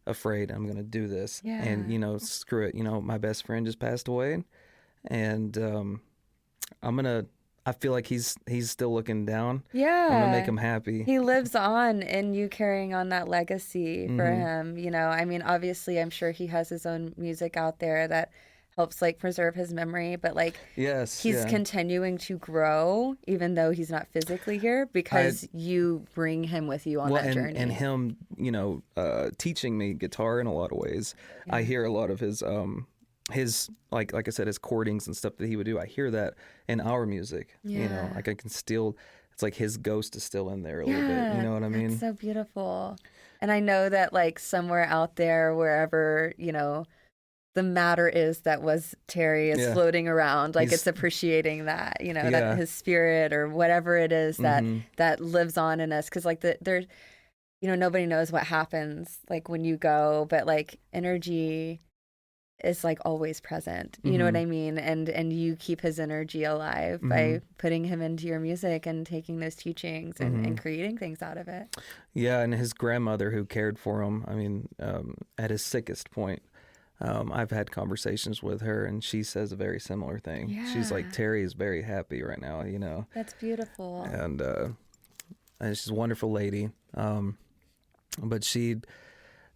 afraid. 0.08 0.52
I'm 0.52 0.66
going 0.66 0.78
to 0.78 0.84
do 0.84 1.08
this. 1.08 1.42
Yeah. 1.44 1.64
And 1.64 1.92
you 1.92 1.98
know, 2.00 2.18
screw 2.20 2.66
it. 2.68 2.76
You 2.76 2.84
know, 2.84 3.02
my 3.02 3.18
best 3.18 3.46
friend 3.46 3.66
just 3.66 3.80
passed 3.80 4.08
away 4.08 4.44
and 5.06 5.58
um 5.58 6.02
I'm 6.84 6.96
going 6.96 7.06
to 7.06 7.26
I 7.66 7.72
feel 7.74 7.92
like 7.92 8.08
he's 8.08 8.36
he's 8.48 8.70
still 8.72 8.94
looking 8.94 9.26
down. 9.26 9.64
Yeah. 9.74 10.08
I'm 10.12 10.22
gonna 10.22 10.32
make 10.32 10.46
him 10.48 10.58
happy. 10.58 11.04
He 11.04 11.20
lives 11.20 11.56
on 11.56 12.02
in 12.02 12.34
you 12.34 12.48
carrying 12.50 12.94
on 12.94 13.10
that 13.10 13.28
legacy 13.28 14.08
for 14.08 14.24
Mhm. 14.26 14.38
him. 14.38 14.78
You 14.78 14.92
know, 14.92 15.08
I 15.08 15.26
mean, 15.26 15.42
obviously, 15.42 16.00
I'm 16.00 16.10
sure 16.10 16.32
he 16.32 16.48
has 16.48 16.70
his 16.70 16.86
own 16.86 17.14
music 17.18 17.58
out 17.58 17.80
there 17.80 18.08
that 18.08 18.32
helps 18.76 19.02
like 19.02 19.20
preserve 19.20 19.56
his 19.56 19.74
memory, 19.74 20.16
but 20.16 20.36
like 20.36 20.56
yes, 20.78 21.22
he's 21.22 21.36
yeah. 21.36 21.50
continuing 21.50 22.18
to 22.18 22.38
grow 22.38 23.14
even 23.28 23.54
though 23.54 23.72
he's 23.72 23.90
not 23.92 24.08
physically 24.08 24.58
here 24.58 24.86
because 24.94 25.46
you 25.52 26.06
bring 26.16 26.46
him 26.46 26.66
with 26.66 26.88
you 26.88 27.02
on 27.02 27.10
well, 27.10 27.22
that 27.22 27.26
and, 27.28 27.34
journey. 27.36 27.56
and 27.58 27.74
him, 27.74 28.16
you 28.38 28.52
know, 28.52 28.82
uh, 28.96 29.32
teaching 29.38 29.78
me 29.78 29.94
guitar 29.94 30.40
in 30.40 30.48
a 30.48 30.54
lot 30.54 30.72
of 30.72 30.78
ways. 30.78 31.14
I 31.50 31.64
hear 31.64 31.84
a 31.84 31.92
lot 31.92 32.10
of 32.10 32.22
his, 32.22 32.42
um, 32.42 32.88
his 33.32 33.70
like 33.92 34.14
like 34.14 34.28
I 34.28 34.32
said, 34.32 34.48
his 34.48 34.60
chordings 34.60 35.08
and 35.08 35.16
stuff 35.16 35.38
that 35.38 35.48
he 35.48 35.56
would 35.56 35.66
do. 35.66 35.80
I 35.80 35.86
hear 35.86 36.10
that 36.12 36.36
in 36.68 36.80
our 36.82 37.06
music. 37.06 37.58
You 37.64 37.90
know, 37.90 38.12
like 38.16 38.28
I 38.28 38.34
can 38.34 38.50
still. 38.50 38.98
It's 39.32 39.42
like 39.44 39.56
his 39.56 39.78
ghost 39.78 40.18
is 40.18 40.24
still 40.24 40.50
in 40.50 40.64
there 40.64 40.82
a 40.82 40.86
little 40.86 41.02
bit. 41.02 41.36
You 41.38 41.42
know 41.44 41.54
what 41.54 41.64
I 41.64 41.70
mean? 41.70 41.98
So 41.98 42.12
beautiful. 42.12 42.98
And 43.42 43.52
I 43.54 43.62
know 43.62 43.88
that 43.88 44.12
like 44.12 44.38
somewhere 44.38 44.84
out 44.84 45.16
there, 45.16 45.56
wherever, 45.56 46.34
you 46.38 46.52
know, 46.52 46.84
the 47.56 47.64
matter 47.64 48.10
is 48.10 48.42
that 48.42 48.62
was 48.62 48.96
Terry 49.08 49.50
is 49.52 49.60
Yeah. 49.60 49.74
floating 49.74 50.10
around. 50.10 50.56
Like 50.56 50.68
He's- 50.70 50.82
it's 50.82 50.88
appreciating 50.88 51.66
that, 51.66 52.02
you 52.02 52.14
know, 52.14 52.24
Yeah. 52.24 52.32
that 52.32 52.58
his 52.58 52.70
spirit 52.70 53.32
or 53.32 53.48
whatever 53.48 53.96
it 53.98 54.12
is 54.12 54.36
that 54.38 54.62
Mhm. 54.64 54.84
that 54.98 55.22
lives 55.22 55.58
on 55.58 55.80
in 55.80 55.94
us. 55.94 56.10
Cause 56.10 56.26
like 56.26 56.42
the 56.42 56.58
there's 56.62 56.86
you 57.62 57.68
know, 57.70 57.76
nobody 57.76 58.06
knows 58.06 58.32
what 58.34 58.44
happens 58.44 59.20
like 59.30 59.48
when 59.50 59.64
you 59.64 59.78
go, 59.78 60.26
but 60.30 60.46
like 60.46 60.80
energy 60.92 61.80
is 62.64 62.84
like 62.84 63.00
always 63.06 63.40
present. 63.40 63.98
You 64.04 64.18
know 64.18 64.26
what 64.26 64.34
Mhm. 64.34 64.42
I 64.42 64.46
mean? 64.46 64.78
And 64.78 65.10
and 65.10 65.32
you 65.32 65.56
keep 65.56 65.82
his 65.82 66.00
energy 66.00 66.44
alive 66.44 67.00
Mm-hmm. 67.00 67.10
by 67.10 67.42
putting 67.58 67.84
him 67.86 68.02
into 68.02 68.28
your 68.28 68.40
music 68.40 68.86
and 68.86 69.06
taking 69.06 69.40
those 69.40 69.56
teachings 69.56 70.20
and, 70.20 70.36
Mm-hmm. 70.36 70.46
and 70.46 70.62
creating 70.62 70.98
things 70.98 71.22
out 71.22 71.38
of 71.38 71.48
it. 71.48 71.76
Yeah, 72.14 72.40
and 72.42 72.54
his 72.54 72.74
grandmother 72.74 73.32
who 73.32 73.46
cared 73.46 73.80
for 73.80 74.02
him. 74.02 74.26
I 74.28 74.34
mean, 74.34 74.68
um, 74.80 75.16
at 75.38 75.50
his 75.52 75.62
sickest 75.64 76.12
point, 76.12 76.42
um, 77.02 77.32
I've 77.32 77.52
had 77.52 77.72
conversations 77.72 78.44
with 78.44 78.60
her, 78.62 78.84
and 78.86 79.02
she 79.04 79.24
says 79.24 79.52
a 79.54 79.56
very 79.56 79.80
similar 79.80 80.20
thing. 80.20 80.50
Yeah. 80.50 80.74
She's 80.74 80.92
like, 80.92 81.12
Terry 81.14 81.44
is 81.44 81.54
very 81.54 81.82
happy 81.84 82.22
right 82.24 82.42
now, 82.42 82.64
you 82.64 82.78
know, 82.80 83.08
That's 83.16 83.34
beautiful. 83.36 84.04
and 84.04 84.42
uh, 84.42 84.70
and 85.62 85.78
she's 85.78 85.90
a 85.90 85.94
wonderful 85.94 86.32
lady. 86.32 86.70
Um, 86.96 87.38
but 88.22 88.44
she, 88.44 88.78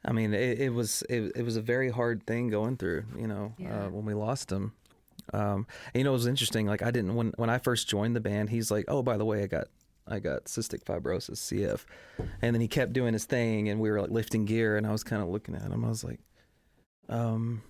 I 0.06 0.12
mean, 0.12 0.34
it, 0.34 0.60
it 0.60 0.70
was 0.74 1.04
it, 1.10 1.32
it 1.36 1.44
was 1.44 1.56
a 1.56 1.62
very 1.62 1.90
hard 1.90 2.26
thing 2.26 2.50
going 2.50 2.78
through, 2.78 3.06
you 3.18 3.28
know, 3.28 3.54
Yeah. 3.58 3.86
uh, 3.86 3.90
when 3.90 4.06
we 4.06 4.14
lost 4.14 4.52
him. 4.52 4.74
Um, 5.34 5.66
and, 5.94 6.02
you 6.02 6.04
know, 6.04 6.10
it 6.10 6.14
was 6.14 6.28
interesting. 6.28 6.68
Like 6.68 6.82
I 6.82 6.92
didn't 6.92 7.16
when 7.16 7.32
when 7.38 7.50
I 7.50 7.58
first 7.58 7.88
joined 7.88 8.16
the 8.16 8.20
band, 8.22 8.50
he's 8.50 8.70
like, 8.70 8.86
"Oh, 8.90 9.02
by 9.02 9.16
the 9.18 9.24
way, 9.26 9.44
I 9.44 9.48
got 9.48 9.68
I 10.06 10.20
got 10.20 10.46
cystic 10.46 10.84
fibrosis, 10.84 11.38
CF," 11.38 11.86
and 12.42 12.54
then 12.54 12.60
he 12.62 12.68
kept 12.68 12.92
doing 12.92 13.14
his 13.14 13.24
thing, 13.26 13.70
and 13.70 13.80
we 13.80 13.90
were 13.90 14.02
like 14.02 14.12
lifting 14.12 14.44
gear, 14.46 14.76
and 14.76 14.86
I 14.86 14.92
was 14.92 15.04
kind 15.04 15.22
of 15.24 15.30
looking 15.30 15.56
at 15.56 15.72
him. 15.72 15.86
I 15.86 15.90
was 15.90 16.04
like, 16.04 16.20
"Um, 17.08 17.62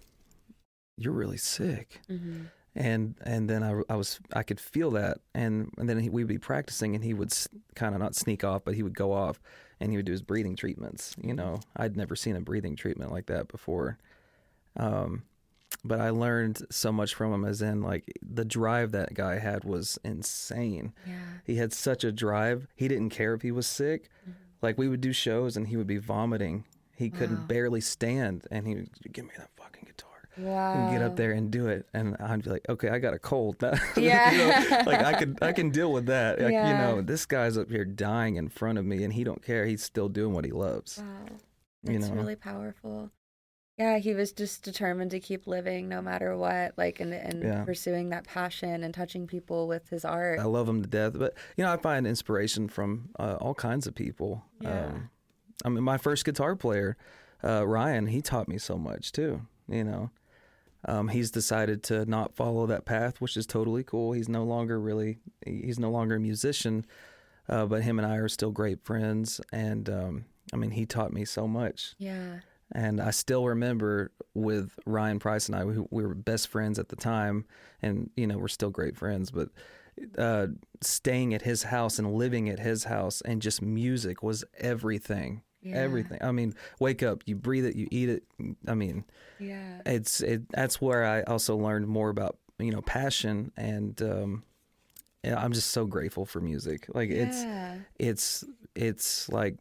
you're 0.97 1.13
really 1.13 1.37
sick." 1.37 2.01
hmm 2.07 2.43
and 2.75 3.13
and 3.21 3.47
then 3.47 3.61
I, 3.61 3.79
I 3.87 3.95
was 3.95 4.19
I 4.35 4.41
could 4.41 4.59
feel 4.59 4.89
that 4.91 5.19
and 5.35 5.71
and 5.77 5.87
then 5.87 5.99
he, 5.99 6.09
we'd 6.09 6.25
be 6.25 6.39
practicing 6.39 6.95
and 6.95 7.03
he 7.03 7.13
would 7.13 7.31
kind 7.75 7.93
of 7.93 8.01
not 8.01 8.15
sneak 8.15 8.43
off 8.43 8.63
but 8.65 8.73
he 8.73 8.81
would 8.81 8.95
go 8.95 9.11
off 9.13 9.39
and 9.83 9.91
he 9.91 9.97
would 9.97 10.05
do 10.05 10.13
his 10.13 10.21
breathing 10.21 10.55
treatments. 10.55 11.15
You 11.21 11.33
know 11.33 11.59
I'd 11.75 11.97
never 11.97 12.15
seen 12.15 12.35
a 12.35 12.41
breathing 12.41 12.75
treatment 12.75 13.11
like 13.11 13.25
that 13.27 13.49
before. 13.49 13.97
Um 14.77 15.23
but 15.83 15.99
I 15.99 16.11
learned 16.11 16.61
so 16.69 16.91
much 16.91 17.13
from 17.13 17.33
him 17.33 17.43
as 17.43 17.61
in 17.61 17.81
like 17.81 18.05
the 18.21 18.45
drive 18.45 18.91
that 18.93 19.13
guy 19.13 19.39
had 19.39 19.65
was 19.65 19.99
insane. 20.05 20.93
Yeah. 21.05 21.13
he 21.45 21.55
had 21.55 21.73
such 21.73 22.03
a 22.03 22.11
drive. 22.11 22.67
He 22.75 22.87
didn't 22.87 23.09
care 23.09 23.33
if 23.33 23.41
he 23.41 23.51
was 23.51 23.67
sick. 23.67 24.09
Like 24.61 24.77
we 24.77 24.87
would 24.87 25.01
do 25.01 25.11
shows 25.11 25.57
and 25.57 25.67
he 25.67 25.75
would 25.75 25.87
be 25.87 25.97
vomiting. 25.97 26.63
He 26.95 27.09
couldn't 27.09 27.47
barely 27.47 27.81
stand 27.81 28.47
and 28.49 28.65
he 28.67 28.75
would 28.75 28.89
give 29.11 29.25
me 29.25 29.31
that 29.37 29.49
fucking 29.57 29.83
guitar 29.85 30.12
Wow. 30.37 30.73
and 30.73 30.91
get 30.91 31.01
up 31.03 31.15
there 31.15 31.31
and 31.31 31.51
do 31.51 31.67
it 31.67 31.87
and 31.93 32.15
i'd 32.19 32.43
be 32.43 32.49
like 32.49 32.65
okay 32.67 32.89
i 32.89 32.97
got 32.99 33.13
a 33.13 33.19
cold 33.19 33.57
Yeah. 33.95 34.31
You 34.31 34.37
know, 34.71 34.81
like 34.85 35.03
i 35.03 35.13
could 35.13 35.37
i 35.41 35.51
can 35.51 35.69
deal 35.69 35.91
with 35.91 36.07
that 36.07 36.41
like, 36.41 36.51
Yeah. 36.51 36.69
you 36.69 36.73
know 36.77 37.01
this 37.01 37.25
guy's 37.25 37.57
up 37.57 37.69
here 37.69 37.85
dying 37.85 38.37
in 38.37 38.49
front 38.49 38.77
of 38.79 38.85
me 38.85 39.03
and 39.03 39.13
he 39.13 39.23
don't 39.23 39.43
care 39.43 39.65
he's 39.65 39.83
still 39.83 40.09
doing 40.09 40.33
what 40.33 40.43
he 40.45 40.51
loves 40.51 40.97
Wow. 40.97 41.25
you 41.91 41.99
know 41.99 42.09
really 42.11 42.35
powerful. 42.35 43.11
Yeah, 43.75 43.97
he 43.97 44.13
was 44.13 44.31
just 44.31 44.61
determined 44.63 45.09
to 45.11 45.19
keep 45.19 45.47
living 45.47 45.89
no 45.89 45.99
matter 45.99 46.37
what, 46.37 46.77
like 46.77 46.99
and 46.99 47.11
and 47.11 47.41
Yeah. 47.43 47.63
pursuing 47.63 48.09
that 48.09 48.23
passion 48.25 48.83
and 48.83 48.93
touching 48.93 49.25
people 49.25 49.67
with 49.67 49.89
his 49.89 50.05
art. 50.05 50.39
i 50.39 50.43
love 50.43 50.69
him 50.69 50.81
to 50.83 50.87
death 50.87 51.13
but 51.17 51.33
you 51.57 51.63
know 51.63 51.71
i 51.73 51.77
find 51.77 52.05
inspiration 52.05 52.67
from 52.69 53.09
uh, 53.19 53.37
all 53.41 53.55
kinds 53.55 53.87
of 53.87 53.95
people 53.95 54.43
Yeah. 54.61 54.85
um, 54.87 55.09
i 55.65 55.69
mean 55.69 55.83
my 55.83 55.97
first 55.97 56.23
guitar 56.23 56.55
player 56.55 56.97
uh, 57.43 57.65
ryan 57.67 58.07
he 58.07 58.21
taught 58.21 58.47
me 58.47 58.57
so 58.59 58.77
much 58.77 59.11
too 59.11 59.41
you 59.67 59.83
know 59.83 60.11
um, 60.85 61.07
he's 61.07 61.31
decided 61.31 61.83
to 61.83 62.05
not 62.05 62.35
follow 62.35 62.65
that 62.67 62.85
path, 62.85 63.21
which 63.21 63.37
is 63.37 63.45
totally 63.45 63.83
cool. 63.83 64.11
He's 64.11 64.29
no 64.29 64.43
longer 64.43 64.79
really, 64.79 65.19
he's 65.45 65.79
no 65.79 65.89
longer 65.89 66.15
a 66.15 66.19
musician, 66.19 66.85
uh, 67.47 67.65
but 67.65 67.83
him 67.83 67.99
and 67.99 68.05
I 68.05 68.17
are 68.17 68.27
still 68.27 68.51
great 68.51 68.83
friends. 68.83 69.39
And 69.51 69.89
um, 69.89 70.25
I 70.51 70.57
mean, 70.57 70.71
he 70.71 70.85
taught 70.85 71.13
me 71.13 71.25
so 71.25 71.47
much. 71.47 71.95
yeah. 71.97 72.39
And 72.75 72.99
I 72.99 73.11
still 73.11 73.45
remember 73.45 74.11
with 74.33 74.79
Ryan 74.87 75.19
Price 75.19 75.47
and 75.47 75.55
I, 75.55 75.63
we, 75.63 75.77
we 75.91 76.05
were 76.07 76.15
best 76.15 76.47
friends 76.47 76.79
at 76.79 76.89
the 76.89 76.95
time, 76.95 77.45
and 77.83 78.09
you 78.15 78.25
know 78.25 78.39
we're 78.39 78.47
still 78.47 78.71
great 78.71 78.97
friends. 78.97 79.29
But 79.29 79.49
uh, 80.17 80.47
staying 80.81 81.35
at 81.35 81.43
his 81.43 81.63
house 81.63 81.99
and 81.99 82.15
living 82.15 82.49
at 82.49 82.59
his 82.59 82.85
house 82.85 83.21
and 83.21 83.43
just 83.43 83.61
music 83.61 84.23
was 84.23 84.43
everything. 84.57 85.43
Yeah. 85.63 85.75
Everything. 85.77 86.19
I 86.21 86.31
mean, 86.31 86.53
wake 86.79 87.01
up, 87.03 87.23
you 87.25 87.35
breathe 87.35 87.65
it, 87.65 87.75
you 87.75 87.87
eat 87.91 88.09
it. 88.09 88.23
I 88.67 88.73
mean, 88.75 89.05
Yeah. 89.39 89.81
it's 89.85 90.21
it. 90.21 90.41
That's 90.49 90.81
where 90.81 91.05
I 91.05 91.21
also 91.23 91.55
learned 91.55 91.87
more 91.87 92.09
about 92.09 92.37
you 92.59 92.71
know 92.71 92.81
passion, 92.81 93.51
and 93.57 93.99
um, 94.01 94.43
yeah, 95.23 95.41
I'm 95.41 95.53
just 95.53 95.69
so 95.71 95.85
grateful 95.85 96.25
for 96.25 96.41
music. 96.41 96.85
Like 96.93 97.09
it's 97.09 97.43
Yeah. 97.43 97.75
it's 97.97 98.43
it's 98.75 99.29
like 99.29 99.55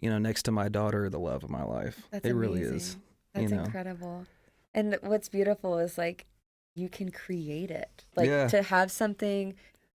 you 0.00 0.10
know 0.10 0.18
next 0.18 0.42
to 0.44 0.52
my 0.52 0.68
daughter, 0.68 1.08
the 1.08 1.18
love 1.20 1.44
of 1.44 1.50
my 1.50 1.62
life. 1.64 2.06
That's 2.10 2.26
it 2.26 2.32
really 2.34 2.60
is. 2.62 2.70
amazing. 2.70 3.02
That's 3.34 3.50
you 3.50 3.56
know. 3.56 3.64
incredible. 3.64 4.26
And 4.74 4.98
what's 5.02 5.28
beautiful 5.28 5.78
is 5.78 5.96
like 5.98 6.26
you 6.74 6.88
can 6.88 7.10
create 7.10 7.70
it. 7.70 8.04
Like 8.16 8.28
Yeah. 8.28 8.48
to 8.48 8.62
have 8.62 8.90
something 8.92 9.54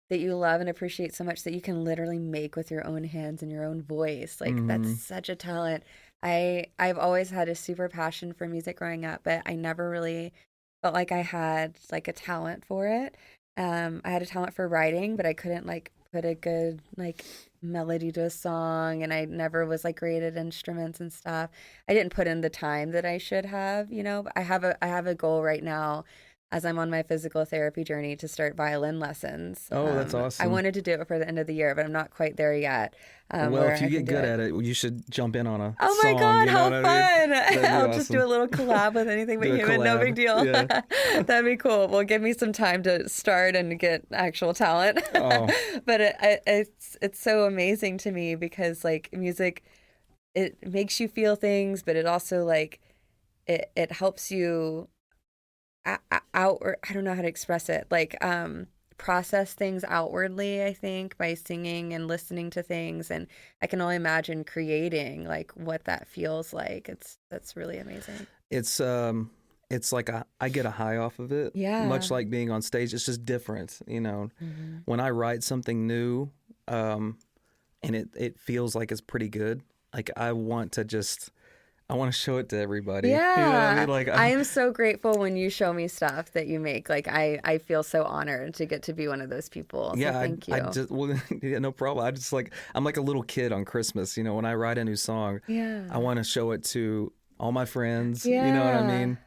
that 0.09 0.19
you 0.19 0.35
love 0.35 0.61
and 0.61 0.69
appreciate 0.69 1.13
so 1.13 1.23
much 1.23 1.43
that 1.43 1.53
you 1.53 1.61
can 1.61 1.83
literally 1.83 2.19
make 2.19 2.55
with 2.55 2.71
your 2.71 2.85
own 2.85 3.03
hands 3.03 3.43
and 3.43 3.51
your 3.51 3.63
own 3.63 3.81
voice. 3.83 4.41
Like 4.41 4.55
Mhm. 4.55 4.65
that's 4.65 4.89
such 4.89 5.29
a 5.29 5.35
talent. 5.35 5.83
I 6.23 6.65
I've 6.79 6.97
always 6.97 7.29
had 7.31 7.49
a 7.49 7.55
super 7.55 7.89
passion 7.89 8.33
for 8.33 8.47
music 8.47 8.77
growing 8.77 9.05
up, 9.05 9.21
but 9.23 9.41
I 9.45 9.55
never 9.55 9.89
really 9.89 10.33
felt 10.81 10.93
like 10.93 11.11
I 11.11 11.21
had 11.21 11.77
like 11.91 12.07
a 12.07 12.13
talent 12.13 12.65
for 12.65 12.87
it. 12.87 13.15
Um 13.57 14.01
I 14.05 14.11
had 14.11 14.21
a 14.21 14.25
talent 14.25 14.53
for 14.53 14.67
writing, 14.67 15.15
but 15.15 15.25
I 15.25 15.33
couldn't 15.33 15.65
like 15.65 15.91
put 16.11 16.25
a 16.25 16.33
good 16.35 16.81
like 16.97 17.23
melody 17.61 18.11
to 18.11 18.23
a 18.23 18.29
song 18.29 19.03
and 19.03 19.13
I 19.13 19.25
never 19.25 19.65
was 19.65 19.83
like 19.83 19.99
great 19.99 20.23
at 20.23 20.35
instruments 20.37 20.99
and 20.99 21.11
stuff. 21.13 21.51
I 21.87 21.93
didn't 21.93 22.13
put 22.13 22.27
in 22.27 22.41
the 22.41 22.49
time 22.49 22.91
that 22.91 23.05
I 23.05 23.17
should 23.17 23.45
have, 23.45 23.91
you 23.91 24.01
know. 24.03 24.23
But 24.23 24.33
I 24.35 24.41
have 24.41 24.63
a 24.63 24.83
I 24.83 24.87
have 24.87 25.07
a 25.07 25.15
goal 25.15 25.43
right 25.43 25.63
now 25.63 26.05
as 26.51 26.65
I'm 26.65 26.79
on 26.79 26.89
my 26.89 27.03
physical 27.03 27.45
therapy 27.45 27.83
journey 27.83 28.15
to 28.15 28.27
start 28.27 28.55
violin 28.55 28.99
lessons. 28.99 29.67
Oh, 29.71 29.93
that's 29.93 30.15
awesome. 30.15 30.43
I 30.43 30.47
wanted 30.47 30.73
to 30.73 30.81
do 30.81 30.93
it 30.93 30.97
before 30.97 31.19
the 31.19 31.27
end 31.27 31.37
of 31.37 31.45
the 31.45 31.53
year, 31.53 31.75
but 31.75 31.85
I'm 31.85 31.91
not 31.91 32.09
quite 32.09 32.37
there 32.37 32.55
yet. 32.55 32.95
Um, 33.29 33.51
well, 33.51 33.69
if 33.69 33.79
you 33.81 33.85
I 33.85 33.89
get 33.91 34.05
good 34.05 34.23
it. 34.23 34.27
at 34.27 34.39
it, 34.39 34.55
you 34.55 34.73
should 34.73 35.03
jump 35.11 35.35
in 35.35 35.45
on 35.45 35.61
a 35.61 35.75
Oh 35.79 35.99
my 36.03 36.09
song, 36.11 36.19
god, 36.19 36.39
you 36.39 36.45
know 36.47 36.51
how 36.51 36.63
what 36.71 36.85
I 36.85 37.27
mean? 37.27 37.33
fun! 37.61 37.65
I'll 37.65 37.93
just 37.93 38.11
do 38.11 38.23
a 38.23 38.25
little 38.25 38.47
collab 38.47 38.95
with 38.95 39.07
anything 39.07 39.37
but 39.39 39.49
human, 39.49 39.83
no 39.83 39.99
big 39.99 40.15
deal. 40.15 40.43
yeah. 40.43 40.81
That'd 41.21 41.45
be 41.45 41.55
cool. 41.55 41.87
Well, 41.87 42.03
give 42.03 42.23
me 42.23 42.33
some 42.33 42.51
time 42.51 42.81
to 42.83 43.07
start 43.07 43.55
and 43.55 43.77
get 43.77 44.05
actual 44.11 44.55
talent. 44.55 44.99
Oh. 45.13 45.47
but 45.85 46.01
it, 46.01 46.15
I, 46.19 46.39
it's 46.47 46.97
it's 46.99 47.19
so 47.19 47.43
amazing 47.45 47.99
to 47.99 48.11
me 48.11 48.33
because 48.33 48.83
like 48.83 49.09
music, 49.13 49.63
it 50.33 50.57
makes 50.67 50.99
you 50.99 51.07
feel 51.07 51.35
things, 51.35 51.83
but 51.83 51.95
it 51.95 52.07
also 52.07 52.43
like 52.43 52.79
it 53.45 53.71
it 53.75 53.91
helps 53.91 54.31
you 54.31 54.87
out 55.85 56.57
or 56.61 56.77
I 56.87 56.93
don't 56.93 57.03
know 57.03 57.15
how 57.15 57.21
to 57.21 57.27
express 57.27 57.69
it 57.69 57.87
like 57.89 58.23
um 58.23 58.67
process 58.97 59.53
things 59.53 59.85
outwardly 59.87 60.63
I 60.63 60.73
think 60.73 61.17
by 61.17 61.33
singing 61.33 61.93
and 61.93 62.07
listening 62.07 62.49
to 62.51 62.61
things 62.61 63.09
and 63.09 63.27
I 63.61 63.67
can 63.67 63.79
only 63.79 63.95
imagine 63.95 64.43
creating 64.43 65.25
like 65.25 65.51
what 65.51 65.85
that 65.85 66.07
feels 66.07 66.53
like 66.53 66.89
it's 66.89 67.17
that's 67.31 67.55
really 67.55 67.77
amazing 67.77 68.27
It's 68.49 68.79
um, 68.81 69.31
it's 69.69 69.91
like 69.93 70.09
a, 70.09 70.25
I 70.41 70.49
get 70.49 70.65
a 70.65 70.71
high 70.71 70.97
off 70.97 71.19
of 71.19 71.31
it. 71.31 71.55
Yeah. 71.55 71.85
Much 71.87 72.09
like 72.09 72.29
being 72.31 72.49
on 72.49 72.63
stage, 72.63 72.91
it's 72.93 73.05
just 73.05 73.23
different. 73.23 73.79
You 73.85 74.01
know, 74.01 74.29
when 74.85 74.99
I 74.99 75.11
write 75.11 75.43
something 75.43 75.85
new, 75.85 76.31
um, 76.67 77.19
and 77.83 77.95
it 77.95 78.09
it 78.17 78.39
feels 78.39 78.73
like 78.73 78.91
it's 78.91 79.01
pretty 79.01 79.29
good. 79.29 79.61
Like 79.93 80.09
I 80.17 80.31
want 80.31 80.71
to 80.73 80.83
just, 80.83 81.31
I 81.89 81.95
want 81.95 82.13
to 82.13 82.17
show 82.17 82.37
it 82.37 82.49
to 82.49 82.57
everybody. 82.59 83.09
You 83.13 83.15
know 83.15 83.21
Yeah. 83.21 83.69
I 83.75 83.79
mean? 83.79 83.89
Like 83.89 84.07
I 84.09 84.27
am 84.27 84.43
so 84.43 84.71
grateful 84.71 85.13
when 85.17 85.35
you 85.35 85.49
show 85.49 85.73
me 85.73 85.87
stuff 85.87 86.31
that 86.33 86.45
you 86.47 86.59
make. 86.59 86.87
Like 86.89 87.07
I, 87.07 87.39
I 87.43 87.57
feel 87.57 87.81
so 87.83 88.03
honored 88.03 88.53
to 88.55 88.65
get 88.65 88.83
to 88.83 88.93
be 88.93 89.07
one 89.07 89.21
of 89.21 89.29
those 89.29 89.49
people. 89.49 89.91
So 89.91 89.97
yeah, 89.99 90.13
thank 90.19 90.47
you. 90.47 90.53
I, 90.55 90.67
I 90.67 90.71
just 90.71 90.91
well, 90.91 91.19
yeah, 91.41 91.59
no 91.59 91.71
problem. 91.71 92.05
I 92.05 92.11
just 92.11 92.31
like 92.31 92.51
I'm 92.75 92.83
like 92.83 92.97
a 92.97 93.01
little 93.01 93.23
kid 93.23 93.51
on 93.51 93.65
Christmas. 93.65 94.17
You 94.17 94.23
know, 94.23 94.35
when 94.35 94.45
I 94.45 94.53
write 94.53 94.77
a 94.77 94.83
new 94.85 94.95
song, 94.95 95.41
yeah. 95.47 95.87
I 95.89 95.97
want 95.97 96.17
to 96.17 96.23
show 96.23 96.51
it 96.51 96.63
to 96.65 97.11
all 97.39 97.51
my 97.51 97.65
friends. 97.65 98.25
Yeah. 98.25 98.45
You 98.47 98.53
know 98.53 98.63
what 98.65 98.75
I 98.75 98.85
mean? 98.99 99.17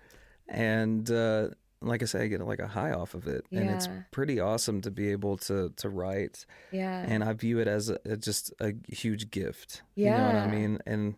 And 0.48 1.10
uh, 1.10 1.48
like 1.80 2.02
I 2.02 2.04
say, 2.04 2.22
I 2.24 2.26
get 2.28 2.40
like 2.46 2.60
a 2.60 2.66
high 2.68 2.92
off 2.92 3.14
of 3.14 3.26
it, 3.26 3.44
and 3.50 3.70
it's 3.70 3.88
pretty 4.12 4.38
awesome 4.38 4.80
to 4.82 4.90
be 4.90 5.10
able 5.10 5.36
to 5.38 5.70
to 5.78 5.88
write. 5.88 6.46
yeah. 6.70 7.04
And 7.08 7.24
I 7.24 7.32
view 7.32 7.58
it 7.58 7.66
as 7.66 7.88
a, 7.88 7.98
a- 8.04 8.16
just 8.16 8.52
a 8.60 8.72
huge 8.88 9.30
gift. 9.30 9.82
Yeah, 9.96 10.04
You 10.12 10.18
know 10.18 10.26
what 10.40 10.48
I 10.48 10.50
mean? 10.54 10.78
And 10.86 11.14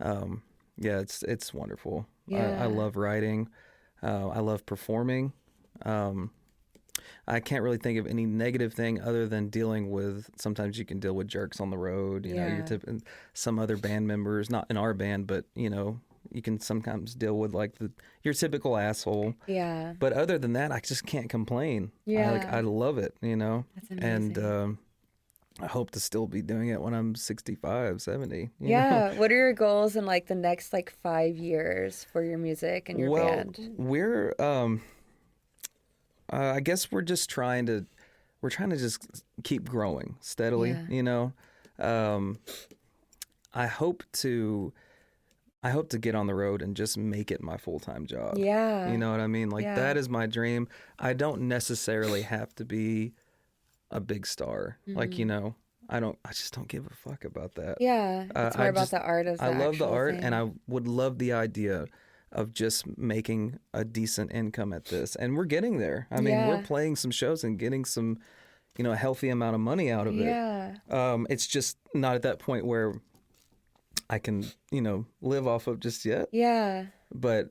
um, 0.00 0.42
yeah, 0.78 0.98
it's 1.00 1.22
it's 1.24 1.52
wonderful. 1.54 2.06
I, 2.30 2.32
Yeah. 2.34 2.62
I 2.64 2.66
love 2.66 2.96
writing. 2.96 3.48
Uh, 4.02 4.28
I 4.28 4.40
love 4.40 4.64
performing. 4.66 5.32
Um, 5.84 6.30
I 7.26 7.40
can't 7.40 7.62
really 7.62 7.78
think 7.78 7.98
of 7.98 8.06
any 8.06 8.26
negative 8.26 8.74
thing 8.74 9.00
other 9.00 9.26
than 9.28 9.48
dealing 9.48 9.90
with. 9.90 10.28
Sometimes 10.36 10.78
you 10.78 10.84
can 10.84 10.98
deal 11.00 11.14
with 11.14 11.28
jerks 11.28 11.60
on 11.60 11.70
the 11.70 11.78
road. 11.78 12.26
You 12.26 12.34
know, 12.34 12.46
Yeah. 12.46 12.56
you're 12.56 12.66
tip- 12.66 12.88
some 13.32 13.58
other 13.58 13.76
band 13.76 14.06
members, 14.08 14.50
not 14.50 14.66
in 14.70 14.76
our 14.76 14.92
band, 14.92 15.26
but 15.26 15.44
you 15.54 15.70
know, 15.70 16.00
you 16.32 16.42
can 16.42 16.58
sometimes 16.60 17.14
deal 17.14 17.38
with 17.38 17.54
like 17.54 17.76
the 17.78 17.90
your 18.22 18.34
typical 18.34 18.76
asshole. 18.76 19.34
yeah. 19.46 19.94
But 19.98 20.12
other 20.12 20.38
than 20.38 20.52
that, 20.54 20.72
I 20.72 20.80
just 20.80 21.04
can't 21.06 21.28
complain. 21.30 21.92
I, 22.08 22.30
like 22.30 22.44
I 22.52 22.60
love 22.60 22.98
it. 22.98 23.14
You 23.20 23.36
know, 23.36 23.64
That's 23.74 23.90
and 23.90 24.36
amazing. 24.36 24.44
um, 24.44 24.78
I 25.60 25.66
hope 25.66 25.90
to 25.92 26.00
still 26.00 26.26
be 26.26 26.42
doing 26.42 26.68
it 26.68 26.80
when 26.80 26.94
I'm 26.94 27.14
65, 27.14 28.00
70. 28.00 28.36
you 28.36 28.42
know? 28.42 28.48
yeah. 28.60 29.14
What 29.18 29.30
are 29.30 29.36
your 29.36 29.52
goals 29.52 29.96
in 29.96 30.06
like 30.06 30.26
the 30.26 30.34
next 30.34 30.72
like 30.72 30.90
five 31.02 31.36
years 31.36 32.04
for 32.12 32.22
your 32.24 32.38
music 32.38 32.88
and 32.88 32.98
your 32.98 33.10
well, 33.10 33.26
band? 33.28 33.74
we're 33.76 34.34
um, 34.38 34.80
uh, 36.32 36.52
I 36.56 36.60
guess 36.60 36.90
we're 36.90 37.02
just 37.02 37.28
trying 37.28 37.66
to 37.66 37.84
we're 38.40 38.50
trying 38.50 38.70
to 38.70 38.76
just 38.76 39.22
keep 39.44 39.68
growing 39.68 40.16
steadily. 40.20 40.70
Yeah. 40.70 40.84
You 40.88 41.02
know, 41.02 41.32
um, 41.78 42.38
I 43.54 43.66
hope 43.66 44.02
to 44.14 44.72
I 45.62 45.70
hope 45.70 45.90
to 45.90 45.98
get 45.98 46.14
on 46.14 46.26
the 46.26 46.34
road 46.34 46.60
and 46.62 46.74
just 46.76 46.96
make 46.98 47.30
it 47.30 47.42
my 47.42 47.56
full 47.56 47.78
time 47.78 48.06
job. 48.06 48.36
Yeah. 48.38 48.90
You 48.90 48.98
know 48.98 49.10
what 49.10 49.20
I 49.20 49.26
mean? 49.28 49.50
Like 49.50 49.64
Yeah. 49.64 49.74
that 49.76 49.96
is 49.96 50.08
my 50.08 50.26
dream. 50.26 50.66
I 50.98 51.12
don't 51.12 51.42
necessarily 51.42 52.22
have 52.22 52.54
to 52.56 52.64
be 52.64 53.12
a 53.92 54.00
big 54.00 54.26
star. 54.26 54.78
Like 54.86 55.18
you 55.18 55.24
know, 55.24 55.54
I 55.88 56.00
don't. 56.00 56.18
I 56.24 56.30
just 56.30 56.54
don't 56.54 56.68
give 56.68 56.86
a 56.86 56.94
fuck 56.94 57.24
about 57.24 57.54
that. 57.56 57.78
Mm-hmm. 57.80 57.82
Yeah. 57.84 58.24
Uh, 58.34 58.46
It's 58.48 58.56
more 58.56 58.66
I 58.66 58.68
about 58.70 58.80
just- 58.80 58.90
the 58.92 59.02
art 59.02 59.26
of 59.26 59.38
the 59.38 59.44
I 59.44 59.56
love 59.56 59.78
the 59.78 59.88
art, 59.88 60.14
thing. 60.16 60.24
and 60.24 60.34
I 60.34 60.50
would 60.66 60.86
love 60.88 61.18
the 61.18 61.32
idea 61.32 61.86
of 62.32 62.52
just 62.54 62.86
making 62.96 63.58
a 63.74 63.84
decent 63.84 64.32
income 64.32 64.72
at 64.72 64.86
this. 64.86 65.14
And 65.16 65.36
we're 65.36 65.44
getting 65.44 65.78
there. 65.78 66.06
I 66.10 66.22
mean, 66.22 66.46
we're 66.48 66.62
playing 66.62 66.96
some 66.96 67.10
shows 67.10 67.44
and 67.44 67.58
getting 67.58 67.84
some, 67.84 68.20
you 68.78 68.84
know, 68.84 68.92
a 68.92 68.96
healthy 68.96 69.28
amount 69.28 69.54
of 69.54 69.60
money 69.60 69.90
out 69.90 70.06
of 70.06 70.14
it. 70.18 70.24
Yeah. 70.24 70.76
it. 70.88 70.92
Um, 70.94 71.26
it's 71.28 71.46
just 71.46 71.76
not 71.92 72.14
at 72.14 72.22
that 72.22 72.38
point 72.38 72.64
where 72.64 72.94
I 74.08 74.18
can, 74.18 74.46
you 74.70 74.80
know, 74.80 75.04
live 75.20 75.46
off 75.46 75.66
of 75.66 75.78
just 75.78 76.06
yet. 76.06 76.28
Yeah. 76.32 76.86
But, 77.14 77.50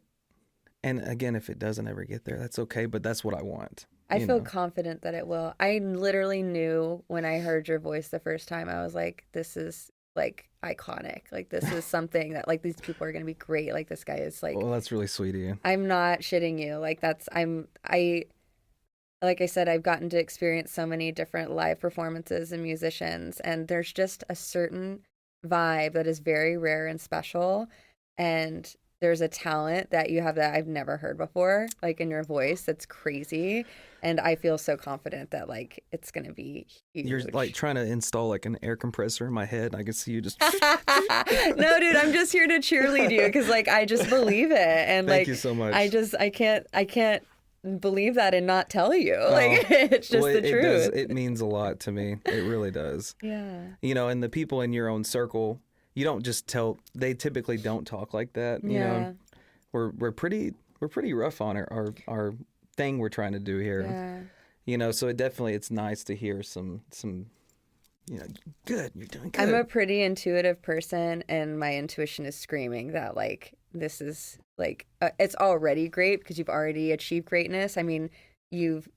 and 0.84 1.00
again, 1.08 1.36
if 1.36 1.52
it 1.52 1.60
doesn't 1.60 1.88
ever 1.88 2.04
get 2.04 2.26
there, 2.26 2.40
that's 2.40 2.58
okay. 2.58 2.88
But 2.88 3.04
that's 3.04 3.24
what 3.24 3.36
I 3.36 3.44
want. 3.44 3.86
I 4.12 4.20
feel 4.20 4.40
know. 4.40 4.42
confident 4.42 5.02
that 5.02 5.14
it 5.14 5.28
will. 5.28 5.54
I 5.60 5.80
literally 5.80 6.44
knew 6.44 7.04
when 7.08 7.26
I 7.26 7.40
heard 7.40 7.68
your 7.68 7.80
voice 7.80 8.10
the 8.10 8.20
first 8.20 8.48
time, 8.48 8.70
I 8.70 8.84
was 8.84 8.94
like, 8.94 9.26
this 9.32 9.58
is 9.58 9.92
like 10.16 10.50
iconic. 10.64 11.24
Like, 11.32 11.50
this 11.50 11.72
is 11.72 11.86
something 11.96 12.34
that, 12.34 12.48
like, 12.48 12.62
these 12.62 12.80
people 12.82 13.06
are 13.08 13.12
going 13.12 13.24
to 13.24 13.26
be 13.26 13.34
great. 13.34 13.74
Like, 13.74 13.90
this 13.90 14.04
guy 14.04 14.16
is 14.16 14.44
like, 14.44 14.56
Well, 14.56 14.72
that's 14.72 14.92
really 14.92 15.08
sweet 15.08 15.36
of 15.36 15.42
you. 15.42 15.60
I'm 15.64 15.88
not 15.88 16.20
shitting 16.20 16.60
you. 16.60 16.78
Like, 16.78 17.00
that's, 17.00 17.28
I'm, 17.32 17.68
I, 17.86 18.26
like 19.22 19.42
I 19.42 19.46
said, 19.46 19.70
I've 19.70 19.84
gotten 19.84 20.10
to 20.10 20.20
experience 20.20 20.72
so 20.72 20.86
many 20.86 21.12
different 21.12 21.52
live 21.52 21.80
performances 21.80 22.52
and 22.52 22.64
musicians, 22.64 23.40
and 23.42 23.68
there's 23.68 23.94
just 23.94 24.24
a 24.30 24.36
certain 24.36 25.02
vibe 25.46 25.94
that 25.94 26.08
is 26.08 26.20
very 26.20 26.58
rare 26.58 26.88
and 26.88 27.00
special. 27.00 27.68
And 28.18 28.74
there's 29.02 29.22
a 29.22 29.28
talent 29.28 29.90
that 29.90 30.12
you 30.12 30.22
have 30.22 30.36
that 30.36 30.54
I've 30.54 30.68
never 30.68 30.96
heard 30.96 31.18
before, 31.18 31.68
like 31.82 32.00
in 32.00 32.10
your 32.10 32.24
voice. 32.24 32.62
That's 32.62 32.86
crazy. 32.86 33.66
And 34.04 34.20
I 34.20 34.36
feel 34.36 34.58
so 34.58 34.78
confident 34.78 35.32
that 35.32 35.50
like 35.50 35.84
it's 35.92 36.12
gonna 36.12 36.34
be 36.34 36.68
huge. 36.94 37.08
You're 37.08 37.22
like 37.34 37.54
trying 37.54 37.76
to 37.76 37.82
install 37.82 38.30
like 38.30 38.46
an 38.46 38.58
air 38.62 38.76
compressor 38.76 39.26
in 39.26 39.34
my 39.34 39.46
head. 39.46 39.76
I 39.76 39.84
can 39.84 39.94
see 39.94 40.12
you 40.12 40.22
just. 40.22 40.40
no, 40.42 41.80
dude, 41.80 41.96
I'm 41.96 42.14
just 42.14 42.32
here 42.32 42.48
to 42.48 42.60
cheerlead 42.60 43.12
you 43.12 43.24
because 43.26 43.50
like 43.50 43.68
I 43.68 43.86
just 43.86 44.08
believe 44.10 44.52
it, 44.52 44.58
and 44.58 45.08
Thank 45.08 45.22
like 45.22 45.28
you 45.28 45.36
so 45.36 45.54
much. 45.56 45.74
I 45.74 45.90
just 45.90 46.16
I 46.20 46.30
can't 46.30 46.66
I 46.74 46.86
can't 46.86 47.24
believe 47.80 48.16
that 48.16 48.34
and 48.34 48.46
not 48.48 48.70
tell 48.70 48.94
you. 48.94 49.16
Oh. 49.20 49.32
Like 49.32 49.66
it's 49.70 50.10
just 50.10 50.22
Oh. 50.22 50.26
Well, 50.26 50.34
the 50.34 50.48
it, 50.48 50.52
truth. 50.52 50.64
It, 50.64 50.68
does, 50.68 50.88
it 50.88 51.10
means 51.12 51.42
a 51.42 51.46
lot 51.48 51.80
to 51.82 51.92
me. 51.92 52.18
It 52.26 52.44
really 52.44 52.72
does. 52.72 53.16
yeah. 53.22 53.62
You 53.82 53.96
know, 53.96 54.10
and 54.10 54.22
the 54.22 54.30
people 54.30 54.62
in 54.62 54.74
your 54.74 54.90
own 54.90 55.04
circle, 55.04 55.60
you 56.02 56.06
don't 56.06 56.24
just 56.24 56.48
tell. 56.48 56.80
They 56.96 57.14
typically 57.14 57.58
don't 57.58 57.86
talk 57.86 58.12
like 58.12 58.34
that. 58.34 58.64
You 58.64 58.72
Yeah. 58.72 58.88
know, 59.00 59.16
we're 59.72 59.92
we're 59.92 60.12
pretty 60.12 60.56
we're 60.80 60.88
pretty 60.88 61.14
rough 61.14 61.42
on 61.42 61.56
our 61.56 61.68
our, 61.72 61.94
our 62.08 62.34
thing 62.76 62.98
we're 62.98 63.10
trying 63.10 63.34
to 63.34 63.40
do 63.40 63.60
here. 63.60 63.84
Yeah. 63.84 64.20
You 64.66 64.80
know, 64.80 64.90
so 64.92 65.10
it 65.10 65.18
definitely 65.18 65.54
it's 65.54 65.70
nice 65.70 66.04
to 66.06 66.16
hear 66.16 66.42
some 66.42 66.82
some. 66.90 67.28
You 68.10 68.18
know, 68.18 68.26
good. 68.66 68.92
You're 68.96 69.06
doing 69.06 69.30
good. 69.30 69.40
I'm 69.42 69.54
a 69.54 69.64
pretty 69.64 70.02
intuitive 70.02 70.60
person, 70.64 71.24
and 71.30 71.60
my 71.60 71.76
intuition 71.76 72.26
is 72.26 72.36
screaming 72.36 72.94
that 72.94 73.16
like 73.16 73.54
this 73.72 74.02
is 74.02 74.40
like 74.58 74.88
uh, 75.02 75.12
it's 75.20 75.36
already 75.36 75.88
great 75.88 76.20
because 76.20 76.40
you've 76.40 76.50
already 76.50 76.92
achieved 76.94 77.28
greatness. 77.28 77.78
I 77.78 77.84
mean, 77.84 78.10
you've 78.50 78.90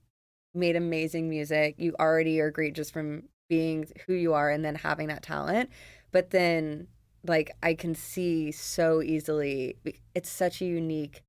made 0.54 0.74
amazing 0.74 1.28
music. 1.28 1.74
You 1.76 1.94
already 2.00 2.40
are 2.40 2.50
great 2.50 2.74
just 2.74 2.94
from 2.94 3.24
being 3.50 3.86
who 4.06 4.14
you 4.14 4.32
are 4.32 4.48
and 4.48 4.64
then 4.64 4.74
having 4.74 5.08
that 5.08 5.22
talent. 5.22 5.68
But 6.10 6.30
then, 6.30 6.86
like, 7.26 7.52
I 7.62 7.74
can 7.74 7.94
see 7.94 8.52
so 8.52 9.02
easily. 9.02 9.76
It's 10.14 10.28
such 10.30 10.60
a 10.60 10.64
unique 10.64 11.22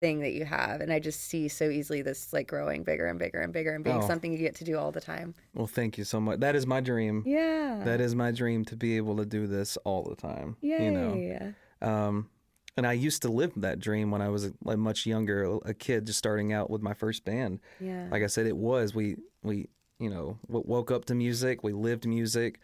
thing 0.00 0.20
that 0.20 0.32
you 0.32 0.46
have, 0.46 0.80
and 0.80 0.90
I 0.92 0.98
just 0.98 1.20
see 1.20 1.46
so 1.48 1.68
easily 1.68 2.00
this 2.00 2.32
like 2.32 2.48
growing 2.48 2.84
bigger 2.84 3.06
and 3.06 3.18
bigger 3.18 3.40
and 3.40 3.52
bigger 3.52 3.74
and 3.74 3.84
being 3.84 3.98
Oh. 4.02 4.06
something 4.06 4.32
you 4.32 4.38
get 4.38 4.54
to 4.56 4.64
do 4.64 4.78
all 4.78 4.90
the 4.92 5.00
time. 5.00 5.34
well, 5.54 5.66
thank 5.66 5.98
you 5.98 6.04
so 6.04 6.18
much. 6.20 6.40
That 6.40 6.56
is 6.56 6.66
my 6.66 6.80
dream. 6.80 7.22
Yeah. 7.26 7.82
That 7.84 8.00
is 8.00 8.14
my 8.14 8.30
dream 8.30 8.64
to 8.66 8.76
be 8.76 8.96
able 8.96 9.16
to 9.18 9.26
do 9.26 9.46
this 9.46 9.76
all 9.84 10.04
the 10.04 10.16
time. 10.16 10.56
Yay. 10.62 10.84
You 10.86 10.90
know. 10.90 11.52
Um, 11.82 12.30
and 12.78 12.86
I 12.86 12.92
used 12.94 13.20
to 13.22 13.28
live 13.30 13.52
that 13.56 13.78
dream 13.78 14.10
when 14.10 14.22
I 14.22 14.28
was 14.30 14.50
like 14.64 14.78
much 14.78 15.04
younger, 15.04 15.58
a 15.66 15.74
kid, 15.74 16.06
just 16.06 16.18
starting 16.18 16.50
out 16.52 16.70
with 16.70 16.80
my 16.80 16.94
first 16.94 17.24
band. 17.26 17.60
Yeah. 17.78 18.08
Like 18.10 18.22
I 18.22 18.26
said, 18.28 18.46
it 18.46 18.56
was 18.56 18.94
we 18.94 19.16
we 19.42 19.68
you 19.98 20.08
know 20.08 20.38
woke 20.48 20.90
up 20.90 21.04
to 21.06 21.14
music, 21.14 21.62
we 21.62 21.72
lived 21.74 22.06
music, 22.06 22.58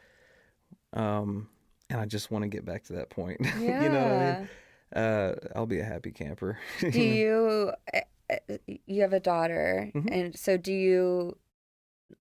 um, 0.94 1.48
and 1.90 2.00
I 2.00 2.04
just 2.06 2.30
want 2.30 2.42
to 2.42 2.48
get 2.48 2.64
back 2.64 2.84
to 2.84 2.94
that 2.94 3.10
point. 3.10 3.40
Yeah. 3.60 3.82
you 3.82 3.88
know 3.88 4.02
what 4.02 4.12
I 4.12 4.38
mean? 4.40 4.48
Uh, 4.94 5.34
I'll 5.54 5.66
be 5.66 5.80
a 5.80 5.84
happy 5.84 6.10
camper. 6.12 6.58
do 6.80 7.00
you 7.02 7.72
uh, 7.94 8.00
uh, 8.30 8.56
you 8.86 9.02
have 9.02 9.12
a 9.12 9.20
daughter 9.20 9.90
Mhm. 9.94 10.08
and 10.10 10.38
so 10.38 10.56
do 10.56 10.72
you 10.72 11.36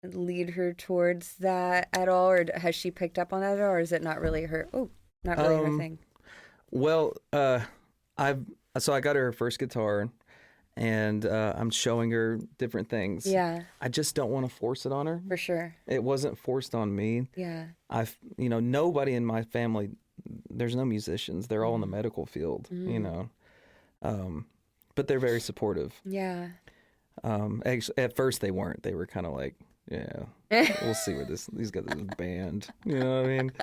lead 0.03 0.51
her 0.51 0.73
towards 0.73 1.35
that 1.37 1.87
at 1.93 2.07
all 2.07 2.29
or 2.29 2.45
has 2.55 2.75
she 2.75 2.91
picked 2.91 3.17
up 3.17 3.33
on 3.33 3.41
that 3.41 3.59
or 3.59 3.79
is 3.79 3.91
it 3.91 4.03
not 4.03 4.21
really 4.21 4.43
her 4.43 4.67
oh 4.73 4.89
not 5.23 5.37
really 5.37 5.57
her 5.57 5.67
Um, 5.67 5.77
thing 5.79 5.99
well, 6.71 7.13
uh, 7.31 7.61
I've 8.17 8.43
so 8.77 8.91
I 8.93 8.99
got 8.99 9.15
her 9.15 9.31
first 9.31 9.59
guitar, 9.59 10.09
and 10.77 11.25
uh, 11.25 11.53
I'm 11.55 11.69
showing 11.69 12.11
her 12.11 12.39
different 12.57 12.89
things. 12.89 13.25
yeah 13.25 13.63
I 13.81 13.87
just 13.89 14.15
don't 14.15 14.29
want 14.31 14.49
to 14.49 14.53
force 14.55 14.85
it 14.85 14.91
on 14.91 15.05
her. 15.07 15.21
for 15.27 15.37
sure 15.37 15.75
It 15.87 16.03
wasn't 16.03 16.37
forced 16.37 16.75
on 16.75 16.95
me. 16.95 17.27
yeah 17.35 17.67
I've 17.89 18.17
you 18.37 18.49
know 18.49 18.59
nobody 18.59 19.13
in 19.13 19.25
my 19.25 19.43
family 19.43 19.91
there's 20.49 20.75
no 20.75 20.85
musicians 20.85 21.47
they're 21.47 21.63
all 21.65 21.75
in 21.75 21.81
the 21.81 21.87
Mm. 21.87 21.91
medical 21.91 22.25
field 22.25 22.67
you 22.71 22.99
Mm. 22.99 23.03
know 23.03 23.29
um 24.01 24.45
but 24.95 25.07
they're 25.07 25.19
very 25.19 25.39
supportive 25.41 25.93
yeah 26.05 26.49
um 27.23 27.61
actually, 27.65 27.97
at 27.97 28.15
first 28.15 28.41
they 28.41 28.51
weren't 28.51 28.83
they 28.83 28.93
were 28.95 29.05
kind 29.05 29.25
of 29.25 29.33
like 29.33 29.55
yeah. 29.89 30.23
We'll 30.81 30.93
see 30.93 31.13
what 31.13 31.27
this 31.27 31.49
he's 31.57 31.71
got 31.71 31.85
this 31.87 32.01
band 32.17 32.67
you 32.85 32.99
know 32.99 33.21
what 33.21 33.29
i 33.29 33.37
mean? 33.37 33.51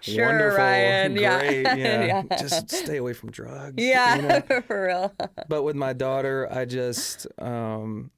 Sure 0.00 0.26
wonderful 0.26 0.58
ryan. 0.58 1.16
Yeah. 1.16 1.38
great 1.40 1.62
yeah. 1.78 2.04
yeah. 2.28 2.36
Just 2.38 2.70
stay 2.70 2.96
away 2.98 3.12
from 3.12 3.30
drugs 3.30 3.74
yeah 3.82 4.16
you 4.16 4.22
know? 4.22 4.40
for 4.62 4.86
real. 4.86 5.12
But 5.48 5.62
with 5.64 5.76
my 5.76 5.92
daughter 5.92 6.48
i 6.50 6.64
just 6.64 7.26
um 7.38 8.10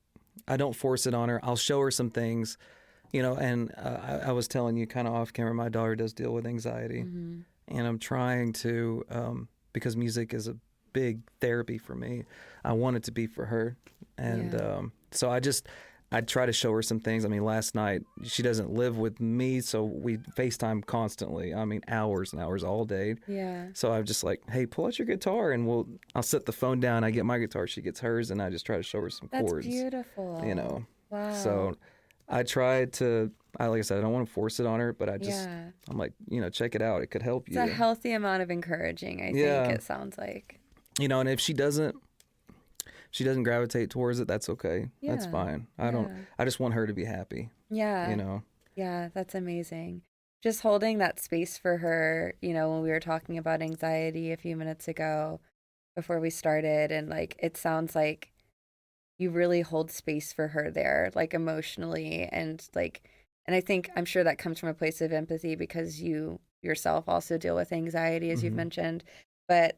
i 0.46 0.56
don't 0.56 0.74
force 0.76 1.06
it 1.06 1.14
on 1.14 1.28
her. 1.28 1.40
I'll 1.42 1.56
show 1.56 1.80
her 1.80 1.90
some 1.90 2.10
things 2.10 2.56
you 3.12 3.22
know 3.22 3.34
and 3.36 3.72
uh, 3.76 3.98
I, 4.24 4.28
I 4.28 4.32
was 4.32 4.48
telling 4.48 4.76
you 4.76 4.86
kind 4.86 5.08
of 5.08 5.14
off 5.14 5.32
camera 5.32 5.54
my 5.54 5.68
daughter 5.70 5.96
does 5.96 6.12
deal 6.12 6.32
with 6.32 6.46
anxiety. 6.46 7.02
Mhm. 7.04 7.44
and 7.68 7.86
i'm 7.86 7.98
trying 7.98 8.52
to 8.64 9.04
um 9.10 9.48
because 9.72 9.96
music 9.96 10.34
is 10.34 10.46
a 10.48 10.56
big 10.92 11.20
therapy 11.40 11.78
for 11.78 11.94
me 11.94 12.24
i 12.64 12.72
want 12.72 12.96
it 12.96 13.02
to 13.04 13.12
be 13.12 13.26
for 13.26 13.46
her. 13.46 13.76
And 14.18 14.52
Yeah. 14.52 14.76
um 14.76 14.92
so 15.10 15.30
i 15.30 15.40
just 15.40 15.66
I 16.10 16.22
try 16.22 16.46
to 16.46 16.52
show 16.54 16.72
her 16.72 16.80
some 16.82 17.00
things. 17.00 17.24
I 17.26 17.28
mean, 17.28 17.44
last 17.44 17.74
night 17.74 18.00
she 18.22 18.42
doesn't 18.42 18.70
live 18.70 18.96
with 18.96 19.20
me, 19.20 19.60
so 19.60 19.84
we 19.84 20.16
FaceTime 20.16 20.86
constantly. 20.86 21.52
I 21.54 21.64
mean, 21.66 21.82
hours 21.88 22.32
and 22.32 22.40
hours 22.40 22.64
all 22.64 22.84
day. 22.86 23.16
Yeah. 23.26 23.66
So 23.74 23.92
I'm 23.92 24.04
just 24.04 24.24
like, 24.24 24.40
hey, 24.50 24.64
pull 24.64 24.86
out 24.86 24.98
your 24.98 25.06
guitar, 25.06 25.52
and 25.52 25.66
we'll. 25.66 25.86
I'll 26.14 26.22
set 26.22 26.46
the 26.46 26.52
phone 26.52 26.80
down. 26.80 27.04
I 27.04 27.10
get 27.10 27.26
my 27.26 27.38
guitar, 27.38 27.66
she 27.66 27.82
gets 27.82 28.00
hers, 28.00 28.30
and 28.30 28.40
I 28.40 28.48
just 28.48 28.64
try 28.64 28.76
to 28.78 28.82
show 28.82 29.00
her 29.02 29.10
some 29.10 29.28
That's 29.30 29.50
chords. 29.50 29.66
beautiful. 29.66 30.42
You 30.46 30.54
know. 30.54 30.86
Wow. 31.10 31.32
So 31.34 31.74
I 32.28 32.42
tried 32.42 32.94
to. 32.94 33.30
I 33.58 33.66
like 33.66 33.78
I 33.80 33.82
said, 33.82 33.98
I 33.98 34.00
don't 34.00 34.12
want 34.12 34.26
to 34.26 34.32
force 34.32 34.60
it 34.60 34.66
on 34.66 34.80
her, 34.80 34.92
but 34.94 35.08
I 35.10 35.18
just. 35.18 35.46
yeah. 35.48 35.70
I'm 35.90 35.98
like, 35.98 36.12
you 36.30 36.40
know, 36.40 36.48
check 36.48 36.74
it 36.74 36.80
out. 36.82 37.02
It 37.02 37.08
could 37.08 37.22
help 37.22 37.48
It's 37.48 37.56
you. 37.56 37.62
It's 37.62 37.70
a 37.70 37.74
healthy 37.74 38.12
amount 38.12 38.42
of 38.42 38.50
encouraging, 38.50 39.20
I 39.22 39.30
Yeah. 39.38 39.64
think 39.66 39.74
it 39.78 39.82
sounds 39.82 40.16
like. 40.16 40.58
you 40.98 41.06
know, 41.08 41.20
and 41.20 41.28
if 41.28 41.38
she 41.40 41.52
doesn't. 41.52 41.96
She 43.10 43.24
doesn't 43.24 43.42
gravitate 43.42 43.90
towards 43.90 44.20
it. 44.20 44.28
That's 44.28 44.48
okay. 44.50 44.90
That's 45.02 45.26
fine. 45.26 45.66
I 45.78 45.90
don't. 45.90 46.26
I 46.38 46.44
just 46.44 46.60
want 46.60 46.74
her 46.74 46.86
to 46.86 46.92
be 46.92 47.04
happy. 47.04 47.50
Yeah. 47.70 48.10
You 48.10 48.16
know. 48.16 48.42
Yeah, 48.76 49.08
that's 49.14 49.34
amazing. 49.34 50.02
Just 50.42 50.62
holding 50.62 50.98
that 50.98 51.18
space 51.18 51.58
for 51.58 51.78
her, 51.78 52.34
you 52.40 52.54
know, 52.54 52.70
when 52.70 52.82
we 52.82 52.90
were 52.90 53.00
talking 53.00 53.38
about 53.38 53.60
anxiety 53.60 54.30
a 54.30 54.36
few 54.36 54.56
minutes 54.56 54.86
ago 54.86 55.40
before 55.96 56.20
we 56.20 56.30
started, 56.30 56.92
and 56.92 57.08
like 57.08 57.34
it 57.40 57.56
sounds 57.56 57.96
like 57.96 58.32
you 59.18 59.30
really 59.30 59.62
hold 59.62 59.90
space 59.90 60.32
for 60.32 60.48
her 60.48 60.70
there, 60.70 61.10
like 61.14 61.34
emotionally. 61.34 62.28
And 62.30 62.64
like, 62.74 63.02
and 63.46 63.56
I 63.56 63.60
think 63.60 63.90
I'm 63.96 64.04
sure 64.04 64.22
that 64.22 64.38
comes 64.38 64.60
from 64.60 64.68
a 64.68 64.74
place 64.74 65.00
of 65.00 65.12
empathy 65.12 65.56
because 65.56 66.00
you 66.00 66.38
yourself 66.62 67.08
also 67.08 67.36
deal 67.38 67.56
with 67.56 67.72
anxiety, 67.72 68.30
as 68.30 68.44
you've 68.44 68.52
Mhm. 68.52 68.56
mentioned. 68.56 69.04
But 69.48 69.76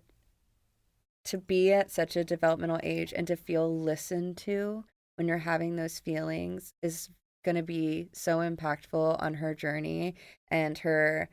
to 1.24 1.38
be 1.38 1.72
at 1.72 1.90
such 1.90 2.16
a 2.16 2.24
developmental 2.24 2.80
age 2.82 3.12
and 3.16 3.26
to 3.26 3.36
feel 3.36 3.78
listened 3.82 4.36
to 4.38 4.84
when 5.16 5.28
you're 5.28 5.38
having 5.38 5.76
those 5.76 5.98
feelings 5.98 6.72
is 6.82 7.10
going 7.44 7.56
to 7.56 7.62
be 7.62 8.09
so 8.12 8.38
impactful 8.38 9.20
on 9.22 9.34
her 9.34 9.55
journey 9.55 10.14
and 10.51 10.78
her 10.78 11.28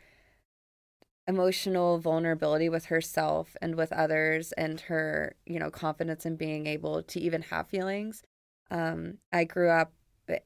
emotional 1.27 1.99
vulnerability 1.99 2.69
with 2.69 2.85
herself 2.85 3.55
and 3.61 3.75
with 3.75 3.91
others 3.91 4.53
and 4.53 4.79
her 4.81 5.35
you 5.45 5.59
know 5.59 5.69
confidence 5.69 6.25
in 6.25 6.37
being 6.37 6.65
able 6.67 7.03
to 7.03 7.19
even 7.19 7.41
have 7.41 7.67
feelings 7.67 8.23
um 8.71 9.17
i 9.33 9.43
grew 9.43 9.69
up 9.69 9.91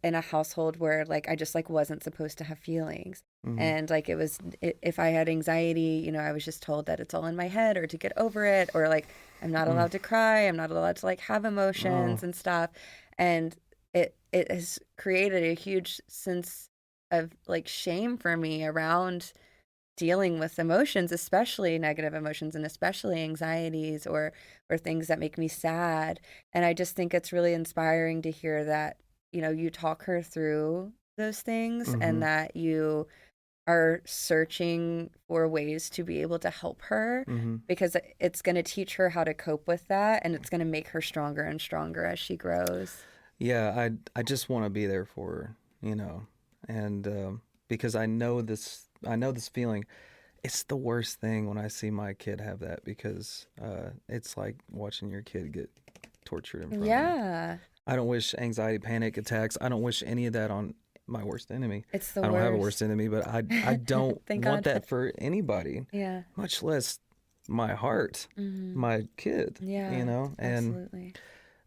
in 0.03 0.15
a 0.15 0.21
household 0.21 0.77
where 0.77 1.05
like 1.05 1.29
i 1.29 1.35
just 1.35 1.53
like 1.53 1.69
wasn't 1.69 2.01
supposed 2.03 2.37
to 2.37 2.43
have 2.43 2.57
feelings 2.57 3.21
Mhm. 3.45 3.59
and 3.59 3.89
like 3.91 4.07
it 4.09 4.15
was 4.15 4.39
if 4.61 4.97
i 4.99 5.07
had 5.09 5.27
anxiety 5.29 6.01
you 6.03 6.11
know 6.11 6.19
i 6.19 6.31
was 6.31 6.43
just 6.45 6.61
told 6.63 6.85
that 6.87 6.99
it's 6.99 7.13
all 7.13 7.25
in 7.27 7.35
my 7.35 7.47
head 7.47 7.77
or 7.77 7.85
to 7.87 7.97
get 7.97 8.13
over 8.17 8.45
it 8.45 8.69
or 8.75 8.87
like 8.87 9.07
i'm 9.41 9.51
not 9.51 9.67
Mm. 9.67 9.71
allowed 9.71 9.91
to 9.91 9.99
cry 9.99 10.41
i'm 10.47 10.55
not 10.57 10.71
allowed 10.71 10.95
to 10.97 11.05
like 11.05 11.19
have 11.21 11.45
emotions 11.45 12.21
Oh. 12.23 12.25
and 12.25 12.35
stuff 12.35 12.69
and 13.17 13.55
it 13.93 14.15
it 14.31 14.49
has 14.51 14.79
created 14.97 15.43
a 15.43 15.53
huge 15.53 15.99
sense 16.07 16.69
of 17.11 17.31
like 17.47 17.67
shame 17.67 18.17
for 18.17 18.37
me 18.37 18.65
around 18.65 19.33
dealing 19.97 20.39
with 20.39 20.57
emotions 20.57 21.11
especially 21.11 21.77
negative 21.77 22.13
emotions 22.13 22.55
and 22.55 22.65
especially 22.65 23.21
anxieties 23.21 24.07
or 24.07 24.31
or 24.69 24.77
things 24.77 25.07
that 25.07 25.19
make 25.19 25.37
me 25.37 25.47
sad 25.47 26.19
and 26.53 26.63
i 26.65 26.73
just 26.73 26.95
think 26.95 27.13
it's 27.13 27.33
really 27.33 27.53
inspiring 27.53 28.21
to 28.21 28.31
hear 28.31 28.63
that 28.63 28.97
you 29.31 29.41
know 29.41 29.49
you 29.51 29.69
talk 29.69 30.03
her 30.05 30.21
through 30.21 30.91
those 31.17 31.41
things 31.41 31.89
Mhm. 31.93 31.97
and 32.01 32.23
that 32.23 32.55
you 32.55 33.05
are 33.67 34.01
searching 34.05 35.09
for 35.27 35.47
ways 35.47 35.89
to 35.91 36.03
be 36.03 36.21
able 36.21 36.39
to 36.39 36.49
help 36.49 36.81
her 36.83 37.23
Mhm. 37.27 37.61
because 37.67 37.95
it's 38.19 38.41
going 38.41 38.55
to 38.55 38.63
teach 38.63 38.95
her 38.95 39.09
how 39.09 39.23
to 39.23 39.33
cope 39.33 39.67
with 39.67 39.87
that 39.87 40.21
and 40.25 40.33
it's 40.35 40.49
going 40.49 40.59
to 40.59 40.65
make 40.65 40.87
her 40.89 41.01
stronger 41.01 41.43
and 41.43 41.61
stronger 41.61 42.03
as 42.05 42.17
she 42.19 42.35
grows 42.35 43.03
Yeah, 43.39 43.73
I 43.75 43.91
I 44.19 44.23
just 44.23 44.49
want 44.49 44.65
to 44.65 44.69
be 44.69 44.85
there 44.85 45.05
for 45.05 45.31
her, 45.33 45.55
you 45.81 45.95
know, 45.95 46.27
and 46.67 47.07
um, 47.07 47.41
because 47.67 47.95
I 47.95 48.05
know 48.05 48.41
this, 48.41 48.87
I 49.07 49.15
know 49.15 49.31
this 49.31 49.49
feeling. 49.49 49.85
It's 50.43 50.63
the 50.63 50.75
worst 50.77 51.19
thing 51.19 51.47
when 51.47 51.57
I 51.57 51.67
see 51.67 51.89
my 51.91 52.13
kid 52.13 52.39
have 52.41 52.59
that 52.59 52.83
because 52.83 53.47
uh, 53.61 53.91
it's 54.07 54.37
like 54.37 54.57
watching 54.69 55.09
your 55.09 55.21
kid 55.23 55.51
get 55.53 55.69
tortured 56.25 56.61
in 56.63 56.69
front 56.69 56.81
of 56.83 56.87
you. 56.87 56.91
yeah 56.93 57.57
I 57.87 57.95
don't 57.95 58.07
wish 58.07 58.35
anxiety, 58.37 58.77
panic 58.77 59.17
attacks. 59.17 59.57
I 59.59 59.69
don't 59.69 59.81
wish 59.81 60.03
any 60.05 60.27
of 60.27 60.33
that 60.33 60.51
on 60.51 60.75
my 61.07 61.23
worst 61.23 61.51
enemy. 61.51 61.83
it's 61.93 62.11
the 62.13 62.21
I 62.21 62.23
don't 62.25 62.33
worst 62.33 62.43
have 62.43 62.53
a 62.53 62.57
worst 62.57 62.81
enemy, 62.81 63.07
but 63.07 63.27
I 63.27 63.43
I 63.65 63.75
don't 63.93 64.21
want 64.29 64.41
God. 64.41 64.63
that 64.65 64.87
for 64.87 65.11
anybody, 65.17 65.85
yeah 65.91 66.23
much 66.35 66.61
less 66.63 66.99
my 67.47 67.73
heart, 67.73 68.27
Mhm. 68.37 68.75
my 68.75 69.07
kid. 69.17 69.59
yeah 69.61 69.91
you 69.97 70.05
know, 70.05 70.33
and 70.37 70.67
absolutely 70.67 71.13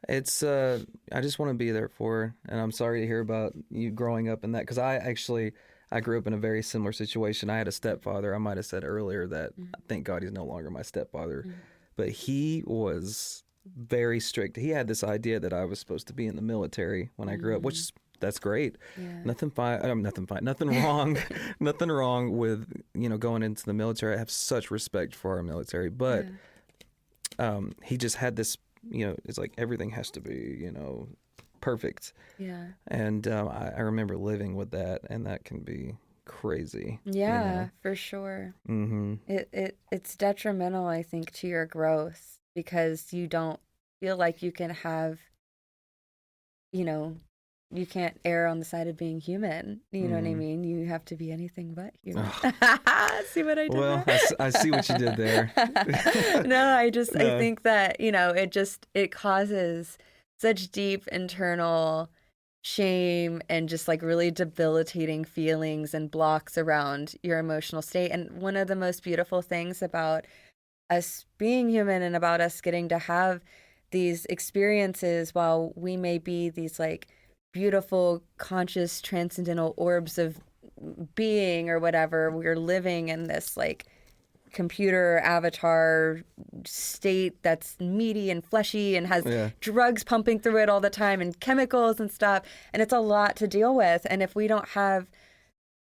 it's 0.09 0.43
uh 0.43 0.81
I 1.13 1.21
just 1.21 1.39
want 1.39 1.51
to 1.51 1.55
be 1.55 1.71
there 1.71 1.89
for 1.89 2.13
her 2.21 2.35
and 2.49 2.61
I'm 2.61 2.73
sorry 2.73 3.01
to 3.01 3.07
hear 3.07 3.21
about 3.21 3.55
you 3.71 3.91
growing 3.91 4.29
up 4.29 4.45
in 4.45 4.53
that 4.53 4.67
cuz 4.67 4.79
I 4.79 4.97
actually 4.97 5.53
I 5.91 6.01
grew 6.01 6.19
up 6.19 6.27
in 6.27 6.33
a 6.33 6.39
very 6.39 6.63
similar 6.63 6.93
situation. 6.93 7.51
I 7.51 7.59
had 7.59 7.69
a 7.69 7.73
stepfather. 7.73 8.35
I 8.35 8.39
might 8.39 8.57
have 8.57 8.67
said 8.67 8.85
earlier 8.85 9.27
that 9.29 9.53
Mm-hmm. 9.59 9.73
thank 9.89 10.05
God 10.05 10.23
he's 10.23 10.33
no 10.33 10.45
longer 10.45 10.71
my 10.71 10.83
stepfather. 10.83 11.45
Mhm. 11.47 11.53
But 11.97 12.09
he 12.11 12.65
was 12.67 13.45
very 13.65 14.21
strict. 14.21 14.57
He 14.57 14.71
had 14.71 14.89
this 14.89 15.03
idea 15.05 15.39
that 15.41 15.53
I 15.53 15.65
was 15.65 15.79
supposed 15.79 16.07
to 16.09 16.13
be 16.13 16.27
in 16.27 16.37
the 16.37 16.43
military 16.43 17.11
when 17.17 17.29
I 17.29 17.37
grew 17.37 17.57
up, 17.57 17.63
which 17.63 17.79
is 17.79 17.93
that's 18.21 18.39
great. 18.39 18.77
yeah 18.97 19.21
Nothing 19.25 19.51
fine. 19.51 19.85
Um, 19.85 20.03
nothing 20.03 20.27
fine. 20.27 20.45
Nothing 20.45 20.71
wrong. 20.83 21.19
nothing 21.61 21.91
wrong 21.91 22.37
with 22.37 22.67
you 22.95 23.09
know 23.09 23.19
going 23.19 23.43
into 23.43 23.65
the 23.65 23.75
military. 23.75 24.15
I 24.15 24.19
have 24.19 24.31
such 24.31 24.71
respect 24.71 25.15
for 25.15 25.37
our 25.37 25.43
military, 25.43 25.91
but 25.91 26.27
um, 27.39 27.73
he 27.83 27.97
just 27.97 28.17
had 28.17 28.37
this. 28.37 28.57
You 28.91 29.07
know, 29.09 29.17
it's 29.25 29.39
like 29.39 29.53
everything 29.57 29.91
has 29.91 30.11
to 30.13 30.21
be 30.21 30.59
you 30.61 30.71
know 30.71 31.09
perfect, 31.61 32.13
yeah 32.39 32.67
and 32.89 33.27
um, 33.29 33.49
I, 33.49 33.71
I 33.77 33.81
remember 33.81 34.17
living 34.17 34.55
with 34.55 34.71
that, 34.73 35.01
and 35.09 35.25
that 35.27 35.45
can 35.45 35.61
be 35.61 35.95
crazy. 36.27 37.01
yeah 37.05 37.69
for 37.83 37.95
sure 37.95 38.55
Mm-hmm. 38.69 39.15
it, 39.27 39.49
it 39.53 39.79
it's 39.93 40.17
detrimental 40.17 40.87
i 40.87 41.03
think 41.03 41.31
to 41.33 41.47
your 41.47 41.67
growth 41.67 42.39
because 42.55 43.13
you 43.13 43.27
don't 43.27 43.61
feel 44.01 44.17
like 44.17 44.43
you 44.43 44.51
can 44.51 44.71
have 44.71 45.19
you 46.73 46.85
know 46.85 47.17
you 47.71 47.87
can't 47.87 48.19
err 48.25 48.47
on 48.47 48.59
the 48.59 48.65
side 48.65 48.87
of 48.87 48.97
being 48.97 49.21
human 49.21 49.81
you 49.91 50.07
know 50.09 50.15
what 50.17 50.25
i 50.25 50.29
Mhm. 50.35 50.39
mean 50.39 50.65
you 50.65 50.87
have 50.87 51.05
to 51.07 51.17
be 51.17 51.33
anything 51.33 51.75
but 51.75 51.95
human 52.03 52.31
see 53.33 53.43
what 53.43 53.59
i 53.59 53.69
did 53.69 53.75
Well, 53.75 54.03
there? 54.07 54.19
I 54.39 54.47
I 54.47 54.51
see 54.51 54.71
what 54.71 54.89
you 54.89 54.97
did 54.99 55.17
there. 55.17 55.53
no 56.45 56.75
i 56.77 56.91
just 56.91 57.17
i 57.17 57.39
think 57.39 57.63
that 57.63 58.01
you 58.01 58.13
know 58.13 58.31
it 58.31 58.53
just 58.53 58.87
it 58.95 59.11
causes 59.11 59.99
such 60.41 60.71
deep 60.71 61.07
internal 61.09 62.11
shame 62.63 63.43
and 63.49 63.69
just 63.69 63.89
like 63.89 64.01
really 64.03 64.31
debilitating 64.31 65.25
feelings 65.25 65.93
and 65.95 66.11
blocks 66.11 66.57
around 66.57 67.15
your 67.23 67.39
emotional 67.39 67.83
state 67.83 68.11
and 68.11 68.31
one 68.41 68.57
of 68.57 68.69
the 68.69 68.77
most 68.77 69.03
beautiful 69.03 69.43
things 69.43 69.83
about 69.83 70.25
us 70.91 71.27
being 71.39 71.69
human 71.69 72.03
and 72.03 72.17
about 72.17 72.41
us 72.41 72.61
getting 72.61 72.89
to 72.89 72.99
have 72.99 73.43
these 73.91 74.25
experiences 74.27 75.35
while 75.35 75.73
we 75.77 75.97
may 75.97 76.19
be 76.19 76.49
these 76.51 76.79
like 76.79 77.07
beautiful 77.55 78.21
conscious 78.37 79.01
transcendental 79.01 79.73
orbs 79.77 80.19
of 80.19 80.39
being 81.15 81.71
or 81.71 81.79
whatever 81.79 82.31
we're 82.33 82.57
living 82.57 83.09
in 83.09 83.25
this 83.25 83.57
like 83.57 83.87
computer 84.53 85.19
avatar 85.25 86.21
state 86.67 87.41
that's 87.43 87.79
meaty 87.81 88.29
and 88.31 88.45
fleshy 88.45 88.97
and 88.97 89.07
has 89.07 89.25
Yeah. 89.25 89.51
drugs 89.61 90.03
pumping 90.05 90.41
through 90.41 90.59
it 90.63 90.69
all 90.69 90.81
the 90.81 90.91
time 90.91 91.21
and 91.21 91.39
chemicals 91.41 92.01
and 92.01 92.11
stuff 92.11 92.43
and 92.73 92.83
it's 92.83 92.93
a 92.93 92.99
lot 93.01 93.37
to 93.37 93.47
deal 93.47 93.75
with 93.75 94.05
and 94.11 94.21
if 94.23 94.35
we 94.35 94.47
don't 94.49 94.69
have 94.71 95.07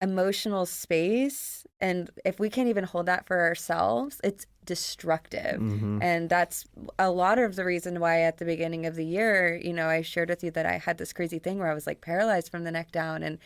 emotional 0.03 0.67
space 0.67 1.67
and 1.81 2.11
if 2.25 2.39
we 2.39 2.51
can't 2.51 2.69
even 2.69 2.85
hold 2.85 3.07
that 3.07 3.27
for 3.27 3.41
ourselves 3.41 4.21
it's 4.23 4.47
destructive 4.67 5.61
Mm-hmm. 5.61 6.03
and 6.03 6.29
that's 6.29 6.65
a 6.99 7.11
lot 7.11 7.39
of 7.39 7.57
the 7.57 7.65
reason 7.65 7.99
why 8.01 8.21
at 8.23 8.37
the 8.39 8.45
beginning 8.45 8.85
of 8.85 8.95
the 8.95 9.05
year 9.05 9.59
you 9.63 9.73
know 9.73 9.87
i 9.89 10.03
shared 10.03 10.29
with 10.29 10.45
you 10.45 10.51
that 10.51 10.67
i 10.67 10.77
had 10.79 10.99
this 10.99 11.13
crazy 11.15 11.39
thing 11.39 11.59
where 11.59 11.71
i 11.71 11.75
was 11.75 11.87
like 11.87 12.01
paralyzed 12.03 12.51
from 12.51 12.65
the 12.65 12.71
neck 12.71 12.93
down 12.93 13.23
and 13.23 13.39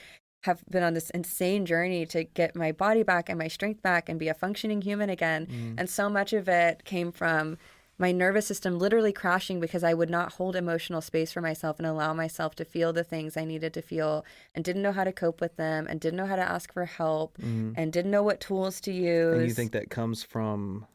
have 0.44 0.64
been 0.70 0.82
on 0.82 0.94
this 0.94 1.10
insane 1.10 1.66
journey 1.66 2.04
to 2.06 2.24
get 2.24 2.56
my 2.56 2.72
body 2.72 3.02
back 3.02 3.28
and 3.28 3.38
my 3.38 3.46
strength 3.48 3.82
back 3.82 4.08
and 4.08 4.18
be 4.18 4.28
a 4.28 4.34
functioning 4.34 4.80
human 4.82 5.08
again 5.10 5.46
Mm-hmm. 5.46 5.74
and 5.78 5.88
so 5.88 6.08
much 6.08 6.32
of 6.32 6.48
it 6.48 6.84
came 6.84 7.12
from 7.12 7.58
my 8.00 8.10
nervous 8.12 8.46
system 8.46 8.78
literally 8.78 9.12
crashing 9.12 9.60
because 9.60 9.84
I 9.84 9.94
would 9.94 10.10
not 10.10 10.32
hold 10.32 10.56
emotional 10.56 11.00
space 11.00 11.30
for 11.32 11.40
myself 11.40 11.78
and 11.78 11.86
allow 11.86 12.12
myself 12.14 12.54
to 12.56 12.64
feel 12.64 12.92
the 12.92 13.04
things 13.04 13.36
I 13.36 13.44
needed 13.44 13.72
to 13.74 13.82
feel 13.82 14.24
and 14.54 14.64
didn't 14.64 14.82
know 14.82 14.92
how 14.92 15.04
to 15.04 15.12
cope 15.12 15.40
with 15.40 15.56
them 15.56 15.86
and 15.88 16.00
didn't 16.00 16.16
know 16.16 16.26
how 16.26 16.36
to 16.36 16.42
ask 16.42 16.72
for 16.72 16.86
help 16.86 17.38
and 17.40 17.92
didn't 17.92 18.10
know 18.10 18.22
what 18.22 18.40
tools 18.40 18.80
to 18.82 18.92
use. 18.92 19.06
Mm-hmm. 19.26 19.38
And 19.40 19.48
you 19.48 19.54
think 19.54 19.72
that 19.72 19.90
comes 19.90 20.24
from 20.24 20.86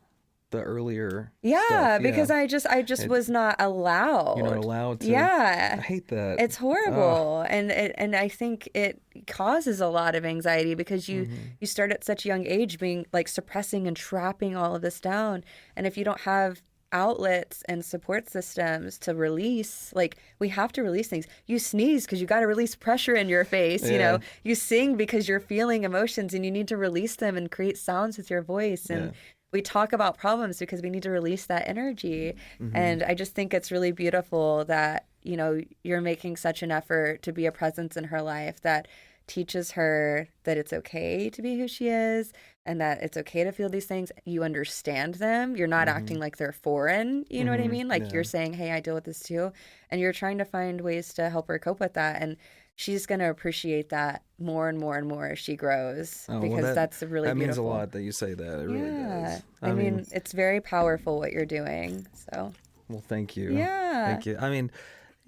the 0.51 0.61
earlier 0.61 1.31
yeah, 1.41 1.97
because 1.99 2.29
I 2.31 2.45
just 2.47 2.65
I 2.67 2.81
just 2.81 3.03
It- 3.05 3.09
was 3.09 3.29
not 3.29 3.55
allowed. 3.59 4.37
you're 4.37 4.47
not 4.47 4.57
allowed 4.63 4.99
to. 5.01 5.07
yeah 5.07 5.75
I 5.79 5.81
hate 5.81 6.07
that. 6.09 6.39
It's 6.39 6.55
horrible, 6.55 7.41
and 7.49 7.71
it, 7.71 7.93
and 7.97 8.15
I 8.15 8.29
think 8.29 8.69
it 8.73 9.01
causes 9.27 9.81
a 9.81 9.87
lot 9.87 10.15
of 10.15 10.23
anxiety 10.23 10.73
because 10.75 11.09
you 11.09 11.23
Mm-hmm. 11.23 11.35
you 11.59 11.67
start 11.67 11.91
at 11.91 12.03
such 12.03 12.25
a 12.25 12.27
young 12.29 12.45
age 12.45 12.79
being 12.79 13.05
like 13.11 13.27
suppressing 13.27 13.87
and 13.87 13.97
trapping 13.97 14.55
all 14.55 14.75
of 14.75 14.81
this 14.81 14.99
down, 15.01 15.43
and 15.75 15.85
if 15.87 15.97
you 15.97 16.05
don't 16.05 16.21
have 16.21 16.61
outlets 17.03 17.57
and 17.69 17.79
support 17.93 18.23
systems 18.29 18.97
to 19.05 19.11
release 19.27 19.91
like 20.01 20.13
we 20.39 20.49
have 20.59 20.71
to 20.73 20.81
release 20.89 21.07
things. 21.09 21.27
You 21.51 21.57
sneeze 21.59 22.05
because 22.05 22.19
you 22.21 22.27
got 22.35 22.39
to 22.41 22.47
release 22.47 22.73
pressure 22.87 23.15
in 23.21 23.27
your 23.29 23.45
face 23.57 23.83
you 23.93 23.99
know. 24.03 24.15
You 24.47 24.55
sing 24.55 24.89
because 25.03 25.23
you're 25.29 25.39
feeling 25.53 25.83
emotions 25.83 26.33
and 26.35 26.43
you 26.45 26.51
need 26.57 26.67
to 26.73 26.77
release 26.77 27.15
them 27.23 27.35
and 27.37 27.51
create 27.57 27.77
sounds 27.77 28.17
with 28.17 28.29
your 28.33 28.41
voice. 28.55 28.85
And 28.89 29.05
Yeah. 29.05 29.11
we 29.55 29.61
talk 29.61 29.89
about 29.93 30.17
problems 30.17 30.55
because 30.63 30.81
we 30.85 30.89
need 30.89 31.03
to 31.03 31.11
release 31.19 31.45
that 31.53 31.63
energy. 31.73 32.21
Mm-hmm. 32.61 32.75
and 32.85 32.99
i 33.03 33.13
just 33.21 33.33
think 33.37 33.49
it's 33.53 33.71
really 33.75 33.91
beautiful 34.03 34.47
that 34.75 34.99
you 35.31 35.37
know 35.41 35.51
you're 35.87 36.01
making 36.13 36.33
such 36.47 36.59
an 36.65 36.71
effort 36.79 37.13
to 37.25 37.31
be 37.39 37.45
a 37.51 37.51
presence 37.61 37.93
in 37.99 38.05
her 38.13 38.21
life 38.35 38.57
that 38.69 38.83
teaches 39.27 39.71
her 39.71 40.27
that 40.45 40.55
it's 40.61 40.73
okay 40.79 41.29
to 41.35 41.41
be 41.41 41.53
who 41.59 41.67
she 41.67 41.85
is 42.11 42.25
and 42.65 42.81
that 42.81 43.01
it's 43.03 43.17
okay 43.17 43.43
to 43.43 43.51
feel 43.51 43.69
these 43.69 43.85
things 43.85 44.11
you 44.25 44.43
understand 44.43 45.15
them 45.15 45.55
you're 45.55 45.67
not 45.67 45.87
acting 45.87 46.19
like 46.19 46.37
they're 46.37 46.51
foreign 46.51 47.25
you 47.29 47.43
know 47.43 47.51
what 47.51 47.59
i 47.59 47.67
Mhm. 47.67 47.71
mean 47.71 47.87
like 47.87 48.03
Yeah. 48.03 48.09
you're 48.13 48.23
saying 48.23 48.53
hey 48.53 48.71
i 48.71 48.79
deal 48.79 48.95
with 48.95 49.03
this 49.05 49.19
too 49.21 49.51
and 49.89 50.01
you're 50.01 50.13
trying 50.13 50.37
to 50.39 50.45
find 50.45 50.81
ways 50.81 51.13
to 51.15 51.29
help 51.29 51.47
her 51.47 51.59
cope 51.59 51.79
with 51.79 51.93
that 51.93 52.21
and 52.21 52.37
she's 52.77 53.05
going 53.05 53.19
to 53.19 53.29
appreciate 53.29 53.89
that 53.89 54.21
more 54.37 54.67
and 54.67 54.77
more 54.77 54.97
and 54.97 55.07
more 55.07 55.27
as 55.27 55.39
she 55.39 55.55
grows 55.55 56.25
Oh, 56.27 56.33
well, 56.33 56.41
because 56.41 56.63
that- 56.65 56.75
that's 56.75 57.01
really 57.03 57.27
that 57.27 57.37
means 57.37 57.57
a 57.57 57.61
lot 57.61 57.91
that 57.93 58.01
you 58.01 58.11
say 58.11 58.33
that. 58.33 58.59
It 58.59 58.65
really 58.67 58.79
yeah 58.89 59.29
does. 59.35 59.43
I, 59.61 59.71
mean, 59.73 60.05
it's 60.11 60.33
very 60.33 60.59
powerful 60.59 61.17
what 61.19 61.31
you're 61.31 61.45
doing 61.45 62.05
so 62.13 62.51
well, 62.89 63.01
thank 63.07 63.37
you. 63.37 63.51
yeah 63.57 64.07
Thank 64.07 64.25
you. 64.25 64.37
I 64.39 64.49
mean, 64.49 64.71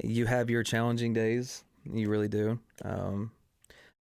you 0.03 0.25
have 0.25 0.49
your 0.49 0.61
challenging 0.63 1.13
days. 1.13 1.63
You 1.91 2.09
really 2.09 2.27
do. 2.27 2.59
Um, 2.83 3.31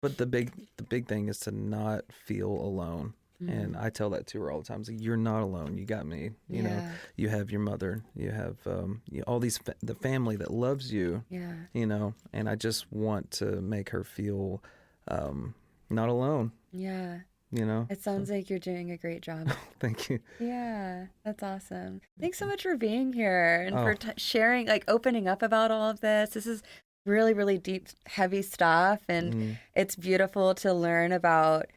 but 0.02 0.18
the 0.18 0.26
big 0.26 0.52
the 0.78 0.84
big 0.84 1.08
thing 1.08 1.30
is 1.30 1.40
to 1.42 1.52
not 1.52 2.04
feel 2.12 2.52
alone. 2.52 3.14
And 3.40 3.74
Mm-hmm. 3.76 3.86
I 3.86 3.90
tell 3.90 4.10
that 4.10 4.28
to 4.28 4.42
her 4.42 4.52
all 4.52 4.60
the 4.60 4.66
time. 4.66 4.82
It's 4.82 4.90
like, 4.90 5.02
you're 5.02 5.16
not 5.16 5.44
alone. 5.44 5.78
You 5.78 5.86
got 5.86 6.06
me. 6.06 6.32
You 6.50 6.64
know, 6.64 6.90
you 7.16 7.30
have 7.30 7.50
your 7.52 7.62
mother. 7.62 8.04
You 8.16 8.32
have 8.32 8.58
um, 8.68 9.02
you 9.10 9.24
all 9.28 9.40
these 9.40 9.58
fa- 9.58 9.76
the 9.82 9.96
family 9.96 10.36
that 10.38 10.52
loves 10.52 10.92
you. 10.92 11.24
yeah 11.30 11.54
You 11.74 11.86
know, 11.86 12.14
and 12.34 12.50
I 12.50 12.56
just 12.56 12.92
want 12.92 13.32
to 13.40 13.62
make 13.62 13.92
her 13.92 14.04
feel 14.04 14.62
um, 15.08 15.54
not 15.90 16.10
alone. 16.10 16.52
yeah 16.74 17.20
You 17.52 17.66
know. 17.66 17.88
it 17.90 18.02
sounds 18.04 18.30
like 18.30 18.50
you're 18.50 18.60
doing 18.60 18.92
a 18.92 18.98
great 18.98 19.22
job 19.22 19.50
Thank 19.80 20.10
you. 20.10 20.20
Yeah, 20.40 21.06
that's 21.24 21.42
awesome. 21.42 22.02
Thanks 22.20 22.38
so 22.38 22.46
much 22.46 22.64
for 22.64 22.76
being 22.76 23.14
here 23.14 23.64
and 23.66 23.76
for 23.76 23.92
Oh. 23.92 23.96
t- 23.96 24.12
sharing, 24.18 24.68
like 24.68 24.84
opening 24.90 25.28
up 25.30 25.42
about 25.42 25.72
all 25.72 25.90
of 25.90 26.02
this. 26.02 26.32
This 26.32 26.46
is 26.46 26.62
really, 27.06 27.34
really 27.34 27.58
deep, 27.58 27.88
heavy 28.06 28.42
stuff. 28.42 29.00
And 29.08 29.34
Mm. 29.34 29.58
it's 29.76 29.96
beautiful 29.96 30.54
to 30.56 30.74
learn 30.74 31.12
about 31.14 31.68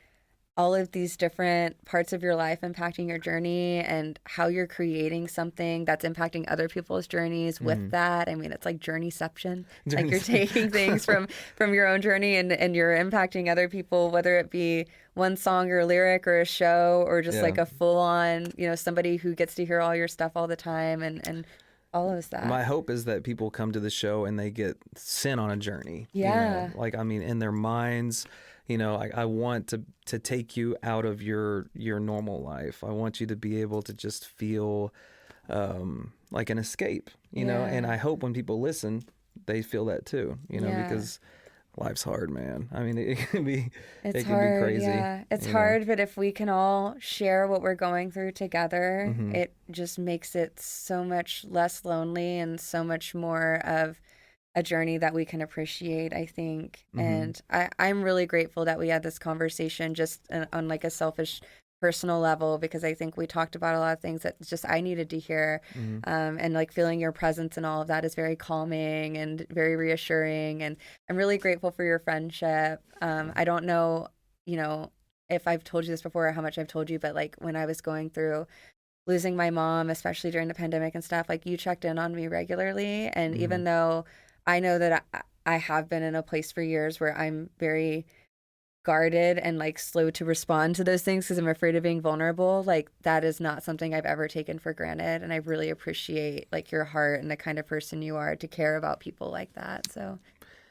all 0.56 0.74
of 0.74 0.92
these 0.92 1.16
different 1.16 1.82
parts 1.86 2.12
of 2.12 2.22
your 2.22 2.34
life 2.34 2.60
impacting 2.60 3.08
your 3.08 3.18
journey 3.18 3.78
and 3.78 4.18
how 4.24 4.48
you're 4.48 4.66
creating 4.66 5.26
something 5.26 5.86
that's 5.86 6.04
impacting 6.04 6.44
other 6.48 6.68
people's 6.68 7.06
journeys 7.06 7.58
with 7.58 7.78
mm. 7.78 7.90
that. 7.90 8.28
I 8.28 8.34
mean, 8.34 8.52
it's 8.52 8.66
like 8.66 8.78
journeyception. 8.78 9.64
Like 9.92 10.10
you're 10.10 10.20
taking 10.20 10.70
things 10.70 11.04
from 11.04 11.26
from 11.56 11.74
your 11.74 11.86
own 11.86 12.02
journey 12.02 12.36
and 12.36 12.52
and 12.52 12.74
you're 12.74 12.96
impacting 12.96 13.50
other 13.50 13.68
people, 13.68 14.10
whether 14.10 14.38
it 14.38 14.50
be 14.50 14.86
one 15.14 15.36
song 15.36 15.70
or 15.70 15.84
lyric 15.84 16.26
or 16.26 16.40
a 16.40 16.44
show 16.44 17.04
or 17.06 17.22
just 17.22 17.36
Yeah. 17.36 17.42
like 17.42 17.58
a 17.58 17.66
full 17.66 17.98
on, 17.98 18.52
you 18.56 18.68
know, 18.68 18.74
somebody 18.74 19.16
who 19.16 19.34
gets 19.34 19.54
to 19.56 19.64
hear 19.64 19.80
all 19.80 19.94
your 19.94 20.08
stuff 20.08 20.32
all 20.34 20.46
the 20.46 20.56
time 20.56 21.02
and 21.02 21.26
and 21.26 21.46
all 21.94 22.10
of 22.10 22.28
that. 22.30 22.46
My 22.46 22.62
hope 22.62 22.90
is 22.90 23.04
that 23.04 23.22
people 23.22 23.50
come 23.50 23.72
to 23.72 23.80
the 23.80 23.90
show 23.90 24.24
and 24.24 24.38
they 24.38 24.50
get 24.50 24.76
sent 24.96 25.40
on 25.40 25.50
a 25.50 25.56
journey. 25.56 26.08
you 26.12 26.24
know? 26.24 26.30
Yeah. 26.30 26.70
Like 26.74 26.94
I 26.94 27.02
mean, 27.02 27.22
in 27.22 27.38
their 27.38 27.52
minds, 27.52 28.26
you 28.66 28.78
know, 28.78 28.97
I, 28.97 29.10
I 29.14 29.24
want 29.24 29.66
to 29.68 29.82
to 30.06 30.18
take 30.18 30.56
you 30.56 30.76
out 30.82 31.05
of 31.05 31.20
your 31.22 31.66
your 31.74 31.98
normal 32.01 32.43
life. 32.43 32.82
I 32.84 32.90
want 32.90 33.20
you 33.20 33.26
to 33.28 33.36
be 33.36 33.60
able 33.60 33.82
to 33.82 33.93
just 33.93 34.26
feel 34.26 34.93
um, 35.48 36.12
like 36.30 36.51
an 36.51 36.59
escape. 36.59 37.10
You 37.32 37.44
know, 37.47 37.62
and 37.62 37.86
I 37.86 37.97
hope 37.97 38.22
when 38.22 38.34
people 38.34 38.60
listen, 38.60 39.02
they 39.47 39.62
feel 39.62 39.86
that 39.86 40.05
too. 40.06 40.39
You 40.48 40.60
know, 40.60 40.68
Yeah. 40.68 40.82
because 40.82 41.18
life's 41.78 42.02
hard, 42.02 42.28
man. 42.30 42.68
I 42.72 42.80
mean, 42.80 42.98
it 42.98 43.16
can 43.16 43.44
be 43.44 43.70
It's 44.05 44.18
it 44.20 44.24
can 44.24 44.32
hard, 44.34 44.60
be 44.60 44.64
crazy. 44.66 44.84
yeah. 44.86 45.24
It's 45.30 45.47
you 45.47 45.52
know? 45.52 45.59
hard, 45.59 45.86
but 45.86 45.98
if 45.98 46.16
we 46.18 46.30
can 46.30 46.51
all 46.51 46.94
share 46.98 47.47
what 47.48 47.62
we're 47.62 47.74
going 47.74 48.10
through 48.10 48.32
together, 48.32 49.06
Mhm. 49.16 49.34
it 49.34 49.55
just 49.70 49.98
makes 49.98 50.34
it 50.36 50.60
so 50.60 51.02
much 51.05 51.44
less 51.48 51.84
lonely 51.86 52.39
and 52.39 52.60
so 52.60 52.84
much 52.84 53.14
more 53.14 53.60
of 53.64 53.98
a 54.54 54.62
journey 54.62 54.98
that 54.98 55.14
we 55.14 55.24
can 55.24 55.40
appreciate, 55.40 56.12
I 56.12 56.26
think. 56.26 56.84
Mhm. 56.94 57.00
And 57.00 57.42
I, 57.50 57.70
I'm 57.78 58.02
really 58.02 58.26
grateful 58.26 58.64
that 58.66 58.78
we 58.78 58.88
had 58.88 59.02
this 59.02 59.18
conversation 59.18 59.94
just 59.94 60.20
on, 60.30 60.46
on 60.52 60.68
like 60.68 60.84
a 60.84 60.90
selfish 60.90 61.40
personal 61.80 62.20
level 62.20 62.58
because 62.58 62.84
I 62.84 62.94
think 62.94 63.16
we 63.16 63.26
talked 63.26 63.56
about 63.56 63.74
a 63.74 63.80
lot 63.80 63.94
of 63.94 64.00
things 64.00 64.22
that 64.22 64.40
just 64.40 64.64
I 64.68 64.80
needed 64.80 65.10
to 65.10 65.18
hear. 65.18 65.62
Mhm. 65.74 66.06
Um, 66.06 66.38
and 66.38 66.54
like 66.54 66.70
feeling 66.70 67.00
your 67.00 67.12
presence 67.12 67.56
and 67.56 67.66
all 67.66 67.82
of 67.82 67.88
that 67.88 68.04
is 68.04 68.14
very 68.14 68.36
calming 68.36 69.16
and 69.16 69.44
very 69.50 69.74
reassuring. 69.74 70.62
And 70.62 70.76
I'm 71.08 71.16
really 71.16 71.38
grateful 71.38 71.70
for 71.70 71.82
your 71.84 71.98
friendship. 71.98 72.80
Um, 73.00 73.32
I 73.34 73.44
don't 73.44 73.64
know, 73.64 74.08
you 74.46 74.56
know, 74.56 74.92
if 75.28 75.48
I've 75.48 75.64
told 75.64 75.84
you 75.84 75.90
this 75.90 76.02
before 76.02 76.28
or 76.28 76.32
how 76.32 76.42
much 76.42 76.58
I've 76.58 76.68
told 76.68 76.90
you, 76.90 76.98
but 76.98 77.14
like 77.14 77.36
when 77.38 77.56
I 77.56 77.66
was 77.66 77.80
going 77.80 78.10
through 78.10 78.46
losing 79.06 79.34
my 79.34 79.50
mom, 79.50 79.90
especially 79.90 80.30
during 80.30 80.46
the 80.46 80.54
pandemic 80.54 80.94
and 80.94 81.02
stuff, 81.02 81.28
like 81.28 81.46
you 81.46 81.56
checked 81.56 81.84
in 81.84 81.98
on 81.98 82.14
me 82.14 82.28
regularly. 82.28 83.08
And 83.08 83.36
even 83.36 83.64
though 83.64 84.04
I 84.47 84.60
know 84.60 84.78
that 84.78 85.05
I, 85.12 85.23
I 85.44 85.56
have 85.56 85.89
been 85.89 86.02
in 86.02 86.14
a 86.14 86.23
place 86.23 86.52
for 86.52 86.62
years 86.62 87.01
where 87.01 87.16
I'm 87.16 87.51
very 87.59 88.06
guarded 88.85 89.39
and 89.39 89.59
like 89.59 89.78
slow 89.78 90.10
to 90.10 90.24
respond 90.24 90.74
to 90.77 90.85
those 90.85 91.02
things 91.02 91.24
because 91.24 91.39
I'm 91.39 91.48
afraid 91.48 91.77
of 91.77 91.82
being 91.82 92.01
vulnerable, 92.01 92.64
like 92.66 92.90
that 93.02 93.24
is 93.24 93.40
not 93.40 93.62
something 93.62 93.94
I've 93.94 94.06
ever 94.06 94.27
taken 94.28 94.59
for 94.59 94.73
granted. 94.73 95.23
And 95.23 95.32
I 95.32 95.36
really 95.36 95.70
appreciate 95.70 96.48
like 96.51 96.73
your 96.73 96.85
heart 96.85 97.20
and 97.20 97.31
the 97.31 97.36
kind 97.36 97.59
of 97.59 97.66
person 97.66 98.02
you 98.02 98.16
are 98.16 98.36
to 98.36 98.48
care 98.48 98.77
about 98.77 99.01
people 99.01 99.31
like 99.31 99.52
that. 99.55 99.90
So 99.93 100.19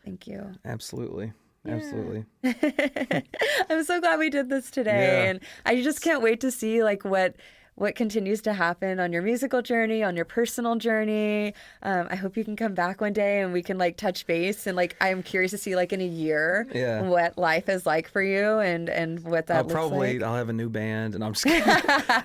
thank 0.03 0.27
you. 0.27 0.51
Absolutely. 0.65 1.31
Yeah. 1.63 1.75
Absolutely. 1.75 2.25
I'm 3.69 3.83
so 3.83 4.01
glad 4.01 4.19
we 4.19 4.29
did 4.29 4.49
this 4.49 4.71
today. 4.71 5.23
Yeah. 5.23 5.29
And 5.29 5.39
I 5.65 5.81
just 5.81 6.01
can't 6.01 6.21
wait 6.21 6.41
to 6.41 6.51
see 6.51 6.83
like 6.83 7.05
what 7.05 7.35
what 7.75 7.95
continues 7.95 8.41
to 8.43 8.53
happen 8.53 8.99
on 8.99 9.11
your 9.11 9.21
musical 9.23 9.61
journey, 9.61 10.03
on 10.03 10.15
your 10.15 10.25
personal 10.25 10.75
journey. 10.75 11.53
Um, 11.81 12.07
I 12.11 12.15
hope 12.15 12.37
you 12.37 12.43
can 12.43 12.55
come 12.55 12.73
back 12.75 13.01
one 13.01 13.13
day 13.13 13.41
and 13.41 13.53
we 13.53 13.63
can 13.63 13.77
like 13.77 13.97
touch 13.97 14.27
base 14.27 14.67
and 14.67 14.75
like 14.75 14.95
I'm 15.01 15.23
curious 15.23 15.51
to 15.51 15.57
see 15.57 15.75
like 15.75 15.91
in 15.93 16.01
a 16.01 16.05
year 16.05 16.67
Yeah. 16.75 17.01
what 17.03 17.37
life 17.37 17.69
is 17.69 17.85
like 17.85 18.07
for 18.09 18.21
you 18.21 18.59
and 18.59 18.89
and 18.89 19.19
what 19.23 19.47
that 19.47 19.57
I'll 19.57 19.63
probably 19.63 20.19
like. 20.19 20.23
I'll 20.27 20.35
have 20.35 20.49
a 20.49 20.53
new 20.53 20.69
band, 20.69 21.15
and 21.15 21.23
I'm 21.23 21.33
just 21.33 21.45
kidding. 21.45 21.63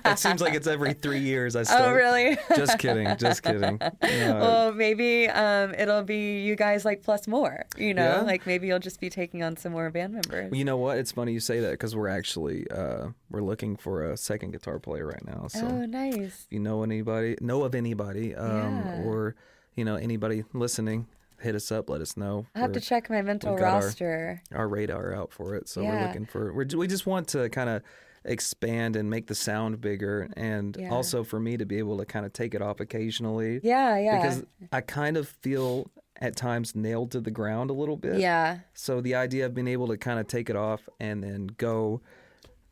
it 0.05 0.19
seems 0.19 0.41
like 0.41 0.53
it's 0.53 0.67
every 0.67 0.93
three 0.93 1.19
years 1.19 1.55
I 1.55 1.63
start. 1.63 1.81
Oh 1.89 1.93
really? 1.93 2.37
Just 2.55 2.77
kidding. 2.77 3.15
Just 3.17 3.41
kidding. 3.43 3.79
No, 4.27 4.39
well, 4.39 4.73
maybe 4.73 5.27
um, 5.29 5.73
it'll 5.75 6.03
be 6.03 6.41
you 6.41 6.55
guys 6.55 6.83
like 6.85 7.01
plus 7.03 7.27
more. 7.27 7.65
You 7.77 7.93
know, 7.93 8.17
Yeah. 8.17 8.21
like 8.21 8.45
maybe 8.45 8.67
you'll 8.67 8.79
just 8.79 8.99
be 8.99 9.09
taking 9.09 9.43
on 9.43 9.55
some 9.57 9.71
more 9.71 9.89
band 9.89 10.13
members. 10.13 10.53
you 10.55 10.65
know 10.65 10.77
what? 10.77 10.97
It's 10.97 11.11
funny 11.11 11.33
you 11.33 11.39
say 11.39 11.59
that 11.61 11.71
because 11.71 11.95
we're 11.95 12.07
actually 12.09 12.69
uh, 12.71 13.07
we're 13.29 13.41
looking 13.41 13.75
for 13.77 14.03
a 14.03 14.17
second 14.17 14.51
guitar 14.51 14.79
player 14.79 15.05
right 15.07 15.25
now. 15.25 15.36
So 15.47 15.65
oh, 15.67 15.85
nice. 15.85 16.15
if 16.15 16.47
you 16.49 16.59
know 16.59 16.81
anybody, 16.83 17.35
know 17.41 17.63
of 17.63 17.75
anybody, 17.75 18.33
um, 18.35 18.81
Yeah. 18.85 19.01
or 19.03 19.35
you 19.75 19.85
know 19.85 19.95
anybody 19.95 20.43
listening, 20.53 21.07
hit 21.39 21.53
us 21.53 21.71
up. 21.71 21.89
Let 21.89 22.01
us 22.01 22.17
know. 22.17 22.47
I 22.55 22.59
have 22.59 22.71
to 22.71 22.81
check 22.81 23.09
my 23.09 23.21
mental 23.21 23.55
got 23.55 23.63
our- 23.75 23.81
roster. 23.81 24.41
our 24.53 24.67
radar 24.67 25.13
out 25.13 25.31
for 25.31 25.53
it. 25.55 25.69
So 25.69 25.83
we're 25.83 26.07
looking 26.07 26.25
for 26.25 26.51
we're, 26.53 26.65
we 26.75 26.87
just 26.87 27.05
want 27.05 27.27
to 27.29 27.49
kind 27.49 27.69
of 27.69 27.83
expand 28.25 28.95
and 28.95 29.09
make 29.09 29.27
the 29.27 29.35
sound 29.35 29.79
bigger, 29.79 30.29
and 30.35 30.75
Yeah. 30.77 30.89
also 30.93 31.23
for 31.23 31.39
me 31.39 31.55
to 31.57 31.65
be 31.65 31.77
able 31.77 31.97
to 31.99 32.05
kind 32.05 32.25
of 32.25 32.33
take 32.33 32.53
it 32.55 32.61
off 32.61 32.79
occasionally. 32.79 33.59
Yeah, 33.63 33.97
yeah. 33.97 34.17
Because 34.21 34.43
I 34.71 34.81
kind 34.81 35.15
of 35.17 35.29
feel 35.29 35.89
at 36.19 36.35
times 36.35 36.75
nailed 36.75 37.11
to 37.11 37.21
the 37.21 37.29
ground 37.31 37.69
a 37.69 37.73
little 37.73 37.95
bit. 37.95 38.19
yeah, 38.19 38.59
So 38.73 39.01
the 39.01 39.13
idea 39.13 39.45
of 39.45 39.53
being 39.53 39.67
able 39.67 39.87
to 39.89 39.97
kind 39.97 40.19
of 40.19 40.25
take 40.27 40.49
it 40.49 40.55
off 40.55 40.89
and 40.99 41.23
then 41.23 41.51
go 41.57 42.01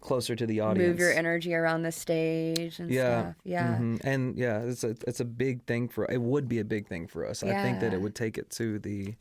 closer 0.06 0.36
to 0.36 0.46
the 0.46 0.60
audience. 0.60 0.88
move 0.88 1.00
your 1.00 1.12
energy 1.12 1.54
around 1.54 1.82
the 1.84 1.92
stage 1.92 2.80
and 2.80 2.90
Yeah. 2.92 3.22
stuff. 3.22 3.36
Yeah. 3.44 3.78
Mhm. 3.78 4.02
And 4.04 4.38
yeah, 4.38 4.60
it's 4.62 4.84
a 4.84 4.96
it's 5.08 5.20
a 5.20 5.26
big 5.26 5.64
thing 5.66 5.88
for 5.90 6.06
it 6.12 6.22
would 6.22 6.48
be 6.48 6.60
a 6.60 6.64
big 6.66 6.88
thing 6.88 7.08
for 7.08 7.26
us. 7.26 7.44
I 7.44 7.54
think 7.64 7.80
that 7.82 7.94
it 7.94 8.02
would 8.02 8.16
take 8.16 8.38
it 8.38 8.50
to 8.52 8.80
the 8.80 9.16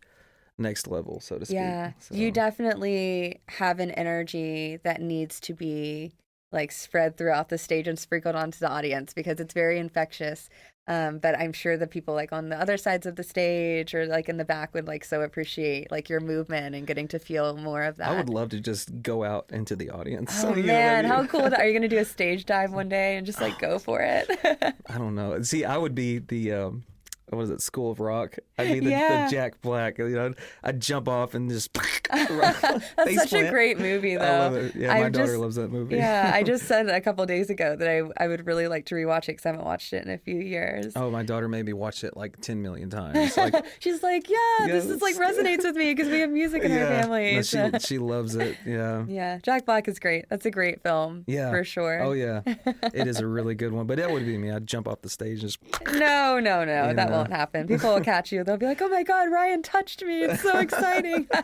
next 0.59 0.87
level, 0.87 1.19
so 1.21 1.39
to 1.39 1.45
speak. 1.45 1.57
Yeah. 1.57 1.93
So, 1.99 2.15
You 2.15 2.31
definitely 2.31 3.41
have 3.49 3.81
an 3.81 3.91
energy 3.93 4.79
that 4.85 5.01
needs 5.01 5.41
to 5.41 5.55
be 5.55 6.13
like 6.53 6.71
spread 6.71 7.17
throughout 7.17 7.49
the 7.49 7.59
stage 7.59 7.89
and 7.89 7.99
sprinkled 7.99 8.37
onto 8.37 8.61
the 8.61 8.69
audience 8.69 9.13
because 9.13 9.41
it's 9.41 9.53
very 9.55 9.79
infectious. 9.79 10.49
Um, 10.87 11.19
but 11.19 11.39
I'm 11.39 11.55
sure 11.55 11.79
the 11.79 11.87
people 11.87 12.13
like 12.13 12.31
on 12.31 12.51
the 12.51 12.61
other 12.61 12.77
sides 12.77 13.07
of 13.07 13.17
the 13.17 13.23
stage 13.23 13.95
or 13.95 14.05
like 14.07 14.29
in 14.29 14.37
the 14.37 14.45
back 14.45 14.75
would 14.75 14.87
like 14.87 15.03
so 15.03 15.23
appreciate 15.23 15.91
like 15.91 16.11
your 16.11 16.21
movement 16.21 16.75
and 16.75 16.87
getting 16.87 17.09
to 17.09 17.19
feel 17.19 17.57
more 17.57 17.85
of 17.85 17.97
that. 17.97 18.11
I 18.11 18.17
would 18.17 18.29
love 18.29 18.51
to 18.51 18.61
just 18.61 19.01
go 19.03 19.25
out 19.25 19.47
into 19.51 19.77
the 19.77 19.91
audience. 19.91 20.33
Oh 20.45 20.51
what 20.51 20.59
I 20.59 20.63
man, 20.63 21.05
mean? 21.05 21.13
how 21.13 21.25
cool! 21.27 21.41
Are 21.55 21.67
you 21.67 21.73
gonna 21.73 21.89
do 21.89 21.97
a 21.99 22.05
stage 22.05 22.45
dive 22.45 22.73
one 22.73 22.91
day 22.91 23.17
and 23.17 23.25
just 23.25 23.41
like 23.41 23.59
go 23.59 23.79
for 23.79 24.01
it? 24.03 24.29
I 24.87 24.99
don't 24.99 25.15
know. 25.15 25.41
See, 25.43 25.65
I 25.65 25.79
would 25.79 25.95
be 25.95 26.19
the 26.19 26.53
um, 26.53 26.85
what 27.31 27.43
is 27.43 27.51
it, 27.51 27.61
School 27.63 27.91
of 27.91 28.01
Rock. 28.01 28.37
I'd 28.59 28.73
be 28.75 28.81
the, 28.81 28.91
Yeah. 28.91 29.25
the 29.25 29.31
Jack 29.31 29.61
Black. 29.63 29.99
You 29.99 30.09
know, 30.11 30.35
I'd 30.63 30.81
jump 30.81 31.09
off 31.09 31.35
and 31.35 31.51
just. 31.51 31.71
That's 32.11 33.15
such 33.15 33.33
a 33.33 33.51
great 33.51 33.79
movie, 33.79 34.17
though. 34.17 34.25
I 34.25 34.39
love 34.39 34.55
it. 34.57 34.75
Yeah, 34.77 34.89
my 34.89 35.05
I've 35.07 35.13
daughter 35.13 35.27
just- 35.27 35.39
loves 35.39 35.57
that 35.57 35.71
movie. 35.71 35.97
Yeah, 35.97 36.31
I 36.35 36.43
just 36.43 36.65
said 36.69 36.89
a 36.89 37.01
couple 37.01 37.25
days 37.27 37.51
ago 37.51 37.77
that 37.77 37.89
I 37.89 38.03
I 38.23 38.29
would 38.29 38.47
really 38.47 38.69
like 38.69 38.87
to 38.87 38.95
rewatch 38.95 39.25
it 39.25 39.29
because 39.29 39.47
I 39.47 39.49
haven't 39.51 39.65
watched 39.65 39.93
it 39.93 40.05
in 40.05 40.11
a 40.13 40.19
few 40.19 40.37
years. 40.39 40.93
Oh, 40.97 41.11
my 41.11 41.23
daughter 41.23 41.49
made 41.49 41.67
me 41.67 41.73
watch 41.73 42.05
it 42.05 42.17
like 42.17 42.41
ten 42.41 42.63
million 42.63 42.91
times. 42.91 43.37
Like, 43.37 43.65
She's 43.81 44.03
like, 44.03 44.29
yeah, 44.29 44.67
this 44.67 44.85
is 44.87 45.01
like 45.03 45.17
resonates 45.17 45.65
with 45.65 45.77
me 45.77 45.95
because 45.95 46.09
we 46.11 46.21
have 46.21 46.31
music 46.31 46.63
in 46.63 46.73
our 46.73 46.79
yeah, 46.79 47.01
family. 47.03 47.35
no, 47.37 47.43
so- 47.43 47.71
she 47.73 47.79
she 47.95 47.99
loves 47.99 48.35
it. 48.37 48.57
Yeah. 48.67 49.05
yeah, 49.09 49.39
Jack 49.43 49.65
Black 49.67 49.89
is 49.89 49.99
great. 49.99 50.27
That's 50.29 50.47
a 50.47 50.51
great 50.51 50.83
film. 50.83 51.25
Yeah. 51.27 51.51
for 51.51 51.65
sure. 51.65 52.01
Oh 52.03 52.13
yeah, 52.13 52.43
it 52.45 53.07
is 53.09 53.19
a 53.21 53.27
really 53.27 53.55
good 53.55 53.73
one. 53.73 53.87
But 53.87 53.97
that 53.99 54.11
would 54.11 54.27
be 54.27 54.37
me. 54.39 54.51
I'd 54.51 54.67
jump 54.67 54.87
off 54.89 55.01
the 55.03 55.09
stage 55.09 55.41
and 55.43 55.51
just. 55.51 55.59
No, 55.93 56.39
no, 56.39 56.65
no, 56.65 56.93
that. 56.95 57.11
Won't 57.17 57.33
happen. 57.33 57.67
People 57.67 57.95
will 57.95 58.01
catch 58.01 58.33
you. 58.33 58.45
They'll 58.45 58.57
be 58.57 58.67
like, 58.67 58.83
"Oh 58.83 58.89
my 58.89 59.03
God, 59.03 59.31
Ryan 59.31 59.63
touched 59.63 60.03
me! 60.03 60.23
It's 60.23 60.43
so 60.43 60.59
exciting." 60.59 61.29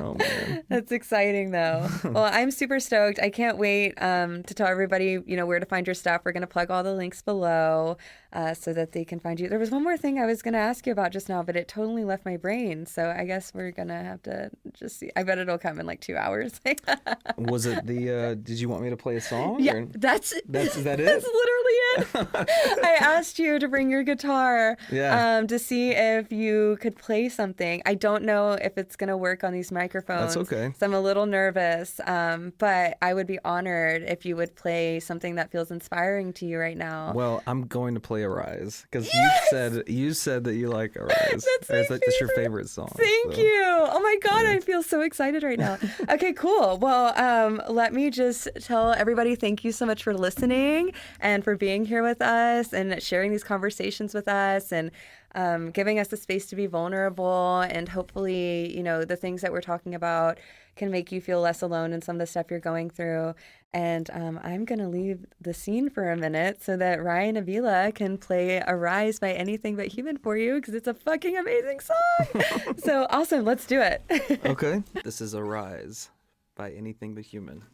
Oh 0.00 0.14
man. 0.14 0.64
That's 0.68 0.92
exciting, 0.92 1.50
though. 1.50 1.88
well, 2.04 2.24
I'm 2.24 2.50
super 2.50 2.80
stoked. 2.80 3.18
I 3.20 3.30
can't 3.30 3.58
wait 3.58 3.94
um, 4.02 4.42
to 4.44 4.54
tell 4.54 4.66
everybody, 4.66 5.18
you 5.26 5.36
know, 5.36 5.46
where 5.46 5.60
to 5.60 5.66
find 5.66 5.86
your 5.86 5.94
stuff. 5.94 6.22
We're 6.24 6.32
going 6.32 6.42
to 6.42 6.46
plug 6.48 6.70
all 6.70 6.82
the 6.82 6.94
links 6.94 7.22
below 7.22 7.96
uh, 8.32 8.52
so 8.54 8.72
that 8.72 8.92
they 8.92 9.04
can 9.04 9.18
find 9.18 9.40
you. 9.40 9.48
There 9.48 9.58
was 9.58 9.70
one 9.70 9.82
more 9.82 9.96
thing 9.96 10.18
I 10.18 10.26
was 10.26 10.42
going 10.42 10.52
to 10.54 10.60
ask 10.60 10.86
you 10.86 10.92
about 10.92 11.12
just 11.12 11.28
now, 11.28 11.42
but 11.42 11.56
it 11.56 11.66
totally 11.68 12.04
left 12.04 12.24
my 12.26 12.36
brain. 12.36 12.84
So 12.86 13.10
I 13.16 13.24
guess 13.24 13.52
we're 13.54 13.70
going 13.70 13.88
to 13.88 13.94
have 13.94 14.22
to 14.24 14.50
just 14.74 14.98
see. 14.98 15.10
I 15.16 15.22
bet 15.22 15.38
it'll 15.38 15.58
come 15.58 15.80
in 15.80 15.86
like 15.86 16.00
two 16.00 16.16
hours. 16.16 16.60
Was 17.38 17.66
it 17.66 17.86
the? 17.86 18.10
uh 18.10 18.34
Did 18.34 18.60
you 18.60 18.68
want 18.68 18.82
me 18.82 18.90
to 18.90 18.96
play 18.96 19.16
a 19.16 19.20
song? 19.20 19.56
yeah, 19.60 19.74
or- 19.74 19.86
that's 19.86 20.34
That's 20.48 20.76
is 20.76 20.84
that 20.84 21.00
it? 21.00 21.04
That's 21.04 21.24
literally 21.24 21.78
it. 22.34 22.80
I 22.84 22.96
asked 23.00 23.38
you 23.38 23.58
to 23.58 23.68
bring 23.68 23.90
your 23.90 24.02
guitar 24.02 24.76
Yeah. 24.90 25.38
um, 25.38 25.46
to 25.46 25.58
see 25.58 25.90
if 25.90 26.30
you 26.32 26.76
could 26.80 26.96
play 26.96 27.28
something. 27.28 27.82
I 27.86 27.94
don't 27.94 28.24
know 28.24 28.52
if 28.52 28.76
it's 28.76 28.96
going 28.96 29.08
to 29.08 29.16
work 29.16 29.42
on 29.44 29.52
these 29.52 29.72
microphones. 29.72 30.34
That's 30.34 30.52
okay. 30.52 30.74
So 30.78 30.86
I'm 30.86 30.94
a 30.94 31.00
little 31.00 31.26
nervous, 31.26 32.00
um, 32.06 32.52
but 32.58 32.98
I 33.00 33.14
would 33.14 33.26
be 33.26 33.38
honored 33.44 34.02
if 34.02 34.26
you 34.26 34.36
would 34.36 34.54
play 34.54 35.00
something 35.00 35.36
that 35.36 35.50
feels 35.50 35.70
inspiring 35.70 36.32
to 36.34 36.46
you 36.46 36.58
right 36.58 36.76
now. 36.76 37.12
Well, 37.14 37.42
I'm 37.46 37.66
going 37.66 37.94
to 37.94 38.00
play 38.00 38.17
Arise 38.22 38.86
because 38.90 39.12
you 39.12 39.28
said 39.50 39.84
you 39.88 40.12
said 40.12 40.44
that 40.44 40.54
you 40.54 40.68
like 40.68 40.96
Arise. 40.96 41.46
That's 41.60 41.70
Or 41.70 41.82
that 41.94 42.00
that's 42.04 42.20
your 42.20 42.28
favorite. 42.30 42.68
song? 42.68 42.90
Thank 42.96 43.34
so- 43.34 43.40
you. 43.40 43.64
Oh 43.90 44.00
my 44.00 44.16
God, 44.22 44.46
I 44.46 44.60
feel 44.60 44.82
so 44.82 45.00
excited 45.00 45.42
right 45.42 45.58
now. 45.58 45.78
okay, 46.10 46.32
cool. 46.32 46.78
Well, 46.78 47.12
um, 47.18 47.62
let 47.68 47.92
me 47.92 48.10
just 48.10 48.48
tell 48.60 48.92
everybody 48.92 49.34
thank 49.36 49.64
you 49.64 49.72
so 49.72 49.86
much 49.86 50.02
for 50.02 50.14
listening 50.14 50.92
and 51.20 51.42
for 51.44 51.56
being 51.56 51.84
here 51.84 52.02
with 52.02 52.20
us 52.22 52.72
and 52.72 53.02
sharing 53.02 53.30
these 53.30 53.44
conversations 53.44 54.14
with 54.14 54.28
us 54.28 54.72
and 54.72 54.90
um, 55.34 55.70
giving 55.70 55.98
us 55.98 56.08
the 56.08 56.16
space 56.16 56.46
to 56.46 56.56
be 56.56 56.66
vulnerable. 56.66 57.60
And 57.60 57.88
hopefully, 57.88 58.74
you 58.76 58.82
know, 58.82 59.04
the 59.04 59.16
things 59.16 59.42
that 59.42 59.52
we're 59.52 59.60
talking 59.60 59.94
about 59.94 60.38
can 60.76 60.90
make 60.90 61.10
you 61.12 61.20
feel 61.20 61.40
less 61.40 61.60
alone 61.60 61.92
in 61.92 62.00
some 62.00 62.16
of 62.16 62.20
the 62.20 62.26
stuff 62.26 62.46
you're 62.50 62.60
going 62.60 62.88
through. 62.90 63.34
And 63.74 64.08
um, 64.12 64.40
I'm 64.42 64.64
going 64.64 64.78
to 64.78 64.88
leave 64.88 65.26
the 65.40 65.52
scene 65.52 65.90
for 65.90 66.10
a 66.10 66.16
minute 66.16 66.62
so 66.62 66.76
that 66.78 67.02
Ryan 67.02 67.36
Avila 67.36 67.92
can 67.92 68.16
play 68.16 68.62
Arise 68.66 69.18
by 69.18 69.32
Anything 69.32 69.76
But 69.76 69.88
Human 69.88 70.16
for 70.16 70.36
you 70.38 70.54
because 70.54 70.72
it's 70.74 70.88
a 70.88 70.94
fucking 70.94 71.36
amazing 71.36 71.80
song. 71.80 72.42
so 72.78 73.06
awesome. 73.10 73.44
Let's 73.44 73.66
do 73.66 73.80
it. 73.80 74.02
Okay. 74.46 74.82
This 75.04 75.20
is 75.20 75.34
Arise 75.34 76.10
by 76.54 76.70
Anything 76.70 77.14
But 77.14 77.24
Human. 77.24 77.64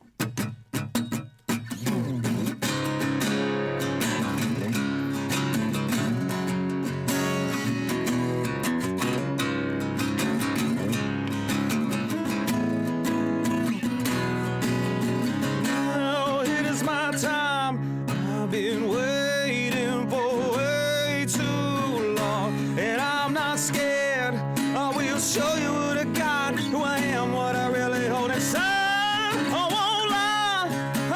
Am, 27.25 27.33
what 27.33 27.57
I 27.57 27.69
really 27.69 28.07
hold 28.07 28.31
inside. 28.31 28.63
I 28.63 29.65
won't 29.75 30.11
lie. 30.17 30.69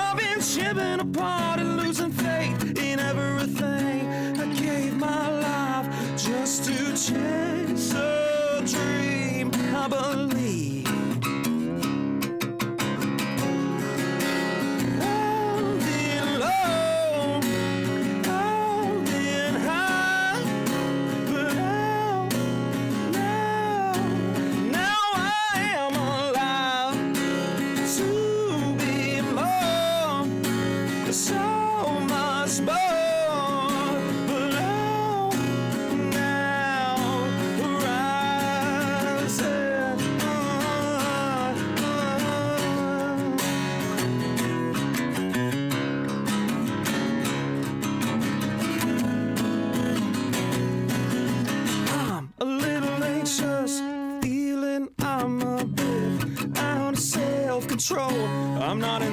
I've 0.03 0.17
been 0.17 0.41
chipping 0.41 1.01
apart 1.01 1.61
and 1.61 1.77
losing 1.77 2.13
faith 2.13 2.79
in 2.79 2.99
everything. 2.99 4.09
I 4.41 4.47
gave 4.55 4.97
my 4.97 5.29
life 5.47 5.87
just 6.17 6.65
to 6.65 6.77
chase 7.07 7.93
a 7.95 8.63
dream. 8.67 9.51
I 9.75 9.89
believe. 9.89 10.38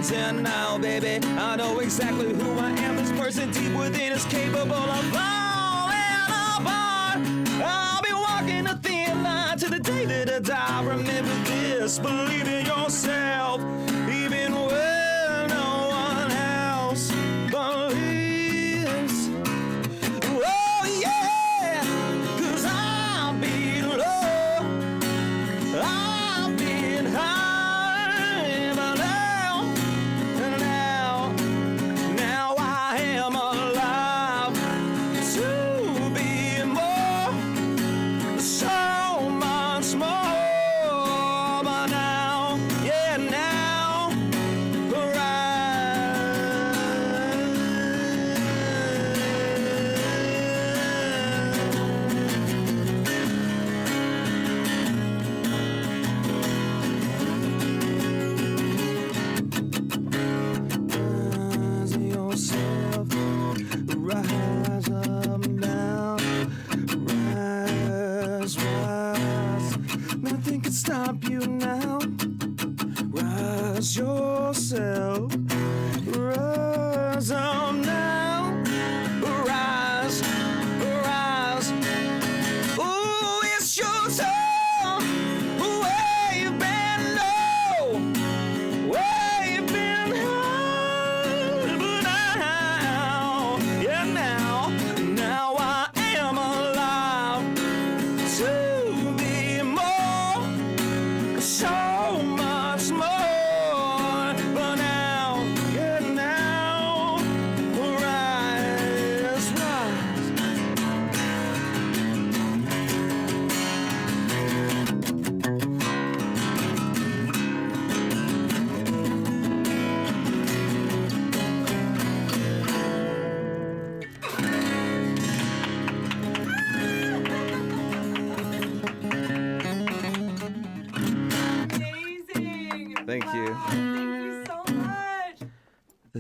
10 0.08 0.44
now, 0.44 0.78
baby. 0.78 1.26
I 1.36 1.56
know 1.56 1.80
exactly 1.80 2.32
who 2.32 2.60
I 2.60 2.70
am. 2.70 2.96
This 2.96 3.12
person 3.14 3.50
deep 3.50 3.74
within 3.74 4.14
is 4.14 4.24
capable 4.26 4.76
of 4.76 5.04
falling 5.06 6.14
apart. 6.60 7.22
I'll 7.66 8.04
be 8.04 8.14
walking 8.14 8.68
a 8.68 8.76
thin 8.76 9.24
line 9.24 9.58
to 9.58 9.68
the 9.68 9.80
day 9.80 10.06
that 10.06 10.30
I 10.32 10.40
die. 10.40 10.84
Remember 10.84 11.34
this, 11.50 11.98
believe 11.98 12.48
in 12.48 12.68
your. 12.68 12.75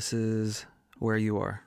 this 0.05 0.13
is 0.13 0.65
where 0.99 1.17
you 1.17 1.39
are. 1.39 1.63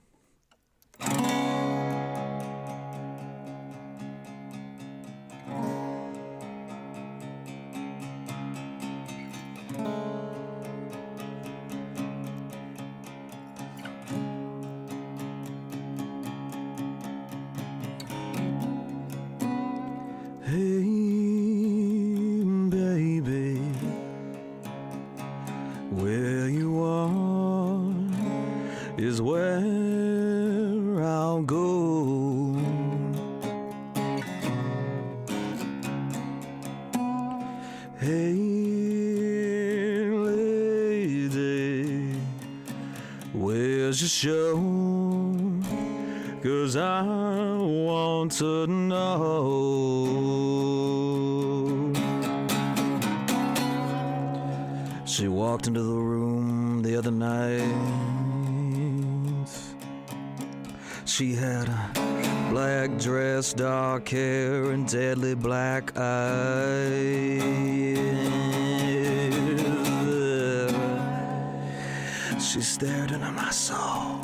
She 72.59 72.65
stared 72.65 73.13
into 73.13 73.31
my 73.31 73.51
soul, 73.51 74.19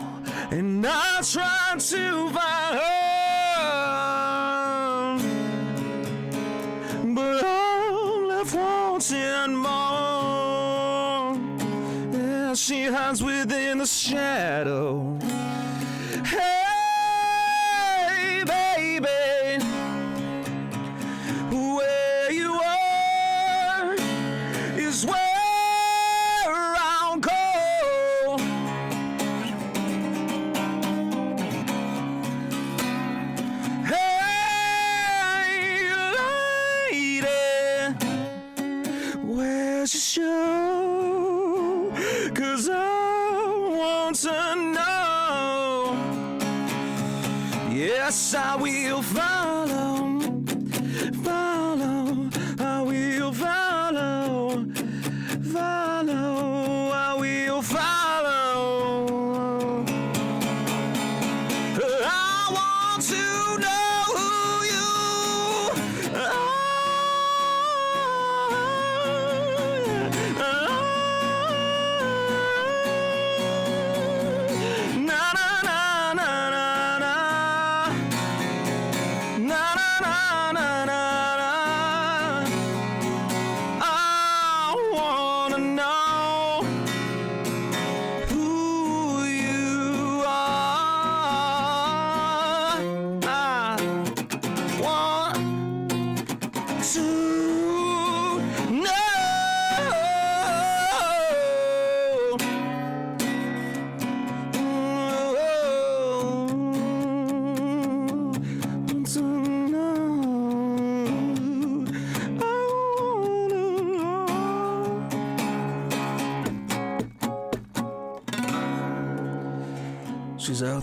and 0.50 0.84
I 0.84 1.20
tried 1.22 1.78
to 1.78 2.30
find 2.30 2.78
her. 2.80 3.14
But 7.14 7.44
I'm 7.44 8.26
left 8.26 8.54
wanting 8.56 9.54
more. 9.54 11.36
Yeah, 12.12 12.54
she 12.54 12.86
hides 12.86 13.22
within. 13.22 13.63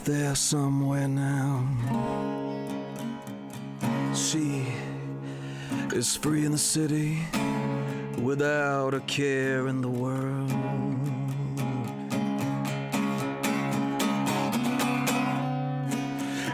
out 0.01 0.05
there 0.05 0.35
somewhere 0.35 1.07
now. 1.07 1.67
She 4.15 4.65
is 5.93 6.15
free 6.15 6.45
in 6.45 6.51
the 6.51 6.57
city 6.57 7.19
without 8.19 8.93
a 8.93 8.99
care 9.01 9.67
in 9.67 9.81
the 9.81 9.89
world. 9.89 10.51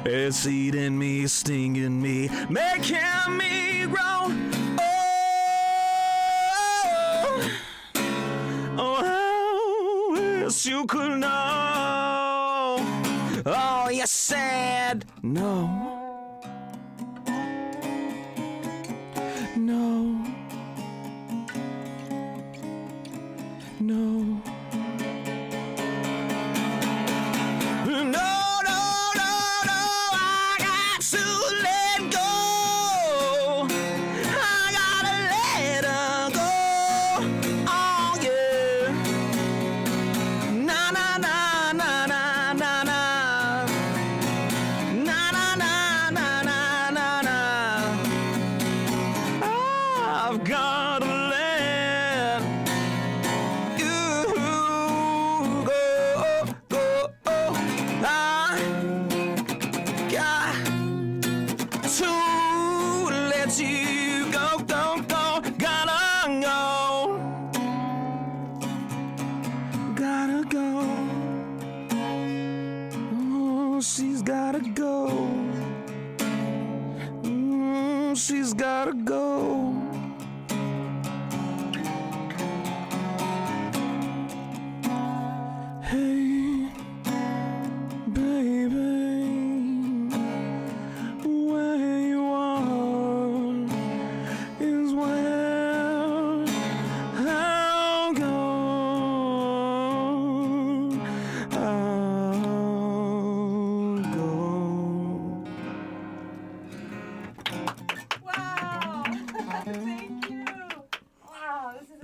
It's 0.05 0.45
eating 0.47 0.97
me, 0.97 1.27
stinging 1.27 2.01
me, 2.01 2.29
making 2.49 3.37
me 3.37 3.85
grow. 3.85 4.56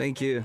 Thank 0.03 0.19
you. 0.19 0.43